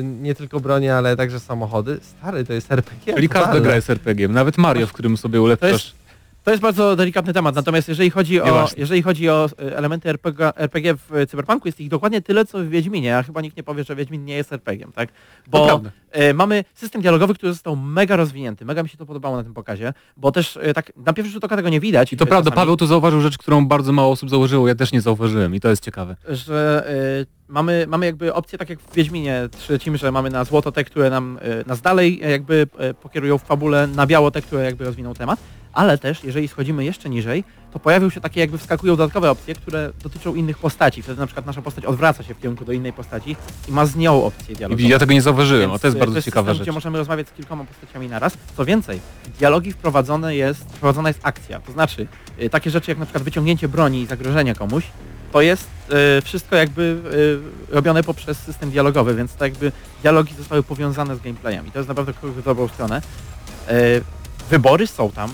y, 0.00 0.02
nie 0.04 0.34
tylko 0.34 0.60
bronie, 0.60 0.94
ale 0.94 1.16
także 1.16 1.40
samochody. 1.40 2.00
Stary, 2.18 2.44
to 2.44 2.52
jest 2.52 2.72
RPG. 2.72 3.14
Czyli 3.14 3.28
każda 3.28 3.60
gra 3.60 3.74
jest 3.74 3.90
RPG. 3.90 4.28
Nawet 4.28 4.58
Mario, 4.58 4.86
w 4.86 4.92
którym 4.92 5.16
sobie 5.16 5.40
ulepszasz. 5.42 5.94
To 6.44 6.50
jest 6.50 6.62
bardzo 6.62 6.96
delikatny 6.96 7.32
temat, 7.32 7.54
natomiast 7.54 7.88
jeżeli 7.88 8.10
chodzi 8.10 8.40
o, 8.40 8.44
Nieważne. 8.44 8.80
jeżeli 8.80 9.02
chodzi 9.02 9.28
o 9.28 9.48
e, 9.58 9.76
elementy 9.76 10.08
RPG, 10.08 10.52
RPG 10.56 10.94
w 10.96 11.14
e, 11.14 11.26
Cyberpunku, 11.26 11.68
jest 11.68 11.80
ich 11.80 11.88
dokładnie 11.88 12.22
tyle, 12.22 12.44
co 12.44 12.58
w 12.58 12.68
Wiedźminie, 12.68 13.18
a 13.18 13.22
chyba 13.22 13.40
nikt 13.40 13.56
nie 13.56 13.62
powie, 13.62 13.84
że 13.84 13.96
Wiedźmin 13.96 14.24
nie 14.24 14.34
jest 14.34 14.52
RPG-iem, 14.52 14.92
tak? 14.92 15.08
Bo 15.46 15.80
e, 16.10 16.34
mamy 16.34 16.64
system 16.74 17.02
dialogowy, 17.02 17.34
który 17.34 17.52
został 17.52 17.76
mega 17.76 18.16
rozwinięty, 18.16 18.64
mega 18.64 18.82
mi 18.82 18.88
się 18.88 18.98
to 18.98 19.06
podobało 19.06 19.36
na 19.36 19.44
tym 19.44 19.54
pokazie, 19.54 19.92
bo 20.16 20.32
też 20.32 20.58
tak 20.74 20.92
na 20.96 21.12
pierwszy 21.12 21.32
rzut 21.32 21.44
oka 21.44 21.56
tego 21.56 21.68
nie 21.68 21.80
widać. 21.80 22.12
I 22.12 22.16
to 22.16 22.26
prawda, 22.26 22.50
czasami, 22.50 22.62
Paweł 22.62 22.76
tu 22.76 22.86
zauważył 22.86 23.20
rzecz, 23.20 23.38
którą 23.38 23.66
bardzo 23.66 23.92
mało 23.92 24.12
osób 24.12 24.30
zauważyło. 24.30 24.68
Ja 24.68 24.74
też 24.74 24.92
nie 24.92 25.00
zauważyłem 25.00 25.54
i 25.54 25.60
to 25.60 25.68
jest 25.68 25.84
ciekawe. 25.84 26.16
że 26.28 26.86
mamy, 27.48 27.84
mamy 27.88 28.06
jakby 28.06 28.34
opcję, 28.34 28.58
tak 28.58 28.70
jak 28.70 28.80
w 28.80 28.94
Wiedźminie 28.94 29.48
trzecim, 29.58 29.96
że 29.96 30.12
mamy 30.12 30.30
na 30.30 30.44
złoto 30.44 30.72
te, 30.72 30.84
które 30.84 31.10
nam, 31.10 31.38
nas 31.66 31.80
dalej 31.80 32.20
jakby 32.30 32.66
pokierują 33.02 33.38
w 33.38 33.42
fabule, 33.42 33.86
na 33.86 34.06
biało 34.06 34.30
te, 34.30 34.42
które 34.42 34.64
jakby 34.64 34.84
rozwiną 34.84 35.14
temat, 35.14 35.40
ale 35.72 35.98
też 35.98 36.24
jeżeli 36.24 36.48
schodzimy 36.48 36.84
jeszcze 36.84 37.10
niżej, 37.10 37.44
to 37.72 37.78
pojawią 37.78 38.10
się 38.10 38.20
takie 38.20 38.40
jakby 38.40 38.58
wskakują 38.58 38.96
dodatkowe 38.96 39.30
opcje, 39.30 39.54
które 39.54 39.92
dotyczą 40.02 40.34
innych 40.34 40.58
postaci. 40.58 41.02
Wtedy 41.02 41.20
na 41.20 41.26
przykład 41.26 41.46
nasza 41.46 41.62
postać 41.62 41.84
odwraca 41.84 42.22
się 42.22 42.34
w 42.34 42.40
kierunku 42.40 42.64
do 42.64 42.72
innej 42.72 42.92
postaci 42.92 43.36
i 43.68 43.72
ma 43.72 43.86
z 43.86 43.96
nią 43.96 44.24
opcję 44.24 44.52
I 44.54 44.56
dialogową. 44.56 44.88
ja 44.88 44.98
tego 44.98 45.12
nie 45.12 45.22
zauważyłem, 45.22 45.70
Więc, 45.70 45.74
a 45.74 45.78
to 45.78 45.86
jest 45.86 45.96
e, 45.96 46.00
bardzo 46.00 46.16
jest 46.16 46.24
ciekawa 46.24 46.42
system, 46.44 46.54
rzecz. 46.58 46.62
gdzie 46.64 46.72
możemy 46.72 46.98
rozmawiać 46.98 47.28
z 47.28 47.32
kilkoma 47.32 47.64
postaciami 47.64 48.08
naraz. 48.08 48.36
Co 48.56 48.64
więcej, 48.64 49.00
w 49.24 49.38
dialogi 49.38 49.72
wprowadzone 49.72 50.36
jest, 50.36 50.60
wprowadzona 50.60 51.08
jest 51.08 51.20
akcja. 51.22 51.60
To 51.60 51.72
znaczy, 51.72 52.06
y, 52.42 52.50
takie 52.50 52.70
rzeczy 52.70 52.90
jak 52.90 52.98
na 52.98 53.04
przykład 53.06 53.24
wyciągnięcie 53.24 53.68
broni 53.68 54.02
i 54.02 54.06
zagrożenia 54.06 54.54
komuś, 54.54 54.84
to 55.32 55.40
jest 55.40 55.68
y, 56.18 56.22
wszystko 56.22 56.56
jakby 56.56 56.82
y, 57.70 57.74
robione 57.74 58.02
poprzez 58.02 58.38
system 58.38 58.70
dialogowy, 58.70 59.14
więc 59.14 59.34
to 59.34 59.44
jakby 59.44 59.72
dialogi 60.02 60.34
zostały 60.34 60.62
powiązane 60.62 61.16
z 61.16 61.20
gameplayem 61.20 61.66
i 61.66 61.70
to 61.70 61.78
jest 61.78 61.88
naprawdę 61.88 62.12
dobrą 62.44 62.68
stronę. 62.68 63.02
Wybory 64.50 64.86
są 64.86 65.10
tam. 65.10 65.30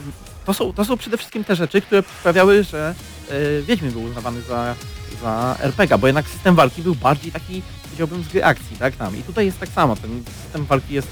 To 0.48 0.54
są, 0.54 0.72
to 0.72 0.84
są 0.84 0.96
przede 0.96 1.16
wszystkim 1.16 1.44
te 1.44 1.56
rzeczy, 1.56 1.80
które 1.80 2.02
sprawiały, 2.20 2.64
że 2.64 2.94
y, 3.30 3.62
Wiedźmin 3.62 3.92
był 3.92 4.02
uznawany 4.02 4.42
za, 4.42 4.74
za 5.22 5.56
RPG, 5.60 5.98
bo 5.98 6.06
jednak 6.06 6.28
system 6.28 6.54
walki 6.54 6.82
był 6.82 6.94
bardziej 6.94 7.32
taki, 7.32 7.62
powiedziałbym, 7.82 8.22
z 8.22 8.28
gry 8.28 8.44
akcji, 8.44 8.76
tak 8.76 8.96
tam. 8.96 9.16
I 9.16 9.22
tutaj 9.22 9.46
jest 9.46 9.60
tak 9.60 9.68
samo, 9.68 9.96
ten 9.96 10.22
system 10.42 10.64
walki 10.64 10.94
jest 10.94 11.08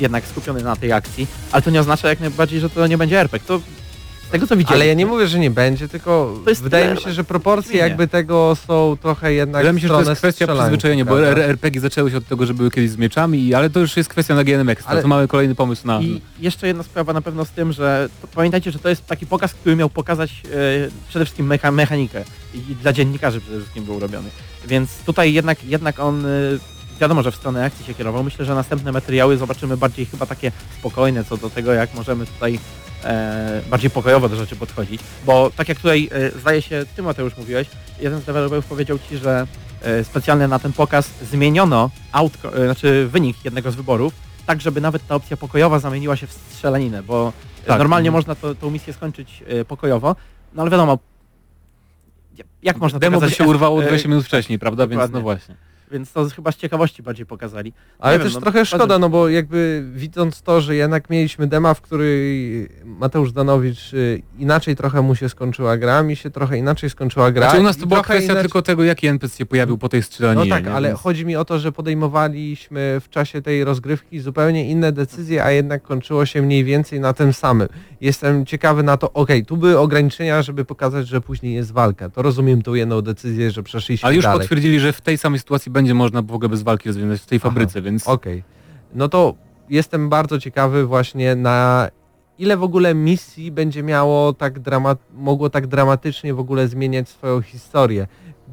jednak 0.00 0.26
skupiony 0.26 0.62
na 0.62 0.76
tej 0.76 0.92
akcji, 0.92 1.26
ale 1.52 1.62
to 1.62 1.70
nie 1.70 1.80
oznacza 1.80 2.08
jak 2.08 2.20
najbardziej, 2.20 2.60
że 2.60 2.70
to 2.70 2.86
nie 2.86 2.98
będzie 2.98 3.20
RPG. 3.20 3.46
To 3.48 3.60
tego 4.34 4.46
co 4.46 4.56
widziałem. 4.56 4.78
Ale 4.80 4.86
ja 4.86 4.94
nie 4.94 5.06
mówię, 5.06 5.26
że 5.26 5.38
nie 5.38 5.50
będzie, 5.50 5.88
tylko 5.88 6.40
To 6.44 6.50
jest 6.50 6.62
wydaje 6.62 6.94
mi 6.94 7.00
się, 7.00 7.12
że 7.12 7.24
proporcje 7.24 7.76
jakby 7.76 8.08
tego 8.08 8.56
są 8.66 8.96
trochę 9.02 9.32
jednak 9.32 9.62
Wydaje 9.62 9.74
mi 9.74 9.80
się, 9.80 9.88
że 9.88 9.94
to 9.94 10.00
jest 10.00 10.18
kwestia 10.18 10.46
przyzwyczajenia, 10.46 11.04
bo 11.04 11.16
prawda? 11.16 11.42
RPG 11.44 11.80
zaczęły 11.80 12.10
się 12.10 12.16
od 12.16 12.26
tego, 12.26 12.46
że 12.46 12.54
były 12.54 12.70
kiedyś 12.70 12.90
z 12.90 12.96
mieczami, 12.96 13.54
ale 13.54 13.70
to 13.70 13.80
już 13.80 13.96
jest 13.96 14.08
kwestia 14.08 14.34
na 14.34 14.44
GNM 14.44 14.68
Extra. 14.68 14.90
Ale- 14.92 15.02
To 15.02 15.08
mamy 15.08 15.28
kolejny 15.28 15.54
pomysł 15.54 15.86
na... 15.86 16.00
I 16.00 16.20
jeszcze 16.40 16.66
jedna 16.66 16.82
sprawa 16.82 17.12
na 17.12 17.22
pewno 17.22 17.44
z 17.44 17.50
tym, 17.50 17.72
że 17.72 18.08
pamiętajcie, 18.34 18.70
że 18.70 18.78
to 18.78 18.88
jest 18.88 19.06
taki 19.06 19.26
pokaz, 19.26 19.54
który 19.54 19.76
miał 19.76 19.90
pokazać 19.90 20.30
e, 20.30 20.48
przede 21.08 21.24
wszystkim 21.24 21.46
mecha, 21.46 21.70
mechanikę 21.70 22.24
i 22.54 22.58
dla 22.58 22.92
dziennikarzy 22.92 23.40
przede 23.40 23.58
wszystkim 23.58 23.84
był 23.84 24.00
robiony. 24.00 24.28
Więc 24.66 24.90
tutaj 25.06 25.32
jednak, 25.34 25.64
jednak 25.64 26.00
on 26.00 26.26
e, 26.26 26.30
wiadomo, 27.04 27.22
że 27.22 27.30
w 27.32 27.36
stronę 27.36 27.64
akcji 27.64 27.84
się 27.84 27.94
kierował. 27.94 28.24
Myślę, 28.24 28.44
że 28.44 28.54
następne 28.54 28.92
materiały 28.92 29.36
zobaczymy 29.36 29.76
bardziej 29.76 30.06
chyba 30.06 30.26
takie 30.26 30.52
spokojne 30.78 31.24
co 31.24 31.36
do 31.36 31.50
tego, 31.50 31.72
jak 31.72 31.94
możemy 31.94 32.26
tutaj 32.26 32.58
e, 33.04 33.62
bardziej 33.70 33.90
pokojowo 33.90 34.28
do 34.28 34.36
rzeczy 34.36 34.56
podchodzić. 34.56 35.00
Bo 35.26 35.50
tak 35.56 35.68
jak 35.68 35.78
tutaj 35.78 36.08
e, 36.12 36.30
zdaje 36.40 36.62
się, 36.62 36.84
ty 36.96 37.02
Mateusz 37.02 37.36
mówiłeś, 37.36 37.68
jeden 38.00 38.20
z 38.20 38.24
deweloperów 38.24 38.66
powiedział 38.66 38.98
ci, 39.08 39.18
że 39.18 39.46
e, 39.82 40.04
specjalnie 40.04 40.48
na 40.48 40.58
ten 40.58 40.72
pokaz 40.72 41.10
zmieniono 41.22 41.90
e, 42.14 42.64
znaczy 42.64 43.08
wynik 43.12 43.44
jednego 43.44 43.70
z 43.70 43.74
wyborów, 43.74 44.12
tak 44.46 44.60
żeby 44.60 44.80
nawet 44.80 45.06
ta 45.06 45.14
opcja 45.14 45.36
pokojowa 45.36 45.78
zamieniła 45.78 46.16
się 46.16 46.26
w 46.26 46.32
strzelaninę, 46.32 47.02
bo 47.02 47.32
e, 47.62 47.66
Tak. 47.66 47.78
normalnie 47.78 48.08
Mhm. 48.08 48.18
można 48.18 48.34
to, 48.34 48.54
tą 48.54 48.70
misję 48.70 48.92
skończyć 48.92 49.44
e, 49.46 49.64
pokojowo, 49.64 50.16
no 50.54 50.62
ale 50.62 50.70
wiadomo, 50.70 50.98
jak 52.62 52.76
można 52.76 52.98
Demo 52.98 53.20
by 53.20 53.30
się 53.30 53.44
urwało 53.44 53.82
e, 53.82 53.86
20 53.86 54.08
minut 54.08 54.24
wcześniej, 54.24 54.58
prawda? 54.58 54.86
Więc 54.86 54.92
dokładnie. 54.92 55.14
no 55.14 55.22
właśnie. 55.22 55.54
Więc 55.92 56.12
to 56.12 56.28
chyba 56.36 56.52
z 56.52 56.56
ciekawości 56.56 57.02
bardziej 57.02 57.26
pokazali. 57.26 57.72
Ale 57.98 58.18
wiem, 58.18 58.26
też 58.26 58.34
no, 58.34 58.40
trochę 58.40 58.58
bardzo- 58.58 58.76
szkoda, 58.76 58.98
no 58.98 59.08
bo 59.08 59.28
jakby 59.28 59.84
widząc 59.94 60.42
to, 60.42 60.60
że 60.60 60.76
jednak 60.76 61.10
mieliśmy 61.10 61.46
dema, 61.46 61.74
w 61.74 61.80
której 61.80 62.68
Mateusz 62.84 63.32
Danowicz 63.32 63.92
y, 63.94 64.22
inaczej 64.38 64.76
trochę 64.76 65.02
mu 65.02 65.14
się 65.14 65.28
skończyła 65.28 65.76
gra, 65.76 66.02
mi 66.02 66.16
się 66.16 66.30
trochę 66.30 66.58
inaczej 66.58 66.90
skończyła 66.90 67.32
gra. 67.32 67.42
Znaczy 67.46 67.60
u 67.60 67.62
nas 67.64 67.76
to 67.76 67.86
była 67.86 68.00
trochę 68.00 68.14
kwestia 68.14 68.32
inaczej- 68.32 68.42
tylko 68.42 68.62
tego, 68.62 68.84
jaki 68.84 69.06
NPC 69.06 69.38
się 69.38 69.46
pojawił 69.46 69.78
po 69.78 69.88
tej 69.88 70.00
No 70.00 70.04
strzelaninie. 70.06 70.50
tak, 70.50 70.64
nie? 70.64 70.72
ale 70.72 70.88
Więc- 70.88 71.00
chodzi 71.00 71.26
mi 71.26 71.36
o 71.36 71.44
to, 71.44 71.58
że 71.58 71.72
podejmowaliśmy 71.72 73.00
w 73.04 73.08
czasie 73.10 73.42
tej 73.42 73.64
rozgrywki 73.64 74.20
zupełnie 74.20 74.70
inne 74.70 74.92
decyzje, 74.92 75.44
a 75.44 75.50
jednak 75.50 75.82
kończyło 75.82 76.26
się 76.26 76.42
mniej 76.42 76.64
więcej 76.64 77.00
na 77.00 77.12
tym 77.12 77.32
samym. 77.32 77.68
Jestem 78.00 78.46
ciekawy 78.46 78.82
na 78.82 78.96
to, 78.96 79.12
okej, 79.12 79.46
tu 79.46 79.56
były 79.56 79.78
ograniczenia, 79.78 80.42
żeby 80.42 80.64
pokazać, 80.64 81.08
że 81.08 81.20
później 81.20 81.54
jest 81.54 81.72
walka. 81.72 82.08
To 82.08 82.22
rozumiem 82.22 82.62
tą 82.62 82.74
jedną 82.74 83.02
decyzję, 83.02 83.50
że 83.50 83.62
przeszliśmy 83.62 84.06
Ale 84.06 84.16
już 84.16 84.24
dalej. 84.24 84.40
potwierdzili, 84.40 84.80
że 84.80 84.92
w 84.92 85.00
tej 85.00 85.18
samej 85.18 85.38
sytuacji 85.38 85.72
będzie 85.72 85.83
można 85.92 86.22
w 86.22 86.34
ogóle 86.34 86.48
bez 86.48 86.62
walki 86.62 86.88
rozwiązać 86.88 87.20
w 87.20 87.26
tej 87.26 87.38
Aha. 87.42 87.48
fabryce, 87.48 87.82
więc 87.82 88.08
Okej. 88.08 88.42
No 88.94 89.08
to 89.08 89.34
jestem 89.70 90.08
bardzo 90.08 90.40
ciekawy 90.40 90.86
właśnie 90.86 91.36
na 91.36 91.88
ile 92.38 92.56
w 92.56 92.62
ogóle 92.62 92.94
misji 92.94 93.52
będzie 93.52 93.82
miało 93.82 94.32
tak 94.32 94.58
dramat 94.58 94.98
mogło 95.14 95.50
tak 95.50 95.66
dramatycznie 95.66 96.34
w 96.34 96.38
ogóle 96.40 96.68
zmieniać 96.68 97.08
swoją 97.08 97.42
historię, 97.42 98.06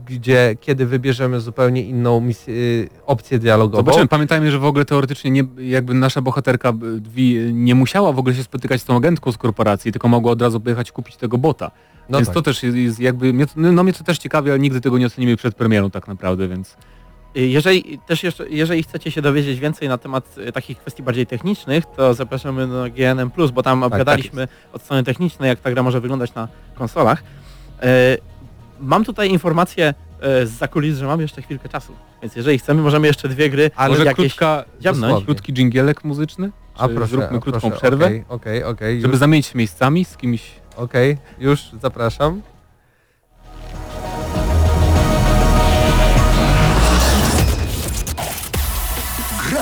gdzie 0.05 0.55
kiedy 0.59 0.85
wybierzemy 0.85 1.39
zupełnie 1.39 1.81
inną 1.81 2.21
misję, 2.21 2.53
y, 2.53 2.89
opcję 3.05 3.39
dialogową. 3.39 3.83
zobaczymy. 3.83 4.07
Pamiętajmy, 4.07 4.51
że 4.51 4.59
w 4.59 4.65
ogóle 4.65 4.85
teoretycznie 4.85 5.31
nie, 5.31 5.43
jakby 5.57 5.93
nasza 5.93 6.21
bohaterka 6.21 6.69
y, 6.69 7.01
Dwi 7.01 7.53
nie 7.53 7.75
musiała 7.75 8.11
w 8.11 8.19
ogóle 8.19 8.35
się 8.35 8.43
spotykać 8.43 8.81
z 8.81 8.85
tą 8.85 8.95
agentką 8.95 9.31
z 9.31 9.37
korporacji, 9.37 9.91
tylko 9.91 10.07
mogła 10.07 10.31
od 10.31 10.41
razu 10.41 10.59
pojechać 10.59 10.91
kupić 10.91 11.17
tego 11.17 11.37
bota. 11.37 11.71
No 12.09 12.17
więc 12.17 12.27
tak. 12.27 12.35
to 12.35 12.41
też 12.41 12.63
jest, 12.63 12.99
jakby, 12.99 13.45
to, 13.45 13.51
no 13.55 13.83
mnie 13.83 13.93
to 13.93 14.03
też 14.03 14.17
ciekawi, 14.17 14.49
ale 14.49 14.59
nigdy 14.59 14.81
tego 14.81 14.97
nie 14.97 15.05
ocenimy 15.05 15.37
przed 15.37 15.55
premierą 15.55 15.91
tak 15.91 16.07
naprawdę, 16.07 16.47
więc... 16.47 16.77
Y, 17.37 17.47
Jeżeli 17.47 17.99
też 18.07 18.23
jeszcze, 18.23 18.49
jeżeli 18.49 18.83
chcecie 18.83 19.11
się 19.11 19.21
dowiedzieć 19.21 19.59
więcej 19.59 19.89
na 19.89 19.97
temat 19.97 20.37
y, 20.37 20.51
takich 20.51 20.77
kwestii 20.77 21.03
bardziej 21.03 21.27
technicznych, 21.27 21.83
to 21.97 22.13
zapraszamy 22.13 22.67
do 22.67 22.85
GNM+, 22.89 23.31
bo 23.53 23.63
tam 23.63 23.79
tak 23.81 23.87
obgadaliśmy 23.87 24.47
od 24.73 24.81
strony 24.81 25.03
technicznej, 25.03 25.47
jak 25.49 25.59
ta 25.59 25.71
gra 25.71 25.83
może 25.83 26.01
wyglądać 26.01 26.33
na 26.33 26.47
konsolach. 26.75 27.23
E, 27.81 28.17
Mam 28.79 29.05
tutaj 29.05 29.29
informację 29.29 29.93
z 30.43 30.49
zakulis, 30.49 30.97
że 30.97 31.05
mamy 31.07 31.21
jeszcze 31.23 31.41
chwilkę 31.41 31.69
czasu, 31.69 31.93
więc 32.21 32.35
jeżeli 32.35 32.59
chcemy, 32.59 32.81
możemy 32.81 33.07
jeszcze 33.07 33.29
dwie 33.29 33.49
gry, 33.49 33.71
Ale 33.75 33.89
Może 33.89 34.05
jakieś 34.05 34.35
krótka, 34.35 34.63
dziabnąć. 34.79 35.25
krótki 35.25 35.53
dżingielek 35.53 36.03
muzyczny? 36.03 36.51
A 36.77 36.87
proszę, 36.87 37.07
zróbmy 37.07 37.39
krótką 37.39 37.59
proszę, 37.61 37.77
przerwę, 37.77 38.05
Okej, 38.05 38.25
okej, 38.29 38.63
okej, 38.63 39.01
żeby 39.01 39.11
już, 39.13 39.19
zamienić 39.19 39.45
się 39.45 39.57
miejscami 39.57 40.05
z 40.05 40.17
kimś. 40.17 40.51
okej, 40.77 41.17
już 41.39 41.61
zapraszam. 41.81 42.41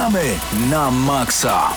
Gramy 0.09 0.39
na 0.69 0.89
maksa. 0.89 1.69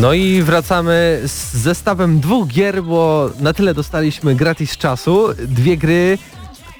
No 0.00 0.12
i 0.12 0.42
wracamy 0.42 1.20
z 1.26 1.54
zestawem 1.54 2.20
dwóch 2.20 2.48
gier, 2.48 2.82
bo 2.82 3.30
na 3.40 3.52
tyle 3.52 3.74
dostaliśmy 3.74 4.34
gratis 4.34 4.76
czasu. 4.76 5.28
Dwie 5.48 5.76
gry, 5.76 6.18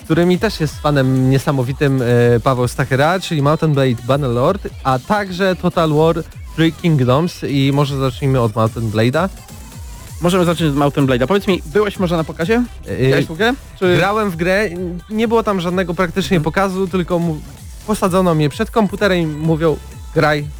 którymi 0.05 0.39
też 0.39 0.61
jest 0.61 0.81
fanem 0.81 1.31
niesamowitym 1.31 2.03
e, 2.03 2.41
Paweł 2.41 2.69
Stachera, 2.69 3.21
czyli 3.21 3.43
Mountain 3.43 3.73
Blade 3.73 4.03
Bannerlord, 4.07 4.69
a 4.85 4.99
także 4.99 5.57
Total 5.57 5.91
War 5.91 6.17
Three 6.57 6.73
Kingdoms 6.73 7.45
i 7.45 7.71
może 7.75 7.97
zacznijmy 7.97 8.41
od 8.41 8.57
Mountain 8.57 8.91
Blade'a. 8.91 9.29
Możemy 10.21 10.45
zacząć 10.45 10.71
od 10.71 10.77
Mountain 10.77 11.07
Blade'a. 11.07 11.27
Powiedz 11.27 11.47
mi, 11.47 11.63
byłeś 11.67 11.99
może 11.99 12.17
na 12.17 12.25
pokazie? 12.25 12.65
E, 12.87 13.09
Grałeś 13.09 13.27
w 13.27 13.37
grę? 13.37 13.55
Czy... 13.79 13.97
Grałem 13.97 14.31
w 14.31 14.37
grę, 14.37 14.71
nie 15.11 15.29
było 15.29 15.43
tam 15.43 15.61
żadnego 15.61 15.95
praktycznie 15.95 16.41
pokazu, 16.41 16.89
tylko 16.89 17.19
mu, 17.19 17.41
posadzono 17.87 18.35
mnie 18.35 18.49
przed 18.49 18.71
komputerem 18.71 19.19
i 19.19 19.27
mówią 19.27 19.77
graj. 20.15 20.58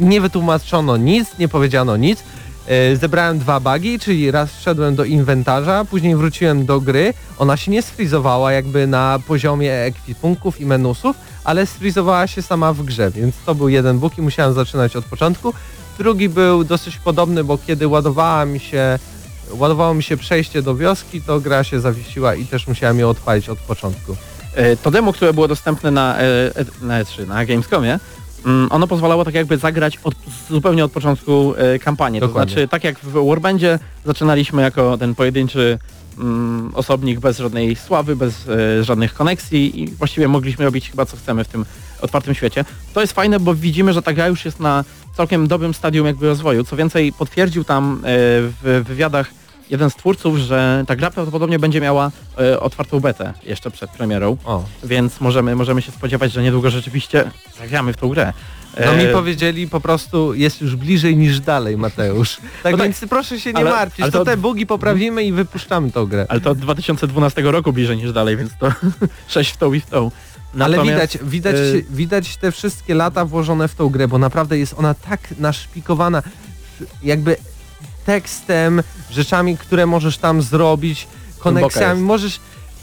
Nie 0.00 0.20
wytłumaczono 0.20 0.96
nic, 0.96 1.38
nie 1.38 1.48
powiedziano 1.48 1.96
nic. 1.96 2.22
E, 2.66 2.96
Zebrałem 2.96 3.38
dwa 3.38 3.60
bugi, 3.60 3.98
czyli 3.98 4.30
raz 4.30 4.52
wszedłem 4.52 4.94
do 4.96 5.04
inwentarza, 5.04 5.84
później 5.84 6.16
wróciłem 6.16 6.66
do 6.66 6.80
gry. 6.80 7.14
Ona 7.38 7.56
się 7.56 7.70
nie 7.70 7.82
sfrizowała 7.82 8.52
jakby 8.52 8.86
na 8.86 9.18
poziomie 9.26 9.72
ekwipunków 9.74 10.60
i 10.60 10.66
menusów, 10.66 11.16
ale 11.44 11.66
sfrizowała 11.66 12.26
się 12.26 12.42
sama 12.42 12.72
w 12.72 12.82
grze, 12.82 13.10
więc 13.10 13.34
to 13.46 13.54
był 13.54 13.68
jeden 13.68 13.98
bug 13.98 14.18
i 14.18 14.22
musiałem 14.22 14.54
zaczynać 14.54 14.96
od 14.96 15.04
początku. 15.04 15.54
Drugi 15.98 16.28
był 16.28 16.64
dosyć 16.64 16.96
podobny, 16.96 17.44
bo 17.44 17.58
kiedy 17.66 17.88
ładowała 17.88 18.44
mi 18.44 18.60
się, 18.60 18.98
ładowało 19.50 19.94
mi 19.94 20.02
się 20.02 20.16
przejście 20.16 20.62
do 20.62 20.76
wioski, 20.76 21.22
to 21.22 21.40
gra 21.40 21.64
się 21.64 21.80
zawiesiła 21.80 22.34
i 22.34 22.44
też 22.46 22.66
musiałem 22.66 22.98
ją 22.98 23.08
odpalić 23.08 23.48
od 23.48 23.58
początku. 23.58 24.16
E, 24.54 24.76
To 24.76 24.90
demo, 24.90 25.12
które 25.12 25.32
było 25.34 25.48
dostępne 25.48 25.90
na, 25.90 26.18
e, 26.18 26.24
na 26.82 27.04
E3, 27.04 27.26
na 27.26 27.44
Gamescomie, 27.46 27.98
ono 28.70 28.86
pozwalało 28.86 29.24
tak 29.24 29.34
jakby 29.34 29.58
zagrać 29.58 29.98
od, 30.04 30.14
zupełnie 30.50 30.84
od 30.84 30.92
początku 30.92 31.54
e, 31.56 31.78
kampanię. 31.78 32.20
Dokładnie. 32.20 32.46
To 32.46 32.52
znaczy, 32.52 32.68
tak 32.68 32.84
jak 32.84 32.98
w 32.98 33.26
Warbandzie 33.26 33.78
zaczynaliśmy 34.04 34.62
jako 34.62 34.98
ten 34.98 35.14
pojedynczy 35.14 35.78
mm, 36.18 36.70
osobnik 36.74 37.20
bez 37.20 37.38
żadnej 37.38 37.76
sławy, 37.76 38.16
bez 38.16 38.48
e, 38.48 38.84
żadnych 38.84 39.14
koneksji 39.14 39.82
i 39.82 39.90
właściwie 39.90 40.28
mogliśmy 40.28 40.64
robić 40.64 40.90
chyba 40.90 41.06
co 41.06 41.16
chcemy 41.16 41.44
w 41.44 41.48
tym 41.48 41.64
otwartym 42.02 42.34
świecie. 42.34 42.64
To 42.94 43.00
jest 43.00 43.12
fajne, 43.12 43.40
bo 43.40 43.54
widzimy, 43.54 43.92
że 43.92 44.02
ta 44.02 44.12
gra 44.12 44.28
już 44.28 44.44
jest 44.44 44.60
na 44.60 44.84
całkiem 45.16 45.48
dobrym 45.48 45.74
stadium 45.74 46.06
jakby 46.06 46.26
rozwoju. 46.26 46.64
Co 46.64 46.76
więcej, 46.76 47.12
potwierdził 47.12 47.64
tam 47.64 47.94
e, 47.94 47.98
w 48.04 48.84
wywiadach 48.86 49.30
jeden 49.70 49.90
z 49.90 49.94
twórców, 49.94 50.36
że 50.38 50.84
ta 50.86 50.96
gra 50.96 51.10
prawdopodobnie 51.10 51.58
będzie 51.58 51.80
miała 51.80 52.10
e, 52.38 52.60
otwartą 52.60 53.00
betę 53.00 53.32
jeszcze 53.44 53.70
przed 53.70 53.90
premierą. 53.90 54.36
O. 54.44 54.64
Więc 54.84 55.20
możemy, 55.20 55.56
możemy 55.56 55.82
się 55.82 55.92
spodziewać, 55.92 56.32
że 56.32 56.42
niedługo 56.42 56.70
rzeczywiście 56.70 57.30
zagramy 57.58 57.92
w 57.92 57.96
tą 57.96 58.08
grę. 58.08 58.32
No 58.86 58.92
mi 58.96 59.02
E, 59.04 59.12
powiedzieli 59.12 59.68
po 59.68 59.80
prostu 59.80 60.34
jest 60.34 60.60
już 60.60 60.76
bliżej 60.76 61.16
niż 61.16 61.40
dalej, 61.40 61.76
Mateusz. 61.76 62.36
Tak 62.62 62.72
No 62.72 62.78
tak, 62.78 62.86
więc 62.86 63.04
proszę 63.10 63.40
się 63.40 63.52
nie 63.52 63.58
ale- 63.58 63.70
martwić, 63.70 64.02
ale 64.02 64.12
to, 64.12 64.18
to- 64.18 64.24
te 64.24 64.36
bugi 64.36 64.66
poprawimy 64.66 65.24
i 65.24 65.32
wypuszczamy 65.32 65.92
tą 65.92 66.06
grę. 66.06 66.26
Ale 66.28 66.40
to 66.40 66.50
od 66.50 66.58
2012 66.58 67.42
roku 67.42 67.72
bliżej 67.72 67.96
niż 67.96 68.12
dalej, 68.12 68.36
więc 68.36 68.50
to 68.60 68.72
6 69.28 69.50
w 69.52 69.56
tą 69.56 69.72
i 69.72 69.80
w 69.80 69.86
tą. 69.86 70.10
Ale 70.60 70.76
Natomiast, 70.76 71.12
widać, 71.12 71.18
widać, 71.30 71.54
y- 71.56 71.84
widać 71.90 72.36
te 72.36 72.52
wszystkie 72.52 72.94
lata 72.94 73.24
włożone 73.24 73.68
w 73.68 73.74
tą 73.74 73.88
grę, 73.88 74.08
bo 74.08 74.18
naprawdę 74.18 74.58
jest 74.58 74.74
ona 74.78 74.94
tak 74.94 75.20
naszpikowana 75.38 76.22
jakby 77.02 77.36
tekstem, 78.08 78.82
rzeczami, 79.10 79.56
które 79.56 79.86
możesz 79.86 80.18
tam 80.18 80.42
zrobić, 80.42 81.08
koneksjami. 81.38 82.00
Możesz 82.00 82.40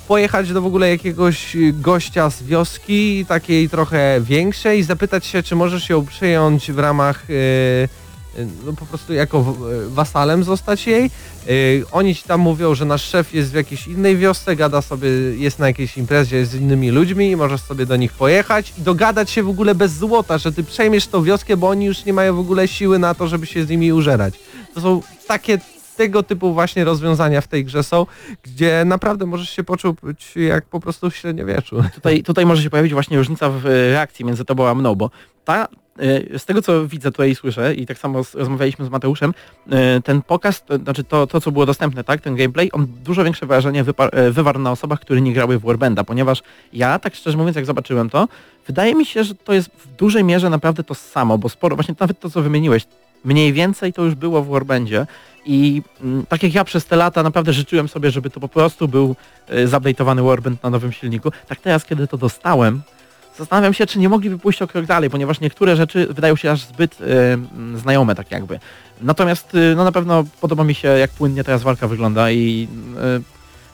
pojechać 0.07 0.53
do 0.53 0.61
w 0.61 0.65
ogóle 0.65 0.89
jakiegoś 0.89 1.55
y, 1.55 1.73
gościa 1.73 2.29
z 2.29 2.43
wioski, 2.43 3.25
takiej 3.25 3.69
trochę 3.69 4.21
większej 4.21 4.79
i 4.79 4.83
zapytać 4.83 5.25
się, 5.25 5.43
czy 5.43 5.55
możesz 5.55 5.89
ją 5.89 6.05
przyjąć 6.05 6.71
w 6.71 6.79
ramach 6.79 7.29
y, 7.29 7.33
y, 7.33 8.47
no 8.65 8.73
po 8.73 8.85
prostu 8.85 9.13
jako 9.13 9.55
y, 9.85 9.89
wasalem 9.89 10.43
zostać 10.43 10.87
jej. 10.87 11.11
Y, 11.49 11.83
Oni 11.91 12.15
ci 12.15 12.23
tam 12.23 12.39
mówią, 12.39 12.75
że 12.75 12.85
nasz 12.85 13.03
szef 13.03 13.33
jest 13.33 13.51
w 13.51 13.53
jakiejś 13.53 13.87
innej 13.87 14.17
wiosce, 14.17 14.55
gada 14.55 14.81
sobie, 14.81 15.09
jest 15.37 15.59
na 15.59 15.67
jakiejś 15.67 15.97
imprezie 15.97 16.45
z 16.45 16.53
innymi 16.55 16.91
ludźmi 16.91 17.29
i 17.31 17.35
możesz 17.35 17.61
sobie 17.61 17.85
do 17.85 17.95
nich 17.95 18.13
pojechać 18.13 18.73
i 18.77 18.81
dogadać 18.81 19.29
się 19.29 19.43
w 19.43 19.49
ogóle 19.49 19.75
bez 19.75 19.91
złota, 19.93 20.37
że 20.37 20.51
ty 20.51 20.63
przejmiesz 20.63 21.07
tą 21.07 21.23
wioskę, 21.23 21.57
bo 21.57 21.69
oni 21.69 21.85
już 21.85 22.05
nie 22.05 22.13
mają 22.13 22.35
w 22.35 22.39
ogóle 22.39 22.67
siły 22.67 22.99
na 22.99 23.13
to, 23.13 23.27
żeby 23.27 23.45
się 23.45 23.65
z 23.65 23.69
nimi 23.69 23.93
użerać. 23.93 24.33
To 24.75 24.81
są 24.81 25.01
takie 25.27 25.57
tego 25.97 26.23
typu 26.23 26.53
właśnie 26.53 26.83
rozwiązania 26.83 27.41
w 27.41 27.47
tej 27.47 27.65
grze 27.65 27.83
są, 27.83 28.05
gdzie 28.43 28.85
naprawdę 28.85 29.25
możesz 29.25 29.49
się 29.49 29.63
poczuć 29.63 30.35
jak 30.35 30.65
po 30.65 30.79
prostu 30.79 31.09
w 31.09 31.15
średniowieczu. 31.15 31.83
Tutaj, 31.95 32.23
tutaj 32.23 32.45
może 32.45 32.63
się 32.63 32.69
pojawić 32.69 32.93
właśnie 32.93 33.17
różnica 33.17 33.49
w 33.49 33.65
e, 33.65 33.69
reakcji 33.69 34.25
między 34.25 34.45
tobą 34.45 34.67
a 34.67 34.75
mną, 34.75 34.95
bo 34.95 35.09
ta, 35.45 35.67
e, 36.33 36.39
z 36.39 36.45
tego 36.45 36.61
co 36.61 36.87
widzę 36.87 37.11
tutaj 37.11 37.31
i 37.31 37.35
słyszę 37.35 37.75
i 37.75 37.85
tak 37.85 37.97
samo 37.97 38.21
rozmawialiśmy 38.33 38.85
z 38.85 38.89
Mateuszem, 38.89 39.33
e, 39.71 40.01
ten 40.01 40.21
pokaz, 40.21 40.63
to, 40.63 40.77
znaczy 40.77 41.03
to, 41.03 41.27
to 41.27 41.41
co 41.41 41.51
było 41.51 41.65
dostępne, 41.65 42.03
tak, 42.03 42.21
ten 42.21 42.35
gameplay, 42.35 42.69
on 42.71 42.87
dużo 43.03 43.23
większe 43.23 43.45
wrażenie 43.45 43.85
wywarł 44.31 44.59
na 44.59 44.71
osobach, 44.71 44.99
które 44.99 45.21
nie 45.21 45.33
grały 45.33 45.59
w 45.59 45.61
Warbanda, 45.61 46.03
ponieważ 46.03 46.43
ja, 46.73 46.99
tak 46.99 47.15
szczerze 47.15 47.37
mówiąc, 47.37 47.55
jak 47.55 47.65
zobaczyłem 47.65 48.09
to, 48.09 48.27
wydaje 48.67 48.95
mi 48.95 49.05
się, 49.05 49.23
że 49.23 49.35
to 49.35 49.53
jest 49.53 49.69
w 49.77 49.95
dużej 49.95 50.23
mierze 50.23 50.49
naprawdę 50.49 50.83
to 50.83 50.95
samo, 50.95 51.37
bo 51.37 51.49
sporo, 51.49 51.75
właśnie 51.75 51.95
nawet 51.99 52.19
to 52.19 52.29
co 52.29 52.41
wymieniłeś, 52.41 52.85
mniej 53.25 53.53
więcej 53.53 53.93
to 53.93 54.03
już 54.03 54.15
było 54.15 54.41
w 54.41 54.47
Warbandzie 54.47 55.07
i 55.45 55.81
mm, 56.01 56.25
tak 56.25 56.43
jak 56.43 56.53
ja 56.53 56.63
przez 56.63 56.85
te 56.85 56.95
lata 56.95 57.23
naprawdę 57.23 57.53
życzyłem 57.53 57.87
sobie, 57.87 58.11
żeby 58.11 58.29
to 58.29 58.39
po 58.39 58.47
prostu 58.47 58.87
był 58.87 59.15
y, 59.49 59.67
zupdate'owany 59.67 60.25
Warband 60.25 60.63
na 60.63 60.69
nowym 60.69 60.91
silniku, 60.91 61.31
tak 61.47 61.59
teraz 61.59 61.85
kiedy 61.85 62.07
to 62.07 62.17
dostałem, 62.17 62.81
zastanawiam 63.37 63.73
się, 63.73 63.85
czy 63.85 63.99
nie 63.99 64.09
mogliby 64.09 64.39
pójść 64.39 64.61
o 64.61 64.67
krok 64.67 64.85
dalej, 64.85 65.09
ponieważ 65.09 65.39
niektóre 65.39 65.75
rzeczy 65.75 66.07
wydają 66.07 66.35
się 66.35 66.51
aż 66.51 66.61
zbyt 66.61 67.01
y, 67.01 67.05
mm, 67.05 67.77
znajome 67.77 68.15
tak 68.15 68.31
jakby. 68.31 68.59
Natomiast 69.01 69.55
y, 69.55 69.73
no 69.75 69.83
na 69.83 69.91
pewno 69.91 70.23
podoba 70.41 70.63
mi 70.63 70.75
się 70.75 70.87
jak 70.87 71.11
płynnie 71.11 71.43
teraz 71.43 71.63
walka 71.63 71.87
wygląda 71.87 72.31
i 72.31 72.67
y, 73.19 73.23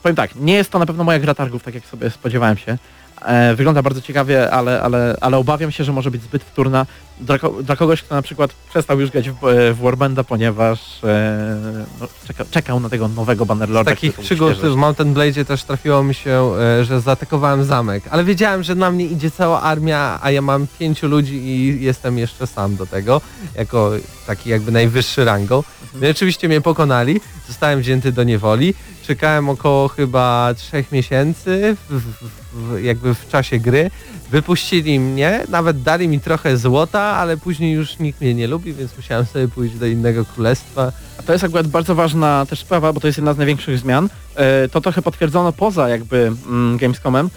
powiem 0.03 0.15
tak, 0.15 0.35
nie 0.35 0.53
jest 0.53 0.71
to 0.71 0.79
na 0.79 0.85
pewno 0.85 1.03
moja 1.03 1.19
gra 1.19 1.33
targów, 1.33 1.63
tak 1.63 1.75
jak 1.75 1.85
sobie 1.85 2.09
spodziewałem 2.09 2.57
się. 2.57 2.77
E, 3.25 3.55
wygląda 3.55 3.81
bardzo 3.81 4.01
ciekawie, 4.01 4.51
ale, 4.51 4.81
ale, 4.81 5.15
ale 5.21 5.37
obawiam 5.37 5.71
się, 5.71 5.83
że 5.83 5.91
może 5.91 6.11
być 6.11 6.21
zbyt 6.21 6.43
wtórna 6.43 6.85
dla, 7.19 7.37
dla 7.63 7.75
kogoś, 7.75 8.03
kto 8.03 8.15
na 8.15 8.21
przykład 8.21 8.53
przestał 8.69 8.99
już 8.99 9.11
grać 9.11 9.29
w, 9.29 9.35
w 9.73 9.77
Warbanda, 9.81 10.23
ponieważ 10.23 11.03
e, 11.03 11.85
no, 12.01 12.07
czeka, 12.27 12.45
czekał 12.51 12.79
na 12.79 12.89
tego 12.89 13.07
nowego 13.07 13.45
Z 13.45 13.47
Bannerlorda. 13.47 13.91
takich 13.91 14.13
który 14.13 14.27
to 14.27 14.35
przygód 14.35 14.73
w 14.73 14.75
Mountain 14.75 15.13
Blade 15.13 15.45
też 15.45 15.63
trafiło 15.63 16.03
mi 16.03 16.13
się, 16.13 16.53
e, 16.79 16.85
że 16.85 17.01
zaatakowałem 17.01 17.63
zamek, 17.63 18.03
ale 18.09 18.23
wiedziałem, 18.23 18.63
że 18.63 18.75
na 18.75 18.91
mnie 18.91 19.05
idzie 19.05 19.31
cała 19.31 19.61
armia, 19.61 20.19
a 20.21 20.31
ja 20.31 20.41
mam 20.41 20.67
pięciu 20.79 21.07
ludzi 21.07 21.35
i 21.35 21.83
jestem 21.83 22.17
jeszcze 22.17 22.47
sam 22.47 22.75
do 22.75 22.85
tego, 22.85 23.21
jako 23.55 23.91
taki 24.27 24.49
jakby 24.49 24.71
najwyższy 24.71 25.25
rangą. 25.25 25.63
No 26.01 26.07
i 26.07 26.11
oczywiście 26.11 26.47
mnie 26.47 26.61
pokonali, 26.61 27.21
zostałem 27.47 27.79
wzięty 27.79 28.11
do 28.11 28.23
niewoli, 28.23 28.73
czekałem 29.07 29.49
około 29.49 29.87
chyba 29.87 30.53
trzech 30.57 30.91
miesięcy 30.91 31.75
w, 31.89 31.93
w, 31.93 32.29
w, 32.53 32.83
jakby 32.83 33.15
w 33.15 33.27
czasie 33.27 33.59
gry, 33.59 33.91
wypuścili 34.31 34.99
mnie, 34.99 35.43
nawet 35.49 35.81
dali 35.81 36.07
mi 36.07 36.19
trochę 36.19 36.57
złota, 36.57 37.01
ale 37.01 37.37
później 37.37 37.73
już 37.73 37.99
nikt 37.99 38.21
mnie 38.21 38.33
nie 38.33 38.47
lubi, 38.47 38.73
więc 38.73 38.97
musiałem 38.97 39.25
sobie 39.25 39.47
pójść 39.47 39.75
do 39.75 39.85
innego 39.85 40.25
królestwa. 40.25 40.91
A 41.17 41.23
to 41.23 41.33
jest 41.33 41.43
akurat 41.43 41.67
bardzo 41.67 41.95
ważna 41.95 42.45
też 42.45 42.59
sprawa, 42.59 42.93
bo 42.93 42.99
to 42.99 43.07
jest 43.07 43.17
jedna 43.17 43.33
z 43.33 43.37
największych 43.37 43.79
zmian. 43.79 44.09
E, 44.35 44.67
To 44.67 44.81
trochę 44.81 45.01
potwierdzono 45.01 45.51
poza 45.53 45.89
jakby 45.89 46.31
mm, 46.47 46.77
Gamescomem. 46.77 47.29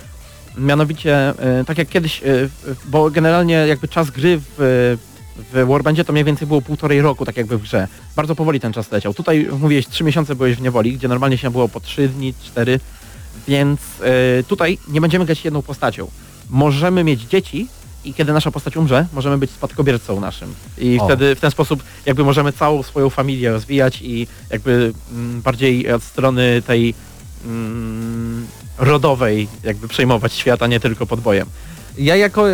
Mianowicie, 0.59 1.28
e, 1.38 1.64
tak 1.64 1.78
jak 1.78 1.88
kiedyś, 1.88 2.22
e, 2.22 2.26
bo 2.84 3.11
generalnie 3.11 3.55
jakby 3.55 3.88
czas 3.88 4.11
gry 4.11 4.40
w, 4.59 4.97
w 5.53 5.66
Warbandzie 5.66 6.05
to 6.05 6.12
mniej 6.12 6.24
więcej 6.24 6.49
było 6.49 6.62
półtorej 6.62 7.03
roku, 7.03 7.24
tak 7.24 7.36
jakby 7.36 7.59
w 7.59 7.62
grze. 7.62 7.88
Bardzo 8.16 8.34
powoli 8.34 8.61
ten 8.61 8.72
czas 8.72 8.92
leciał. 8.92 9.14
Tutaj 9.14 9.49
mówiłeś, 9.61 9.88
trzy 9.88 10.05
miesiące 10.05 10.34
byłeś 10.34 10.57
w 10.57 10.61
niewoli, 10.61 10.92
gdzie 10.92 11.09
normalnie 11.09 11.38
się 11.38 11.51
było 11.51 11.68
po 11.68 11.80
trzy 11.80 12.09
dni, 12.09 12.34
cztery, 12.42 12.80
więc 13.49 13.80
e, 14.01 14.42
tutaj 14.42 14.78
nie 14.88 15.01
będziemy 15.01 15.24
grać 15.24 15.45
jedną 15.45 15.62
postacią. 15.62 16.11
Możemy 16.55 17.05
mieć 17.05 17.20
dzieci 17.22 17.68
i 18.05 18.14
kiedy 18.14 18.32
nasza 18.32 18.50
postać 18.50 18.76
umrze, 18.76 19.07
możemy 19.12 19.38
być 19.38 19.50
spadkobiercą 19.50 20.20
naszym. 20.20 20.55
I 20.78 20.98
O. 21.00 21.05
wtedy 21.05 21.34
w 21.34 21.40
ten 21.40 21.50
sposób 21.50 21.82
jakby 22.07 22.24
możemy 22.24 22.52
całą 22.52 22.82
swoją 22.82 23.11
familię 23.11 23.50
rozwijać 23.50 24.02
i 24.02 24.26
jakby 24.50 24.92
mm, 25.12 25.42
bardziej 25.42 25.92
od 25.92 26.02
strony 26.02 26.62
tej 26.66 26.94
mm, 27.44 28.46
rodowej 28.78 29.48
jakby 29.64 29.88
przejmować 29.88 30.32
świat, 30.32 30.62
a 30.62 30.66
nie 30.66 30.80
tylko 30.80 31.07
podbojem. 31.07 31.48
Ja 31.99 32.16
jako 32.16 32.45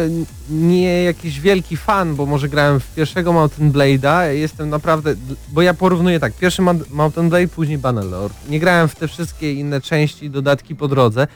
nie 0.50 1.02
jakiś 1.02 1.40
wielki 1.40 1.76
fan, 1.76 2.14
bo 2.14 2.26
może 2.26 2.48
grałem 2.48 2.80
w 2.80 2.94
pierwszego 2.94 3.32
Mountain 3.32 3.72
Blade'a, 3.72 4.28
jestem 4.28 4.70
naprawdę, 4.70 5.14
bo 5.52 5.62
ja 5.62 5.74
porównuję 5.74 6.20
tak, 6.20 6.32
pierwszy 6.32 6.62
Mount- 6.62 6.90
Mountain 6.90 7.28
Blade, 7.28 7.48
później 7.48 7.78
Bannerlord. 7.78 8.34
Nie 8.48 8.60
grałem 8.60 8.88
w 8.88 8.94
te 8.94 9.08
wszystkie 9.08 9.52
inne 9.52 9.80
części 9.80 10.30
dodatki 10.30 10.76
po 10.76 10.88
drodze, 10.88 11.26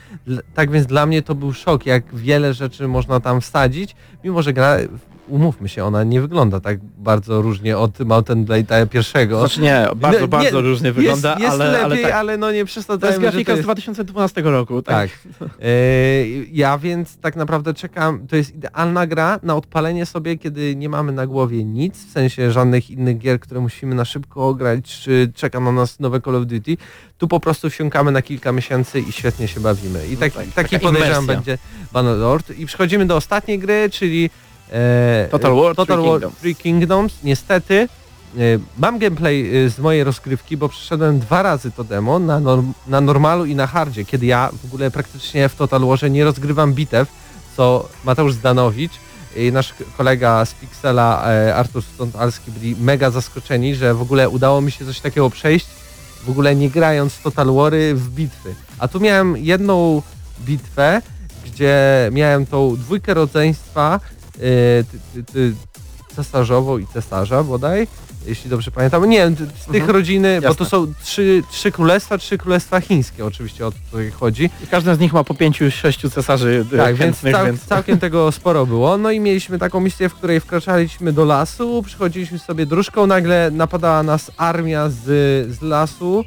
tak 0.53 0.71
więc 0.71 0.87
dla 0.87 1.05
mnie 1.05 1.21
to 1.21 1.35
był 1.35 1.53
szok, 1.53 1.85
jak 1.85 2.15
wiele 2.15 2.53
rzeczy 2.53 2.87
można 2.87 3.19
tam 3.19 3.41
wsadzić, 3.41 3.95
mimo 4.23 4.41
że 4.41 4.53
gra, 4.53 4.77
umówmy 5.27 5.69
się, 5.69 5.83
ona 5.83 6.03
nie 6.03 6.21
wygląda 6.21 6.59
tak 6.59 6.79
bardzo 6.97 7.41
różnie 7.41 7.77
od 7.77 7.99
Mountain 7.99 8.45
Blade'a 8.45 8.87
pierwszego. 8.87 9.39
Znaczy 9.39 9.61
nie, 9.61 9.87
bardzo, 9.95 10.21
Nie, 10.21 10.27
bardzo 10.27 10.61
nie, 10.61 10.67
różnie 10.67 10.91
wygląda, 10.91 11.37
jest, 11.39 11.51
ale, 11.51 11.71
lepiej, 11.71 11.83
ale 11.83 11.97
tak. 11.97 12.11
ale 12.11 12.37
no 12.37 12.47
nie 12.47 12.53
To 12.53 12.57
jest 12.57 12.71
przesadzajmy, 12.71 13.19
grafika 13.19 13.51
to 13.51 13.55
z 13.55 13.57
jest... 13.57 13.65
2012 13.65 14.41
roku, 14.41 14.81
tak? 14.81 15.09
Tak. 15.39 15.49
E, 15.61 15.67
ja 16.51 16.77
więc 16.77 17.17
tak 17.17 17.35
naprawdę 17.35 17.73
czekam, 17.73 18.27
to 18.27 18.35
jest 18.35 18.55
idealna 18.55 19.07
gra 19.07 19.39
na 19.43 19.55
odpalenie 19.55 20.05
sobie, 20.05 20.37
kiedy 20.37 20.75
nie 20.75 20.89
mamy 20.89 21.11
na 21.11 21.27
głowie 21.27 21.63
nic, 21.63 22.05
w 22.05 22.11
sensie 22.11 22.51
żadnych 22.51 22.91
innych 22.91 23.17
gier, 23.17 23.39
które 23.39 23.59
musimy 23.59 23.95
na 23.95 24.05
szybko 24.05 24.53
grać, 24.53 24.99
czy 24.99 25.31
czeka 25.35 25.59
na 25.59 25.71
nas 25.71 25.99
nowe 25.99 26.21
Call 26.21 26.35
of 26.35 26.45
Duty. 26.45 26.77
Tu 27.17 27.27
po 27.27 27.39
prostu 27.39 27.69
wsiąkamy 27.69 28.11
na 28.11 28.21
kilka 28.21 28.51
miesięcy 28.51 28.99
i 28.99 29.11
świetnie 29.11 29.47
się 29.47 29.59
bawimy. 29.59 30.07
I 30.07 30.17
tak, 30.17 30.33
tak, 30.33 30.45
taki 30.55 30.75
taka 30.75 30.87
podejrzewam 30.87 31.25
będzie 31.27 31.57
Bannerlord. 31.93 32.59
I 32.59 32.65
przechodzimy 32.65 33.05
do 33.05 33.15
ostatniej 33.15 33.59
gry, 33.59 33.89
czyli 33.91 34.29
e, 34.71 35.27
Total 35.31 35.55
War 35.55 35.75
Total 35.75 35.97
Three 35.97 36.09
War 36.09 36.19
Kingdoms. 36.19 36.39
Three 36.39 36.55
Kingdoms. 36.55 37.13
Niestety 37.23 37.87
e, 38.37 38.39
mam 38.77 38.99
gameplay 38.99 39.65
e, 39.65 39.69
z 39.69 39.79
mojej 39.79 40.03
rozgrywki, 40.03 40.57
bo 40.57 40.69
przeszedłem 40.69 41.19
dwa 41.19 41.41
razy 41.41 41.71
to 41.71 41.83
demo 41.83 42.19
na, 42.19 42.39
norm, 42.39 42.73
na 42.87 43.01
normalu 43.01 43.45
i 43.45 43.55
na 43.55 43.67
hardzie, 43.67 44.05
kiedy 44.05 44.25
ja 44.25 44.49
w 44.63 44.65
ogóle 44.65 44.91
praktycznie 44.91 45.49
w 45.49 45.55
Total 45.55 45.81
Warze 45.81 46.09
nie 46.09 46.23
rozgrywam 46.23 46.73
bitew, 46.73 47.07
co 47.57 47.89
Mateusz 48.03 48.33
Zdanowicz 48.33 48.93
i 49.35 49.51
nasz 49.51 49.73
kolega 49.97 50.45
z 50.45 50.53
Pixela 50.53 51.23
e, 51.27 51.55
Artur 51.55 51.83
Stątalski 51.83 52.51
byli 52.51 52.75
mega 52.75 53.09
zaskoczeni, 53.09 53.75
że 53.75 53.93
w 53.93 54.01
ogóle 54.01 54.29
udało 54.29 54.61
mi 54.61 54.71
się 54.71 54.85
coś 54.85 54.99
takiego 54.99 55.29
przejść, 55.29 55.67
w 56.23 56.29
ogóle 56.29 56.55
nie 56.55 56.69
grając 56.69 57.19
Total 57.19 57.53
Wary 57.53 57.95
w 57.95 58.09
bitwy. 58.09 58.55
A 58.79 58.87
tu 58.87 58.99
miałem 58.99 59.37
jedną 59.37 60.01
bitwę, 60.45 61.01
gdzie 61.45 62.09
miałem 62.11 62.45
tą 62.45 62.75
dwójkę 62.75 63.13
rodzeństwa 63.13 63.99
ty, 65.13 65.23
ty, 65.33 65.53
cesarzową 66.15 66.77
i 66.77 66.87
cesarza 66.87 67.43
bodaj, 67.43 67.87
jeśli 68.25 68.49
dobrze 68.49 68.71
pamiętam. 68.71 69.09
Nie 69.09 69.17
wiem, 69.17 69.35
z 69.35 69.65
tych 69.65 69.75
Mhm. 69.75 69.89
rodziny, 69.89 70.41
bo 70.41 70.47
Jasne. 70.47 70.57
to 70.57 70.65
są 70.65 70.93
trzy, 71.03 71.43
trzy 71.51 71.71
królestwa, 71.71 72.17
trzy 72.17 72.37
królestwa 72.37 72.81
chińskie 72.81 73.25
oczywiście 73.25 73.67
o 73.67 73.71
to 73.71 73.77
tutaj 73.91 74.11
chodzi. 74.11 74.49
I 74.63 74.67
każdy 74.67 74.95
z 74.95 74.99
nich 74.99 75.13
ma 75.13 75.23
po 75.23 75.33
pięciu, 75.33 75.71
sześciu 75.71 76.09
cesarzy 76.09 76.65
e, 76.73 76.77
Tak, 76.77 76.95
więc, 76.95 77.21
cał, 77.31 77.45
więc... 77.45 77.65
całkiem 77.65 77.99
tego 77.99 78.31
sporo 78.31 78.65
było. 78.65 78.97
No 78.97 79.11
i 79.11 79.19
mieliśmy 79.19 79.59
taką 79.59 79.79
misję, 79.79 80.09
w 80.09 80.13
której 80.13 80.39
wkraczaliśmy 80.39 81.13
do 81.13 81.25
lasu, 81.25 81.83
przychodziliśmy 81.85 82.39
sobie 82.39 82.65
dróżką, 82.65 83.07
nagle 83.07 83.51
napadała 83.51 84.03
nas 84.03 84.31
armia 84.37 84.89
z, 84.89 85.03
z 85.57 85.61
lasu 85.61 86.25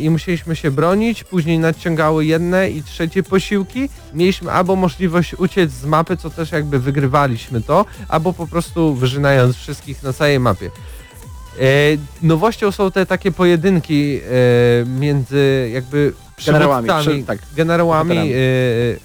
i 0.00 0.10
musieliśmy 0.10 0.56
się 0.56 0.70
bronić, 0.70 1.24
później 1.24 1.58
nadciągały 1.58 2.24
jedne 2.24 2.70
i 2.70 2.82
trzecie 2.82 3.22
posiłki. 3.22 3.88
Mieliśmy 4.14 4.52
albo 4.52 4.76
możliwość 4.76 5.34
uciec 5.34 5.70
z 5.70 5.84
mapy, 5.84 6.16
co 6.16 6.30
też 6.30 6.52
jakby 6.52 6.78
wygrywaliśmy 6.78 7.60
to, 7.62 7.84
albo 8.08 8.32
po 8.32 8.46
prostu 8.46 8.94
wyżynając 8.94 9.56
wszystkich 9.56 10.02
na 10.02 10.12
całej 10.12 10.40
mapie. 10.40 10.70
E, 11.60 11.60
nowością 12.22 12.70
są 12.72 12.90
te 12.90 13.06
takie 13.06 13.32
pojedynki 13.32 14.20
e, 14.20 14.84
między 14.86 15.70
jakby 15.72 16.12
Generałami, 16.46 16.88
przy- 17.00 17.22
tak, 17.26 17.38
generałami 17.56 18.16
e, 18.32 18.36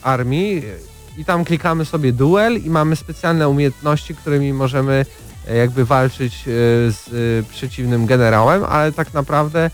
armii 0.02 0.64
i 1.18 1.26
tam 1.26 1.46
klikamy 1.46 1.86
sobie 1.86 2.12
duel 2.14 2.58
i 2.66 2.70
mamy 2.70 2.96
specjalne 2.96 3.50
umiejętności, 3.50 4.16
którymi 4.16 4.54
możemy 4.54 5.06
e, 5.48 5.58
jakby 5.58 5.86
walczyć 5.86 6.34
e, 6.34 6.42
z 6.92 7.08
e, 7.08 7.52
przeciwnym 7.52 8.06
generałem, 8.06 8.64
ale 8.64 8.92
tak 8.92 9.14
naprawdę 9.14 9.72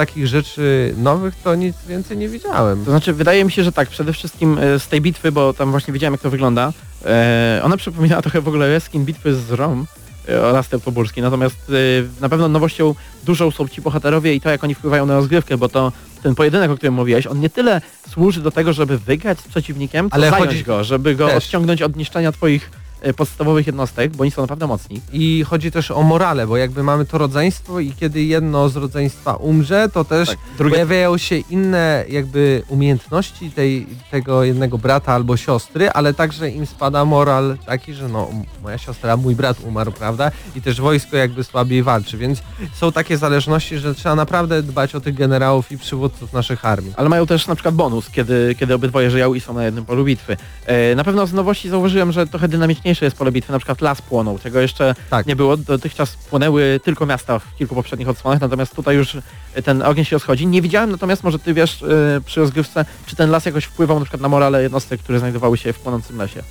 takich 0.00 0.26
rzeczy 0.26 0.94
nowych 0.96 1.34
to 1.44 1.54
nic 1.54 1.76
więcej 1.88 2.16
nie 2.16 2.28
widziałem. 2.28 2.84
To 2.84 2.90
znaczy, 2.90 3.12
wydaje 3.12 3.44
mi 3.44 3.52
się, 3.52 3.64
że 3.64 3.72
tak, 3.72 3.88
przede 3.88 4.12
wszystkim 4.12 4.58
e, 4.58 4.78
z 4.78 4.88
tej 4.88 5.00
bitwy, 5.00 5.32
bo 5.32 5.54
tam 5.54 5.70
właśnie 5.70 5.94
widziałem 5.94 6.14
jak 6.14 6.20
to 6.20 6.30
wygląda, 6.30 6.72
e, 7.06 7.60
ona 7.64 7.76
przypomina 7.76 8.22
trochę 8.22 8.40
w 8.40 8.48
ogóle 8.48 8.80
skin 8.80 9.04
bitwy 9.04 9.34
z 9.34 9.50
Rom 9.50 9.86
e, 10.28 10.42
oraz 10.42 10.68
te 10.68 10.78
poburskie, 10.78 11.22
natomiast 11.22 11.72
na 12.20 12.28
pewno 12.28 12.48
nowością 12.48 12.94
dużą 13.24 13.50
są 13.50 13.68
ci 13.68 13.80
bohaterowie 13.82 14.34
i 14.34 14.40
to 14.40 14.50
jak 14.50 14.64
oni 14.64 14.74
wpływają 14.74 15.06
na 15.06 15.14
rozgrywkę, 15.14 15.56
bo 15.56 15.68
to 15.68 15.92
ten 16.22 16.34
pojedynek, 16.34 16.70
o 16.70 16.76
którym 16.76 16.94
mówiłeś, 16.94 17.26
on 17.26 17.40
nie 17.40 17.50
tyle 17.50 17.80
służy 18.08 18.40
do 18.40 18.50
tego, 18.50 18.72
żeby 18.72 18.98
wygrać 18.98 19.38
z 19.40 19.48
przeciwnikiem, 19.48 20.08
Ale 20.10 20.30
zająć 20.30 20.48
chodzi- 20.48 20.64
go, 20.64 20.84
żeby 20.84 21.14
go 21.14 21.26
Też. 21.26 21.36
odciągnąć 21.36 21.82
od 21.82 21.96
niszczenia 21.96 22.32
twoich 22.32 22.70
podstawowych 23.16 23.66
jednostek, 23.66 24.16
bo 24.16 24.22
oni 24.22 24.30
są 24.30 24.42
naprawdę 24.42 24.66
mocni. 24.66 25.00
I 25.12 25.44
chodzi 25.48 25.70
też 25.70 25.90
o 25.90 26.02
morale, 26.02 26.46
bo 26.46 26.56
jakby 26.56 26.82
mamy 26.82 27.04
to 27.06 27.18
rodzeństwo 27.18 27.80
i 27.80 27.92
kiedy 27.92 28.22
jedno 28.22 28.68
z 28.68 28.76
rodzeństwa 28.76 29.34
umrze, 29.34 29.88
to 29.92 30.04
też 30.04 30.28
Tak, 30.28 30.38
drugie- 30.58 30.70
pojawiają 30.74 31.18
się 31.18 31.36
inne 31.36 32.04
jakby 32.08 32.62
umiejętności 32.68 33.50
tej, 33.50 33.86
tego 34.10 34.44
jednego 34.44 34.78
brata 34.78 35.12
albo 35.12 35.36
siostry, 35.36 35.90
ale 35.90 36.14
także 36.14 36.50
im 36.50 36.66
spada 36.66 37.04
moral 37.04 37.56
taki, 37.66 37.94
że 37.94 38.08
no 38.08 38.28
moja 38.62 38.78
siostra, 38.78 39.16
mój 39.16 39.34
brat 39.34 39.56
umarł, 39.64 39.92
prawda? 39.92 40.30
I 40.56 40.62
też 40.62 40.80
wojsko 40.80 41.16
jakby 41.16 41.44
słabiej 41.44 41.82
walczy, 41.82 42.18
więc 42.18 42.42
są 42.74 42.92
takie 42.92 43.18
zależności, 43.18 43.78
że 43.78 43.94
trzeba 43.94 44.14
naprawdę 44.14 44.62
dbać 44.62 44.94
o 44.94 45.00
tych 45.00 45.14
generałów 45.14 45.72
i 45.72 45.78
przywódców 45.78 46.32
naszych 46.32 46.64
armii. 46.64 46.92
Ale 46.96 47.08
mają 47.08 47.26
też 47.26 47.46
na 47.46 47.54
przykład 47.54 47.74
bonus, 47.74 48.10
kiedy, 48.10 48.54
kiedy 48.58 48.74
obydwoje 48.74 49.10
żyją 49.10 49.34
i 49.34 49.40
są 49.40 49.54
na 49.54 49.64
jednym 49.64 49.84
polu 49.84 50.04
bitwy. 50.04 50.36
E, 50.66 50.94
na 50.94 51.04
pewno 51.04 51.26
z 51.26 51.32
nowości 51.32 51.68
zauważyłem, 51.68 52.12
że 52.12 52.26
trochę 52.26 52.48
dynamiczniejsze 52.90 53.04
jest 53.04 53.16
pole 53.16 53.32
bitwy, 53.32 53.52
na 53.52 53.58
przykład 53.58 53.80
las 53.80 54.02
płonął, 54.02 54.38
czego 54.38 54.60
jeszcze 54.60 54.94
Tak. 55.10 55.26
nie 55.26 55.36
było. 55.36 55.56
Dotychczas 55.56 56.16
płonęły 56.16 56.80
tylko 56.84 57.06
miasta 57.06 57.38
w 57.38 57.56
kilku 57.56 57.74
poprzednich 57.74 58.08
odsłonach, 58.08 58.40
natomiast 58.40 58.76
tutaj 58.76 58.96
już 58.96 59.16
ten 59.64 59.82
ogień 59.82 60.04
się 60.04 60.16
rozchodzi. 60.16 60.46
Nie 60.46 60.62
widziałem, 60.62 60.90
natomiast 60.90 61.24
może 61.24 61.38
ty 61.38 61.54
wiesz 61.54 61.82
e, 61.82 62.20
przy 62.26 62.40
rozgrywce, 62.40 62.84
czy 63.06 63.16
ten 63.16 63.30
las 63.30 63.44
jakoś 63.44 63.64
wpływał 63.64 63.98
na 63.98 64.04
przykład 64.04 64.22
na 64.22 64.28
morale 64.28 64.62
jednostek, 64.62 65.00
które 65.00 65.18
znajdowały 65.18 65.58
się 65.58 65.72
w 65.72 65.78
płonącym 65.78 66.18
lesie. 66.18 66.42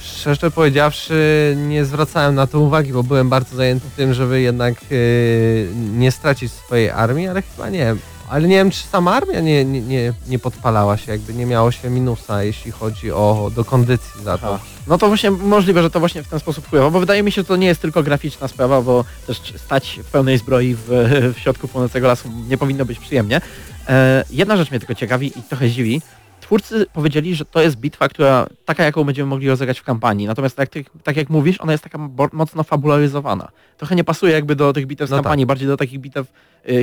Szczerze 0.00 0.50
powiedziawszy, 0.50 1.56
nie 1.68 1.84
zwracałem 1.84 2.34
na 2.34 2.46
to 2.46 2.60
uwagi, 2.60 2.92
bo 2.92 3.02
byłem 3.02 3.28
bardzo 3.28 3.56
zajęty 3.56 3.86
tym, 3.96 4.14
żeby 4.14 4.40
jednak 4.40 4.74
yy, 4.90 5.68
nie 5.74 6.12
stracić 6.12 6.52
swojej 6.52 6.90
armii, 6.90 7.28
ale 7.28 7.42
chyba 7.42 7.70
nie. 7.70 7.96
Ale 8.30 8.48
nie 8.48 8.56
wiem, 8.56 8.70
czy 8.70 8.86
sama 8.86 9.14
armia 9.14 9.40
nie, 9.40 9.64
nie, 9.64 9.80
nie, 9.80 10.12
nie 10.28 10.38
podpalała 10.38 10.96
się, 10.96 11.12
jakby 11.12 11.34
nie 11.34 11.46
miało 11.46 11.70
się 11.70 11.90
minusa, 11.90 12.42
jeśli 12.42 12.70
chodzi 12.70 13.12
o 13.12 13.50
do 13.54 13.64
kondycji 13.64 14.22
za 14.22 14.38
to. 14.38 14.54
Aha. 14.54 14.64
No 14.86 14.98
to 14.98 15.08
właśnie 15.08 15.30
możliwe, 15.30 15.82
że 15.82 15.90
to 15.90 16.00
właśnie 16.00 16.22
w 16.22 16.28
ten 16.28 16.40
sposób 16.40 16.66
wpływa, 16.66 16.90
bo 16.90 17.00
wydaje 17.00 17.22
mi 17.22 17.32
się, 17.32 17.40
że 17.42 17.48
to 17.48 17.56
nie 17.56 17.66
jest 17.66 17.80
tylko 17.80 18.02
graficzna 18.02 18.48
sprawa, 18.48 18.82
bo 18.82 19.04
też 19.26 19.42
stać 19.56 20.00
w 20.04 20.10
pełnej 20.10 20.38
zbroi 20.38 20.74
w, 20.74 20.88
w 21.34 21.38
środku 21.38 21.68
płonącego 21.68 22.06
lasu 22.06 22.28
nie 22.48 22.58
powinno 22.58 22.84
być 22.84 22.98
przyjemnie. 22.98 23.40
E, 23.88 24.24
jedna 24.30 24.56
rzecz 24.56 24.70
mnie 24.70 24.80
tylko 24.80 24.94
ciekawi 24.94 25.38
i 25.38 25.42
trochę 25.42 25.70
dziwi. 25.70 26.02
Twórcy 26.40 26.86
powiedzieli, 26.92 27.34
że 27.34 27.44
to 27.44 27.60
jest 27.62 27.76
bitwa, 27.76 28.08
która 28.08 28.46
taka, 28.64 28.84
jaką 28.84 29.04
będziemy 29.04 29.28
mogli 29.28 29.48
rozegrać 29.48 29.80
w 29.80 29.82
kampanii. 29.82 30.26
Natomiast 30.26 30.56
tak, 30.56 30.68
tak, 30.68 30.82
tak 31.02 31.16
jak 31.16 31.30
mówisz, 31.30 31.60
ona 31.60 31.72
jest 31.72 31.84
taka 31.84 31.98
mocno 32.32 32.62
fabularyzowana. 32.62 33.48
Trochę 33.76 33.96
nie 33.96 34.04
pasuje 34.04 34.32
jakby 34.32 34.56
do 34.56 34.72
tych 34.72 34.86
bitew 34.86 35.08
z 35.08 35.10
No 35.10 35.16
kampanii, 35.16 35.46
bardziej 35.46 35.68
do 35.68 35.76
takich 35.76 35.98
bitew 35.98 36.26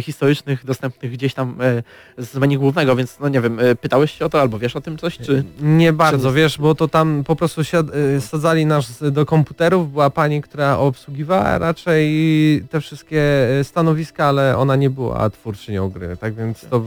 historycznych, 0.01 0.65
dostępnych 0.65 1.11
gdzieś 1.11 1.33
tam 1.33 1.57
e, 2.17 2.23
z 2.23 2.35
menu 2.35 2.57
głównego, 2.57 2.95
więc 2.95 3.19
no 3.19 3.29
nie 3.29 3.41
wiem, 3.41 3.59
e, 3.59 3.75
pytałeś 3.75 4.11
się 4.11 4.25
o 4.25 4.29
to 4.29 4.41
albo 4.41 4.59
wiesz 4.59 4.75
o 4.75 4.81
tym 4.81 4.97
coś, 4.97 5.17
czy... 5.17 5.43
Nie 5.61 5.93
bardzo, 5.93 6.33
wiesz, 6.33 6.57
bo 6.57 6.75
to 6.75 6.87
tam 6.87 7.23
po 7.23 7.35
prostu 7.35 7.63
siad, 7.63 7.85
sadzali 8.19 8.65
nas 8.65 9.03
do 9.11 9.25
komputerów, 9.25 9.91
była 9.91 10.09
pani, 10.09 10.41
która 10.41 10.77
obsługiwała 10.77 11.57
raczej 11.57 12.05
te 12.69 12.81
wszystkie 12.81 13.23
stanowiska, 13.63 14.25
ale 14.25 14.57
ona 14.57 14.75
nie 14.75 14.89
była 14.89 15.29
twórczynią 15.29 15.89
gry, 15.89 16.17
tak 16.17 16.33
więc 16.33 16.65
to 16.69 16.81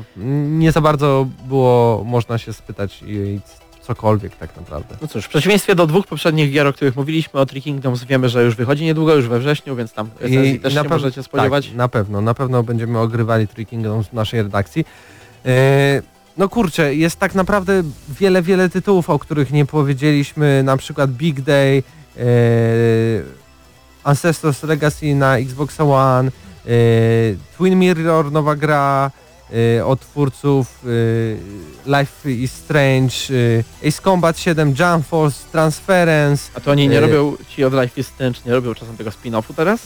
nie 0.49 0.73
za 0.73 0.81
bardzo 0.81 1.27
było 1.49 2.05
można 2.05 2.39
się 2.39 2.53
spytać 2.53 3.03
jej 3.03 3.41
cokolwiek 3.89 4.37
tak 4.37 4.57
naprawdę. 4.57 4.97
No 5.03 5.09
cóż, 5.09 5.25
w 5.25 5.29
przeciwieństwie 5.29 5.75
do 5.75 5.87
dwóch 5.87 6.07
poprzednich 6.07 6.53
gier, 6.53 6.67
o 6.67 6.73
których 6.73 6.97
mówiliśmy, 6.97 7.41
o 7.41 7.47
Three 7.47 7.63
Kingdoms 7.63 8.05
wiemy, 8.05 8.29
że 8.29 8.45
już 8.45 8.57
wychodzi 8.57 8.85
niedługo, 8.85 9.15
już 9.15 9.29
we 9.29 9.39
wrześniu, 9.39 9.77
więc 9.77 9.93
tam 9.93 10.11
recenzji 10.21 10.61
też 10.61 10.75
na 10.75 10.83
się 10.83 10.89
możecie 10.89 11.23
spodziewać. 11.23 11.67
Tak, 11.67 11.77
na 11.77 11.89
pewno, 11.89 12.21
na 12.21 12.35
pewno 12.35 12.63
będziemy 12.63 12.99
ogrywali 12.99 13.49
Three 13.49 13.67
Kingdoms 13.67 14.07
w 14.07 14.13
naszej 14.13 14.43
redakcji. 14.43 14.85
E, 15.47 16.03
no 16.37 16.49
kurczę, 16.49 16.95
jest 16.95 17.17
tak 17.17 17.35
naprawdę 17.35 17.83
wiele, 18.21 18.43
wiele 18.43 18.69
tytułów, 18.69 19.11
o 19.11 19.19
których 19.19 19.53
nie 19.53 19.67
powiedzieliśmy, 19.67 20.63
na 20.63 20.77
przykład 20.77 21.11
Big 21.11 21.41
Day, 21.41 21.83
e, 22.17 22.23
Ancestors 24.05 24.63
Legacy 24.63 25.15
na 25.15 25.39
Xbox 25.39 25.81
One, 25.81 26.31
e, 26.31 26.71
Twin 27.59 27.79
Mirror, 27.79 28.33
nowa 28.33 28.57
gra 28.57 29.11
od 29.85 30.01
twórców 30.01 30.85
e, 31.87 31.99
Life 31.99 32.31
is 32.31 32.53
Strange, 32.53 33.15
e, 33.83 33.89
Ace 33.89 34.03
Combat 34.03 34.39
7, 34.39 34.75
Jump 34.79 35.07
Force, 35.07 35.39
Transference, 35.53 36.51
A 36.55 36.61
to 36.61 36.71
oni 36.71 36.89
nie 36.89 37.01
robią, 37.01 37.37
ci 37.49 37.65
od 37.65 37.73
Life 37.73 38.01
is 38.01 38.07
Strange 38.07 38.41
nie 38.47 38.53
robią 38.53 38.75
czasem 38.75 38.97
tego 38.97 39.11
spin-offu 39.11 39.55
teraz? 39.57 39.81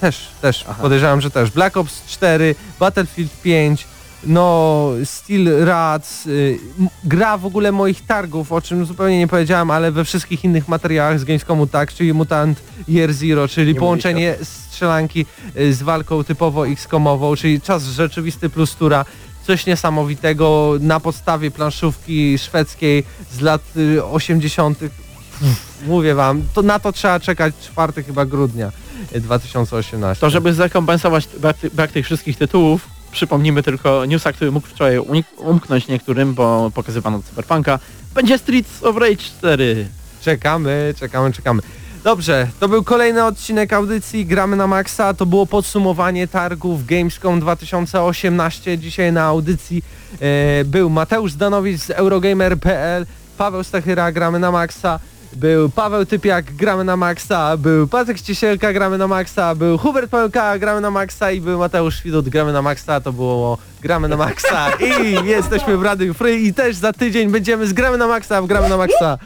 Też, 0.00 0.28
też. 0.42 0.64
Aha. 0.68 0.82
Podejrzewam, 0.82 1.20
że 1.20 1.30
też. 1.30 1.50
Black 1.50 1.76
Ops 1.76 2.06
4, 2.06 2.54
Battlefield 2.80 3.32
5, 3.42 3.86
no 4.26 4.90
Steel 5.04 5.64
Rats, 5.64 6.26
y, 6.26 6.58
gra 7.04 7.38
w 7.38 7.46
ogóle 7.46 7.72
moich 7.72 8.06
targów, 8.06 8.52
o 8.52 8.60
czym 8.60 8.86
zupełnie 8.86 9.18
nie 9.18 9.28
powiedziałem, 9.28 9.70
ale 9.70 9.92
we 9.92 10.04
wszystkich 10.04 10.44
innych 10.44 10.68
materiałach 10.68 11.20
z 11.20 11.24
Gamescomu 11.24 11.66
tak, 11.66 11.92
czyli 11.92 12.14
Mutant 12.14 12.62
Year 12.88 13.12
Zero, 13.12 13.48
czyli 13.48 13.74
Nie 13.74 13.80
połączenie 13.80 14.34
strzelanki 14.42 15.26
y, 15.56 15.74
z 15.74 15.82
walką 15.82 16.24
typowo 16.24 16.68
X-komową, 16.68 17.36
czyli 17.36 17.60
czas 17.60 17.84
rzeczywisty 17.84 18.50
plus 18.50 18.74
tura. 18.74 19.04
Coś 19.46 19.66
niesamowitego 19.66 20.74
na 20.80 21.00
podstawie 21.00 21.50
planszówki 21.50 22.38
szwedzkiej 22.38 23.04
z 23.32 23.40
lat 23.40 23.62
y, 23.76 24.04
80. 24.04 24.78
Pff, 24.78 25.74
Mówię 25.86 26.14
wam, 26.14 26.42
to 26.54 26.62
na 26.62 26.78
to 26.78 26.92
trzeba 26.92 27.20
czekać 27.20 27.54
4 27.60 28.02
chyba 28.02 28.26
grudnia 28.26 28.72
y, 29.14 29.20
2018. 29.20 30.20
To 30.20 30.30
żeby 30.30 30.54
zrekompensować 30.54 31.28
brak, 31.40 31.56
brak 31.72 31.92
tych 31.92 32.04
wszystkich 32.04 32.38
tytułów, 32.38 32.93
przypomnimy 33.14 33.62
tylko 33.62 34.04
newsa, 34.04 34.32
który 34.32 34.50
mógł 34.50 34.66
wczoraj 34.66 34.98
umknąć 35.38 35.88
niektórym, 35.88 36.34
bo 36.34 36.70
pokazywano 36.74 37.22
Cyberpunka, 37.22 37.78
będzie 38.14 38.38
Streets 38.38 38.82
of 38.82 38.96
Rage 38.96 39.16
4. 39.16 39.88
Czekamy, 40.20 40.94
czekamy, 40.98 41.32
czekamy. 41.32 41.62
Dobrze, 42.04 42.48
to 42.60 42.68
był 42.68 42.84
kolejny 42.84 43.24
odcinek 43.24 43.72
audycji 43.72 44.26
Gramy 44.26 44.56
na 44.56 44.66
Maxa. 44.66 45.14
To 45.14 45.26
było 45.26 45.46
podsumowanie 45.46 46.28
targów 46.28 46.86
Gamescom 46.86 47.40
2018. 47.40 48.78
Dzisiaj 48.78 49.12
na 49.12 49.22
audycji 49.24 49.82
e, 50.20 50.64
był 50.64 50.90
Mateusz 50.90 51.32
Zdanowicz 51.32 51.80
z 51.80 51.90
Eurogamer.pl, 51.90 53.06
Paweł 53.38 53.64
Stachyra, 53.64 54.12
Gramy 54.12 54.38
na 54.38 54.52
Maxa, 54.52 55.00
był 55.36 55.68
Paweł 55.68 56.06
Typiak, 56.06 56.44
Gramy 56.52 56.84
na 56.84 56.96
Maxa, 56.96 57.56
był 57.56 57.88
Patryk 57.88 58.20
Ciesielka, 58.20 58.72
Gramy 58.72 58.98
na 58.98 59.08
Maxa, 59.08 59.54
był 59.54 59.78
Hubert 59.78 60.10
Pałka, 60.10 60.58
Gramy 60.58 60.80
na 60.80 60.90
Maxa 60.90 61.30
i 61.30 61.40
był 61.40 61.58
Mateusz 61.58 62.02
Widut, 62.02 62.28
Gramy 62.28 62.52
na 62.52 62.62
Maxa. 62.62 63.00
To 63.00 63.12
było 63.12 63.58
Gramy 63.82 64.08
na 64.08 64.16
Maxa 64.16 64.70
i 64.70 65.26
jesteśmy 65.26 65.76
w 65.76 65.82
Radiu 65.82 66.14
Free 66.14 66.46
i 66.46 66.54
też 66.54 66.76
za 66.76 66.92
tydzień 66.92 67.30
będziemy 67.30 67.66
z 67.66 67.72
Gramy 67.72 67.98
na 67.98 68.06
Maxa 68.06 68.42
w 68.42 68.46
Gramy 68.46 68.68
na 68.68 68.76
Maxa. 68.76 69.18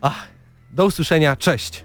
Ach, 0.00 0.28
do 0.70 0.86
usłyszenia, 0.86 1.36
cześć! 1.36 1.84